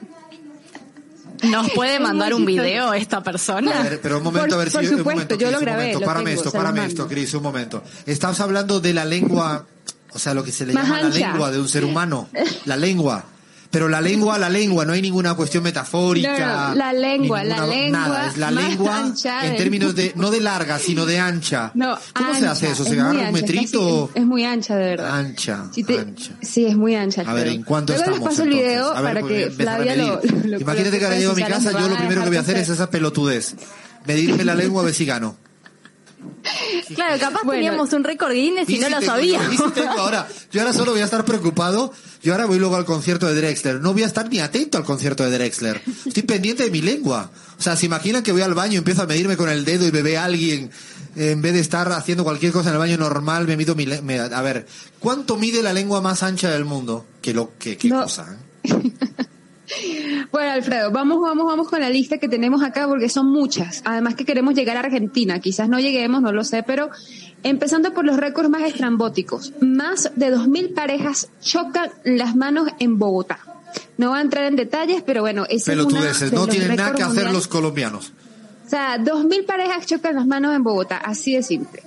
¿Nos 1.44 1.70
puede 1.76 2.00
mandar 2.00 2.34
un 2.34 2.46
video 2.46 2.94
esta 2.94 3.22
persona? 3.24 3.80
A 3.80 3.84
ver, 3.84 4.00
pero 4.02 4.18
un 4.18 4.24
momento, 4.24 4.48
Por- 4.48 4.56
a 4.56 4.58
ver 4.58 4.68
si 4.70 4.74
por 4.74 4.84
un 4.84 4.90
supuesto, 4.90 5.12
momento, 5.12 5.36
yo 5.36 5.40
Cris, 5.48 5.52
lo 5.52 5.58
un 5.60 5.64
grabé, 5.66 5.78
momento, 5.82 6.00
lo 6.00 6.06
párame 6.06 6.26
tengo, 6.32 6.42
esto, 6.44 6.52
párame 6.58 6.86
esto, 6.86 7.08
Cris, 7.08 7.34
un 7.34 7.44
momento. 7.44 7.84
Estamos 8.06 8.40
hablando 8.40 8.80
de 8.80 8.94
la 8.94 9.06
lengua, 9.06 9.66
o 10.12 10.20
sea, 10.20 10.34
lo 10.34 10.44
que 10.44 10.52
se 10.52 10.66
le 10.66 10.74
Más 10.74 10.84
llama 10.86 11.00
la 11.02 11.06
ancha. 11.08 11.32
lengua 11.32 11.52
de 11.52 11.60
un 11.60 11.68
ser 11.68 11.86
humano, 11.86 12.30
la 12.66 12.78
lengua. 12.78 13.26
Pero 13.74 13.90
la 13.90 14.02
lengua, 14.02 14.38
la 14.38 14.50
lengua, 14.52 14.86
no 14.86 14.94
hay 14.94 15.02
ninguna 15.02 15.34
cuestión 15.34 15.64
metafórica. 15.64 16.70
No, 16.70 16.76
la 16.76 16.94
lengua, 16.94 17.44
la 17.44 17.66
lengua 17.66 18.00
Nada, 18.00 18.28
es 18.28 18.38
la 18.38 18.52
lengua 18.52 19.00
en 19.42 19.50
del 19.50 19.58
términos 19.58 19.96
de, 19.96 20.14
no 20.16 20.30
de 20.30 20.42
larga, 20.42 20.78
sino 20.78 21.08
de 21.08 21.18
ancha. 21.20 21.72
No, 21.74 21.98
¿Cómo 22.14 22.36
se 22.36 22.46
hace 22.46 22.70
eso? 22.70 22.84
es 22.84 22.90
¿Se 22.90 23.00
agarra 23.00 23.20
un 23.30 23.34
metrito? 23.34 24.08
casi- 24.10 24.20
Es, 24.20 24.26
muy 24.28 24.46
ancha, 24.46 24.76
de 24.76 24.86
verdad. 24.90 25.18
Ancha, 25.18 25.66
Si 25.74 25.84
te- 25.84 25.98
ancha. 25.98 26.34
Sí, 26.44 26.68
es 26.68 26.76
muy 26.76 26.94
ancha. 26.94 27.24
A 27.26 27.34
ver. 27.34 27.48
¿en 27.48 27.64
cuánto 27.64 27.94
Luego 27.94 28.04
estamos? 28.12 28.20
les 28.30 28.38
paso 28.38 28.44
el 28.44 28.50
video 28.56 28.92
A 28.92 29.02
ver, 29.02 29.14
para 29.16 29.26
a 29.26 29.28
que 29.28 29.50
Flavia 29.50 29.96
lo, 29.96 30.22
lo 30.46 30.60
Imagínate 30.60 31.00
que 31.00 31.06
ahora 31.06 31.18
llego 31.18 31.32
a 31.32 31.36
mi 31.36 31.44
casa, 31.44 31.72
yo 31.72 31.90
lo 31.90 31.98
primero 31.98 32.22
que 32.22 32.28
voy 32.28 32.38
a 32.38 32.42
hacer 32.42 32.58
es 32.58 32.70
esa 32.70 32.92
pelotudez. 32.92 33.56
Medirme 34.06 34.44
la 34.44 34.54
lengua 34.54 34.84
a 34.84 34.86
ver 34.86 34.94
si 34.94 35.06
gano. 35.08 35.36
Claro, 36.96 37.20
capaz 37.20 37.42
Bueno. 37.44 37.60
teníamos 37.60 37.94
un 37.94 38.04
récord 38.04 38.32
Guinness 38.34 38.70
y 38.70 38.76
Y 38.76 38.80
no 38.80 38.90
lo 38.90 39.00
tengo, 39.00 39.12
sabíamos. 39.14 39.54
y 39.54 39.58
si 39.58 39.72
tengo 39.72 39.90
ahora. 39.92 40.28
Yo 40.52 40.62
ahora 40.62 40.74
solo 40.74 40.92
voy 40.92 41.02
a 41.02 41.06
estar 41.06 41.24
preocupado. 41.26 41.92
Yo 42.22 42.34
ahora 42.34 42.46
voy 42.46 42.60
luego 42.60 42.76
al 42.76 42.86
concierto 42.86 43.28
de 43.28 43.36
Drexler. 43.36 43.80
No 43.82 43.94
voy 43.94 44.04
a 44.04 44.08
estar 44.08 44.30
ni 44.30 44.40
atento 44.40 44.78
al 44.78 44.84
concierto 44.84 45.24
de 45.24 45.32
Drexler. 45.38 45.82
Estoy 46.06 46.24
pendiente 46.24 46.64
de 46.64 46.72
mi 46.72 46.82
lengua. 46.82 47.32
O 47.58 47.62
sea, 47.62 47.76
se 47.76 47.86
imaginan 47.86 48.24
que 48.24 48.32
voy 48.32 48.42
al 48.42 48.54
baño 48.54 48.74
y 48.74 48.78
empiezo 48.78 49.04
a 49.04 49.08
medirme 49.08 49.38
con 49.38 49.50
el 49.50 49.66
dedo 49.66 49.88
y 49.88 49.92
me 49.92 50.02
ve 50.02 50.18
alguien. 50.18 50.72
En 51.16 51.42
vez 51.42 51.54
de 51.54 51.60
estar 51.60 51.92
haciendo 51.92 52.24
cualquier 52.24 52.52
cosa 52.52 52.70
en 52.70 52.74
el 52.76 52.80
baño 52.80 52.98
normal, 52.98 53.46
me 53.48 53.56
mido 53.56 53.76
mi 53.76 53.86
lengua. 53.86 54.26
A 54.36 54.42
ver, 54.42 54.66
¿cuánto 55.00 55.38
mide 55.38 55.62
la 55.62 55.72
lengua 55.74 56.02
más 56.02 56.24
ancha 56.24 56.50
del 56.50 56.66
mundo? 56.66 57.06
Que 57.22 57.34
lo, 57.34 57.52
que, 57.60 57.78
qué 57.78 57.88
No. 57.90 58.02
cosa, 58.04 58.36
¿eh? 58.64 58.70
Bueno, 60.32 60.52
Alfredo, 60.52 60.92
vamos, 60.92 61.22
vamos, 61.22 61.46
vamos 61.46 61.68
con 61.70 61.80
la 61.80 61.90
lista 61.90 62.18
que 62.18 62.28
tenemos 62.28 62.64
acá 62.64 62.88
porque 62.88 63.10
son 63.10 63.32
muchas. 63.32 63.82
Además 63.86 64.16
que 64.16 64.26
queremos 64.26 64.56
llegar 64.56 64.78
a 64.78 64.82
Argentina. 64.82 65.40
Quizás 65.40 65.70
no 65.70 65.80
lleguemos, 65.80 66.22
no 66.22 66.32
lo 66.32 66.44
sé, 66.44 66.64
pero 66.64 66.90
empezando 67.44 67.94
por 67.94 68.06
los 68.06 68.18
récords 68.18 68.50
más 68.50 68.64
estrambóticos. 68.64 69.54
Más 69.62 70.12
de 70.16 70.36
2.000 70.36 70.74
parejas 70.74 71.30
chocan 71.42 71.92
las 72.04 72.36
manos 72.36 72.70
en 72.80 72.98
Bogotá. 72.98 73.40
No 73.98 74.10
voy 74.10 74.20
a 74.20 74.22
entrar 74.22 74.46
en 74.46 74.56
detalles, 74.56 75.04
pero 75.06 75.22
bueno, 75.22 75.46
ese 75.46 75.74
es 75.74 75.78
una 75.80 75.88
Pelotudeces. 75.88 76.32
de 76.32 76.38
No 76.38 76.48
tienen 76.48 76.76
nada 76.76 76.92
que 76.92 77.04
hacer 77.04 77.08
mundiales. 77.08 77.34
los 77.34 77.48
colombianos. 77.48 78.14
O 78.66 78.70
sea, 78.70 78.98
2.000 78.98 79.46
parejas 79.46 79.86
chocan 79.86 80.16
las 80.16 80.26
manos 80.26 80.56
en 80.56 80.64
Bogotá, 80.64 80.98
así 80.98 81.36
de 81.36 81.44
simple. 81.44 81.84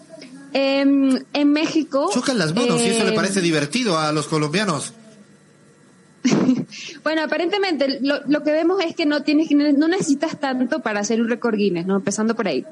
En, 0.53 1.27
en 1.33 1.53
México... 1.53 2.11
Chocan 2.13 2.39
las 2.39 2.55
manos 2.55 2.81
y 2.81 2.87
eso 2.87 3.05
le 3.05 3.11
eh, 3.11 3.17
parece 3.17 3.41
divertido 3.41 3.99
a 3.99 4.13
los 4.13 4.27
colombianos. 4.27 4.93
Bueno, 7.03 7.23
aparentemente 7.23 8.01
lo, 8.01 8.20
lo 8.27 8.43
que 8.43 8.53
vemos 8.53 8.82
es 8.85 8.94
que 8.94 9.07
no 9.07 9.23
tienes 9.23 9.48
que- 9.48 9.55
no 9.55 9.89
necesitas 9.89 10.39
tanto 10.39 10.81
para 10.81 11.01
hacer 11.01 11.20
un 11.20 11.28
récord 11.28 11.57
Guinness, 11.57 11.86
¿no? 11.86 11.97
Empezando 11.97 12.35
por 12.35 12.48
ahí. 12.48 12.65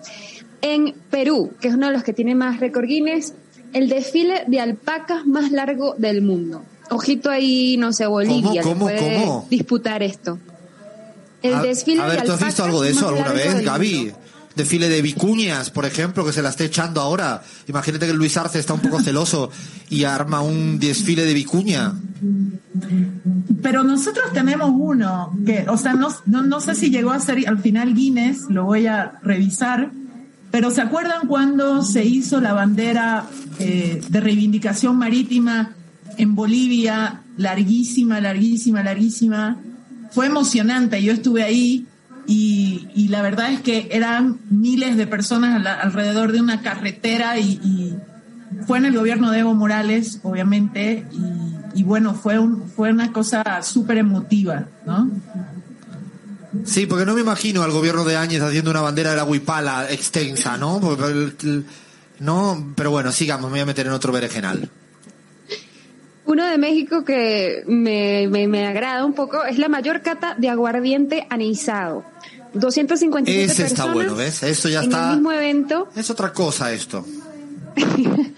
En 0.60 0.94
Perú, 1.10 1.52
que 1.60 1.68
es 1.68 1.74
uno 1.74 1.86
de 1.88 1.92
los 1.92 2.02
que 2.02 2.12
tiene 2.12 2.34
más 2.34 2.60
récord 2.60 2.86
Guinness, 2.86 3.34
el 3.72 3.88
desfile 3.88 4.44
de 4.46 4.60
alpacas 4.60 5.26
más 5.26 5.50
largo 5.52 5.94
del 5.98 6.22
mundo. 6.22 6.62
Ojito 6.90 7.30
ahí, 7.30 7.76
no 7.76 7.92
sé, 7.92 8.06
Bolivia 8.06 8.62
¿Cómo, 8.62 8.80
puede 8.86 9.14
cómo? 9.24 9.46
disputar 9.50 10.02
esto. 10.02 10.38
El 11.42 11.54
a, 11.54 11.62
desfile 11.62 12.02
a 12.02 12.06
ver, 12.06 12.20
de 12.20 12.26
¿tú 12.26 12.32
has 12.32 12.38
alpacas 12.38 12.46
visto 12.48 12.64
algo 12.64 12.82
de 12.82 12.90
eso 12.90 13.08
alguna 13.08 13.32
vez, 13.32 13.62
Gaby? 13.64 13.94
mundo. 14.06 14.18
Desfile 14.56 14.88
de 14.88 15.02
vicuñas, 15.02 15.70
por 15.70 15.84
ejemplo, 15.84 16.24
que 16.24 16.32
se 16.32 16.40
la 16.40 16.50
esté 16.50 16.66
echando 16.66 17.00
ahora. 17.00 17.42
Imagínate 17.66 18.06
que 18.06 18.12
Luis 18.12 18.36
Arce 18.36 18.60
está 18.60 18.72
un 18.72 18.80
poco 18.80 19.00
celoso 19.00 19.50
y 19.90 20.04
arma 20.04 20.42
un 20.42 20.78
desfile 20.78 21.24
de 21.24 21.34
vicuña. 21.34 21.92
Pero 23.62 23.82
nosotros 23.82 24.32
tenemos 24.32 24.70
uno 24.72 25.36
que, 25.44 25.66
o 25.68 25.76
sea, 25.76 25.94
no, 25.94 26.08
no, 26.26 26.42
no 26.42 26.60
sé 26.60 26.76
si 26.76 26.90
llegó 26.90 27.10
a 27.10 27.18
ser 27.18 27.48
al 27.48 27.58
final 27.58 27.94
Guinness, 27.94 28.42
lo 28.48 28.64
voy 28.64 28.86
a 28.86 29.14
revisar, 29.22 29.90
pero 30.54 30.70
¿se 30.70 30.82
acuerdan 30.82 31.26
cuando 31.26 31.82
se 31.82 32.04
hizo 32.04 32.40
la 32.40 32.52
bandera 32.52 33.26
eh, 33.58 34.00
de 34.08 34.20
reivindicación 34.20 34.96
marítima 34.96 35.72
en 36.16 36.36
Bolivia, 36.36 37.22
larguísima, 37.36 38.20
larguísima, 38.20 38.84
larguísima? 38.84 39.58
Fue 40.12 40.26
emocionante, 40.26 41.02
yo 41.02 41.12
estuve 41.12 41.42
ahí 41.42 41.88
y, 42.26 42.88
y 42.94 43.08
la 43.08 43.22
verdad 43.22 43.52
es 43.52 43.60
que 43.60 43.88
eran 43.92 44.38
miles 44.50 44.96
de 44.96 45.06
personas 45.06 45.56
al- 45.56 45.66
alrededor 45.66 46.32
de 46.32 46.40
una 46.40 46.62
carretera 46.62 47.38
y, 47.38 47.96
fue 48.66 48.78
en 48.78 48.86
el 48.86 48.96
gobierno 48.96 49.30
de 49.32 49.40
Evo 49.40 49.54
Morales, 49.54 50.20
obviamente, 50.22 51.04
y, 51.74 51.82
bueno, 51.82 52.14
fue, 52.14 52.38
un, 52.38 52.68
fue 52.70 52.92
una 52.92 53.12
cosa 53.12 53.42
súper 53.62 53.98
emotiva, 53.98 54.66
¿no? 54.86 55.10
Sí, 56.64 56.86
porque 56.86 57.04
no 57.04 57.14
me 57.14 57.20
imagino 57.20 57.62
al 57.64 57.72
gobierno 57.72 58.04
de 58.04 58.16
Áñez 58.16 58.40
haciendo 58.42 58.70
una 58.70 58.80
bandera 58.80 59.10
de 59.10 59.16
la 59.16 59.24
huipala 59.24 59.90
extensa, 59.90 60.56
¿no? 60.56 60.80
No, 62.20 62.72
pero 62.76 62.90
bueno, 62.92 63.10
sigamos, 63.10 63.46
me 63.50 63.54
voy 63.54 63.60
a 63.60 63.66
meter 63.66 63.86
en 63.86 63.92
otro 63.92 64.12
berenjenal. 64.12 64.70
Uno 66.26 66.44
de 66.46 66.56
México 66.58 67.04
que 67.04 67.62
me, 67.66 68.26
me, 68.28 68.46
me 68.48 68.66
agrada 68.66 69.04
un 69.04 69.12
poco 69.12 69.44
es 69.44 69.58
la 69.58 69.68
mayor 69.68 70.00
cata 70.02 70.34
de 70.38 70.48
aguardiente 70.48 71.26
anisado. 71.30 72.04
257 72.54 73.44
Ese 73.44 73.64
está 73.64 73.84
personas 73.84 73.94
bueno, 73.94 74.14
¿ves? 74.14 74.42
Esto 74.42 74.68
ya 74.68 74.78
en 74.78 74.84
está- 74.84 75.10
el 75.10 75.16
mismo 75.16 75.32
evento. 75.32 75.88
Es 75.96 76.08
otra 76.10 76.32
cosa 76.32 76.72
esto. 76.72 77.04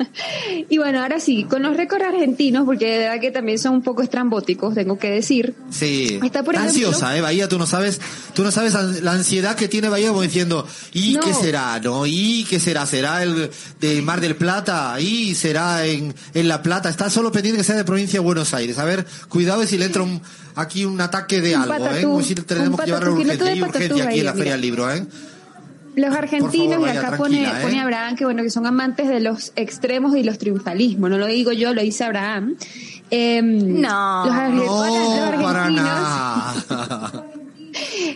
Y 0.68 0.78
bueno, 0.78 1.02
ahora 1.02 1.20
sí, 1.20 1.44
con 1.44 1.62
los 1.62 1.76
récords 1.76 2.04
argentinos, 2.04 2.64
porque 2.64 2.90
de 2.90 2.98
verdad 2.98 3.20
que 3.20 3.30
también 3.30 3.58
son 3.58 3.74
un 3.74 3.82
poco 3.82 4.02
estrambóticos, 4.02 4.74
tengo 4.74 4.98
que 4.98 5.10
decir. 5.10 5.54
Sí. 5.70 6.18
Está, 6.24 6.42
por 6.42 6.54
ejemplo- 6.54 6.70
Ansiosa, 6.88 7.16
¿eh? 7.16 7.20
Bahía, 7.20 7.48
tú 7.48 7.58
no 7.58 7.66
sabes, 7.66 8.00
tú 8.34 8.42
no 8.42 8.50
sabes 8.50 8.74
la 9.02 9.12
ansiedad 9.12 9.54
que 9.54 9.68
tiene 9.68 9.88
Bahía 9.88 10.08
como 10.08 10.22
diciendo, 10.22 10.66
¿y 10.92 11.14
No. 11.14 11.20
qué 11.20 11.34
será, 11.34 11.78
no? 11.80 12.06
¿Y 12.06 12.44
qué 12.48 12.58
será? 12.58 12.86
¿Será 12.86 13.22
el 13.22 13.50
de 13.80 14.02
Mar 14.02 14.20
del 14.20 14.34
Plata? 14.36 14.98
¿Y 15.00 15.34
será 15.34 15.84
en, 15.86 16.14
en 16.34 16.48
La 16.48 16.62
Plata? 16.62 16.88
Está 16.88 17.10
solo 17.10 17.30
pendiente 17.30 17.58
que 17.58 17.64
sea 17.64 17.76
de 17.76 17.84
provincia 17.84 18.18
de 18.20 18.24
Buenos 18.24 18.52
Aires. 18.54 18.78
A 18.78 18.84
ver, 18.84 19.06
cuidado 19.28 19.64
si 19.66 19.76
le 19.78 19.84
entra 19.86 20.02
un, 20.02 20.20
aquí 20.54 20.84
un 20.84 21.00
ataque 21.00 21.40
de 21.40 21.54
Un 21.56 21.62
algo, 21.62 21.86
¿eh? 21.88 22.02
Como 22.02 22.22
si 22.22 22.34
tenemos 22.34 22.80
que 22.80 22.86
Hay 22.86 22.98
patatú, 22.98 23.12
urgencia 23.12 24.04
aquí 24.08 24.20
en 24.20 24.24
la 24.26 24.32
Feria 24.34 24.52
del. 24.52 24.60
Libro, 24.62 24.90
¿eh? 24.92 25.06
Los 25.96 26.14
argentinos, 26.14 26.74
favor, 26.74 26.88
y 26.88 26.90
acá 26.96 27.16
pone, 27.16 27.38
tranquila, 27.40 27.58
¿eh? 27.60 27.62
pone 27.64 27.80
Abraham, 27.80 28.16
que 28.16 28.24
bueno, 28.24 28.42
que 28.42 28.50
son 28.50 28.66
amantes 28.66 29.08
de 29.08 29.18
los 29.20 29.52
extremos 29.56 30.14
y 30.16 30.22
los 30.22 30.38
triunfalismos. 30.38 31.10
No 31.10 31.18
lo 31.18 31.26
digo 31.26 31.52
yo, 31.52 31.74
lo 31.74 31.82
dice 31.82 32.04
Abraham. 32.04 32.56
Eh, 33.10 33.40
No. 33.42 34.26
los, 34.26 34.34
No, 34.54 35.32
los 35.32 35.42
para 35.42 35.64
argentinos 35.64 35.84
nada. 35.84 37.24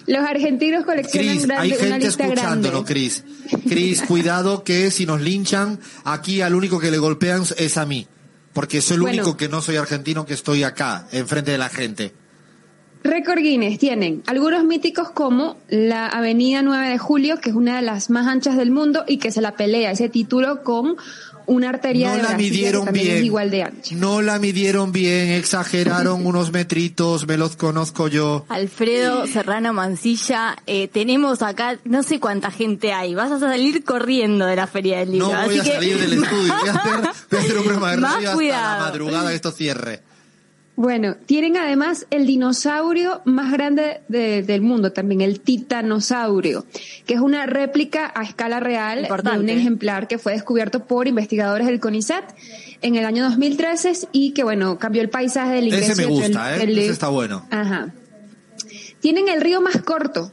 Los 0.07 0.24
argentinos 0.27 0.85
coleccionan 0.86 1.28
Cris, 1.35 1.47
grande- 1.47 1.62
hay 1.62 1.73
una 1.73 1.78
gente 1.81 2.07
lista 2.07 2.24
escuchándolo. 2.24 2.85
Cris. 2.86 3.24
Cris, 3.69 4.01
cuidado 4.02 4.65
que 4.65 4.90
si 4.90 5.05
nos 5.05 5.20
linchan, 5.20 5.78
aquí 6.05 6.40
al 6.40 6.55
único 6.55 6.81
que 6.81 6.90
le 6.90 6.97
golpean 6.97 7.43
es 7.59 7.77
a 7.77 7.85
mí. 7.85 8.07
Porque 8.55 8.81
soy 8.81 8.94
el 8.97 9.01
Bueno. 9.02 9.23
único 9.23 9.36
que 9.36 9.48
no 9.51 9.61
soy 9.61 9.77
argentino 9.77 10.24
que 10.24 10.32
estoy 10.35 10.62
acá, 10.62 11.07
enfrente 11.12 11.51
de 11.51 11.59
la 11.59 11.69
gente. 11.69 12.15
Récord 13.02 13.39
Guinness 13.39 13.78
tienen 13.78 14.22
algunos 14.27 14.64
míticos 14.64 15.10
como 15.10 15.56
la 15.68 16.06
Avenida 16.06 16.62
9 16.62 16.89
de 16.90 16.98
Julio, 16.98 17.39
que 17.40 17.51
es 17.51 17.56
una 17.56 17.77
de 17.77 17.82
las 17.82 18.10
más 18.10 18.27
anchas 18.27 18.56
del 18.56 18.70
mundo 18.70 19.05
y 19.09 19.16
que 19.18 19.32
se 19.32 19.40
la 19.40 19.52
pelea 19.56 19.90
ese 19.93 20.09
título 20.09 20.62
con 20.62 20.97
una 21.47 21.70
arteria 21.70 22.10
No 22.10 22.16
de 22.16 22.22
la 22.22 22.36
midieron 22.36 22.93
bien. 22.93 23.16
es 23.16 23.24
igual 23.24 23.51
de 23.51 23.62
ancha. 23.64 23.94
No 23.97 24.20
la 24.22 24.39
midieron 24.39 24.93
bien, 24.93 25.31
exageraron 25.31 26.24
unos 26.27 26.52
metritos, 26.52 27.27
me 27.27 27.36
los 27.39 27.56
conozco 27.56 28.06
yo. 28.06 28.44
Alfredo 28.48 29.27
Serrano 29.27 29.72
Mancilla, 29.72 30.56
eh, 30.66 30.86
tenemos 30.89 31.43
acá, 31.43 31.78
no 31.85 32.02
sé 32.02 32.20
cuánta 32.20 32.51
gente 32.51 32.93
hay, 32.93 33.14
vas 33.14 33.32
a 33.32 33.40
salir 33.40 33.82
corriendo 33.82 34.44
de 34.47 34.56
la 34.56 34.66
feria 34.66 34.98
del 34.98 35.12
libro. 35.12 35.32
No 35.32 35.44
voy 35.47 35.59
así 35.59 35.60
a 35.60 35.64
que- 35.64 35.72
salir 35.72 35.98
del 35.98 36.12
estudio, 36.22 36.55
voy 36.60 36.68
a 36.68 36.72
hacer, 36.74 36.93
voy 37.31 37.39
a 37.39 37.43
hacer 37.43 37.56
un 37.56 37.64
programa 37.64 37.90
de 37.93 37.97
Más 37.97 38.12
radio 38.14 38.31
hasta 38.31 38.78
la 38.78 38.78
madrugada 38.85 39.31
que 39.31 39.35
esto 39.36 39.51
cierre. 39.51 40.02
Bueno, 40.82 41.15
tienen 41.27 41.59
además 41.59 42.07
el 42.09 42.27
dinosaurio 42.27 43.20
más 43.27 43.52
grande 43.52 44.01
de- 44.09 44.43
del 44.43 44.62
mundo 44.62 44.93
también, 44.93 45.20
el 45.20 45.40
titanosaurio, 45.40 46.65
que 47.07 47.12
es 47.12 47.20
una 47.20 47.44
réplica 47.44 48.11
a 48.15 48.23
escala 48.23 48.61
real 48.61 49.01
Importante. 49.01 49.44
de 49.47 49.52
un 49.52 49.59
ejemplar 49.61 50.09
que 50.09 50.16
fue 50.16 50.32
descubierto 50.32 50.86
por 50.86 51.07
investigadores 51.07 51.66
del 51.66 51.81
CONICET 51.81 52.24
en 52.81 52.94
el 52.97 53.05
año 53.05 53.24
2013 53.24 54.09
y 54.12 54.31
que, 54.32 54.43
bueno, 54.43 54.78
cambió 54.78 55.02
el 55.02 55.11
paisaje 55.11 55.52
del 55.52 55.66
ingreso. 55.66 55.93
Ese 55.93 56.01
me 56.01 56.07
gusta, 56.07 56.57
¿eh? 56.57 56.62
Ese 56.73 56.86
está 56.93 57.09
bueno. 57.09 57.47
Ajá. 57.51 57.90
Tienen 59.01 59.28
el 59.28 59.43
río 59.43 59.61
más 59.61 59.82
corto, 59.82 60.32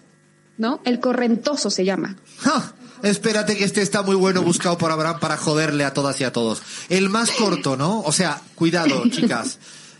¿no? 0.57 0.80
El 0.86 1.02
Correntoso 1.02 1.69
se 1.69 1.84
llama. 1.84 2.15
¡Ja! 2.38 2.74
Espérate 3.03 3.57
que 3.57 3.65
este 3.65 3.82
está 3.82 4.02
muy 4.02 4.15
bueno 4.15 4.44
buscado 4.44 4.78
por 4.78 4.91
Abraham 4.91 5.19
para 5.19 5.36
joderle 5.36 5.84
a 5.84 5.94
todas 5.94 6.22
y 6.22 6.24
a 6.24 6.32
todos. 6.32 6.61
El 6.88 7.10
más 7.10 7.32
corto, 7.32 7.76
¿no? 7.76 7.99
O 7.99 8.14
sea, 8.14 8.41
cuidado, 8.56 9.03
chicas. 9.10 9.60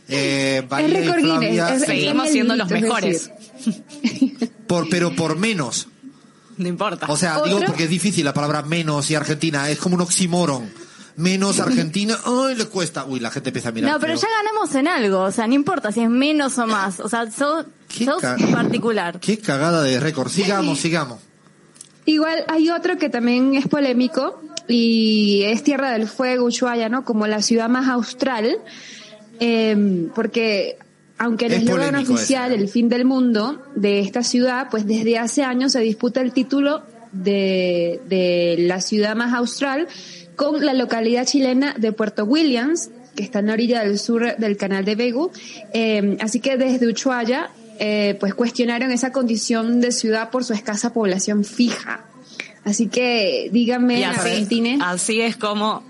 Eh, 0.10 0.64
Bahía 0.70 0.88
y 0.88 0.92
récord 0.94 1.18
Guinness, 1.18 1.38
Flavia, 1.40 1.74
es- 1.76 1.82
Seguimos 1.84 2.30
siendo 2.30 2.56
los 2.56 2.72
es 2.72 2.82
mejores. 2.82 3.32
por, 4.68 4.90
pero 4.90 5.16
por 5.16 5.38
menos. 5.38 5.88
No 6.58 6.68
importa. 6.68 7.06
O 7.10 7.18
sea, 7.18 7.38
¿Otro? 7.40 7.46
digo 7.56 7.60
porque 7.68 7.84
es 7.84 7.90
difícil 7.90 8.26
la 8.26 8.34
palabra 8.34 8.64
menos 8.64 9.10
y 9.12 9.16
Argentina, 9.16 9.70
es 9.70 9.78
como 9.80 9.96
un 9.96 10.02
oxímoron. 10.02 10.70
Menos 11.18 11.60
Argentina, 11.60 12.16
ay, 12.26 12.56
le 12.56 12.66
cuesta. 12.66 13.04
Uy, 13.06 13.20
la 13.20 13.32
gente 13.32 13.50
empieza 13.50 13.70
a 13.70 13.72
mirar. 13.72 13.92
No, 13.92 14.00
pero 14.00 14.14
ya 14.14 14.28
ganamos 14.38 14.76
en 14.76 14.88
algo, 14.88 15.22
o 15.22 15.32
sea, 15.32 15.48
no 15.48 15.56
importa 15.56 15.92
si 15.92 16.02
es 16.02 16.10
menos 16.10 16.58
o 16.60 16.68
más, 16.68 17.00
o 17.00 17.10
sea, 17.10 17.30
sos, 17.32 17.66
Qué 17.88 18.06
sos 18.06 18.22
particular. 18.52 19.20
Qué 19.20 19.40
cagada 19.40 19.82
de 19.82 20.00
récord. 20.00 20.30
Sigamos, 20.30 20.78
sigamos. 20.80 21.20
Igual 22.06 22.46
hay 22.48 22.70
otro 22.70 22.98
que 23.00 23.10
también 23.10 23.56
es 23.56 23.68
polémico 23.68 24.40
y 24.68 25.42
es 25.46 25.64
Tierra 25.64 25.92
del 25.92 26.08
Fuego, 26.08 26.46
Ushuaia, 26.46 26.88
¿no? 26.88 27.04
Como 27.04 27.26
la 27.26 27.42
ciudad 27.42 27.68
más 27.68 27.88
austral, 27.90 28.60
eh, 29.39 30.07
porque 30.14 30.77
aunque 31.18 31.47
el 31.47 31.53
Es 31.53 31.64
eslogan 31.64 31.95
oficial, 31.95 32.51
ese, 32.51 32.59
¿eh? 32.59 32.64
el 32.64 32.69
fin 32.69 32.89
del 32.89 33.05
mundo 33.05 33.61
de 33.76 33.99
esta 33.99 34.23
ciudad, 34.23 34.68
pues 34.69 34.85
desde 34.85 35.18
hace 35.18 35.43
años 35.43 35.72
se 35.72 35.80
disputa 35.80 36.22
el 36.22 36.31
título 36.31 36.84
de, 37.11 37.99
de 38.07 38.55
la 38.59 38.81
ciudad 38.81 39.15
más 39.15 39.34
austral 39.34 39.88
con 40.35 40.64
la 40.64 40.73
localidad 40.73 41.26
chilena 41.26 41.73
de 41.77 41.91
Puerto 41.91 42.23
Williams, 42.23 42.91
que 43.15 43.23
está 43.23 43.39
en 43.39 43.47
la 43.47 43.53
orilla 43.53 43.84
del 43.84 43.97
sur 43.97 44.38
del 44.38 44.55
canal 44.55 44.85
de 44.85 44.95
Begu. 44.95 45.31
Eh, 45.73 46.18
así 46.22 46.39
que 46.39 46.57
desde 46.57 46.88
Ushuaia, 46.88 47.49
eh, 47.80 48.15
pues 48.19 48.35
cuestionaron 48.35 48.91
esa 48.91 49.11
condición 49.11 49.81
de 49.81 49.91
ciudad 49.91 50.30
por 50.30 50.43
su 50.45 50.53
escasa 50.53 50.93
población 50.93 51.43
fija. 51.43 52.05
Así 52.64 52.88
que 52.88 53.49
díganme, 53.51 54.05
así, 54.05 54.19
Argentines. 54.19 54.80
así 54.84 55.22
es 55.22 55.35
como 55.38 55.84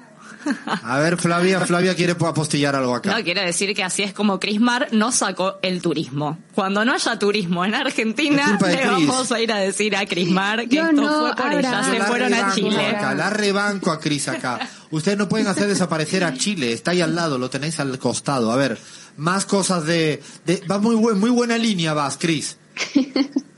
A 0.66 1.00
ver, 1.00 1.18
Flavia, 1.18 1.62
Flavia 1.62 1.96
quiere 1.96 2.14
apostillar 2.14 2.76
algo 2.76 2.96
acá. 2.96 3.18
No, 3.18 3.24
quiere 3.24 3.46
decir 3.46 3.74
que 3.76 3.84
así 3.84 4.04
es 4.04 4.14
como 4.14 4.40
Crismar 4.40 4.88
no 4.92 5.12
sacó 5.12 5.60
el 5.62 5.82
turismo. 5.82 6.38
Cuando 6.54 6.84
no 6.86 6.94
haya 6.94 7.20
turismo 7.20 7.66
en 7.66 7.76
Argentina, 7.76 8.58
le 8.62 8.88
vamos 8.88 9.32
a 9.32 9.40
ir 9.40 9.52
a 9.52 9.58
decir 9.58 9.96
a 9.96 10.06
Crismar 10.06 10.68
que 10.68 10.78
Yo 10.78 10.84
esto 10.84 11.02
no, 11.02 11.20
fue 11.20 11.36
por 11.36 11.54
ella, 11.54 11.84
se 11.84 12.02
fueron 12.02 12.34
a 12.34 12.38
rebanco 12.38 12.56
Chile. 12.56 12.88
Acá, 12.88 13.14
la 13.14 13.30
rebanco 13.30 13.92
a 13.92 14.00
Cris 14.00 14.28
acá. 14.28 14.60
Ustedes 14.92 15.18
no 15.18 15.28
pueden 15.28 15.48
hacer 15.48 15.68
desaparecer 15.68 16.24
a 16.24 16.34
Chile, 16.34 16.72
está 16.72 16.92
ahí 16.92 17.02
al 17.02 17.16
lado, 17.16 17.38
lo 17.38 17.50
tenéis 17.50 17.80
al 17.80 17.98
costado. 18.00 18.52
A 18.52 18.56
ver, 18.56 18.78
más 19.18 19.46
cosas 19.46 19.86
de... 19.86 20.22
de 20.46 20.64
va 20.70 20.80
muy, 20.80 20.96
buen, 20.96 21.20
muy 21.20 21.30
buena 21.30 21.58
línea 21.58 21.94
vas, 21.94 22.18
Cris. 22.18 22.58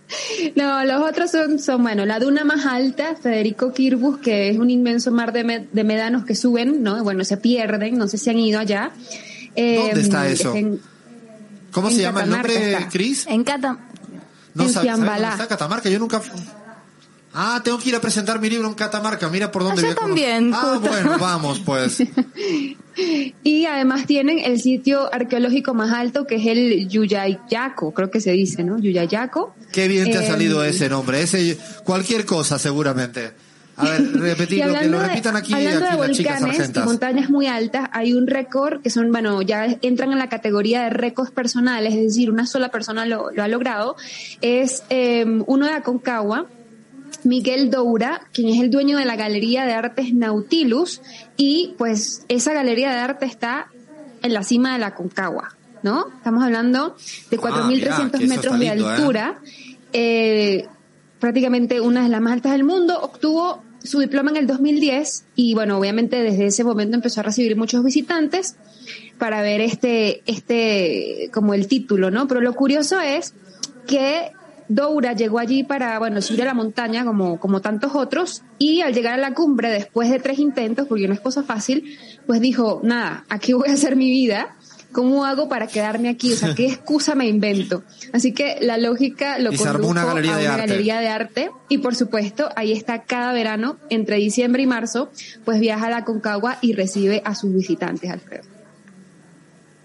No, 0.55 0.83
los 0.85 1.01
otros 1.07 1.29
son, 1.31 1.59
son, 1.59 1.83
bueno, 1.83 2.05
la 2.05 2.19
duna 2.19 2.43
más 2.43 2.65
alta, 2.65 3.15
Federico 3.15 3.71
Kirbus, 3.73 4.19
que 4.19 4.49
es 4.49 4.57
un 4.57 4.69
inmenso 4.69 5.11
mar 5.11 5.31
de, 5.33 5.67
de 5.71 5.83
médanos 5.83 6.25
que 6.25 6.35
suben, 6.35 6.81
¿no? 6.81 7.03
Bueno, 7.03 7.23
se 7.23 7.37
pierden, 7.37 7.97
no 7.97 8.07
sé 8.07 8.17
si 8.17 8.29
han 8.29 8.39
ido 8.39 8.59
allá. 8.59 8.91
Eh, 9.55 9.77
¿Dónde 9.77 10.01
está 10.01 10.27
eso? 10.27 10.55
en- 10.55 10.79
¿Cómo 11.71 11.89
En 11.89 11.95
se 11.95 12.01
llama 12.01 12.21
el 12.23 12.29
Catamarca 12.31 12.53
nombre. 12.59 12.87
Cris? 12.91 13.27
En 13.27 13.43
Cata, 13.43 13.77
No 14.55 14.63
en 14.63 14.69
sabe- 14.73 14.87
¿sabes 14.87 15.05
dónde 15.09 15.27
está 15.29 15.47
Catamarca? 15.47 15.89
Yo 15.89 15.99
nunca... 15.99 16.21
Ah, 17.33 17.61
tengo 17.63 17.77
que 17.77 17.89
ir 17.89 17.95
a 17.95 18.01
presentar 18.01 18.39
mi 18.41 18.49
libro 18.49 18.67
en 18.67 18.73
Catamarca. 18.73 19.29
Mira 19.29 19.51
por 19.51 19.63
dónde 19.63 19.83
yo 19.83 19.95
también, 19.95 20.51
Ah, 20.53 20.71
justo. 20.73 20.89
bueno, 20.89 21.17
vamos 21.19 21.59
pues. 21.65 21.97
Y 23.43 23.65
además 23.65 24.05
tienen 24.07 24.39
el 24.39 24.59
sitio 24.59 25.13
arqueológico 25.13 25.73
más 25.73 25.93
alto, 25.93 26.25
que 26.27 26.35
es 26.35 26.45
el 26.47 26.89
Yuyayaco, 26.89 27.93
creo 27.93 28.11
que 28.11 28.19
se 28.19 28.31
dice, 28.31 28.63
¿no? 28.63 28.77
Yuyayaco. 28.77 29.55
Qué 29.71 29.87
bien 29.87 30.11
te 30.11 30.17
ha 30.17 30.23
Eh, 30.23 30.27
salido 30.27 30.63
ese 30.65 30.89
nombre. 30.89 31.21
Ese 31.21 31.57
cualquier 31.85 32.25
cosa 32.25 32.59
seguramente. 32.59 33.31
A 33.77 33.85
ver, 33.85 34.11
repetirlo, 34.19 34.77
que 34.77 34.87
lo 34.89 34.99
repitan 34.99 35.37
aquí, 35.37 35.53
hablando 35.53 35.85
aquí 35.85 35.95
de 36.01 36.07
las 36.09 36.17
chicas 36.17 36.41
volcanes 36.41 36.71
y 36.75 36.79
montañas 36.79 37.29
muy 37.29 37.47
altas, 37.47 37.87
hay 37.93 38.11
un 38.13 38.27
récord 38.27 38.81
que 38.81 38.89
son, 38.89 39.09
bueno, 39.13 39.41
ya 39.41 39.77
entran 39.81 40.11
en 40.11 40.17
la 40.19 40.27
categoría 40.27 40.81
de 40.83 40.89
récords 40.89 41.31
personales, 41.31 41.93
es 41.93 42.01
decir, 42.03 42.29
una 42.29 42.45
sola 42.45 42.67
persona 42.69 43.05
lo, 43.05 43.31
lo 43.31 43.41
ha 43.43 43.47
logrado. 43.47 43.95
Es 44.41 44.83
eh, 44.89 45.23
uno 45.45 45.65
de 45.67 45.71
Aconcagua, 45.71 46.47
Miguel 47.23 47.69
Doura, 47.69 48.21
quien 48.33 48.49
es 48.49 48.59
el 48.59 48.69
dueño 48.69 48.97
de 48.97 49.05
la 49.05 49.15
Galería 49.15 49.65
de 49.65 49.73
Artes 49.73 50.13
Nautilus, 50.13 51.01
y 51.37 51.75
pues 51.77 52.25
esa 52.27 52.53
galería 52.53 52.91
de 52.91 52.97
arte 52.99 53.25
está 53.25 53.67
en 54.21 54.33
la 54.33 54.43
cima 54.43 54.73
de 54.73 54.79
la 54.79 54.95
Concagua, 54.95 55.55
¿no? 55.83 56.07
Estamos 56.17 56.43
hablando 56.43 56.95
de 57.29 57.37
Ah, 57.37 57.41
4.300 57.41 57.67
mira, 57.67 58.11
que 58.11 58.17
eso 58.17 58.27
metros 58.27 58.59
de 58.59 58.65
lindo, 58.65 58.89
¿eh? 58.89 58.91
altura, 58.91 59.39
eh, 59.93 60.67
prácticamente 61.19 61.81
una 61.81 62.03
de 62.03 62.09
las 62.09 62.21
más 62.21 62.33
altas 62.33 62.51
del 62.53 62.63
mundo, 62.63 62.99
obtuvo 63.01 63.63
su 63.83 63.99
diploma 63.99 64.31
en 64.31 64.37
el 64.37 64.47
2010 64.47 65.25
y 65.35 65.53
bueno, 65.53 65.77
obviamente 65.77 66.21
desde 66.21 66.47
ese 66.47 66.63
momento 66.63 66.95
empezó 66.95 67.21
a 67.21 67.23
recibir 67.23 67.55
muchos 67.55 67.83
visitantes 67.83 68.57
para 69.17 69.41
ver 69.41 69.61
este, 69.61 70.21
este, 70.25 71.29
como 71.33 71.53
el 71.53 71.67
título, 71.67 72.11
¿no? 72.11 72.27
Pero 72.27 72.41
lo 72.41 72.53
curioso 72.53 72.99
es 72.99 73.33
que 73.87 74.31
Doura 74.69 75.13
llegó 75.13 75.39
allí 75.39 75.63
para, 75.63 75.97
bueno, 75.97 76.21
subir 76.21 76.43
a 76.43 76.45
la 76.45 76.53
montaña 76.53 77.03
como, 77.03 77.39
como 77.39 77.59
tantos 77.59 77.95
otros 77.95 78.43
y 78.59 78.81
al 78.81 78.93
llegar 78.93 79.15
a 79.15 79.17
la 79.17 79.33
cumbre 79.33 79.69
después 79.69 80.11
de 80.11 80.19
tres 80.19 80.37
intentos, 80.37 80.87
porque 80.87 81.07
no 81.07 81.13
es 81.13 81.19
cosa 81.19 81.43
fácil, 81.43 81.97
pues 82.27 82.39
dijo, 82.39 82.79
nada, 82.83 83.25
aquí 83.29 83.53
voy 83.53 83.69
a 83.69 83.73
hacer 83.73 83.95
mi 83.95 84.09
vida. 84.09 84.55
¿Cómo 84.91 85.23
hago 85.23 85.47
para 85.49 85.67
quedarme 85.67 86.09
aquí? 86.09 86.33
O 86.33 86.35
sea, 86.35 86.55
¿qué 86.55 86.65
excusa 86.67 87.13
me 87.13 87.27
invento? 87.27 87.83
Así 88.11 88.33
que 88.33 88.57
la 88.61 88.77
lógica 88.77 89.37
lo 89.37 89.51
condujo 89.53 89.87
una 89.87 90.03
galería 90.03 90.33
a 90.33 90.37
de 90.37 90.45
una 90.45 90.53
arte. 90.55 90.67
galería 90.67 90.99
de 90.99 91.07
arte 91.09 91.51
y 91.67 91.77
por 91.77 91.95
supuesto 91.95 92.49
ahí 92.55 92.71
está 92.71 93.03
cada 93.03 93.31
verano 93.31 93.77
entre 93.91 94.15
diciembre 94.15 94.63
y 94.63 94.67
marzo 94.67 95.11
pues 95.45 95.59
viaja 95.59 95.87
a 95.87 95.89
la 95.91 96.05
Concagua 96.05 96.57
y 96.61 96.73
recibe 96.73 97.21
a 97.23 97.35
sus 97.35 97.53
visitantes 97.53 98.09
Alfredo 98.09 98.58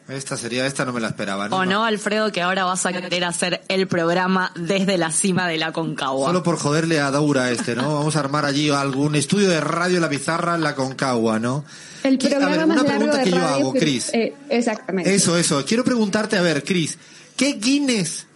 Esta 0.07 0.37
sería, 0.37 0.67
esta 0.67 0.85
no 0.85 0.93
me 0.93 1.01
la 1.01 1.09
esperaba. 1.09 1.47
O 1.47 1.65
no, 1.65 1.83
Alfredo, 1.85 2.31
que 2.31 2.43
ahora 2.43 2.65
vas 2.65 2.85
a 2.85 2.93
querer 2.93 3.25
hacer 3.25 3.63
el 3.69 3.87
programa 3.89 4.53
desde 4.55 4.99
la 4.99 5.11
cima 5.11 5.49
de 5.49 5.57
la 5.57 5.73
Concagua. 5.73 6.27
Solo 6.27 6.43
por 6.43 6.59
joderle 6.59 7.01
a 7.01 7.11
Daura 7.11 7.51
este, 7.51 7.75
¿no? 7.75 7.95
Vamos 7.95 8.15
a 8.17 8.21
armar 8.21 8.45
allí 8.45 8.69
algún 8.69 9.15
estudio 9.17 9.49
de 9.49 9.63
radio 9.63 9.97
en 9.97 10.03
la 10.03 10.11
pizarra 10.11 10.57
en 10.57 10.63
la 10.63 10.75
Concagua, 10.75 11.39
¿no? 11.39 11.65
el 12.03 12.19
¿Qué- 12.19 12.27
a 12.27 12.31
programa 12.39 12.57
ver, 12.57 12.67
más 12.67 12.81
una 12.81 12.83
largo 12.91 12.99
pregunta 12.99 13.17
de 13.19 13.25
que 13.25 13.31
yo 13.31 13.37
radio 13.39 13.55
hago, 13.55 13.73
Cris. 13.73 14.11
eh, 14.13 14.35
exactamente 14.51 15.15
Eso, 15.15 15.39
eso. 15.39 15.65
Quiero 15.65 15.85
preguntarte, 15.85 16.37
a 16.37 16.43
ver, 16.43 16.63
Cris, 16.63 16.99
¿qué 17.35 17.55
Guinness 17.55 18.27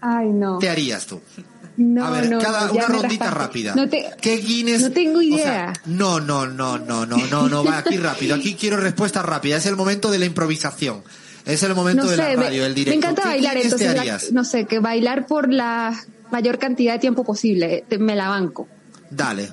ay 0.00 0.28
no 0.28 0.56
te 0.58 0.70
harías 0.70 1.04
tú? 1.06 1.20
No 1.76 2.04
a 2.06 2.10
ver, 2.10 2.30
no 2.30 2.38
cada, 2.38 2.70
una 2.72 2.88
me 2.88 2.94
rondita 2.94 3.30
rápida. 3.30 3.74
no 3.74 3.88
te 3.88 4.06
¿Qué 4.20 4.36
Guinness? 4.38 4.82
no 4.82 4.90
tengo 4.92 5.18
o 5.18 5.22
idea 5.22 5.42
sea, 5.44 5.72
no, 5.86 6.20
no, 6.20 6.46
no, 6.46 6.78
no, 6.78 7.04
no, 7.06 7.16
no, 7.26 7.48
no, 7.48 7.64
va 7.64 7.78
aquí 7.78 7.96
rápido. 7.96 8.34
Aquí 8.34 8.54
quiero 8.60 8.76
respuesta 8.78 9.22
rápida. 9.22 9.56
Es 9.56 9.66
el 9.66 9.76
momento 9.76 10.10
de 10.10 10.18
la 10.18 10.24
improvisación. 10.24 11.02
Es 11.44 11.62
el 11.62 11.74
momento 11.74 12.04
no 12.04 12.10
de 12.10 12.16
sé 12.16 12.22
la 12.22 12.28
me- 12.30 12.36
radio, 12.44 12.64
el 12.66 12.70
me, 12.72 12.74
directo. 12.74 12.98
encanta 12.98 13.22
¿Qué 13.22 13.28
bailar 13.28 13.56
entonces 13.56 13.94
te 13.94 14.04
la- 14.04 14.18
no 14.32 14.44
sé 14.44 14.64
que 14.64 14.78
bailar 14.80 15.26
por 15.26 15.52
la 15.52 15.94
mayor 16.32 16.58
cantidad 16.58 16.94
de 16.94 16.98
tiempo 16.98 17.22
posible 17.24 17.84
te- 17.88 17.98
me 17.98 18.16
la 18.16 18.28
banco 18.28 18.66
Dale. 19.10 19.48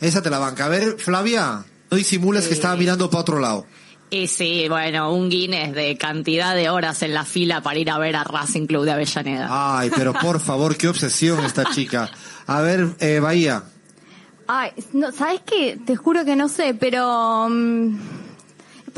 Esa 0.00 0.20
te 0.22 0.30
la 0.30 0.38
banca. 0.38 0.64
A 0.64 0.68
ver, 0.68 0.96
Flavia, 0.98 1.64
no 1.90 1.96
disimules 1.96 2.48
que 2.48 2.54
estaba 2.54 2.74
mirando 2.76 3.08
para 3.10 3.20
otro 3.20 3.38
lado. 3.38 3.66
Y 4.10 4.26
sí, 4.26 4.66
bueno, 4.68 5.12
un 5.12 5.28
Guinness 5.28 5.74
de 5.74 5.96
cantidad 5.98 6.54
de 6.54 6.70
horas 6.70 7.02
en 7.02 7.12
la 7.12 7.24
fila 7.24 7.60
para 7.60 7.78
ir 7.78 7.90
a 7.90 7.98
ver 7.98 8.16
a 8.16 8.24
Racing 8.24 8.66
Club 8.66 8.84
de 8.84 8.92
Avellaneda. 8.92 9.48
Ay, 9.50 9.90
pero 9.94 10.14
por 10.14 10.40
favor, 10.40 10.76
qué 10.76 10.88
obsesión 10.88 11.44
esta 11.44 11.66
chica. 11.66 12.10
A 12.46 12.62
ver, 12.62 12.88
eh, 13.00 13.20
Bahía. 13.20 13.64
Ay, 14.46 14.70
no, 14.94 15.12
¿sabes 15.12 15.42
qué? 15.44 15.78
Te 15.84 15.94
juro 15.96 16.24
que 16.24 16.36
no 16.36 16.48
sé, 16.48 16.74
pero... 16.74 17.48
mm, 17.50 17.98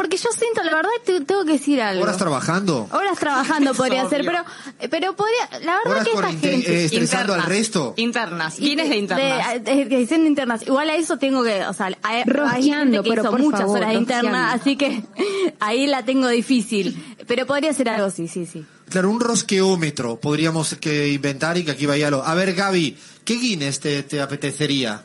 porque 0.01 0.17
yo 0.17 0.31
siento, 0.33 0.63
la 0.63 0.75
verdad, 0.77 0.89
te- 1.05 1.21
tengo 1.21 1.45
que 1.45 1.53
decir 1.53 1.79
algo. 1.83 2.03
¿Horas 2.05 2.17
trabajando? 2.17 2.89
Horas 2.91 3.19
trabajando 3.19 3.75
podría 3.75 4.09
ser, 4.09 4.25
pero 4.25 4.43
pero 4.91 5.15
podría, 5.15 5.47
la 5.63 5.77
verdad 5.77 5.87
¿Horas 5.93 6.05
que 6.05 6.11
esta 6.15 6.29
gente 6.31 6.73
eh, 6.73 6.85
estresando 6.87 7.35
al 7.35 7.43
resto? 7.43 7.93
Internas. 7.99 8.57
Guinness 8.59 8.89
de 8.89 8.97
internas. 8.97 9.63
de, 9.63 9.85
de- 9.85 9.97
diciendo 9.99 10.27
internas. 10.27 10.63
Igual 10.67 10.89
a 10.89 10.97
eso 10.97 11.19
tengo 11.19 11.45
que, 11.45 11.67
o 11.67 11.75
sea, 11.75 11.87
hay, 11.87 11.97
hay 12.03 12.25
Rosqueando, 12.25 12.63
gente 12.97 13.03
que 13.03 13.11
pero 13.11 13.23
hizo 13.23 13.31
por 13.31 13.41
muchas 13.41 13.61
favor, 13.61 13.77
horas 13.77 13.95
internas, 13.95 14.55
así 14.59 14.77
que 14.77 15.03
ahí 15.61 15.87
la 15.87 16.03
tengo 16.03 16.29
difícil. 16.29 17.17
Pero 17.27 17.45
podría 17.47 17.75
ser 17.75 17.91
algo, 17.91 18.09
sí, 18.09 18.27
sí, 18.27 18.47
sí. 18.47 18.65
Claro, 18.89 19.11
un 19.11 19.21
rosqueómetro 19.21 20.19
podríamos 20.19 20.77
que 20.77 21.09
inventar 21.11 21.59
y 21.59 21.65
que 21.65 21.73
aquí 21.73 21.85
vaya 21.85 22.11
lo. 22.11 22.25
A 22.25 22.35
ver, 22.35 22.55
Gaby, 22.55 22.97
¿qué 23.23 23.35
Guinness 23.35 23.81
te, 23.81 24.03
te 24.03 24.23
apetecería? 24.23 25.05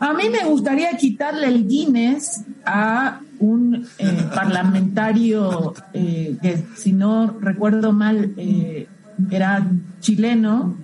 A 0.00 0.12
mí 0.12 0.28
me 0.28 0.44
gustaría 0.44 0.96
quitarle 0.96 1.48
el 1.48 1.66
Guinness 1.66 2.44
a 2.64 3.20
un 3.40 3.86
eh, 3.98 4.26
parlamentario 4.32 5.74
eh, 5.92 6.36
que, 6.40 6.64
si 6.76 6.92
no 6.92 7.36
recuerdo 7.40 7.92
mal, 7.92 8.32
eh, 8.36 8.86
era 9.30 9.66
chileno, 10.00 10.76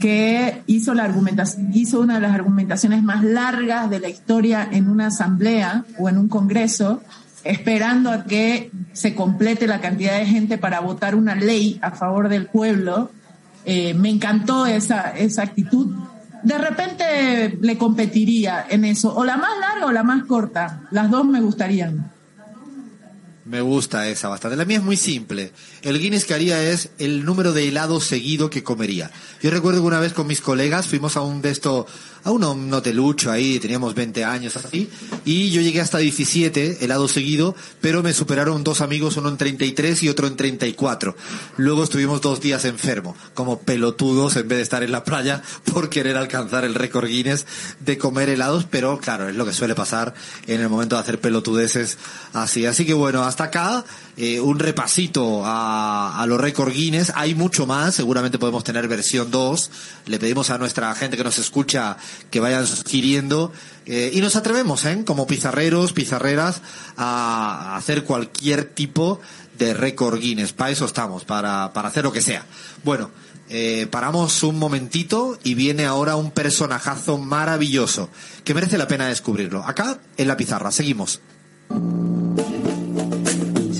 que 0.00 0.62
hizo, 0.66 0.94
la 0.94 1.14
hizo 1.72 2.00
una 2.00 2.14
de 2.14 2.20
las 2.22 2.34
argumentaciones 2.34 3.02
más 3.02 3.22
largas 3.22 3.88
de 3.88 4.00
la 4.00 4.08
historia 4.08 4.66
en 4.70 4.88
una 4.88 5.08
asamblea 5.08 5.84
o 5.98 6.08
en 6.08 6.18
un 6.18 6.28
congreso, 6.28 7.02
esperando 7.44 8.10
a 8.10 8.24
que 8.24 8.72
se 8.92 9.14
complete 9.14 9.68
la 9.68 9.80
cantidad 9.80 10.18
de 10.18 10.26
gente 10.26 10.58
para 10.58 10.80
votar 10.80 11.14
una 11.14 11.36
ley 11.36 11.78
a 11.82 11.92
favor 11.92 12.28
del 12.28 12.46
pueblo. 12.46 13.10
Me 13.66 14.08
encantó 14.08 14.66
esa, 14.66 15.10
esa 15.10 15.42
actitud. 15.42 15.94
De 16.42 16.58
repente 16.58 17.58
le 17.60 17.78
competiría 17.78 18.66
en 18.68 18.84
eso, 18.84 19.14
o 19.14 19.24
la 19.24 19.36
más 19.36 19.58
larga 19.58 19.86
o 19.86 19.92
la 19.92 20.02
más 20.02 20.24
corta. 20.24 20.82
Las 20.90 21.10
dos 21.10 21.24
me 21.24 21.40
gustarían. 21.40 22.10
Me 23.46 23.62
gusta 23.62 24.06
esa 24.08 24.28
bastante. 24.28 24.56
La 24.56 24.66
mía 24.66 24.78
es 24.78 24.84
muy 24.84 24.98
simple. 24.98 25.52
El 25.82 25.98
Guinness 25.98 26.26
que 26.26 26.34
haría 26.34 26.62
es 26.62 26.90
el 26.98 27.24
número 27.24 27.52
de 27.52 27.68
helados 27.68 28.04
seguido 28.04 28.50
que 28.50 28.62
comería. 28.62 29.10
Yo 29.42 29.50
recuerdo 29.50 29.80
que 29.80 29.86
una 29.86 30.00
vez 30.00 30.12
con 30.12 30.26
mis 30.26 30.42
colegas 30.42 30.86
fuimos 30.86 31.16
a 31.16 31.22
un 31.22 31.40
de 31.40 31.50
esto, 31.50 31.86
a 32.24 32.30
un 32.30 32.72
hotelucho 32.74 33.30
ahí, 33.32 33.58
teníamos 33.58 33.94
20 33.94 34.24
años 34.24 34.56
así, 34.56 34.90
y 35.24 35.50
yo 35.50 35.62
llegué 35.62 35.80
hasta 35.80 35.96
17 35.96 36.84
helados 36.84 37.12
seguido, 37.12 37.56
pero 37.80 38.02
me 38.02 38.12
superaron 38.12 38.62
dos 38.62 38.82
amigos, 38.82 39.16
uno 39.16 39.30
en 39.30 39.38
33 39.38 40.02
y 40.02 40.10
otro 40.10 40.26
en 40.26 40.36
34. 40.36 41.16
Luego 41.56 41.84
estuvimos 41.84 42.20
dos 42.20 42.42
días 42.42 42.66
enfermo, 42.66 43.16
como 43.32 43.60
pelotudos 43.60 44.36
en 44.36 44.48
vez 44.48 44.58
de 44.58 44.62
estar 44.62 44.82
en 44.82 44.92
la 44.92 45.04
playa 45.04 45.42
por 45.72 45.88
querer 45.88 46.18
alcanzar 46.18 46.66
el 46.66 46.74
récord 46.74 47.08
Guinness 47.08 47.46
de 47.80 47.96
comer 47.96 48.28
helados, 48.28 48.66
pero 48.70 48.98
claro, 48.98 49.30
es 49.30 49.34
lo 49.34 49.46
que 49.46 49.54
suele 49.54 49.74
pasar 49.74 50.12
en 50.46 50.60
el 50.60 50.68
momento 50.68 50.96
de 50.96 51.02
hacer 51.02 51.20
pelotudeces 51.20 51.96
así. 52.34 52.66
Así 52.66 52.84
que 52.84 52.92
bueno, 52.92 53.24
hasta 53.24 53.39
acá 53.44 53.84
eh, 54.16 54.40
un 54.40 54.58
repasito 54.58 55.42
a, 55.44 56.24
los 56.28 56.40
récord 56.40 56.72
Guinness. 56.72 57.12
Hay 57.14 57.34
mucho 57.34 57.66
más, 57.66 57.94
seguramente 57.94 58.38
podemos 58.38 58.64
tener 58.64 58.86
versión 58.88 59.30
2. 59.30 59.70
Le 60.06 60.18
pedimos 60.18 60.50
a 60.50 60.58
nuestra 60.58 60.94
gente 60.94 61.16
que 61.16 61.24
nos 61.24 61.38
escucha 61.38 61.96
que 62.30 62.40
vayan 62.40 62.66
sugiriendo 62.66 63.52
eh, 63.86 64.10
y 64.12 64.20
nos 64.20 64.36
atrevemos, 64.36 64.84
¿eh? 64.84 65.02
como 65.04 65.26
pizarreros, 65.26 65.92
pizarreras, 65.92 66.62
a 66.96 67.76
hacer 67.76 68.04
cualquier 68.04 68.64
tipo 68.64 69.20
de 69.58 69.74
récord 69.74 70.20
Guinness. 70.20 70.52
Para 70.52 70.70
eso 70.70 70.84
estamos, 70.84 71.24
para, 71.24 71.72
para 71.72 71.88
hacer 71.88 72.04
lo 72.04 72.12
que 72.12 72.22
sea. 72.22 72.44
Bueno, 72.84 73.10
eh, 73.52 73.88
paramos 73.90 74.44
un 74.44 74.60
momentito 74.60 75.36
y 75.42 75.54
viene 75.54 75.84
ahora 75.84 76.14
un 76.14 76.30
personajazo 76.30 77.18
maravilloso 77.18 78.08
que 78.44 78.54
merece 78.54 78.78
la 78.78 78.86
pena 78.86 79.08
descubrirlo. 79.08 79.64
Acá 79.64 79.98
en 80.16 80.28
la 80.28 80.36
pizarra, 80.36 80.70
seguimos. 80.70 81.20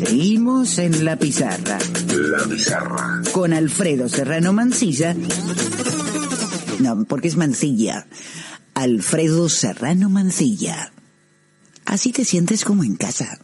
Seguimos 0.06 0.78
en 0.78 1.04
la 1.04 1.16
pizarra. 1.16 1.78
La 2.08 2.44
pizarra. 2.48 3.20
Con 3.32 3.52
Alfredo 3.52 4.08
Serrano 4.08 4.54
Mancilla. 4.54 5.14
No, 6.78 7.04
porque 7.04 7.28
es 7.28 7.36
Mancilla. 7.36 8.06
Alfredo 8.72 9.50
Serrano 9.50 10.08
Mancilla. 10.08 10.90
Así 11.84 12.12
te 12.12 12.24
sientes 12.24 12.64
como 12.64 12.82
en 12.82 12.96
casa. 12.96 13.40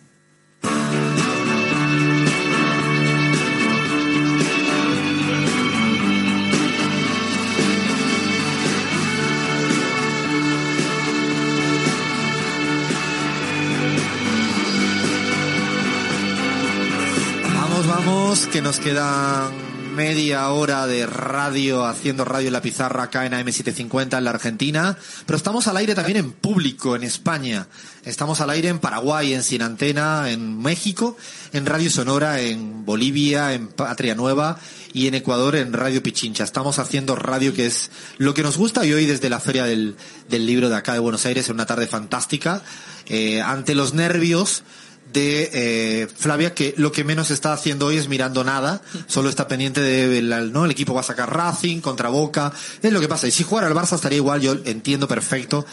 Que 18.26 18.60
nos 18.60 18.80
quedan 18.80 19.52
media 19.94 20.50
hora 20.50 20.88
de 20.88 21.06
radio, 21.06 21.84
haciendo 21.84 22.24
radio 22.24 22.48
en 22.48 22.54
la 22.54 22.60
pizarra 22.60 23.04
acá 23.04 23.24
en 23.24 23.32
AM750 23.32 24.18
en 24.18 24.24
la 24.24 24.30
Argentina, 24.30 24.98
pero 25.26 25.36
estamos 25.36 25.68
al 25.68 25.76
aire 25.76 25.94
también 25.94 26.18
en 26.18 26.32
público 26.32 26.96
en 26.96 27.04
España. 27.04 27.68
Estamos 28.04 28.40
al 28.40 28.50
aire 28.50 28.68
en 28.68 28.80
Paraguay, 28.80 29.32
en 29.32 29.44
Sin 29.44 29.62
Antena, 29.62 30.28
en 30.28 30.58
México, 30.58 31.16
en 31.52 31.66
Radio 31.66 31.88
Sonora, 31.88 32.40
en 32.40 32.84
Bolivia, 32.84 33.54
en 33.54 33.68
Patria 33.68 34.16
Nueva 34.16 34.58
y 34.92 35.06
en 35.06 35.14
Ecuador 35.14 35.54
en 35.54 35.72
Radio 35.72 36.02
Pichincha. 36.02 36.42
Estamos 36.42 36.80
haciendo 36.80 37.14
radio 37.14 37.54
que 37.54 37.66
es 37.66 37.92
lo 38.18 38.34
que 38.34 38.42
nos 38.42 38.56
gusta 38.56 38.84
y 38.84 38.92
hoy 38.92 39.06
desde 39.06 39.30
la 39.30 39.38
Feria 39.38 39.66
del, 39.66 39.96
del 40.28 40.46
Libro 40.46 40.68
de 40.68 40.74
acá 40.74 40.94
de 40.94 40.98
Buenos 40.98 41.24
Aires 41.26 41.48
en 41.48 41.54
una 41.54 41.66
tarde 41.66 41.86
fantástica, 41.86 42.60
eh, 43.06 43.40
ante 43.40 43.76
los 43.76 43.94
nervios 43.94 44.64
de 45.12 45.50
eh, 45.52 46.06
Flavia 46.14 46.54
que 46.54 46.74
lo 46.76 46.92
que 46.92 47.04
menos 47.04 47.30
está 47.30 47.52
haciendo 47.52 47.86
hoy 47.86 47.96
es 47.96 48.08
mirando 48.08 48.44
nada, 48.44 48.82
solo 49.06 49.28
está 49.30 49.48
pendiente 49.48 49.80
de 49.80 50.20
la- 50.22 50.40
no 50.42 50.64
el 50.64 50.70
equipo 50.70 50.92
va 50.94 51.00
a 51.00 51.04
sacar 51.04 51.34
Racing 51.34 51.80
contra 51.80 52.08
Boca, 52.08 52.52
es 52.82 52.92
lo 52.92 53.00
que 53.00 53.08
pasa. 53.08 53.26
Y 53.26 53.30
si 53.30 53.42
jugara 53.44 53.68
el 53.68 53.74
Barça 53.74 53.94
estaría 53.94 54.16
igual, 54.18 54.40
yo 54.40 54.56
entiendo 54.64 55.08
perfecto 55.08 55.64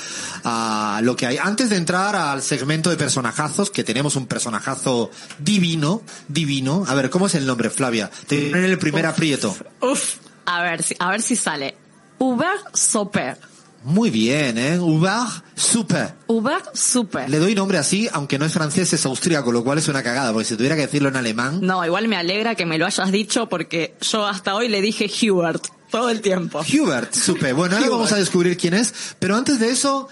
a 0.43 0.99
lo 1.03 1.15
que 1.15 1.26
hay. 1.27 1.38
Antes 1.38 1.69
de 1.69 1.76
entrar 1.77 2.15
al 2.15 2.41
segmento 2.41 2.89
de 2.89 2.97
personajazos, 2.97 3.69
que 3.69 3.84
tenemos 3.84 4.15
un 4.15 4.27
personajazo 4.27 5.11
divino, 5.39 6.01
divino. 6.27 6.85
A 6.88 6.93
ver, 6.95 7.10
¿cómo 7.10 7.27
es 7.27 7.35
el 7.35 7.45
nombre, 7.45 7.69
Flavia? 7.69 8.10
Te 8.27 8.47
a 8.47 8.51
poner 8.51 8.65
el 8.69 8.80
primer 8.80 9.05
aprieto. 9.05 9.55
Uf, 9.81 10.15
a 10.45 10.61
ver 10.61 10.84
si, 10.84 10.95
a 10.99 11.10
ver 11.10 11.22
si 11.22 11.35
sale. 11.35 11.76
Hubert 12.19 12.76
Soper. 12.76 13.38
Muy 13.84 14.10
bien, 14.10 14.57
¿eh? 14.57 14.80
Hubert 14.80 15.43
Super. 15.55 16.15
Hubert 16.27 16.73
Super. 16.76 17.30
Le 17.30 17.38
doy 17.39 17.53
nombre 17.53 17.77
así, 17.77 18.07
aunque 18.11 18.39
no 18.39 18.45
es 18.45 18.53
francés, 18.53 18.93
es 18.93 19.05
austríaco, 19.05 19.51
lo 19.51 19.64
cual 19.64 19.77
es 19.77 19.88
una 19.89 20.01
cagada, 20.03 20.31
porque 20.31 20.47
si 20.47 20.55
tuviera 20.55 20.76
que 20.76 20.84
decirlo 20.84 21.10
en 21.10 21.18
alemán, 21.18 21.60
No, 21.61 21.85
igual 21.85 22.07
me 22.07 22.15
alegra 22.15 22.55
que 22.55 22.65
me 22.65 22.77
lo 22.77 22.85
hayas 22.85 23.11
dicho 23.11 23.49
porque 23.49 23.95
yo 24.01 24.26
hasta 24.26 24.55
hoy 24.55 24.69
le 24.69 24.81
dije 24.81 25.10
Hubert 25.30 25.68
todo 25.91 26.10
el 26.10 26.22
tiempo. 26.22 26.61
Hubert, 26.61 27.14
supe. 27.14 27.53
Bueno, 27.53 27.76
ahora 27.76 27.88
Hubert. 27.88 27.91
vamos 27.91 28.11
a 28.14 28.15
descubrir 28.15 28.57
quién 28.57 28.73
es, 28.73 28.93
pero 29.19 29.35
antes 29.35 29.60
de 29.60 29.69
eso 29.69 30.07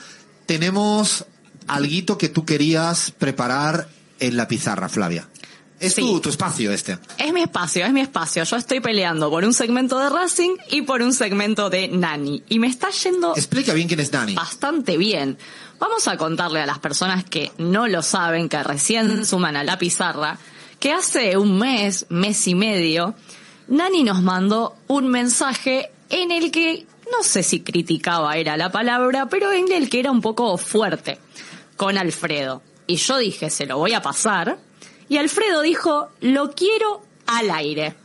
tenemos 0.45 1.25
alguito 1.67 2.17
que 2.17 2.29
tú 2.29 2.45
querías 2.45 3.11
preparar 3.11 3.87
en 4.19 4.37
la 4.37 4.47
pizarra, 4.47 4.89
Flavia. 4.89 5.27
Es 5.81 5.93
Sí. 5.95 6.01
tu, 6.01 6.19
tu 6.21 6.29
espacio 6.29 6.71
este. 6.71 6.97
Es 7.17 7.33
mi 7.33 7.41
espacio, 7.41 7.85
es 7.85 7.91
mi 7.91 8.01
espacio. 8.01 8.43
Yo 8.43 8.55
estoy 8.55 8.79
peleando 8.79 9.29
por 9.29 9.43
un 9.43 9.53
segmento 9.53 9.99
de 9.99 10.09
Racing 10.09 10.55
y 10.69 10.83
por 10.83 11.01
un 11.01 11.11
segmento 11.13 11.69
de 11.69 11.87
Nani. 11.87 12.43
Y 12.49 12.59
me 12.59 12.67
está 12.67 12.89
yendo 12.91 13.33
Explica 13.35 13.73
bien 13.73 13.87
quién 13.87 13.99
es 13.99 14.11
Dani. 14.11 14.35
bastante 14.35 14.97
bien. 14.97 15.37
Vamos 15.79 16.07
a 16.07 16.15
contarle 16.17 16.61
a 16.61 16.65
las 16.67 16.77
personas 16.79 17.23
que 17.23 17.51
no 17.57 17.87
lo 17.87 18.03
saben, 18.03 18.47
que 18.47 18.61
recién 18.61 19.25
suman 19.25 19.55
a 19.57 19.63
la 19.63 19.79
pizarra, 19.79 20.37
que 20.79 20.91
hace 20.93 21.35
un 21.37 21.57
mes, 21.57 22.05
mes 22.09 22.47
y 22.47 22.53
medio, 22.53 23.15
Nani 23.67 24.03
nos 24.03 24.21
mandó 24.21 24.75
un 24.87 25.07
mensaje 25.07 25.89
en 26.09 26.31
el 26.31 26.51
que, 26.51 26.85
no 27.11 27.23
sé 27.23 27.41
si 27.41 27.61
criticaba 27.61 28.35
era 28.37 28.57
la 28.57 28.71
palabra, 28.71 29.27
pero 29.29 29.51
en 29.51 29.71
el 29.71 29.89
que 29.89 29.99
era 30.01 30.11
un 30.11 30.21
poco 30.21 30.55
fuerte 30.57 31.17
con 31.77 31.97
Alfredo. 31.97 32.61
Y 32.85 32.97
yo 32.97 33.17
dije, 33.17 33.49
se 33.49 33.65
lo 33.65 33.77
voy 33.79 33.93
a 33.93 34.01
pasar. 34.03 34.59
Y 35.11 35.17
Alfredo 35.17 35.61
dijo, 35.61 36.07
lo 36.21 36.51
quiero 36.51 37.01
al 37.27 37.51
aire. 37.51 37.95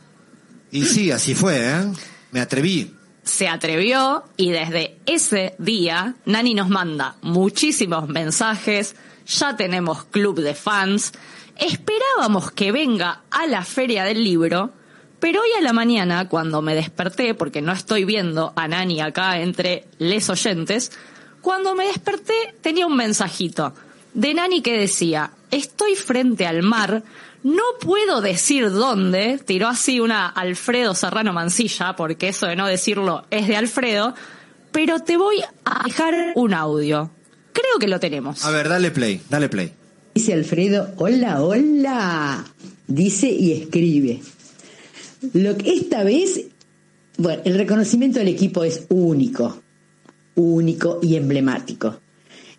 Y 0.71 0.83
sí, 0.83 1.09
así 1.09 1.35
fue, 1.35 1.55
¿eh? 1.57 1.85
Me 2.31 2.41
atreví. 2.41 2.93
se 3.23 3.47
atrevió 3.47 4.25
y 4.35 4.51
desde 4.51 4.97
ese 5.05 5.55
día 5.57 6.15
Nani 6.25 6.53
nos 6.53 6.67
manda 6.67 7.15
muchísimos 7.21 8.09
mensajes, 8.09 8.97
ya 9.25 9.55
tenemos 9.55 10.03
club 10.03 10.41
de 10.41 10.53
fans, 10.53 11.13
esperábamos 11.55 12.51
que 12.51 12.73
venga 12.73 13.21
a 13.31 13.47
la 13.47 13.63
feria 13.63 14.03
del 14.03 14.21
libro, 14.21 14.73
pero 15.21 15.39
hoy 15.39 15.49
a 15.57 15.61
la 15.61 15.71
mañana 15.71 16.27
cuando 16.27 16.61
me 16.61 16.75
desperté, 16.75 17.33
porque 17.35 17.61
no 17.61 17.71
estoy 17.71 18.03
viendo 18.03 18.51
a 18.57 18.67
Nani 18.67 18.99
acá 18.99 19.39
entre 19.39 19.85
les 19.97 20.29
oyentes, 20.29 20.91
cuando 21.39 21.73
me 21.73 21.87
desperté 21.87 22.53
tenía 22.59 22.85
un 22.85 22.97
mensajito. 22.97 23.73
de 24.13 24.33
Nani 24.33 24.61
que 24.61 24.77
decía, 24.77 25.31
estoy 25.51 25.95
frente 25.95 26.45
al 26.45 26.63
mar, 26.63 27.03
no 27.43 27.63
puedo 27.79 28.21
decir 28.21 28.71
dónde, 28.71 29.39
tiró 29.45 29.67
así 29.67 29.99
una 29.99 30.27
Alfredo 30.27 30.95
Serrano 30.95 31.33
Mancilla, 31.33 31.95
porque 31.95 32.29
eso 32.29 32.47
de 32.47 32.55
no 32.55 32.67
decirlo 32.67 33.25
es 33.29 33.47
de 33.47 33.55
Alfredo, 33.55 34.13
pero 34.71 34.99
te 34.99 35.17
voy 35.17 35.37
a 35.65 35.83
dejar 35.85 36.13
un 36.35 36.53
audio. 36.53 37.11
Creo 37.53 37.79
que 37.79 37.87
lo 37.87 37.99
tenemos. 37.99 38.43
A 38.45 38.51
ver, 38.51 38.69
dale 38.69 38.91
play, 38.91 39.21
dale 39.29 39.49
play. 39.49 39.71
Dice 40.13 40.33
Alfredo, 40.33 40.93
hola, 40.97 41.41
hola. 41.41 42.43
Dice 42.87 43.29
y 43.29 43.53
escribe. 43.53 44.21
Lo 45.33 45.57
que 45.57 45.73
esta 45.73 46.03
vez, 46.03 46.41
bueno, 47.17 47.41
el 47.45 47.57
reconocimiento 47.57 48.19
del 48.19 48.27
equipo 48.27 48.63
es 48.63 48.85
único, 48.89 49.61
único 50.35 50.99
y 51.01 51.15
emblemático. 51.15 51.99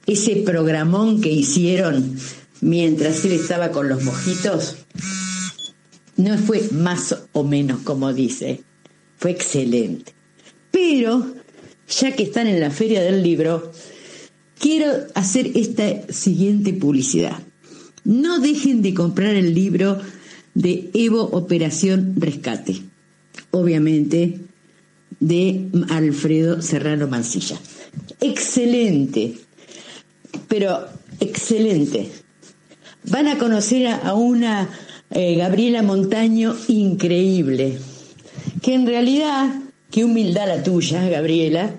Ese 0.06 0.36
programón 0.36 1.20
que 1.20 1.30
hicieron 1.30 2.16
mientras 2.60 3.24
él 3.24 3.32
estaba 3.32 3.70
con 3.70 3.88
los 3.88 4.04
mojitos, 4.04 4.76
no 6.16 6.36
fue 6.36 6.68
más 6.72 7.16
o 7.32 7.44
menos 7.44 7.80
como 7.80 8.12
dice, 8.12 8.62
fue 9.16 9.30
excelente. 9.30 10.12
Pero, 10.70 11.34
ya 11.88 12.14
que 12.14 12.24
están 12.24 12.46
en 12.46 12.60
la 12.60 12.70
feria 12.70 13.02
del 13.02 13.22
libro, 13.22 13.72
quiero 14.58 14.92
hacer 15.14 15.52
esta 15.54 16.12
siguiente 16.12 16.72
publicidad. 16.72 17.40
No 18.04 18.40
dejen 18.40 18.82
de 18.82 18.94
comprar 18.94 19.34
el 19.34 19.54
libro 19.54 20.00
de 20.54 20.90
Evo 20.94 21.22
Operación 21.22 22.14
Rescate, 22.16 22.82
obviamente 23.50 24.40
de 25.20 25.68
Alfredo 25.88 26.62
Serrano 26.62 27.08
Mancilla. 27.08 27.58
Excelente, 28.20 29.34
pero 30.48 30.86
excelente. 31.20 32.10
Van 33.04 33.28
a 33.28 33.38
conocer 33.38 33.86
a, 33.86 34.14
una 34.14 34.68
eh, 35.10 35.36
Gabriela 35.36 35.82
Montaño 35.82 36.54
increíble, 36.68 37.78
que 38.62 38.74
en 38.74 38.86
realidad, 38.86 39.54
qué 39.90 40.04
humildad 40.04 40.48
la 40.48 40.62
tuya, 40.62 41.08
Gabriela, 41.08 41.74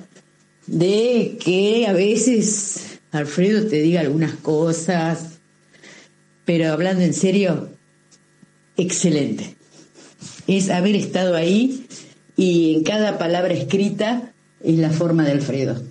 de 0.65 1.37
que 1.43 1.87
a 1.87 1.93
veces 1.93 2.99
Alfredo 3.11 3.67
te 3.67 3.81
diga 3.81 4.01
algunas 4.01 4.33
cosas, 4.33 5.39
pero 6.45 6.71
hablando 6.71 7.03
en 7.03 7.13
serio, 7.13 7.69
excelente. 8.77 9.55
Es 10.47 10.69
haber 10.69 10.95
estado 10.95 11.35
ahí 11.35 11.85
y 12.35 12.75
en 12.75 12.83
cada 12.83 13.17
palabra 13.17 13.53
escrita 13.53 14.33
es 14.63 14.77
la 14.77 14.89
forma 14.89 15.25
de 15.25 15.33
Alfredo. 15.33 15.81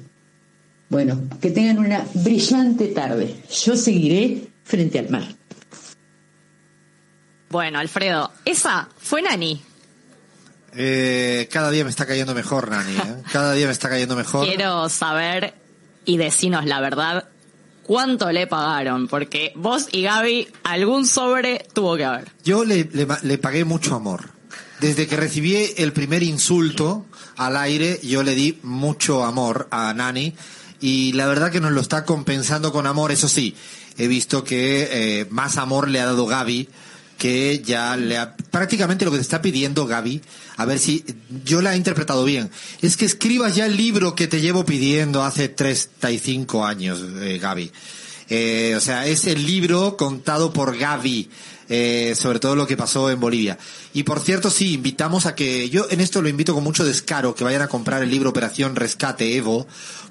Bueno, 0.88 1.22
que 1.40 1.50
tengan 1.50 1.78
una 1.78 2.06
brillante 2.14 2.86
tarde. 2.88 3.34
Yo 3.64 3.76
seguiré 3.76 4.47
frente 4.69 4.99
al 4.99 5.09
mar. 5.09 5.24
Bueno, 7.51 7.78
Alfredo, 7.78 8.31
esa 8.45 8.89
fue 8.99 9.23
Nani. 9.23 9.62
Eh, 10.77 11.49
cada 11.51 11.70
día 11.70 11.82
me 11.82 11.90
está 11.90 12.07
cayendo 12.07 12.35
mejor, 12.35 12.70
Nani. 12.70 12.95
¿eh? 12.95 13.23
Cada 13.32 13.55
día 13.55 13.66
me 13.66 13.73
está 13.73 13.89
cayendo 13.89 14.15
mejor. 14.15 14.47
Quiero 14.47 14.89
saber 14.90 15.55
y 16.05 16.19
decinos 16.19 16.66
la 16.66 16.81
verdad, 16.81 17.28
¿cuánto 17.85 18.31
le 18.31 18.47
pagaron? 18.47 19.09
Porque 19.09 19.53
vos 19.57 19.89
y 19.90 20.03
Gaby 20.03 20.49
algún 20.65 21.07
sobre 21.07 21.66
tuvo 21.73 21.97
que 21.97 22.05
haber. 22.05 22.31
Yo 22.45 22.65
le, 22.65 22.85
le, 22.93 23.07
le 23.23 23.39
pagué 23.39 23.65
mucho 23.65 23.95
amor. 23.95 24.31
Desde 24.81 25.09
que 25.09 25.16
recibí 25.16 25.57
el 25.78 25.93
primer 25.93 26.23
insulto 26.23 27.07
al 27.36 27.57
aire, 27.57 27.99
yo 28.03 28.23
le 28.23 28.35
di 28.35 28.61
mucho 28.62 29.24
amor 29.24 29.69
a 29.70 29.93
Nani 29.95 30.35
y 30.81 31.12
la 31.12 31.27
verdad 31.27 31.51
que 31.51 31.61
nos 31.61 31.73
lo 31.73 31.81
está 31.81 32.05
compensando 32.05 32.73
con 32.73 32.86
amor. 32.86 33.11
Eso 33.11 33.28
sí, 33.28 33.57
he 33.98 34.08
visto 34.08 34.44
que 34.44 34.88
eh, 34.90 35.26
más 35.30 35.56
amor 35.56 35.88
le 35.88 36.00
ha 36.00 36.06
dado 36.06 36.26
Gaby 36.26 36.68
que 37.18 37.60
ya 37.64 37.96
le 37.96 38.16
ha, 38.16 38.36
prácticamente 38.36 39.04
lo 39.04 39.10
que 39.10 39.18
te 39.18 39.22
está 39.22 39.42
pidiendo 39.42 39.86
Gaby, 39.86 40.22
a 40.56 40.64
ver 40.64 40.78
si 40.78 41.04
yo 41.44 41.60
la 41.60 41.74
he 41.74 41.76
interpretado 41.76 42.24
bien, 42.24 42.48
es 42.80 42.96
que 42.96 43.04
escribas 43.04 43.56
ya 43.56 43.66
el 43.66 43.76
libro 43.76 44.14
que 44.14 44.28
te 44.28 44.40
llevo 44.40 44.64
pidiendo 44.64 45.24
hace 45.24 45.48
35 45.48 46.64
años, 46.64 47.04
eh, 47.20 47.38
Gaby. 47.42 47.72
Eh, 48.30 48.74
o 48.76 48.80
sea, 48.80 49.06
es 49.06 49.26
el 49.26 49.46
libro 49.46 49.96
contado 49.96 50.52
por 50.52 50.76
Gaby, 50.76 51.30
eh, 51.68 52.14
sobre 52.16 52.40
todo 52.40 52.56
lo 52.56 52.66
que 52.66 52.76
pasó 52.76 53.10
en 53.10 53.20
Bolivia. 53.20 53.59
Y 53.94 54.02
por 54.02 54.20
cierto, 54.20 54.50
sí, 54.50 54.74
invitamos 54.74 55.26
a 55.26 55.34
que, 55.34 55.70
yo 55.70 55.86
en 55.90 56.00
esto 56.00 56.20
lo 56.20 56.28
invito 56.28 56.55
con 56.55 56.64
mucho 56.64 56.84
descaro, 56.84 57.34
que 57.34 57.44
vayan 57.44 57.62
a 57.62 57.68
comprar 57.68 58.02
el 58.02 58.10
libro 58.10 58.30
Operación 58.30 58.76
Rescate 58.76 59.36
Evo, 59.36 59.66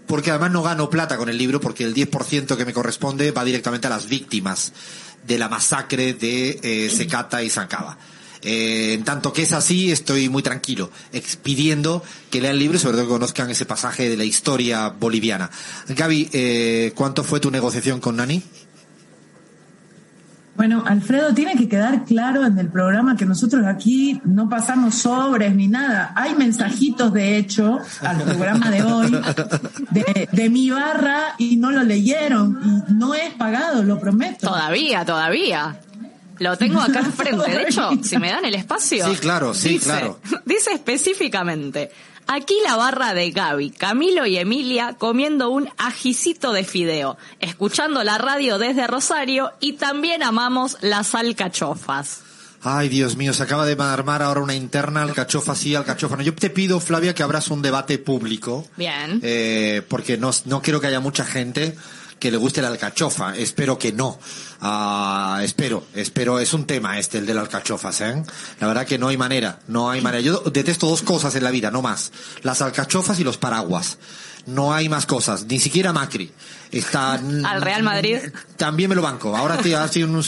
porque 0.08 0.32
además 0.32 0.52
no 0.52 0.64
gano 0.64 0.90
plata 0.90 1.18
con 1.18 1.30
el 1.30 1.38
libro, 1.38 1.62
porque 1.62 1.84
el 1.84 1.94
10% 1.94 2.58
que 2.58 2.66
me 2.66 2.74
corresponde 2.74 3.32
va 3.32 3.44
directamente 3.44 3.88
a 3.88 3.92
las 3.92 4.08
víctimas 4.08 4.74
de 5.26 5.38
la 5.38 5.50
masacre 5.50 6.14
de 6.14 6.60
eh, 6.64 6.90
Secata 6.90 7.44
y 7.44 7.50
Zancaba. 7.50 7.98
Eh, 8.42 8.94
en 8.94 9.04
tanto 9.04 9.34
que 9.34 9.44
es 9.44 9.54
así, 9.54 9.92
estoy 9.92 10.30
muy 10.30 10.44
tranquilo, 10.44 10.92
pidiendo 11.44 12.04
que 12.30 12.42
lean 12.42 12.54
el 12.54 12.60
libro 12.60 12.78
y 12.78 12.80
sobre 12.80 12.98
todo 12.98 13.06
que 13.06 13.14
conozcan 13.14 13.50
ese 13.50 13.66
pasaje 13.66 14.10
de 14.10 14.18
la 14.18 14.24
historia 14.24 14.90
boliviana. 14.90 15.50
Gaby, 15.88 16.30
eh, 16.34 16.94
¿cuánto 16.96 17.24
fue 17.24 17.40
tu 17.40 17.52
negociación 17.52 18.00
con 18.00 18.18
Nani? 18.18 18.44
Bueno, 20.58 20.84
Alfredo, 20.88 21.36
tiene 21.36 21.56
que 21.56 21.70
quedar 21.70 22.04
claro 22.04 22.44
en 22.44 22.58
el 22.58 22.70
programa 22.70 23.16
que 23.16 23.26
nosotros 23.26 23.64
aquí 23.68 24.20
no 24.26 24.50
pasamos 24.50 24.96
sobres 24.96 25.54
ni 25.54 25.68
nada. 25.68 26.14
Hay 26.16 26.34
mensajitos, 26.34 27.14
de 27.14 27.38
hecho, 27.38 27.78
al 28.02 28.24
programa 28.24 28.72
de 28.72 28.82
hoy 28.82 29.12
de, 29.92 30.28
de 30.32 30.50
mi 30.50 30.72
barra 30.72 31.36
y 31.38 31.58
no 31.58 31.70
lo 31.70 31.84
leyeron. 31.84 32.60
Y 32.90 32.94
no 32.94 33.14
es 33.14 33.36
pagado, 33.36 33.84
lo 33.84 34.00
prometo. 34.00 34.48
Todavía, 34.48 35.06
todavía. 35.06 35.80
Lo 36.40 36.58
tengo 36.58 36.80
acá 36.82 37.00
enfrente. 37.06 37.50
De 37.52 37.64
hecho, 37.64 37.90
si 38.04 38.18
me 38.18 38.30
dan 38.32 38.46
el 38.46 38.56
espacio. 38.56 39.10
Sí, 39.10 39.16
claro, 39.18 39.54
sí, 39.54 39.70
dice- 39.70 39.86
claro. 39.86 40.20
Dice 40.46 40.72
específicamente. 40.74 41.92
Aquí 42.30 42.56
la 42.66 42.76
barra 42.76 43.14
de 43.14 43.32
Gaby, 43.32 43.70
Camilo 43.72 44.26
y 44.26 44.38
Emilia 44.38 44.96
comiendo 44.98 45.50
un 45.50 45.70
ajicito 45.78 46.52
de 46.52 46.66
fideo, 46.66 47.18
escuchando 47.40 48.04
la 48.04 48.18
radio 48.18 48.58
desde 48.58 48.86
Rosario 48.86 49.54
y 49.62 49.74
también 49.74 50.24
amamos 50.24 50.78
las 50.82 51.16
alcachofas. 51.16 52.20
Ay, 52.64 52.90
Dios 52.90 53.16
mío, 53.16 53.34
se 53.34 53.44
acaba 53.44 53.66
de 53.66 53.82
armar 53.82 54.22
ahora 54.22 54.42
una 54.42 54.56
interna, 54.56 55.04
alcachofa 55.04 55.56
sí, 55.56 55.74
alcachofa 55.76 56.18
no. 56.18 56.24
Yo 56.24 56.34
te 56.36 56.50
pido, 56.50 56.82
Flavia, 56.82 57.16
que 57.16 57.24
abras 57.24 57.48
un 57.50 57.62
debate 57.62 57.98
público. 57.98 58.68
Bien. 58.76 59.22
eh, 59.24 59.82
porque 59.88 60.18
no, 60.18 60.32
no 60.46 60.62
quiero 60.62 60.82
que 60.82 60.88
haya 60.88 61.00
mucha 61.00 61.24
gente 61.24 61.78
que 62.20 62.32
le 62.32 62.38
guste 62.38 62.62
la 62.62 62.68
alcachofa. 62.70 63.36
Espero 63.36 63.78
que 63.78 63.92
no. 63.92 64.20
Ah, 64.62 65.40
espero, 65.44 65.86
espero. 65.94 66.40
Es 66.40 66.54
un 66.54 66.66
tema 66.66 66.98
este, 67.00 67.18
el 67.20 67.26
de 67.26 67.34
las 67.34 67.44
alcachofas, 67.44 68.02
¿eh? 68.02 68.24
La 68.60 68.68
verdad 68.68 68.86
que 68.86 68.98
no 68.98 69.08
hay 69.10 69.18
manera, 69.18 69.60
no 69.68 69.90
hay 69.90 70.02
manera. 70.02 70.22
Yo 70.22 70.40
detesto 70.52 70.88
dos 70.88 71.02
cosas 71.04 71.36
en 71.36 71.44
la 71.44 71.52
vida, 71.52 71.70
no 71.72 71.82
más. 71.82 72.12
Las 72.44 72.62
alcachofas 72.62 73.20
y 73.20 73.24
los 73.24 73.38
paraguas. 73.38 73.98
No 74.48 74.74
hay 74.74 74.88
más 74.88 75.06
cosas, 75.06 75.46
ni 75.46 75.60
siquiera 75.60 75.92
Macri. 75.92 76.32
Está... 76.72 77.14
Al 77.46 77.62
Real 77.62 77.84
Madrid. 77.84 78.18
También 78.56 78.90
me 78.90 78.96
lo 78.96 79.02
banco. 79.02 79.36
Ahora 79.36 79.58
te 79.58 79.76
ha 79.76 79.86
sido 79.90 80.08
un- 80.08 80.24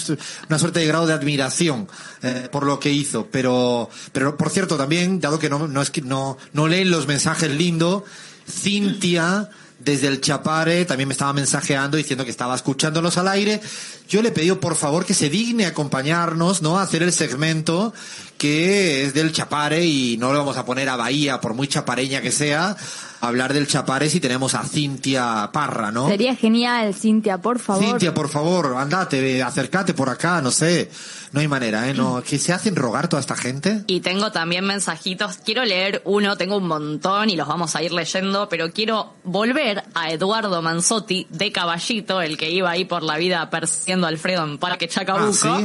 una 0.50 0.60
suerte 0.60 0.80
de 0.82 0.88
grado 0.88 1.08
de 1.08 1.14
admiración 1.14 1.88
eh, 2.22 2.50
por 2.52 2.66
lo 2.66 2.80
que 2.82 2.92
hizo. 2.92 3.28
Pero, 3.32 3.90
pero 4.12 4.36
por 4.36 4.50
cierto, 4.50 4.76
también, 4.76 5.22
dado 5.22 5.40
que 5.40 5.50
no, 5.50 5.70
no 5.70 5.82
es 5.82 5.90
que 5.90 6.02
no, 6.02 6.38
no 6.52 6.68
leen 6.68 6.92
los 6.92 7.08
mensajes 7.08 7.50
lindos, 7.50 8.04
Cintia 8.46 9.50
desde 9.80 10.08
el 10.08 10.22
Chapare 10.22 10.86
también 10.86 11.08
me 11.08 11.14
estaba 11.14 11.34
mensajeando 11.34 11.98
diciendo 11.98 12.26
que 12.26 12.32
estaba 12.32 12.56
escuchándonos 12.56 13.18
al 13.18 13.28
aire. 13.30 13.62
Yo 14.08 14.22
le 14.22 14.32
pedido 14.32 14.60
por 14.60 14.76
favor 14.76 15.06
que 15.06 15.14
se 15.14 15.30
digne 15.30 15.66
acompañarnos, 15.66 16.62
¿no? 16.62 16.78
A 16.78 16.84
hacer 16.84 17.04
el 17.04 17.14
segmento 17.14 17.94
que 18.40 19.04
es 19.04 19.14
del 19.14 19.32
Chapare 19.34 19.86
y 19.86 20.18
no 20.18 20.32
le 20.32 20.40
vamos 20.40 20.58
a 20.58 20.66
poner 20.66 20.90
a 20.90 20.96
Bahía, 20.96 21.40
por 21.42 21.54
muy 21.54 21.68
chapareña 21.68 22.22
que 22.22 22.32
sea, 22.32 22.76
hablar 23.22 23.54
del 23.54 23.68
Chapare 23.68 24.10
si 24.10 24.20
tenemos 24.20 24.56
a 24.56 24.64
Cintia 24.64 25.50
Parra, 25.52 25.92
¿no? 25.92 26.08
Sería 26.08 26.36
genial, 26.36 26.96
Cintia, 26.96 27.40
por 27.40 27.60
favor. 27.60 27.84
Cintia, 27.84 28.14
por 28.14 28.30
favor, 28.30 28.76
andate, 28.78 29.44
acércate 29.44 29.94
por 29.94 30.10
acá, 30.10 30.42
no 30.42 30.52
sé. 30.52 30.90
No 31.32 31.42
hay 31.42 31.48
manera, 31.48 31.88
¿eh? 31.88 31.94
No, 31.94 32.24
¿Que 32.24 32.40
se 32.40 32.54
hacen 32.54 32.76
rogar 32.76 33.08
toda 33.08 33.20
esta 33.20 33.36
gente? 33.36 33.84
Y 33.86 34.00
tengo 34.00 34.32
también 34.32 34.66
mensajitos. 34.66 35.38
Quiero 35.38 35.64
leer 35.64 36.02
uno, 36.06 36.38
tengo 36.38 36.58
un 36.58 36.68
montón 36.68 37.30
y 37.30 37.36
los 37.36 37.48
vamos 37.48 37.76
a 37.76 37.84
ir 37.84 37.92
leyendo, 37.92 38.50
pero 38.50 38.72
quiero 38.72 39.14
volver 39.26 39.84
a 39.94 40.12
Eduardo 40.12 40.62
Manzotti 40.62 41.28
de 41.30 41.52
Caballito, 41.52 42.22
el 42.22 42.38
que 42.38 42.50
iba 42.50 42.72
ahí 42.72 42.86
por 42.86 43.04
la 43.04 43.18
vida 43.18 43.48
persiguiendo 43.50 44.08
a 44.08 44.10
Alfredo 44.10 44.44
en 44.44 44.58
Parque 44.58 44.88
Chacabuco. 44.88 45.38
Ah, 45.44 45.62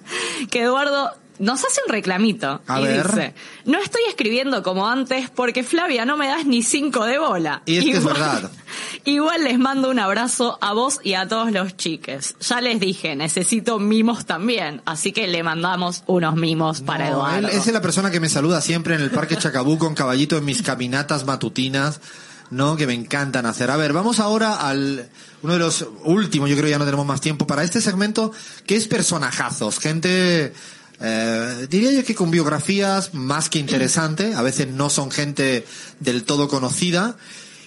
que 0.50 0.62
Eduardo 0.62 1.12
nos 1.38 1.64
hace 1.64 1.80
un 1.86 1.92
reclamito 1.92 2.60
A 2.66 2.80
y 2.80 2.84
ver. 2.84 3.06
dice, 3.06 3.34
no 3.64 3.78
estoy 3.80 4.02
escribiendo 4.08 4.62
como 4.62 4.88
antes 4.88 5.30
porque 5.30 5.62
Flavia 5.62 6.04
no 6.04 6.16
me 6.16 6.28
das 6.28 6.46
ni 6.46 6.62
cinco 6.62 7.04
de 7.04 7.18
bola. 7.18 7.62
Y 7.66 7.76
es 7.78 7.84
que 7.84 7.90
es 7.92 7.96
Igual- 7.98 8.14
verdad. 8.14 8.50
Igual 9.04 9.44
les 9.44 9.58
mando 9.58 9.90
un 9.90 9.98
abrazo 9.98 10.58
a 10.60 10.72
vos 10.72 10.98
y 11.02 11.14
a 11.14 11.28
todos 11.28 11.52
los 11.52 11.76
chiques. 11.76 12.34
Ya 12.40 12.60
les 12.60 12.80
dije, 12.80 13.14
necesito 13.16 13.78
mimos 13.78 14.26
también, 14.26 14.82
así 14.84 15.12
que 15.12 15.28
le 15.28 15.42
mandamos 15.42 16.02
unos 16.06 16.34
mimos 16.36 16.80
para 16.80 17.08
Eduardo. 17.08 17.38
él- 17.48 17.54
esa 17.54 17.66
es 17.68 17.72
la 17.72 17.80
persona 17.82 18.10
que 18.10 18.20
me 18.20 18.28
saluda 18.28 18.60
siempre 18.60 18.94
en 18.94 19.00
el 19.02 19.10
Parque 19.10 19.36
Chacabuco 19.36 19.86
con 19.86 19.94
caballito 19.94 20.36
en 20.38 20.44
mis 20.44 20.62
caminatas 20.62 21.24
matutinas 21.26 22.00
¿no? 22.48 22.76
Que 22.76 22.86
me 22.86 22.94
encantan 22.94 23.44
hacer. 23.44 23.72
A 23.72 23.76
ver, 23.76 23.92
vamos 23.92 24.20
ahora 24.20 24.54
al 24.68 25.08
uno 25.42 25.52
de 25.54 25.58
los 25.58 25.84
últimos, 26.04 26.48
yo 26.48 26.54
creo 26.54 26.66
que 26.66 26.70
ya 26.70 26.78
no 26.78 26.84
tenemos 26.84 27.04
más 27.04 27.20
tiempo 27.20 27.44
para 27.44 27.64
este 27.64 27.80
segmento, 27.80 28.30
que 28.66 28.76
es 28.76 28.86
personajazos, 28.86 29.80
gente 29.80 30.52
eh, 31.00 31.66
diría 31.68 31.92
yo 31.92 32.04
que 32.04 32.14
con 32.14 32.30
biografías 32.30 33.14
más 33.14 33.48
que 33.48 33.58
interesante, 33.58 34.34
a 34.34 34.42
veces 34.42 34.68
no 34.68 34.90
son 34.90 35.10
gente 35.10 35.66
del 36.00 36.24
todo 36.24 36.48
conocida. 36.48 37.16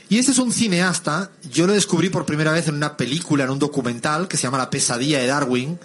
Y 0.10 0.18
este 0.18 0.31
es 0.31 0.39
un 0.39 0.51
cineasta, 0.51 1.30
yo 1.51 1.68
lo 1.68 1.73
descubrí 1.73 2.10
por 2.10 2.26
primera 2.26 2.51
vez 2.51 2.68
en 2.68 2.76
una 2.76 2.97
película, 2.97 3.43
en 3.43 3.51
un 3.51 3.60
documental 3.60 4.27
que 4.27 4.38
se 4.38 4.43
llama 4.43 4.57
La 4.57 4.72
pesadilla 4.72 5.19
de 5.19 5.27
Darwin, 5.27 5.80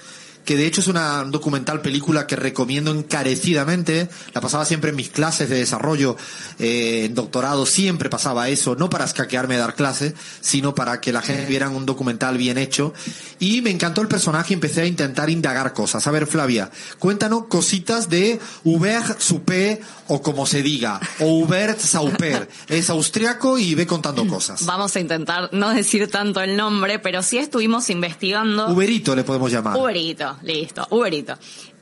que 0.44 0.56
de 0.56 0.66
hecho 0.66 0.80
es 0.80 0.88
una 0.88 1.22
un 1.22 1.30
documental 1.30 1.80
película 1.80 2.26
que 2.26 2.36
recomiendo 2.36 2.90
encarecidamente. 2.90 4.08
La 4.32 4.40
pasaba 4.40 4.64
siempre 4.64 4.90
en 4.90 4.96
mis 4.96 5.10
clases 5.10 5.48
de 5.48 5.56
desarrollo, 5.56 6.16
eh, 6.58 7.04
en 7.06 7.14
doctorado 7.14 7.66
siempre 7.66 8.10
pasaba 8.10 8.48
eso, 8.48 8.76
no 8.76 8.90
para 8.90 9.04
escaquearme 9.04 9.56
a 9.56 9.58
dar 9.58 9.74
clases, 9.74 10.14
sino 10.40 10.74
para 10.74 11.00
que 11.00 11.12
la 11.12 11.22
gente 11.22 11.46
viera 11.46 11.68
un 11.68 11.86
documental 11.86 12.36
bien 12.38 12.58
hecho. 12.58 12.92
Y 13.38 13.62
me 13.62 13.70
encantó 13.70 14.00
el 14.00 14.08
personaje 14.08 14.52
y 14.52 14.54
empecé 14.54 14.82
a 14.82 14.86
intentar 14.86 15.30
indagar 15.30 15.72
cosas. 15.72 16.06
A 16.06 16.10
ver, 16.10 16.26
Flavia, 16.26 16.70
cuéntanos 16.98 17.46
cositas 17.46 18.08
de 18.08 18.38
Hubert 18.64 19.20
Suppé 19.20 19.80
o 20.08 20.22
como 20.22 20.46
se 20.46 20.62
diga, 20.62 21.00
o 21.20 21.38
Hubert 21.38 21.78
Sauper. 21.78 22.48
Es 22.68 22.90
austriaco 22.90 23.58
y 23.58 23.74
ve 23.74 23.86
contando 23.86 24.26
cosas. 24.26 24.64
Vamos 24.66 24.94
a 24.96 25.00
intentar 25.00 25.48
no 25.52 25.70
decir 25.70 26.10
tanto 26.10 26.40
el 26.40 26.56
nombre, 26.56 26.98
pero 26.98 27.22
sí 27.22 27.38
estuvimos 27.38 27.88
investigando. 27.90 28.68
Uberito 28.68 29.14
le 29.14 29.24
podemos 29.24 29.50
llamar. 29.50 29.76
Uberito, 29.76 30.33
listo, 30.42 30.86
Uberito. 30.90 31.34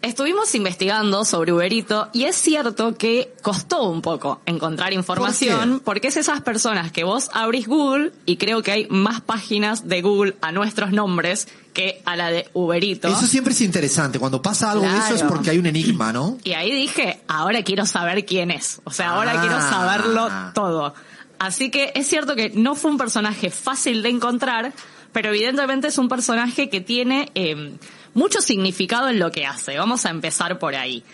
Estuvimos 0.02 0.52
investigando 0.56 1.24
sobre 1.24 1.52
Uberito 1.52 2.08
y 2.12 2.24
es 2.24 2.34
cierto 2.34 2.96
que 2.96 3.32
costó 3.40 3.84
un 3.88 4.02
poco 4.02 4.40
encontrar 4.46 4.92
información 4.92 5.80
porque 5.84 6.08
es 6.08 6.16
esas 6.16 6.40
personas 6.40 6.90
que 6.90 7.04
vos 7.04 7.30
abrís 7.32 7.68
Google 7.68 8.12
y 8.26 8.36
creo 8.36 8.62
que 8.62 8.72
hay 8.72 8.86
más 8.90 9.20
páginas 9.20 9.86
de 9.88 10.02
Google 10.02 10.36
a 10.40 10.50
nuestros 10.50 10.90
nombres 10.90 11.46
que 11.72 12.02
a 12.04 12.16
la 12.16 12.30
de 12.32 12.48
Uberito. 12.52 13.06
Eso 13.06 13.26
siempre 13.28 13.52
es 13.52 13.60
interesante. 13.60 14.18
Cuando 14.18 14.42
pasa 14.42 14.72
algo 14.72 14.84
de 14.84 14.98
eso 14.98 15.14
es 15.14 15.22
porque 15.22 15.50
hay 15.50 15.58
un 15.58 15.66
enigma, 15.66 16.12
¿no? 16.12 16.36
Y 16.42 16.52
ahí 16.54 16.72
dije, 16.72 17.22
ahora 17.28 17.62
quiero 17.62 17.86
saber 17.86 18.26
quién 18.26 18.50
es. 18.50 18.80
O 18.84 18.90
sea, 18.90 19.10
ahora 19.10 19.34
Ah. 19.36 19.40
quiero 19.40 19.60
saberlo 19.60 20.28
todo. 20.52 20.94
Así 21.38 21.70
que 21.70 21.92
es 21.94 22.08
cierto 22.08 22.34
que 22.34 22.50
no 22.50 22.74
fue 22.74 22.90
un 22.90 22.98
personaje 22.98 23.50
fácil 23.50 24.02
de 24.02 24.08
encontrar, 24.08 24.72
pero 25.12 25.28
evidentemente 25.28 25.88
es 25.88 25.98
un 25.98 26.08
personaje 26.08 26.68
que 26.68 26.80
tiene 26.80 27.30
eh, 27.34 27.76
mucho 28.14 28.40
significado 28.40 29.08
en 29.08 29.18
lo 29.18 29.30
que 29.30 29.46
hace. 29.46 29.78
Vamos 29.78 30.06
a 30.06 30.10
empezar 30.10 30.58
por 30.58 30.74
ahí. 30.74 31.04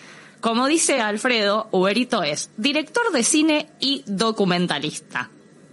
Como 0.41 0.67
dice 0.67 1.01
Alfredo, 1.01 1.69
Uberito 1.73 2.23
es 2.23 2.51
director 2.57 3.11
de 3.13 3.25
cine 3.25 3.69
y 3.81 4.05
documentalista. 4.07 5.31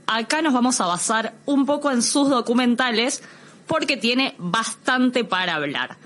Acá 0.07 0.41
nos 0.41 0.53
vamos 0.53 0.81
a 0.81 0.85
basar 0.85 1.33
un 1.45 1.65
poco 1.65 1.91
en 1.91 2.01
sus 2.01 2.29
documentales 2.29 3.21
porque 3.67 3.97
tiene 3.97 4.35
bastante 4.37 5.23
para 5.23 5.55
hablar. 5.55 5.97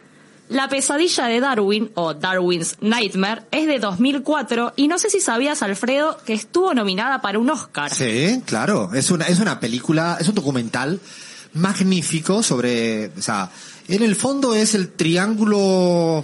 La 0.49 0.67
pesadilla 0.67 1.27
de 1.27 1.39
Darwin, 1.39 1.91
o 1.93 2.15
Darwin's 2.15 2.77
Nightmare, 2.81 3.43
es 3.51 3.67
de 3.67 3.77
2004 3.77 4.73
y 4.77 4.87
no 4.87 4.97
sé 4.97 5.11
si 5.11 5.19
sabías, 5.19 5.61
Alfredo, 5.61 6.17
que 6.25 6.33
estuvo 6.33 6.73
nominada 6.73 7.21
para 7.21 7.37
un 7.37 7.49
Oscar. 7.51 7.93
Sí, 7.93 8.41
claro. 8.45 8.91
Es 8.93 9.11
una, 9.11 9.25
es 9.25 9.39
una 9.39 9.59
película, 9.59 10.17
es 10.19 10.27
un 10.27 10.33
documental 10.33 10.99
magnífico 11.53 12.41
sobre, 12.41 13.11
o 13.15 13.21
sea, 13.21 13.51
en 13.95 14.03
el 14.03 14.15
fondo 14.15 14.53
es 14.53 14.75
el 14.75 14.91
triángulo 14.91 16.21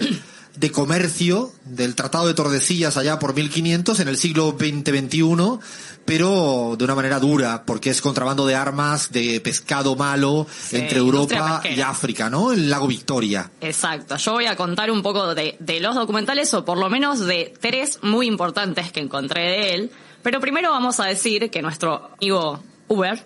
de 0.56 0.72
comercio 0.72 1.52
del 1.64 1.94
Tratado 1.94 2.26
de 2.26 2.34
Tordesillas 2.34 2.96
allá 2.96 3.18
por 3.18 3.34
1500 3.34 4.00
en 4.00 4.08
el 4.08 4.16
siglo 4.16 4.56
XX-XXI, 4.58 5.58
pero 6.04 6.76
de 6.78 6.84
una 6.84 6.94
manera 6.94 7.18
dura, 7.18 7.64
porque 7.66 7.90
es 7.90 8.00
contrabando 8.00 8.46
de 8.46 8.54
armas, 8.54 9.12
de 9.12 9.40
pescado 9.40 9.96
malo 9.96 10.46
Sí, 10.50 10.76
entre 10.76 10.98
Europa 10.98 11.62
y. 11.64 11.80
África, 11.80 12.30
¿no? 12.30 12.52
El 12.52 12.70
lago 12.70 12.86
Victoria. 12.86 13.50
Exacto. 13.60 14.16
Yo 14.16 14.32
voy 14.32 14.46
a 14.46 14.56
contar 14.56 14.90
un 14.90 15.02
poco 15.02 15.34
de, 15.34 15.56
de 15.58 15.80
los 15.80 15.94
documentales, 15.94 16.52
o 16.54 16.64
por 16.64 16.78
lo 16.78 16.88
menos 16.88 17.20
de 17.20 17.52
tres 17.60 17.98
muy 18.02 18.26
importantes 18.26 18.92
que 18.92 19.00
encontré 19.00 19.42
de 19.42 19.74
él. 19.74 19.90
Pero 20.22 20.40
primero 20.40 20.70
vamos 20.70 21.00
a 21.00 21.04
decir 21.04 21.50
que 21.50 21.62
nuestro 21.62 22.10
amigo 22.18 22.62
Uber 22.88 23.22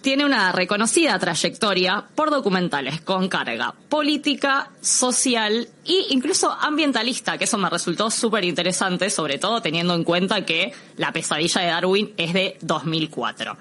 tiene 0.00 0.24
una 0.24 0.52
reconocida 0.52 1.18
trayectoria 1.18 2.04
por 2.14 2.30
documentales 2.30 3.00
con 3.00 3.28
carga 3.28 3.74
política, 3.88 4.70
social 4.80 5.68
e 5.84 6.06
incluso 6.10 6.50
ambientalista, 6.50 7.38
que 7.38 7.44
eso 7.44 7.58
me 7.58 7.70
resultó 7.70 8.10
súper 8.10 8.44
interesante, 8.44 9.10
sobre 9.10 9.38
todo 9.38 9.60
teniendo 9.60 9.94
en 9.94 10.04
cuenta 10.04 10.44
que 10.44 10.72
La 10.96 11.12
pesadilla 11.12 11.60
de 11.60 11.66
Darwin 11.66 12.14
es 12.16 12.32
de 12.32 12.56
2004. 12.62 13.56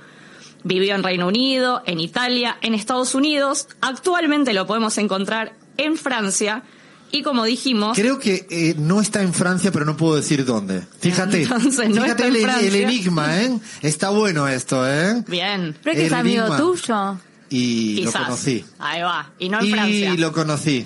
Vivió 0.63 0.95
en 0.95 1.03
Reino 1.03 1.27
Unido, 1.27 1.83
en 1.85 1.99
Italia, 1.99 2.57
en 2.61 2.73
Estados 2.73 3.15
Unidos. 3.15 3.67
Actualmente 3.81 4.53
lo 4.53 4.67
podemos 4.67 4.97
encontrar 4.97 5.53
en 5.77 5.95
Francia. 5.95 6.63
Y 7.11 7.23
como 7.23 7.43
dijimos, 7.45 7.97
Creo 7.97 8.19
que 8.19 8.45
eh, 8.49 8.75
no 8.77 9.01
está 9.01 9.21
en 9.23 9.33
Francia, 9.33 9.71
pero 9.71 9.83
no 9.85 9.97
puedo 9.97 10.15
decir 10.15 10.45
dónde. 10.45 10.83
Fíjate, 10.99 11.43
Entonces, 11.43 11.89
no 11.89 12.03
fíjate 12.03 12.27
está 12.27 12.59
en 12.59 12.65
el, 12.65 12.75
el 12.75 12.83
enigma, 12.83 13.41
¿eh? 13.41 13.59
Está 13.81 14.09
bueno 14.09 14.47
esto, 14.47 14.87
¿eh? 14.87 15.23
bien. 15.27 15.75
Pero 15.83 15.95
que 15.95 16.05
es 16.05 16.13
amigo 16.13 16.55
tuyo. 16.55 17.17
Y 17.49 17.95
Quizás. 18.01 18.13
lo 18.13 18.25
conocí. 18.25 18.65
Ahí 18.77 19.01
va. 19.01 19.31
Y 19.39 19.49
no 19.49 19.59
en 19.59 19.65
y 19.65 19.71
Francia. 19.71 20.13
lo 20.15 20.31
conocí. 20.33 20.85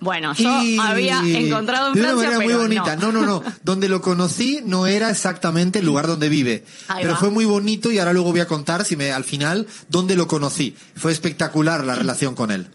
Bueno, 0.00 0.34
yo 0.34 0.62
Y- 0.64 0.78
había 0.78 1.20
encontrado 1.20 1.88
en 1.88 1.94
de 1.94 2.00
una 2.00 2.08
Francia, 2.10 2.28
manera 2.30 2.38
muy 2.44 2.46
pero 2.48 2.58
bonita. 2.62 2.96
No. 2.96 3.12
no, 3.12 3.24
no, 3.24 3.42
Donde 3.62 3.88
lo 3.88 4.02
conocí 4.02 4.60
no 4.66 4.86
era 4.88 5.08
exactamente 5.10 5.78
el 5.78 5.86
lugar 5.86 6.06
donde 6.08 6.28
vive. 6.28 6.64
Ahí 6.88 7.02
pero 7.02 7.14
va. 7.14 7.20
fue 7.20 7.30
muy 7.30 7.44
bonito 7.44 7.90
y 7.92 7.98
ahora 7.98 8.12
luego 8.12 8.32
voy 8.32 8.40
a 8.40 8.46
contar 8.48 8.84
si 8.84 8.96
me 8.96 9.12
al 9.12 9.22
final 9.24 9.66
dónde 9.88 10.16
lo 10.16 10.26
conocí. 10.26 10.74
Fue 10.96 11.12
espectacular 11.12 11.84
la 11.84 11.94
relación 11.94 12.34
con 12.34 12.50
él. 12.50 12.66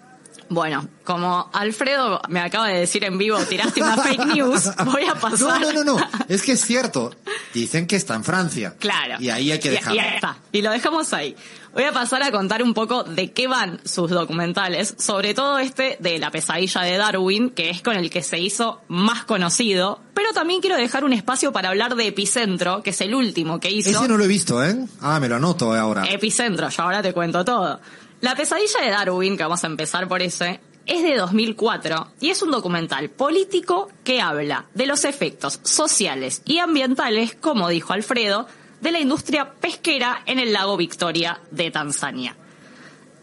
Bueno, 0.50 0.88
como 1.04 1.50
Alfredo 1.54 2.22
me 2.30 2.40
acaba 2.40 2.68
de 2.68 2.80
decir 2.80 3.04
en 3.04 3.18
vivo, 3.18 3.38
tiraste 3.40 3.82
una 3.82 3.98
fake 3.98 4.26
news, 4.28 4.70
voy 4.86 5.04
a 5.04 5.14
No, 5.14 5.20
pasar. 5.20 5.62
no, 5.62 5.72
no, 5.74 5.84
no. 5.84 5.98
Es 6.30 6.42
que 6.42 6.54
es 6.54 6.62
cierto. 6.62 7.14
Dicen 7.54 7.86
que 7.88 7.96
está 7.96 8.16
en 8.16 8.24
Francia. 8.24 8.76
Claro. 8.80 9.16
Y 9.20 9.30
ahí 9.30 9.52
hay 9.52 9.60
que 9.60 9.68
Y- 9.70 9.72
dejarlo. 9.72 9.96
Y, 9.96 10.00
ahí 10.00 10.16
está. 10.16 10.38
Y 10.52 10.62
lo 10.62 10.72
dejamos 10.72 11.12
ahí. 11.14 11.36
Voy 11.74 11.84
a 11.84 11.92
pasar 11.92 12.24
a 12.24 12.32
contar 12.32 12.64
un 12.64 12.74
poco 12.74 13.04
de 13.04 13.32
qué 13.34 13.48
van 13.48 13.80
sus 13.86 14.10
documentales, 14.10 14.96
sobre 14.98 15.36
todo 15.36 15.60
este 15.60 15.98
de 16.00 16.18
la 16.18 16.32
pesadilla 16.32 16.82
de 16.82 16.98
Darwin, 16.98 17.52
que 17.52 17.70
es 17.70 17.82
con 17.84 17.96
el 17.96 18.10
que 18.10 18.24
se 18.24 18.40
hizo 18.40 18.82
más 18.88 19.26
conocido, 19.26 20.00
pero 20.16 20.32
también 20.34 20.60
quiero 20.62 20.76
dejar 20.76 21.04
un 21.04 21.14
espacio 21.14 21.52
para 21.52 21.70
hablar 21.70 21.96
de 21.96 22.08
Epicentro, 22.08 22.82
que 22.82 22.90
es 22.90 23.02
el 23.02 23.14
último 23.14 23.60
que 23.60 23.70
hizo. 23.70 23.92
Ese 23.92 24.08
no 24.08 24.18
lo 24.18 24.24
he 24.24 24.28
visto, 24.28 24.64
¿eh? 24.64 24.76
Ah, 25.02 25.20
me 25.20 25.30
lo 25.30 25.36
anoto 25.36 25.72
ahora. 25.76 26.06
Epicentro, 26.08 26.68
yo 26.70 26.82
ahora 26.84 27.04
te 27.04 27.14
cuento 27.14 27.46
todo. 27.46 27.80
La 28.20 28.36
pesadilla 28.36 28.82
de 28.82 28.90
Darwin, 28.90 29.38
que 29.38 29.44
vamos 29.44 29.64
a 29.64 29.68
empezar 29.68 30.08
por 30.08 30.24
ese, 30.24 30.60
es 30.88 31.04
de 31.04 31.16
2004 31.16 32.14
y 32.20 32.30
es 32.30 32.42
un 32.42 32.50
documental 32.50 33.10
político 33.10 33.90
que 34.04 34.22
habla 34.22 34.66
de 34.74 34.88
los 34.88 35.06
efectos 35.06 35.60
sociales 35.64 36.42
y 36.46 36.58
ambientales, 36.58 37.36
como 37.36 37.70
dijo 37.70 37.94
Alfredo, 37.94 38.48
de 38.82 38.92
la 38.92 39.00
industria 39.00 39.54
pesquera 39.54 40.24
en 40.26 40.40
el 40.40 40.54
lago 40.54 40.78
Victoria 40.78 41.42
de 41.52 41.70
Tanzania. 41.70 42.36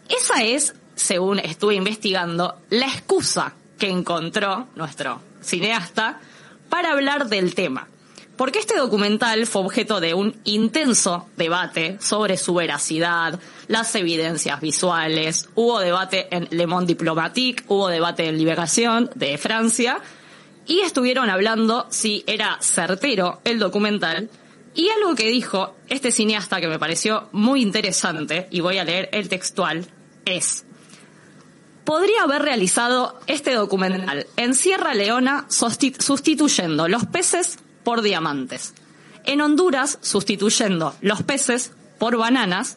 Esa 0.07 0.43
es, 0.43 0.75
según 0.95 1.39
estuve 1.39 1.75
investigando, 1.75 2.55
la 2.69 2.85
excusa 2.85 3.53
que 3.77 3.89
encontró 3.89 4.67
nuestro 4.75 5.21
cineasta 5.41 6.21
para 6.69 6.91
hablar 6.91 7.27
del 7.27 7.53
tema. 7.53 7.87
Porque 8.37 8.59
este 8.59 8.77
documental 8.77 9.47
fue 9.47 9.61
objeto 9.61 10.01
de 10.01 10.13
un 10.13 10.35
intenso 10.43 11.29
debate 11.37 11.97
sobre 12.01 12.35
su 12.35 12.53
veracidad, 12.53 13.39
las 13.67 13.95
evidencias 13.95 14.59
visuales, 14.59 15.47
hubo 15.55 15.79
debate 15.79 16.27
en 16.35 16.47
Le 16.51 16.67
Monde 16.67 16.87
Diplomatique, 16.87 17.63
hubo 17.69 17.87
debate 17.87 18.27
en 18.27 18.37
Liberación 18.37 19.09
de 19.15 19.37
Francia, 19.37 19.99
y 20.67 20.81
estuvieron 20.81 21.29
hablando 21.29 21.87
si 21.89 22.25
era 22.27 22.57
certero 22.59 23.39
el 23.45 23.57
documental, 23.57 24.29
y 24.73 24.89
algo 24.89 25.15
que 25.15 25.29
dijo 25.29 25.73
este 25.87 26.11
cineasta 26.11 26.59
que 26.59 26.67
me 26.67 26.77
pareció 26.79 27.29
muy 27.31 27.61
interesante, 27.61 28.47
y 28.51 28.59
voy 28.59 28.79
a 28.79 28.83
leer 28.83 29.07
el 29.13 29.29
textual, 29.29 29.85
es, 30.25 30.65
podría 31.85 32.23
haber 32.23 32.41
realizado 32.41 33.17
este 33.27 33.53
documental 33.53 34.27
en 34.35 34.55
Sierra 34.55 34.93
Leona 34.93 35.45
susti- 35.47 36.01
sustituyendo 36.01 36.89
los 36.89 37.05
peces 37.05 37.59
por 37.85 38.01
diamantes, 38.01 38.73
en 39.23 39.39
Honduras 39.39 39.97
sustituyendo 40.01 40.93
los 40.99 41.23
peces 41.23 41.71
por 41.97 42.17
bananas, 42.17 42.75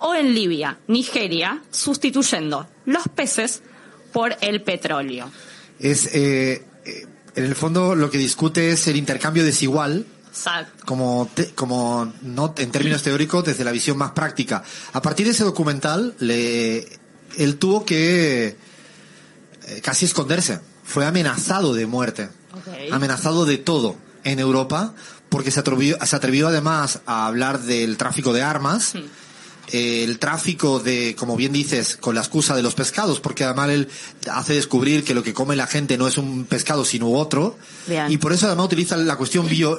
o 0.00 0.14
en 0.14 0.34
Libia, 0.34 0.78
Nigeria, 0.86 1.62
sustituyendo 1.70 2.68
los 2.84 3.04
peces 3.08 3.62
por 4.12 4.36
el 4.42 4.62
petróleo. 4.62 5.30
Es, 5.80 6.06
eh, 6.14 6.62
eh, 6.84 7.06
en 7.34 7.44
el 7.44 7.54
fondo 7.56 7.94
lo 7.94 8.10
que 8.10 8.18
discute 8.18 8.70
es 8.72 8.86
el 8.86 8.96
intercambio 8.96 9.44
desigual 9.44 10.06
Exacto. 10.28 10.84
como, 10.86 11.28
te- 11.34 11.50
como 11.54 12.12
no 12.22 12.54
en 12.58 12.70
términos 12.70 13.02
teóricos 13.02 13.44
desde 13.44 13.64
la 13.64 13.72
visión 13.72 13.96
más 13.96 14.12
práctica. 14.12 14.62
A 14.92 15.02
partir 15.02 15.26
de 15.26 15.32
ese 15.32 15.42
documental, 15.44 16.14
le, 16.20 16.86
él 17.36 17.56
tuvo 17.58 17.84
que 17.84 18.56
eh, 19.66 19.80
casi 19.82 20.04
esconderse. 20.04 20.60
Fue 20.84 21.04
amenazado 21.06 21.74
de 21.74 21.86
muerte, 21.86 22.28
amenazado 22.92 23.44
de 23.46 23.58
todo 23.58 23.96
en 24.24 24.38
Europa, 24.38 24.94
porque 25.28 25.50
se 25.50 25.60
atrevió, 25.60 25.96
se 26.04 26.16
atrevió 26.16 26.48
además 26.48 27.00
a 27.06 27.26
hablar 27.26 27.60
del 27.62 27.96
tráfico 27.96 28.32
de 28.32 28.42
armas 28.42 28.94
el 29.70 30.18
tráfico 30.18 30.78
de, 30.78 31.14
como 31.18 31.36
bien 31.36 31.52
dices, 31.52 31.96
con 31.98 32.14
la 32.14 32.22
excusa 32.22 32.56
de 32.56 32.62
los 32.62 32.74
pescados, 32.74 33.20
porque 33.20 33.44
además 33.44 33.68
él 33.68 33.88
hace 34.32 34.54
descubrir 34.54 35.04
que 35.04 35.12
lo 35.14 35.22
que 35.22 35.34
come 35.34 35.56
la 35.56 35.66
gente 35.66 35.98
no 35.98 36.08
es 36.08 36.16
un 36.16 36.46
pescado 36.46 36.86
sino 36.86 37.10
otro. 37.10 37.58
Bien. 37.86 38.10
Y 38.10 38.16
por 38.16 38.32
eso 38.32 38.46
además 38.46 38.64
utiliza 38.64 38.96
la 38.96 39.16
cuestión 39.16 39.46
bio- 39.46 39.78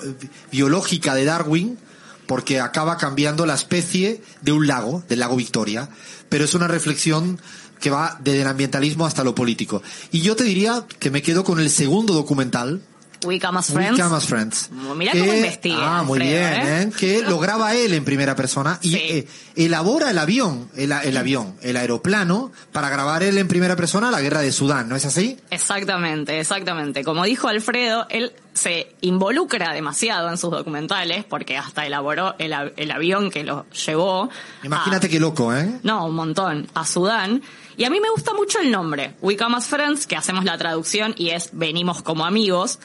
biológica 0.51 1.15
de 1.15 1.25
Darwin, 1.25 1.79
porque 2.27 2.59
acaba 2.59 2.97
cambiando 2.97 3.47
la 3.47 3.55
especie 3.55 4.21
de 4.41 4.51
un 4.51 4.67
lago, 4.67 5.03
del 5.09 5.19
lago 5.21 5.35
Victoria. 5.35 5.89
Pero 6.29 6.45
es 6.45 6.53
una 6.53 6.67
reflexión 6.67 7.41
que 7.79 7.89
va 7.89 8.19
desde 8.23 8.41
el 8.41 8.47
ambientalismo 8.47 9.07
hasta 9.07 9.23
lo 9.23 9.33
político. 9.33 9.81
Y 10.11 10.21
yo 10.21 10.35
te 10.35 10.43
diría 10.43 10.85
que 10.99 11.09
me 11.09 11.23
quedo 11.23 11.43
con 11.43 11.59
el 11.59 11.71
segundo 11.71 12.13
documental, 12.13 12.83
We 13.25 13.39
Come 13.39 13.59
As 13.59 13.69
We 13.69 13.75
Friends. 13.75 14.01
Come 14.01 14.15
As 14.15 14.25
Friends. 14.25 14.69
Mirá 14.95 15.11
que- 15.11 15.19
cómo 15.19 15.33
investiga, 15.33 15.99
Ah, 15.99 16.03
muy 16.03 16.19
Alfredo, 16.21 16.49
bien, 16.49 16.67
¿eh? 16.67 16.81
¿eh? 16.83 16.91
Que 16.97 17.21
lo 17.23 17.37
graba 17.39 17.75
él 17.75 17.93
en 17.93 18.05
primera 18.05 18.35
persona 18.35 18.79
y 18.81 18.89
Sí. 18.91 18.97
eh, 18.97 19.27
elabora 19.55 20.11
el 20.11 20.17
avión, 20.17 20.69
el, 20.75 20.91
el 20.91 21.17
avión, 21.17 21.55
el 21.61 21.75
aeroplano, 21.77 22.51
para 22.71 22.89
grabar 22.89 23.23
él 23.23 23.37
en 23.37 23.47
primera 23.47 23.75
persona 23.75 24.09
la 24.11 24.21
guerra 24.21 24.41
de 24.41 24.51
Sudán, 24.51 24.87
¿no 24.87 24.95
es 24.95 25.05
así? 25.05 25.37
Exactamente, 25.49 26.39
exactamente. 26.39 27.03
Como 27.03 27.23
dijo 27.25 27.47
Alfredo, 27.47 28.05
él 28.09 28.31
se 28.53 28.93
involucra 29.01 29.73
demasiado 29.73 30.29
en 30.29 30.37
sus 30.37 30.51
documentales 30.51 31.23
porque 31.25 31.57
hasta 31.57 31.85
elaboró 31.85 32.35
el, 32.39 32.53
el 32.75 32.91
avión 32.91 33.29
que 33.31 33.43
lo 33.43 33.65
llevó. 33.71 34.29
Imagínate 34.63 35.07
a- 35.07 35.09
qué 35.09 35.19
loco, 35.19 35.53
¿eh? 35.53 35.79
No, 35.83 36.05
un 36.05 36.15
montón. 36.15 36.67
A 36.73 36.85
Sudán. 36.85 37.41
Y 37.77 37.85
a 37.85 37.89
mí 37.89 37.99
me 38.01 38.09
gusta 38.09 38.33
mucho 38.33 38.59
el 38.59 38.71
nombre, 38.71 39.13
We 39.21 39.37
Come 39.37 39.55
As 39.55 39.67
Friends, 39.67 40.05
que 40.07 40.17
hacemos 40.17 40.43
la 40.43 40.57
traducción 40.57 41.13
y 41.17 41.29
es 41.29 41.49
Venimos 41.53 42.01
como 42.01 42.25
amigos, 42.25 42.79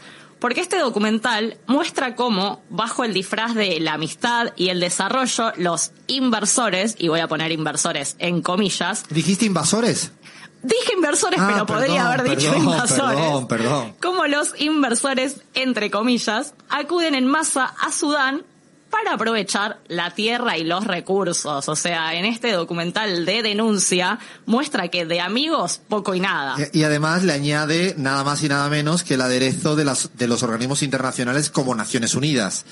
porque 0.45 0.61
este 0.61 0.79
documental 0.79 1.57
muestra 1.67 2.15
cómo, 2.17 2.61
bajo 2.69 3.03
el 3.03 3.15
disfraz 3.15 3.55
de 3.55 3.81
la 3.81 3.95
amistad 3.95 4.49
y 4.57 4.69
el 4.69 4.79
desarrollo, 4.79 5.55
los 5.57 5.93
inversores, 6.07 6.97
y 6.99 7.09
voy 7.09 7.21
a 7.21 7.29
poner 7.29 7.51
inversores 7.51 8.15
en 8.19 8.43
comillas, 8.43 9.05
¿Dijiste 9.09 9.47
invasores? 9.47 10.13
dije 10.63 10.93
inversores, 10.97 11.41
Ah, 11.41 11.49
pero 11.51 11.65
podría 11.65 12.13
haber 12.13 12.25
dicho 12.25 12.51
perdón, 12.53 12.63
invasores. 12.63 13.17
Perdón, 13.19 13.49
perdón. 13.49 13.97
Cómo 14.03 14.27
los 14.27 14.61
inversores, 14.61 15.41
entre 15.55 15.91
comillas, 15.91 16.53
acuden 16.69 17.15
en 17.15 17.27
masa 17.27 17.75
a 17.81 17.91
Sudán 17.91 18.45
para 18.95 19.15
aprovechar 19.17 19.81
la 19.89 20.13
tierra 20.13 20.57
y 20.57 20.63
los 20.63 20.87
recursos. 20.87 21.69
O 21.69 21.75
sea, 21.75 22.15
en 22.15 22.25
este 22.25 22.53
documental 22.53 23.27
de 23.27 23.43
denuncia 23.43 24.21
muestra 24.47 24.87
que 24.87 25.05
de 25.05 25.21
amigos 25.21 25.81
poco 25.89 26.15
y 26.15 26.21
nada. 26.21 26.55
Y, 26.73 26.85
además 26.85 27.25
le 27.25 27.33
añade 27.33 27.97
nada 27.99 28.23
más 28.23 28.45
y 28.45 28.49
nada 28.49 28.69
menos 28.69 29.03
que 29.03 29.15
el 29.15 29.23
aderezo 29.23 29.75
de, 29.75 29.85
los 30.29 30.43
organismos 30.45 30.85
internacionales 30.85 31.51
como 31.51 31.75
Naciones 31.75 32.15
Unidas. 32.15 32.67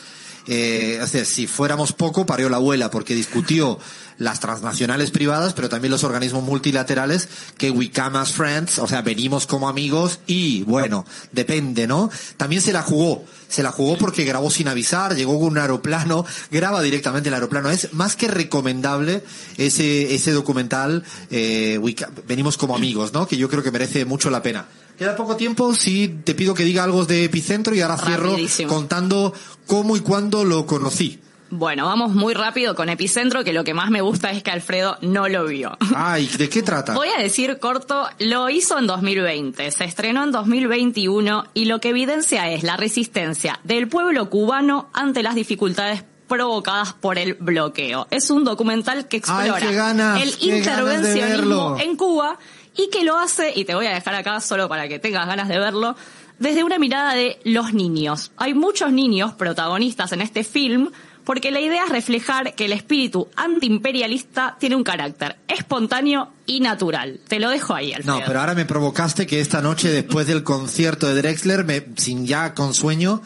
Eh, 0.46 1.00
o 1.02 1.06
sea, 1.08 1.24
si 1.24 1.48
fuéramos 1.48 1.92
poco, 1.92 2.24
parió 2.24 2.48
la 2.48 2.58
abuela, 2.58 2.88
porque 2.88 3.16
discutió 3.16 3.80
las 4.18 4.38
transnacionales 4.38 5.10
privadas, 5.10 5.54
pero 5.54 5.68
también 5.68 5.90
los 5.90 6.04
organismos 6.04 6.44
multilaterales, 6.44 7.28
que 7.58 7.70
we 7.70 7.90
come 7.90 8.18
as 8.18 8.32
friends, 8.32 8.78
o 8.78 8.86
sea, 8.86 9.02
venimos 9.02 9.46
como 9.46 9.68
amigos 9.68 10.20
y, 10.26 10.62
bueno, 10.62 11.04
depende, 11.32 11.88
¿no? 11.88 12.10
También 12.36 12.62
se 12.62 12.72
la 12.72 12.82
jugó, 12.82 13.24
se 13.52 13.62
la 13.62 13.70
jugó 13.70 13.98
porque 13.98 14.24
grabó 14.24 14.50
sin 14.50 14.66
avisar, 14.66 15.14
llegó 15.14 15.38
con 15.38 15.48
un 15.48 15.58
aeroplano, 15.58 16.24
graba 16.50 16.80
directamente 16.80 17.28
el 17.28 17.34
aeroplano. 17.34 17.70
Es 17.70 17.92
más 17.92 18.16
que 18.16 18.26
recomendable 18.26 19.22
ese, 19.58 20.14
ese 20.14 20.32
documental, 20.32 21.04
eh, 21.30 21.78
venimos 22.26 22.56
como 22.56 22.74
amigos, 22.74 23.12
¿no? 23.12 23.28
Que 23.28 23.36
yo 23.36 23.50
creo 23.50 23.62
que 23.62 23.70
merece 23.70 24.06
mucho 24.06 24.30
la 24.30 24.42
pena. 24.42 24.66
Queda 24.96 25.16
poco 25.16 25.36
tiempo, 25.36 25.74
sí, 25.74 26.20
te 26.24 26.34
pido 26.34 26.54
que 26.54 26.64
diga 26.64 26.82
algo 26.82 27.04
de 27.04 27.24
Epicentro 27.24 27.74
y 27.74 27.82
ahora 27.82 27.98
cierro 27.98 28.30
Rapidísimo. 28.30 28.72
contando 28.72 29.34
cómo 29.66 29.96
y 29.96 30.00
cuándo 30.00 30.44
lo 30.44 30.64
conocí. 30.64 31.20
Bueno, 31.54 31.84
vamos 31.84 32.14
muy 32.14 32.32
rápido 32.32 32.74
con 32.74 32.88
Epicentro, 32.88 33.44
que 33.44 33.52
lo 33.52 33.62
que 33.62 33.74
más 33.74 33.90
me 33.90 34.00
gusta 34.00 34.30
es 34.30 34.42
que 34.42 34.50
Alfredo 34.50 34.96
no 35.02 35.28
lo 35.28 35.44
vio. 35.44 35.76
Ay, 35.94 36.26
¿de 36.26 36.48
qué 36.48 36.62
trata? 36.62 36.94
Voy 36.94 37.08
a 37.14 37.20
decir 37.20 37.58
corto, 37.58 38.08
lo 38.20 38.48
hizo 38.48 38.78
en 38.78 38.86
2020, 38.86 39.70
se 39.70 39.84
estrenó 39.84 40.24
en 40.24 40.32
2021 40.32 41.44
y 41.52 41.66
lo 41.66 41.78
que 41.78 41.90
evidencia 41.90 42.50
es 42.50 42.62
la 42.62 42.78
resistencia 42.78 43.60
del 43.64 43.86
pueblo 43.88 44.30
cubano 44.30 44.88
ante 44.94 45.22
las 45.22 45.34
dificultades 45.34 46.04
provocadas 46.26 46.94
por 46.94 47.18
el 47.18 47.34
bloqueo. 47.34 48.06
Es 48.10 48.30
un 48.30 48.44
documental 48.44 49.06
que 49.06 49.18
explora 49.18 49.56
Ay, 49.56 49.68
qué 49.68 49.74
ganas, 49.74 50.22
el 50.22 50.34
intervencionismo 50.40 51.76
en 51.78 51.96
Cuba 51.96 52.38
y 52.74 52.88
que 52.88 53.04
lo 53.04 53.18
hace, 53.18 53.52
y 53.54 53.66
te 53.66 53.74
voy 53.74 53.84
a 53.88 53.92
dejar 53.92 54.14
acá 54.14 54.40
solo 54.40 54.70
para 54.70 54.88
que 54.88 54.98
tengas 54.98 55.26
ganas 55.26 55.48
de 55.48 55.58
verlo, 55.58 55.96
desde 56.38 56.64
una 56.64 56.78
mirada 56.78 57.12
de 57.12 57.38
los 57.44 57.74
niños. 57.74 58.32
Hay 58.38 58.54
muchos 58.54 58.90
niños 58.90 59.34
protagonistas 59.34 60.12
en 60.12 60.22
este 60.22 60.44
film 60.44 60.90
porque 61.24 61.50
la 61.50 61.60
idea 61.60 61.84
es 61.84 61.90
reflejar 61.90 62.54
que 62.54 62.64
el 62.66 62.72
espíritu 62.72 63.28
antiimperialista 63.36 64.56
tiene 64.58 64.76
un 64.76 64.84
carácter 64.84 65.36
espontáneo 65.48 66.32
y 66.46 66.60
natural. 66.60 67.20
Te 67.28 67.38
lo 67.40 67.50
dejo 67.50 67.74
ahí, 67.74 67.92
Alfredo. 67.92 68.18
No, 68.20 68.24
pero 68.26 68.40
ahora 68.40 68.54
me 68.54 68.64
provocaste 68.64 69.26
que 69.26 69.40
esta 69.40 69.60
noche, 69.62 69.88
después 69.90 70.26
del 70.26 70.42
concierto 70.42 71.06
de 71.08 71.14
Drexler, 71.22 71.64
me, 71.64 71.84
sin 71.96 72.26
ya 72.26 72.54
con 72.54 72.74
sueño, 72.74 73.22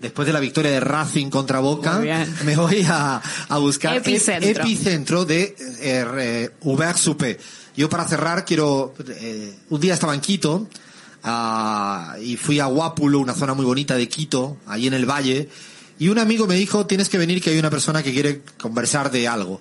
después 0.00 0.26
de 0.26 0.32
la 0.32 0.40
victoria 0.40 0.70
de 0.70 0.80
Racing 0.80 1.28
contra 1.30 1.60
Boca, 1.60 2.00
me 2.44 2.56
voy 2.56 2.84
a, 2.88 3.20
a 3.48 3.58
buscar 3.58 3.96
ep- 3.96 4.06
Epicentro. 4.06 4.62
epicentro 4.62 5.24
de 5.24 5.42
eh, 5.80 6.04
eh, 6.18 6.50
Hubert 6.60 6.98
Suppé. 6.98 7.38
Yo 7.76 7.88
para 7.88 8.06
cerrar 8.06 8.44
quiero, 8.44 8.94
eh, 9.08 9.54
un 9.70 9.80
día 9.80 9.94
estaba 9.94 10.14
en 10.14 10.20
Quito, 10.20 10.68
ah, 11.24 12.16
y 12.22 12.36
fui 12.36 12.60
a 12.60 12.66
Guápulo, 12.66 13.18
una 13.20 13.34
zona 13.34 13.54
muy 13.54 13.64
bonita 13.64 13.94
de 13.96 14.08
Quito, 14.08 14.58
allí 14.66 14.86
en 14.86 14.94
el 14.94 15.06
valle, 15.06 15.48
y 15.98 16.08
un 16.08 16.18
amigo 16.18 16.46
me 16.46 16.54
dijo, 16.54 16.86
tienes 16.86 17.08
que 17.08 17.18
venir 17.18 17.42
que 17.42 17.50
hay 17.50 17.58
una 17.58 17.70
persona 17.70 18.02
que 18.02 18.12
quiere 18.12 18.42
conversar 18.60 19.10
de 19.10 19.26
algo. 19.26 19.60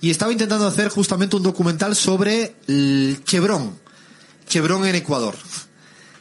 Y 0.00 0.10
estaba 0.10 0.32
intentando 0.32 0.66
hacer 0.66 0.88
justamente 0.88 1.36
un 1.36 1.42
documental 1.42 1.94
sobre 1.94 2.54
el 2.66 3.20
Chevron, 3.24 3.78
Chevron 4.48 4.86
en 4.86 4.94
Ecuador. 4.94 5.34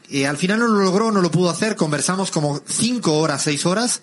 Y 0.09 0.23
al 0.23 0.37
final 0.37 0.59
no 0.59 0.67
lo 0.67 0.83
logró, 0.83 1.11
no 1.11 1.21
lo 1.21 1.31
pudo 1.31 1.49
hacer, 1.49 1.75
conversamos 1.75 2.31
como 2.31 2.61
cinco 2.67 3.17
horas, 3.19 3.43
seis 3.43 3.65
horas, 3.65 4.01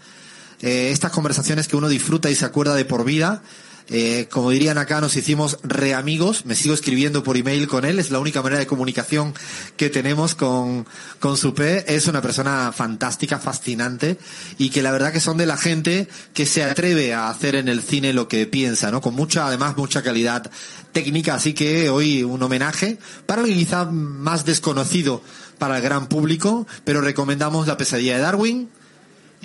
eh, 0.61 0.91
estas 0.93 1.11
conversaciones 1.11 1.69
que 1.69 1.77
uno 1.77 1.89
disfruta 1.89 2.31
y 2.31 2.35
se 2.35 2.45
acuerda 2.45 2.75
de 2.75 2.85
por 2.85 3.05
vida. 3.05 3.43
Eh, 3.89 4.27
como 4.31 4.51
dirían 4.51 4.79
acá, 4.79 5.01
nos 5.01 5.17
hicimos 5.17 5.59
reamigos. 5.63 6.45
Me 6.45 6.55
sigo 6.55 6.75
escribiendo 6.75 7.23
por 7.23 7.37
email 7.37 7.69
con 7.69 7.85
él. 7.85 7.99
Es 7.99 8.11
la 8.11 8.19
única 8.19 8.43
manera 8.43 8.59
de 8.59 8.67
comunicación 8.67 9.35
que 9.77 9.91
tenemos 9.91 10.35
con, 10.35 10.87
con 11.21 11.37
Supé. 11.37 11.85
Es 11.87 12.09
una 12.09 12.21
persona 12.21 12.73
fantástica, 12.73 13.39
fascinante 13.39 14.19
y 14.59 14.71
que 14.71 14.83
la 14.83 14.91
verdad 14.91 15.13
que 15.13 15.21
son 15.21 15.37
de 15.37 15.47
la 15.47 15.57
gente 15.57 16.09
que 16.35 16.47
se 16.47 16.65
atreve 16.65 17.15
a 17.15 17.29
hacer 17.29 17.55
en 17.55 17.69
el 17.69 17.83
cine 17.83 18.13
lo 18.13 18.29
que 18.29 18.47
piensa, 18.47 18.91
¿no? 18.91 19.01
Con 19.01 19.15
mucha, 19.15 19.47
además, 19.47 19.77
mucha 19.77 20.03
calidad 20.03 20.51
técnica. 20.93 21.35
Así 21.35 21.53
que 21.53 21.89
hoy 21.89 22.25
un 22.25 22.43
homenaje 22.43 22.99
para 23.27 23.43
alguien 23.43 23.59
quizá 23.59 23.85
más 23.85 24.45
desconocido 24.45 25.23
para 25.59 25.77
el 25.77 25.83
gran 25.83 26.09
público, 26.09 26.67
pero 26.85 27.01
recomendamos 27.01 27.67
La 27.67 27.77
pesadilla 27.77 28.17
de 28.17 28.23
Darwin. 28.23 28.69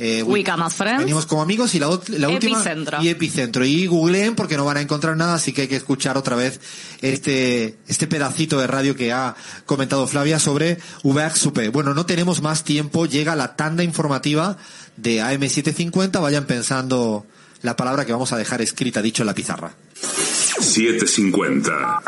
Eh, 0.04 0.24
We 0.24 0.44
Come 0.44 0.64
As 0.64 0.74
Friends. 0.74 1.02
Venimos 1.02 1.28
como 1.28 1.44
amigos 1.44 1.76
y 1.76 1.80
la, 1.80 1.88
la 2.08 2.30
última 2.30 2.58
Epicentro. 2.58 3.04
y 3.04 3.10
epicentro 3.10 3.64
y 3.64 3.86
googleen 3.86 4.34
porque 4.34 4.58
no 4.58 4.66
van 4.66 4.78
a 4.78 4.82
encontrar 4.82 5.16
nada 5.16 5.36
así 5.36 5.54
que 5.54 5.62
hay 5.62 5.68
que 5.68 5.76
escuchar 5.76 6.18
otra 6.18 6.36
vez 6.36 6.60
este 7.02 7.78
este 7.88 8.08
pedacito 8.08 8.60
de 8.60 8.66
radio 8.66 8.96
que 8.96 9.14
ha 9.14 9.36
comentado 9.68 10.08
Flavia 10.08 10.40
sobre 10.40 10.80
Hubert 11.04 11.36
Suppé. 11.36 11.70
Bueno, 11.70 11.94
no 11.94 12.08
tenemos 12.08 12.42
más 12.42 12.64
tiempo, 12.64 13.06
llega 13.06 13.36
la 13.36 13.56
tanda 13.56 13.84
informativa 13.84 14.58
de 14.98 15.22
AM750, 15.22 16.20
vayan 16.20 16.46
pensando 16.46 17.28
la 17.62 17.76
palabra 17.76 18.04
que 18.04 18.12
vamos 18.12 18.34
a 18.34 18.38
dejar 18.38 18.60
escrita 18.64 19.04
dicho 19.04 19.22
en 19.22 19.28
la 19.28 19.36
pizarra. 19.36 19.76
750. 20.60 22.02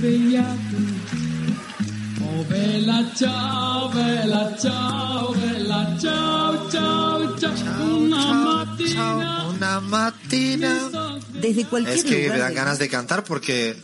Svegliato. 0.00 0.76
Oh 2.22 2.44
bella 2.48 3.04
ciao, 3.14 3.90
bella 3.90 4.56
ciao, 4.58 5.32
bella 5.34 5.96
ciao, 6.00 6.70
ciao, 6.70 7.36
ciao. 7.38 7.96
Una 7.96 8.32
mattina. 8.34 9.44
Una 9.48 9.80
matina. 9.80 11.18
Desde 11.40 11.64
cualquier 11.66 11.96
Es 11.98 12.04
que 12.04 12.22
lugar 12.22 12.32
me 12.32 12.38
dan 12.38 12.48
del- 12.48 12.56
ganas 12.56 12.78
de 12.78 12.88
cantar 12.88 13.24
porque... 13.24 13.76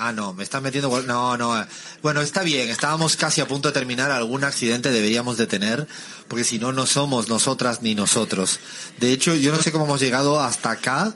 Ah, 0.00 0.12
no, 0.12 0.32
me 0.32 0.44
están 0.44 0.62
metiendo... 0.62 1.02
No, 1.02 1.36
no. 1.36 1.66
Bueno, 2.02 2.20
está 2.20 2.44
bien, 2.44 2.68
estábamos 2.68 3.16
casi 3.16 3.40
a 3.40 3.48
punto 3.48 3.68
de 3.68 3.74
terminar. 3.74 4.12
Algún 4.12 4.44
accidente 4.44 4.92
deberíamos 4.92 5.36
de 5.38 5.48
tener, 5.48 5.88
porque 6.28 6.44
si 6.44 6.60
no, 6.60 6.70
no 6.72 6.86
somos 6.86 7.28
nosotras 7.28 7.82
ni 7.82 7.96
nosotros. 7.96 8.60
De 9.00 9.10
hecho, 9.12 9.34
yo 9.34 9.50
no 9.50 9.60
sé 9.60 9.72
cómo 9.72 9.86
hemos 9.86 10.00
llegado 10.00 10.38
hasta 10.40 10.70
acá, 10.70 11.14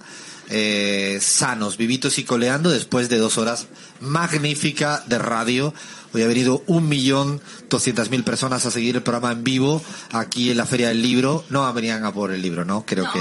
eh, 0.49 1.19
sanos, 1.21 1.77
vivitos 1.77 2.19
y 2.19 2.25
coleando, 2.25 2.71
después 2.71 3.09
de 3.09 3.19
dos 3.19 3.39
horas 3.39 3.67
magnífica 4.01 5.03
de 5.07 5.19
radio, 5.19 5.73
Hoy 6.15 6.23
ha 6.23 6.27
venido 6.27 6.63
un 6.67 6.91
millón 6.91 7.41
doscientas 7.71 8.11
mil 8.11 8.23
personas 8.23 8.67
a 8.67 8.71
seguir 8.71 8.97
el 8.97 9.03
programa 9.03 9.33
en 9.33 9.45
vivo 9.45 9.83
aquí 10.11 10.51
en 10.51 10.59
la 10.59 10.67
Feria 10.67 10.89
del 10.89 11.01
Libro. 11.01 11.43
No 11.49 11.73
venían 11.73 12.05
a 12.05 12.13
por 12.13 12.33
el 12.33 12.43
libro, 12.43 12.67
¿no? 12.67 12.85
Creo 12.85 13.11
que. 13.11 13.19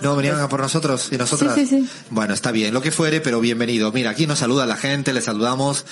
No, 0.00 0.14
venían 0.14 0.38
a 0.38 0.48
por 0.48 0.60
nosotros 0.60 1.08
y 1.10 1.16
nosotras. 1.16 1.54
Sí, 1.56 1.66
sí, 1.66 1.82
sí. 1.82 1.88
Bueno, 2.10 2.32
está 2.32 2.52
bien, 2.52 2.72
lo 2.72 2.80
que 2.80 2.92
fuere, 2.92 3.20
pero 3.20 3.40
bienvenido. 3.40 3.90
Mira, 3.90 4.10
aquí 4.10 4.28
nos 4.28 4.38
saluda 4.38 4.66
la 4.66 4.76
gente, 4.76 5.12
les 5.12 5.24
saludamos. 5.24 5.84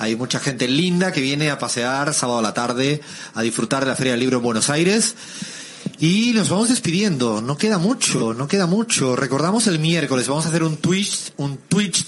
Hay 0.00 0.16
mucha 0.16 0.40
gente 0.40 0.66
linda 0.66 1.12
que 1.12 1.20
viene 1.20 1.50
a 1.50 1.58
pasear 1.58 2.14
sábado 2.14 2.40
a 2.40 2.42
la 2.42 2.54
tarde, 2.54 3.00
a 3.34 3.42
disfrutar 3.42 3.84
de 3.84 3.90
la 3.90 3.96
Feria 3.96 4.12
del 4.14 4.20
Libro 4.20 4.38
en 4.38 4.42
Buenos 4.42 4.70
Aires. 4.70 5.14
Y 5.98 6.32
nos 6.34 6.50
vamos 6.50 6.68
despidiendo, 6.68 7.40
no 7.40 7.56
queda 7.56 7.78
mucho, 7.78 8.34
no 8.34 8.46
queda 8.48 8.66
mucho. 8.66 9.16
Recordamos 9.16 9.66
el 9.66 9.78
miércoles, 9.78 10.28
vamos 10.28 10.44
a 10.44 10.48
hacer 10.48 10.62
un 10.62 10.76
Twitch, 10.76 11.32
un 11.38 11.56
Twitch, 11.56 12.04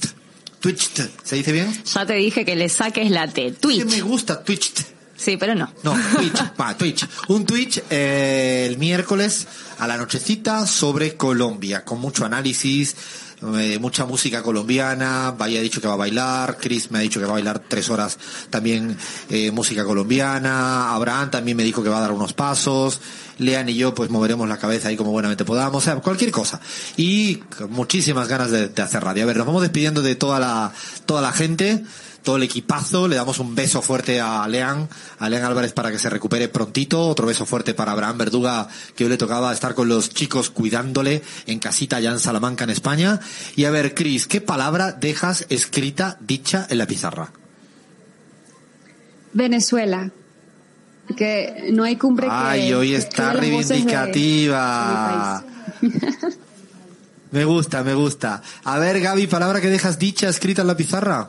Twitch, 0.60 0.90
¿se 1.22 1.36
dice 1.36 1.52
bien? 1.52 1.72
Ya 1.84 2.04
te 2.04 2.14
dije 2.14 2.44
que 2.44 2.56
le 2.56 2.68
saques 2.68 3.10
la 3.10 3.28
T. 3.28 3.52
Twitch. 3.52 3.84
me 3.84 4.00
gusta 4.02 4.42
Twitch. 4.42 4.72
Sí, 5.16 5.36
pero 5.36 5.54
no. 5.54 5.72
No, 5.82 5.96
Twitch, 6.16 6.42
va, 6.60 6.76
Twitch. 6.76 7.06
Un 7.28 7.44
Twitch 7.44 7.82
eh, 7.90 8.66
el 8.68 8.78
miércoles 8.78 9.46
a 9.78 9.86
la 9.86 9.96
nochecita 9.96 10.66
sobre 10.66 11.16
Colombia, 11.16 11.84
con 11.84 12.00
mucho 12.00 12.24
análisis, 12.24 12.94
eh, 13.42 13.78
mucha 13.78 14.04
música 14.04 14.42
colombiana. 14.42 15.34
Vaya 15.36 15.60
ha 15.60 15.62
dicho 15.62 15.80
que 15.80 15.88
va 15.88 15.94
a 15.94 15.96
bailar, 15.96 16.58
Chris 16.60 16.90
me 16.90 16.98
ha 16.98 17.02
dicho 17.02 17.20
que 17.20 17.26
va 17.26 17.32
a 17.32 17.34
bailar 17.34 17.60
tres 17.60 17.88
horas 17.90 18.18
también 18.50 18.96
eh, 19.30 19.50
música 19.50 19.84
colombiana, 19.84 20.94
Abraham 20.94 21.30
también 21.30 21.56
me 21.56 21.62
dijo 21.62 21.82
que 21.82 21.88
va 21.88 21.98
a 21.98 22.02
dar 22.02 22.12
unos 22.12 22.32
pasos. 22.32 23.00
Lean 23.38 23.68
y 23.68 23.74
yo 23.76 23.94
pues 23.94 24.10
moveremos 24.10 24.48
la 24.48 24.56
cabeza 24.56 24.88
ahí 24.88 24.96
como 24.96 25.12
buenamente 25.12 25.44
podamos, 25.44 25.82
o 25.82 25.84
sea, 25.84 25.94
cualquier 25.96 26.32
cosa. 26.32 26.60
Y 26.96 27.40
muchísimas 27.68 28.26
ganas 28.26 28.50
de, 28.50 28.68
de 28.68 28.82
hacer 28.82 29.02
radio. 29.04 29.22
A 29.22 29.26
ver, 29.26 29.36
nos 29.36 29.46
vamos 29.46 29.62
despidiendo 29.62 30.02
de 30.02 30.16
toda 30.16 30.40
la, 30.40 30.72
toda 31.06 31.22
la 31.22 31.30
gente 31.32 31.84
todo 32.28 32.36
el 32.36 32.42
equipazo. 32.42 33.08
Le 33.08 33.16
damos 33.16 33.38
un 33.38 33.54
beso 33.54 33.80
fuerte 33.80 34.20
a 34.20 34.46
Lean, 34.46 34.86
a 35.18 35.30
Lean 35.30 35.44
Álvarez 35.44 35.72
para 35.72 35.90
que 35.90 35.98
se 35.98 36.10
recupere 36.10 36.50
prontito. 36.50 37.08
Otro 37.08 37.26
beso 37.26 37.46
fuerte 37.46 37.72
para 37.72 37.92
Abraham 37.92 38.18
Verduga, 38.18 38.68
que 38.94 39.04
hoy 39.04 39.10
le 39.10 39.16
tocaba 39.16 39.50
estar 39.50 39.74
con 39.74 39.88
los 39.88 40.10
chicos 40.10 40.50
cuidándole 40.50 41.22
en 41.46 41.58
casita 41.58 41.96
allá 41.96 42.10
en 42.10 42.20
Salamanca, 42.20 42.64
en 42.64 42.70
España. 42.70 43.18
Y 43.56 43.64
a 43.64 43.70
ver, 43.70 43.94
Cris, 43.94 44.26
¿qué 44.26 44.42
palabra 44.42 44.92
dejas 44.92 45.46
escrita, 45.48 46.18
dicha 46.20 46.66
en 46.68 46.76
la 46.76 46.86
pizarra? 46.86 47.32
Venezuela. 49.32 50.10
Porque 51.06 51.70
no 51.72 51.84
hay 51.84 51.96
cumbre 51.96 52.26
que. 52.26 52.32
Ay, 52.34 52.74
hoy 52.74 52.90
que 52.90 52.96
está 52.96 53.32
de- 53.32 53.40
reivindicativa. 53.40 55.42
de. 55.80 55.90
Me 57.30 57.44
gusta, 57.46 57.82
me 57.84 57.92
gusta. 57.94 58.40
A 58.64 58.78
ver, 58.78 59.00
Gaby, 59.00 59.26
palabra 59.26 59.60
que 59.62 59.68
dejas 59.68 59.98
dicha, 59.98 60.28
escrita 60.30 60.60
en 60.62 60.68
la 60.68 60.76
pizarra. 60.78 61.28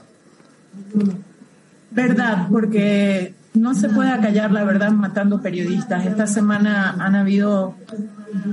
Verdad, 1.92 2.48
porque 2.52 3.34
no 3.54 3.74
se 3.74 3.90
puede 3.90 4.12
acallar 4.12 4.52
la 4.52 4.64
verdad 4.64 4.92
matando 4.92 5.42
periodistas. 5.42 6.06
Esta 6.06 6.28
semana 6.28 6.96
han 7.00 7.16
habido 7.16 7.76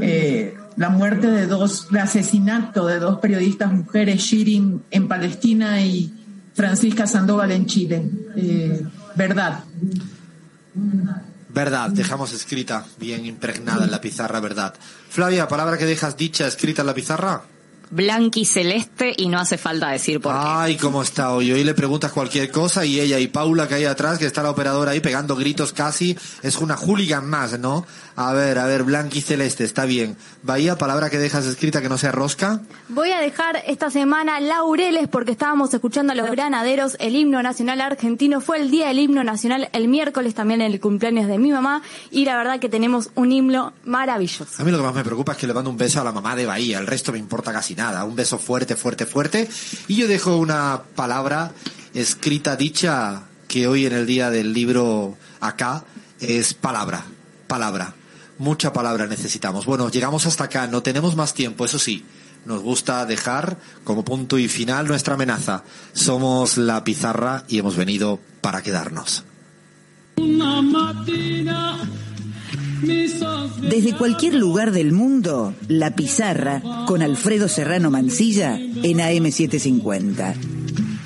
eh, 0.01 0.57
la 0.77 0.89
muerte 0.91 1.29
de 1.29 1.47
dos, 1.47 1.89
el 1.91 1.99
asesinato 1.99 2.87
de 2.87 2.99
dos 2.99 3.19
periodistas 3.19 3.73
mujeres, 3.73 4.21
Shirin 4.21 4.83
en 4.91 5.09
Palestina 5.09 5.81
y 5.81 6.13
Francisca 6.55 7.07
Sandoval 7.07 7.53
en 7.53 7.67
Chile. 7.67 8.11
Eh, 8.37 8.83
verdad. 9.15 9.61
Verdad, 11.53 11.91
dejamos 11.91 12.33
escrita, 12.33 12.85
bien 12.99 13.25
impregnada 13.25 13.85
en 13.85 13.91
la 13.91 14.01
pizarra, 14.01 14.41
verdad. 14.41 14.75
Flavia, 15.09 15.49
palabra 15.49 15.79
que 15.79 15.87
dejas 15.87 16.17
dicha, 16.17 16.47
escrita 16.47 16.83
en 16.83 16.87
la 16.87 16.95
pizarra. 16.95 17.43
Blanqui 17.91 18.45
celeste 18.45 19.15
y 19.17 19.29
no 19.29 19.39
hace 19.39 19.59
falta 19.59 19.91
decir 19.91 20.21
por 20.21 20.33
qué. 20.33 20.41
Ay, 20.43 20.77
cómo 20.77 21.03
está 21.03 21.33
hoy. 21.33 21.53
Hoy 21.53 21.65
le 21.65 21.75
preguntas 21.75 22.13
cualquier 22.13 22.51
cosa 22.51 22.85
y 22.85 23.01
ella 23.01 23.19
y 23.19 23.29
Paula 23.29 23.69
que 23.69 23.75
hay 23.75 23.85
atrás, 23.85 24.19
que 24.19 24.27
está 24.27 24.43
la 24.43 24.51
operadora 24.51 24.93
ahí 24.93 25.01
pegando 25.01 25.37
gritos 25.37 25.73
casi, 25.73 26.17
es 26.43 26.59
una 26.59 26.77
hooligan 26.77 27.29
más, 27.29 27.59
¿no? 27.59 27.87
A 28.19 28.33
ver, 28.33 28.59
a 28.59 28.65
ver, 28.65 28.83
Blanqui 28.83 29.21
Celeste, 29.21 29.63
está 29.63 29.85
bien. 29.85 30.17
Bahía, 30.43 30.79
palabra 30.79 31.11
que 31.11 31.19
dejas 31.19 31.45
escrita 31.45 31.83
que 31.83 31.91
no 31.91 31.99
sea 31.99 32.13
rosca. 32.13 32.63
Voy 32.89 33.13
a 33.13 33.21
dejar 33.21 33.63
esta 33.67 33.91
semana 33.91 34.41
laureles 34.41 35.07
porque 35.07 35.33
estábamos 35.33 35.75
escuchando 35.75 36.15
a 36.15 36.17
los 36.17 36.31
granaderos. 36.31 36.97
El 36.99 37.15
himno 37.15 37.43
nacional 37.43 37.83
argentino 37.83 38.41
fue 38.41 38.59
el 38.59 38.71
día 38.71 38.89
del 38.89 39.01
himno 39.01 39.23
nacional 39.23 39.69
el 39.75 39.89
miércoles 39.89 40.35
también 40.35 40.63
en 40.63 40.73
el 40.73 40.81
cumpleaños 40.81 41.29
de 41.29 41.37
mi 41.37 41.53
mamá 41.53 41.83
y 42.11 42.25
la 42.25 42.39
verdad 42.39 42.59
que 42.59 42.71
tenemos 42.71 43.11
un 43.17 43.33
himno 43.33 43.75
maravilloso. 43.85 44.47
A 44.63 44.65
mí 44.65 44.71
lo 44.71 44.79
que 44.79 44.85
más 44.85 44.95
me 44.95 45.05
preocupa 45.05 45.33
es 45.33 45.39
que 45.39 45.47
le 45.47 45.53
mando 45.53 45.69
un 45.69 45.77
beso 45.77 46.01
a 46.01 46.05
la 46.05 46.13
mamá 46.13 46.35
de 46.35 46.47
Bahía, 46.47 46.79
el 46.79 46.87
resto 46.87 47.13
me 47.13 47.19
importa 47.19 47.53
casi 47.53 47.75
nada. 47.75 48.03
Un 48.05 48.17
beso 48.17 48.39
fuerte, 48.39 48.77
fuerte, 48.77 49.05
fuerte. 49.05 49.47
Y 49.89 49.97
yo 49.97 50.09
dejo 50.09 50.39
una 50.39 50.81
palabra 50.95 51.53
escrita, 51.93 52.57
dicha, 52.57 53.25
que 53.47 53.69
hoy 53.69 53.85
en 53.85 53.93
el 53.93 54.07
día 54.07 54.31
del 54.31 54.55
libro 54.55 55.19
acá 55.41 55.85
es 56.19 56.55
palabra, 56.55 57.05
palabra. 57.47 57.95
Mucha 58.39 58.73
palabra 58.73 59.07
necesitamos. 59.07 59.67
Bueno, 59.67 59.91
llegamos 59.91 60.27
hasta 60.27 60.45
acá, 60.45 60.67
no 60.67 60.83
tenemos 60.83 61.17
más 61.17 61.35
tiempo, 61.35 61.65
eso 61.65 61.79
sí. 61.79 62.05
Nos 62.45 62.63
gusta 62.63 63.05
dejar 63.07 63.59
como 63.83 64.05
punto 64.05 64.39
y 64.39 64.47
final 64.49 64.87
nuestra 64.87 65.15
amenaza. 65.15 65.65
Somos 65.93 66.59
la 66.59 66.85
pizarra 66.85 67.45
y 67.49 67.59
hemos 67.59 67.77
venido 67.77 68.21
para 68.41 68.63
quedarnos. 68.63 69.25
Desde 73.69 73.97
cualquier 73.97 74.35
lugar 74.35 74.71
del 74.71 74.93
mundo, 74.93 75.55
La 75.69 75.97
Pizarra 75.97 76.63
con 76.87 77.03
Alfredo 77.03 77.49
Serrano 77.49 77.91
Mancilla 77.91 78.57
en 78.57 78.99
AM750. 78.99 80.35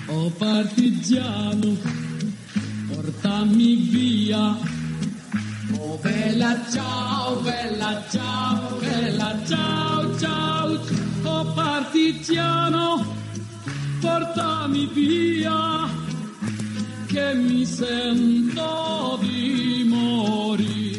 Oh 0.09 0.31
partigiano, 0.31 1.77
portami 2.94 3.77
via. 3.77 4.59
Bella 6.02 6.56
ciao, 6.72 7.36
bella 7.40 8.02
ciao, 8.10 8.78
bella 8.78 9.39
ciao, 9.47 10.18
ciao. 10.18 10.81
Oh 11.24 11.44
partigiano, 11.52 13.14
portami 14.01 14.86
via. 14.93 15.89
Che 17.06 17.35
mi 17.35 17.66
sento 17.66 19.18
di 19.20 19.85
morire. 19.86 20.89